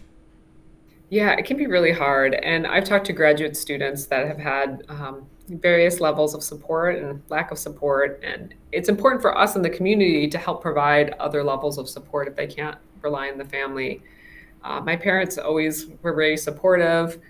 Yeah, 1.08 1.32
it 1.32 1.44
can 1.44 1.56
be 1.56 1.66
really 1.66 1.92
hard. 1.92 2.34
And 2.34 2.66
I've 2.66 2.84
talked 2.84 3.06
to 3.06 3.12
graduate 3.12 3.56
students 3.56 4.06
that 4.06 4.26
have 4.26 4.38
had 4.38 4.82
um, 4.88 5.26
various 5.48 6.00
levels 6.00 6.34
of 6.34 6.42
support 6.42 6.96
and 6.96 7.22
lack 7.28 7.52
of 7.52 7.58
support. 7.58 8.20
And 8.24 8.54
it's 8.72 8.88
important 8.88 9.22
for 9.22 9.36
us 9.36 9.54
in 9.54 9.62
the 9.62 9.70
community 9.70 10.28
to 10.28 10.38
help 10.38 10.60
provide 10.60 11.10
other 11.20 11.44
levels 11.44 11.78
of 11.78 11.88
support 11.88 12.26
if 12.26 12.34
they 12.34 12.48
can't 12.48 12.76
rely 13.02 13.30
on 13.30 13.38
the 13.38 13.44
family. 13.44 14.02
Uh, 14.64 14.80
my 14.80 14.96
parents 14.96 15.38
always 15.38 15.86
were 16.02 16.12
very 16.12 16.36
supportive. 16.36 17.20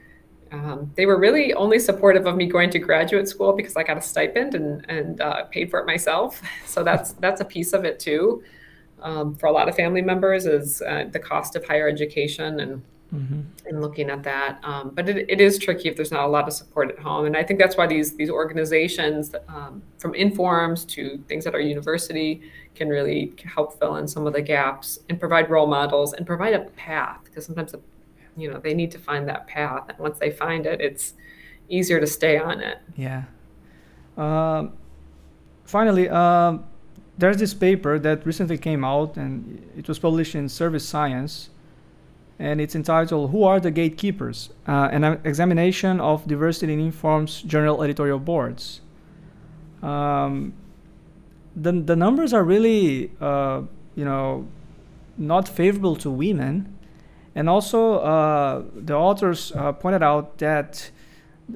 Um, 0.53 0.91
they 0.95 1.05
were 1.05 1.19
really 1.19 1.53
only 1.53 1.79
supportive 1.79 2.25
of 2.27 2.37
me 2.37 2.47
going 2.47 2.71
to 2.71 2.79
graduate 2.79 3.29
school 3.29 3.53
because 3.53 3.77
I 3.77 3.83
got 3.83 3.99
a 3.99 4.01
stipend 4.01 4.55
and, 4.55 4.87
and 4.89 5.21
uh, 5.21 5.45
paid 5.45 5.71
for 5.71 5.81
it 5.81 5.87
myself. 5.87 6.41
So 6.67 6.83
that's 6.83 7.13
that's 7.15 7.41
a 7.41 7.45
piece 7.45 7.73
of 7.73 7.85
it 7.85 7.99
too. 7.99 8.43
Um, 9.03 9.35
for 9.35 9.47
a 9.47 9.53
lot 9.53 9.69
of 9.69 9.75
family 9.77 10.03
members 10.03 10.47
is 10.47 10.83
uh, 10.83 11.05
the 11.11 11.19
cost 11.19 11.57
of 11.57 11.65
higher 11.67 11.89
education 11.89 12.61
and 12.61 12.83
mm-hmm. 13.15 13.41
and 13.67 13.81
looking 13.81 14.11
at 14.11 14.23
that. 14.23 14.61
Um, 14.63 14.91
but 14.95 15.09
it, 15.09 15.27
it 15.29 15.41
is 15.41 15.59
tricky 15.59 15.89
if 15.89 15.97
there's 15.97 16.13
not 16.13 16.25
a 16.25 16.29
lot 16.29 16.47
of 16.47 16.55
support 16.55 16.91
at 16.91 16.99
home, 16.99 17.27
and 17.27 17.37
I 17.37 17.43
think 17.43 17.59
that's 17.59 17.77
why 17.77 17.87
these 17.87 18.17
these 18.17 18.31
organizations, 18.31 19.35
um, 19.49 19.83
from 19.99 20.15
INFORMS 20.15 20.87
to 20.89 21.19
things 21.29 21.47
at 21.47 21.55
our 21.55 21.61
university, 21.61 22.43
can 22.75 22.89
really 22.89 23.33
help 23.45 23.79
fill 23.79 23.97
in 23.97 24.07
some 24.07 24.27
of 24.27 24.33
the 24.33 24.43
gaps 24.43 24.99
and 25.09 25.19
provide 25.19 25.51
role 25.51 25.67
models 25.67 26.13
and 26.13 26.27
provide 26.27 26.55
a 26.55 26.61
path 26.77 27.21
because 27.25 27.47
sometimes, 27.47 27.75
you 28.37 28.51
know, 28.51 28.59
they 28.59 28.75
need 28.75 28.91
to 28.93 28.99
find 28.99 29.29
that 29.29 29.47
path, 29.47 29.89
and 29.89 29.99
once 29.99 30.19
they 30.19 30.31
find 30.31 30.67
it, 30.67 30.81
it's 30.81 31.15
easier 31.69 32.01
to 32.01 32.07
stay 32.07 32.39
on 32.39 32.61
it. 32.61 32.79
Yeah. 32.97 33.25
Um, 34.17 34.73
finally. 35.65 36.09
Um, 36.09 36.65
there's 37.19 37.39
this 37.39 37.55
paper 37.55 37.99
that 37.99 38.27
recently 38.27 38.59
came 38.59 38.85
out 38.85 39.17
and 39.17 39.67
it 39.77 39.89
was 39.89 39.99
published 39.99 40.35
in 40.35 40.49
Service 40.49 40.87
Science 40.87 41.49
and 42.39 42.61
it's 42.61 42.75
entitled 42.75 43.31
Who 43.31 43.45
Are 43.45 43.61
the 43.61 43.71
Gatekeepers? 43.71 44.51
Uh, 44.67 44.89
an 44.93 45.05
examination 45.25 46.01
of 46.01 46.27
diversity 46.27 46.73
in 46.73 46.81
INFORMS 46.81 47.43
journal 47.47 47.83
editorial 47.83 48.19
boards. 48.19 48.81
Um, 49.83 50.53
the, 51.55 51.73
the 51.73 51.97
numbers 51.97 52.33
are 52.33 52.45
really, 52.45 53.11
uh, 53.21 53.63
you 53.95 54.05
know, 54.05 54.47
not 55.17 55.49
favorable 55.49 55.97
to 55.97 56.11
women. 56.11 56.77
And 57.35 57.49
also, 57.49 57.99
uh, 57.99 58.63
the 58.75 58.95
authors 58.95 59.53
uh, 59.53 59.73
pointed 59.73 60.03
out 60.03 60.39
that 60.39 60.91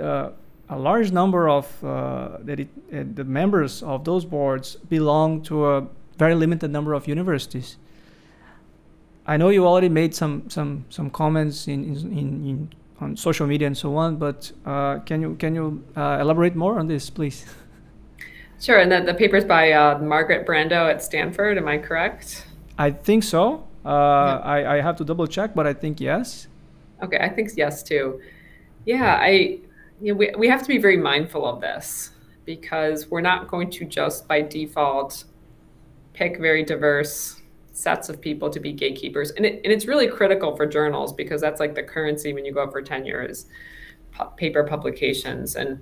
uh, 0.00 0.30
a 0.68 0.78
large 0.78 1.10
number 1.10 1.48
of 1.48 1.84
uh, 1.84 2.38
that 2.40 2.60
it, 2.60 3.16
the 3.16 3.24
members 3.24 3.82
of 3.82 4.04
those 4.04 4.24
boards 4.24 4.76
belong 4.76 5.42
to 5.42 5.66
a 5.66 5.86
very 6.16 6.34
limited 6.34 6.70
number 6.70 6.94
of 6.94 7.08
universities. 7.08 7.76
I 9.26 9.36
know 9.36 9.50
you 9.50 9.66
already 9.66 9.88
made 9.88 10.14
some 10.14 10.48
some 10.48 10.84
some 10.88 11.10
comments 11.10 11.68
in 11.68 11.84
in, 11.84 12.46
in 12.46 12.72
on 13.00 13.16
social 13.16 13.46
media 13.46 13.66
and 13.66 13.76
so 13.76 13.96
on, 13.96 14.16
but 14.16 14.52
uh, 14.66 14.98
can 15.00 15.20
you 15.22 15.34
can 15.36 15.54
you 15.54 15.82
uh, 15.96 16.18
elaborate 16.20 16.54
more 16.56 16.78
on 16.78 16.86
this, 16.86 17.10
please? 17.10 17.44
Sure, 18.60 18.78
and 18.78 18.92
the, 18.92 19.00
the 19.00 19.14
paper's 19.14 19.46
by 19.46 19.72
uh, 19.72 19.98
Margaret 20.00 20.46
Brandeau 20.46 20.90
at 20.90 21.02
Stanford. 21.02 21.56
Am 21.56 21.66
I 21.66 21.78
correct? 21.78 22.44
I 22.76 22.90
think 22.90 23.24
so. 23.24 23.66
Uh, 23.86 23.88
yeah. 23.88 24.40
I, 24.44 24.76
I 24.76 24.80
have 24.82 24.96
to 24.96 25.04
double 25.04 25.26
check, 25.26 25.54
but 25.54 25.66
I 25.66 25.72
think 25.72 25.98
yes. 25.98 26.46
Okay, 27.02 27.16
I 27.18 27.30
think 27.30 27.52
yes 27.56 27.82
too. 27.82 28.20
Yeah, 28.84 29.16
I 29.18 29.60
you 30.00 30.12
know, 30.12 30.14
we, 30.14 30.30
we 30.36 30.48
have 30.48 30.60
to 30.60 30.68
be 30.68 30.76
very 30.76 30.98
mindful 30.98 31.46
of 31.46 31.62
this 31.62 32.10
because 32.44 33.10
we're 33.10 33.22
not 33.22 33.48
going 33.48 33.70
to 33.70 33.86
just 33.86 34.28
by 34.28 34.42
default 34.42 35.24
pick 36.12 36.38
very 36.38 36.62
diverse 36.62 37.39
sets 37.80 38.08
of 38.08 38.20
people 38.20 38.50
to 38.50 38.60
be 38.60 38.72
gatekeepers. 38.72 39.30
And, 39.32 39.46
it, 39.46 39.60
and 39.64 39.72
it's 39.72 39.86
really 39.86 40.06
critical 40.06 40.54
for 40.54 40.66
journals 40.66 41.12
because 41.12 41.40
that's 41.40 41.60
like 41.60 41.74
the 41.74 41.82
currency 41.82 42.32
when 42.32 42.44
you 42.44 42.52
go 42.52 42.62
up 42.62 42.72
for 42.72 42.82
tenure 42.82 43.22
is 43.22 43.46
paper 44.36 44.64
publications. 44.64 45.56
And, 45.56 45.80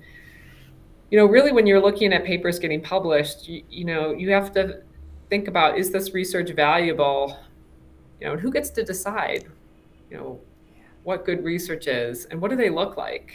you 1.11 1.19
know, 1.19 1.27
really 1.27 1.53
when 1.53 1.67
you're 1.67 1.81
looking 1.81 2.13
at 2.13 2.25
papers 2.25 2.59
getting 2.59 2.81
published, 2.81 3.49
you, 3.49 3.63
you 3.69 3.85
know, 3.85 4.13
you 4.13 4.31
have 4.31 4.53
to 4.53 4.83
think 5.29 5.49
about, 5.49 5.77
is 5.77 5.91
this 5.91 6.15
research 6.15 6.51
valuable? 6.51 7.39
You 8.21 8.27
know, 8.27 8.33
and 8.35 8.41
who 8.41 8.53
gets 8.53 8.71
to 8.71 8.85
decide, 8.85 9.47
you 10.11 10.17
know, 10.17 10.41
what 11.03 11.25
good 11.25 11.43
research 11.43 11.87
is 11.87 12.27
and 12.27 12.41
what 12.41 12.51
do 12.51 12.57
they 12.57 12.71
look 12.71 12.97
like? 12.97 13.33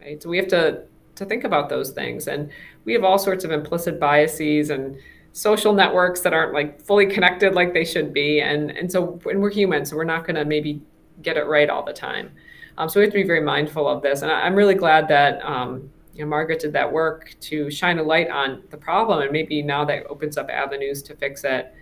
Right. 0.00 0.22
So 0.22 0.28
we 0.30 0.38
have 0.38 0.48
to 0.48 0.84
to 1.16 1.26
think 1.26 1.44
about 1.44 1.68
those 1.68 1.90
things. 1.90 2.28
And 2.28 2.50
we 2.84 2.94
have 2.94 3.04
all 3.04 3.18
sorts 3.18 3.44
of 3.44 3.50
implicit 3.50 4.00
biases 4.00 4.70
and 4.70 4.96
social 5.32 5.72
networks 5.72 6.20
that 6.20 6.32
aren't 6.32 6.52
like 6.52 6.82
fully 6.82 7.06
connected 7.06 7.54
like 7.54 7.72
they 7.72 7.84
should 7.84 8.12
be. 8.12 8.40
And 8.40 8.70
and 8.70 8.90
so 8.90 9.20
and 9.26 9.40
we're 9.40 9.50
human, 9.50 9.84
so 9.84 9.96
we're 9.96 10.04
not 10.04 10.24
going 10.24 10.36
to 10.36 10.44
maybe 10.44 10.82
get 11.22 11.36
it 11.36 11.46
right 11.46 11.68
all 11.68 11.84
the 11.84 11.92
time. 11.92 12.30
Um, 12.78 12.88
so 12.88 13.00
we 13.00 13.04
have 13.04 13.12
to 13.12 13.18
be 13.18 13.26
very 13.26 13.42
mindful 13.42 13.86
of 13.88 14.02
this. 14.02 14.22
And 14.22 14.30
I, 14.30 14.46
am 14.46 14.54
really 14.54 14.74
glad 14.74 15.08
that 15.08 15.44
um, 15.44 15.90
you 16.14 16.24
know, 16.24 16.28
Margaret 16.28 16.60
did 16.60 16.72
that 16.72 16.90
work 16.90 17.34
to 17.40 17.70
shine 17.70 17.98
a 17.98 18.02
light 18.02 18.30
on 18.30 18.62
the 18.70 18.76
problem, 18.76 19.22
and 19.22 19.30
maybe 19.30 19.62
now 19.62 19.84
that 19.84 20.06
opens 20.08 20.36
up 20.36 20.48
avenues 20.50 21.02
to 21.04 21.16
fix 21.16 21.44
it. 21.44 21.72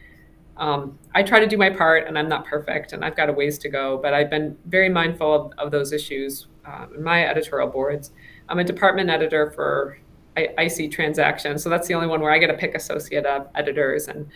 Um, 0.57 0.99
I 1.15 1.23
try 1.23 1.39
to 1.39 1.47
do 1.47 1.57
my 1.57 1.71
part, 1.71 2.09
and 2.09 2.19
I'm 2.19 2.29
not 2.29 2.45
perfect, 2.45 2.93
and 2.93 3.05
I've 3.05 3.17
got 3.17 3.29
a 3.29 3.33
ways 3.33 3.59
to 3.59 3.69
go. 3.69 3.99
But 4.03 4.13
I've 4.13 4.29
been 4.29 4.57
very 4.67 4.89
mindful 4.89 5.33
of, 5.33 5.53
of 5.59 5.71
those 5.71 5.93
issues 5.93 6.49
um, 6.65 6.93
in 6.97 7.03
my 7.03 7.27
editorial 7.27 7.69
boards. 7.69 8.13
I'm 8.49 8.59
a 8.59 8.65
department 8.65 9.09
editor 9.09 9.51
for 9.53 9.99
IISE 10.59 10.91
transactions. 10.91 11.63
So 11.63 11.71
that's 11.71 11.89
the 11.89 11.95
only 11.95 12.07
one 12.07 12.21
where 12.21 12.33
I 12.33 12.39
get 12.39 12.49
to 12.49 12.55
pick 12.55 12.75
associate 12.75 13.27
editors. 13.55 14.09
And 14.09 14.29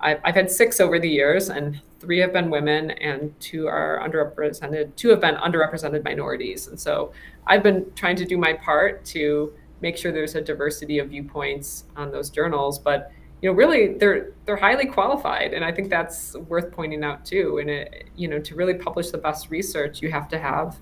I've, 0.00 0.20
I've, 0.24 0.34
had 0.34 0.50
six 0.50 0.80
over 0.80 0.98
the 0.98 1.08
years, 1.08 1.50
and 1.50 1.80
three 1.98 2.18
have 2.18 2.32
been 2.32 2.50
women, 2.50 2.90
and 2.92 3.38
two 3.40 3.66
are 3.66 4.00
underrepresented. 4.02 4.96
Two 4.96 5.10
have 5.10 5.20
been 5.20 5.36
underrepresented 5.36 6.04
minorities. 6.04 6.68
And 6.68 6.80
so 6.80 7.12
I've 7.46 7.62
been 7.62 7.90
trying 7.94 8.16
to 8.16 8.24
do 8.24 8.38
my 8.38 8.54
part 8.54 9.04
to 9.06 9.52
make 9.80 9.96
sure 9.96 10.12
there's 10.12 10.34
a 10.34 10.40
diversity 10.40 10.98
of 10.98 11.10
viewpoints 11.10 11.84
on 11.96 12.10
those 12.10 12.30
journals. 12.30 12.78
But 12.78 13.12
you 13.42 13.50
know, 13.50 13.56
really, 13.56 13.94
they're 13.94 14.32
they're 14.44 14.56
highly 14.56 14.86
qualified, 14.86 15.54
and 15.54 15.64
I 15.64 15.72
think 15.72 15.88
that's 15.88 16.34
worth 16.34 16.72
pointing 16.72 17.02
out 17.02 17.24
too. 17.24 17.58
And 17.58 17.70
it, 17.70 18.04
you 18.14 18.28
know, 18.28 18.38
to 18.38 18.54
really 18.54 18.74
publish 18.74 19.10
the 19.10 19.18
best 19.18 19.50
research, 19.50 20.02
you 20.02 20.10
have 20.10 20.28
to 20.28 20.38
have 20.38 20.78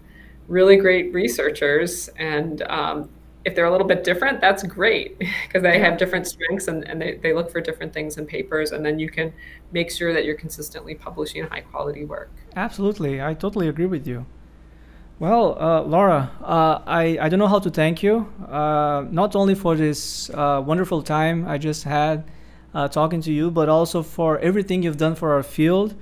really 0.49 0.77
great 0.77 1.13
researchers 1.13 2.09
and 2.17 2.63
um, 2.63 3.11
if 3.49 3.55
they're 3.55 3.65
a 3.65 3.71
little 3.71 3.87
bit 3.87 4.05
different 4.05 4.41
that's 4.41 4.63
great 4.63 5.19
because 5.47 5.63
they 5.63 5.79
have 5.79 5.99
different 5.99 6.27
strengths 6.27 6.69
and, 6.69 6.87
and 6.89 7.01
they, 7.03 7.15
they 7.23 7.33
look 7.33 7.51
for 7.51 7.61
different 7.61 7.93
things 7.93 8.17
in 8.19 8.27
papers 8.27 8.73
and 8.73 8.85
then 8.85 8.99
you 8.99 9.11
can 9.11 9.33
make 9.73 9.91
sure 9.91 10.13
that 10.13 10.25
you're 10.25 10.37
consistently 10.37 10.95
publishing 10.95 11.45
high 11.45 11.61
quality 11.61 12.05
work 12.05 12.31
absolutely 12.57 13.23
i 13.23 13.35
totally 13.35 13.69
agree 13.69 13.87
with 13.87 14.07
you 14.07 14.25
well 15.19 15.61
uh, 15.61 15.83
laura 15.83 16.31
uh, 16.43 16.81
I, 16.87 17.19
I 17.21 17.29
don't 17.29 17.39
know 17.39 17.49
how 17.49 17.59
to 17.59 17.71
thank 17.71 18.03
you 18.03 18.15
uh, 18.49 19.05
not 19.11 19.35
only 19.35 19.55
for 19.55 19.75
this 19.75 20.31
uh, 20.31 20.63
wonderful 20.65 21.03
time 21.03 21.47
i 21.47 21.59
just 21.59 21.85
had 21.85 22.25
uh, 22.75 22.87
talking 22.87 23.21
to 23.23 23.33
you 23.33 23.51
but 23.51 23.69
also 23.69 24.03
for 24.03 24.39
everything 24.39 24.83
you've 24.83 24.99
done 24.99 25.15
for 25.15 25.33
our 25.33 25.43
field 25.43 25.95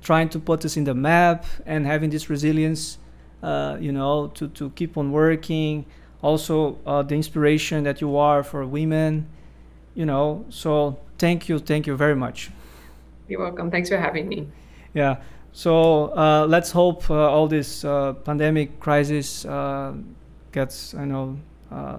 trying 0.00 0.28
to 0.30 0.38
put 0.38 0.64
us 0.64 0.76
in 0.76 0.84
the 0.84 0.94
map 0.94 1.44
and 1.66 1.86
having 1.86 2.10
this 2.10 2.30
resilience 2.30 2.98
uh, 3.42 3.76
you 3.80 3.90
know, 3.90 4.28
to, 4.28 4.48
to 4.48 4.70
keep 4.70 4.96
on 4.96 5.10
working. 5.10 5.84
Also, 6.22 6.78
uh, 6.86 7.02
the 7.02 7.14
inspiration 7.16 7.82
that 7.84 8.00
you 8.00 8.16
are 8.16 8.42
for 8.42 8.64
women, 8.64 9.28
you 9.94 10.06
know. 10.06 10.44
So 10.48 10.98
thank 11.18 11.48
you, 11.48 11.58
thank 11.58 11.86
you 11.86 11.96
very 11.96 12.14
much. 12.14 12.50
You're 13.28 13.40
welcome. 13.40 13.70
Thanks 13.70 13.88
for 13.88 13.98
having 13.98 14.28
me. 14.28 14.46
Yeah. 14.94 15.16
So 15.52 16.16
uh, 16.16 16.46
let's 16.48 16.70
hope 16.70 17.10
uh, 17.10 17.28
all 17.28 17.48
this 17.48 17.84
uh, 17.84 18.14
pandemic 18.14 18.80
crisis 18.80 19.44
gets, 20.52 20.94
you 20.94 21.06
know, 21.06 21.38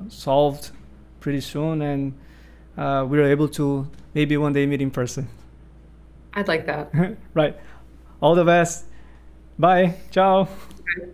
solved 0.07 0.71
pretty 1.19 1.41
soon, 1.41 1.81
and 1.81 2.13
we're 2.77 3.25
able 3.25 3.49
to 3.49 3.87
maybe 4.13 4.37
one 4.37 4.53
day 4.53 4.65
meet 4.65 4.81
in 4.81 4.89
person. 4.89 5.27
I'd 6.33 6.47
like 6.47 6.65
that. 6.65 6.91
right. 7.33 7.55
All 8.21 8.35
the 8.35 8.45
best. 8.45 8.85
Bye. 9.59 9.95
Ciao. 10.09 10.47
Okay. 10.97 11.11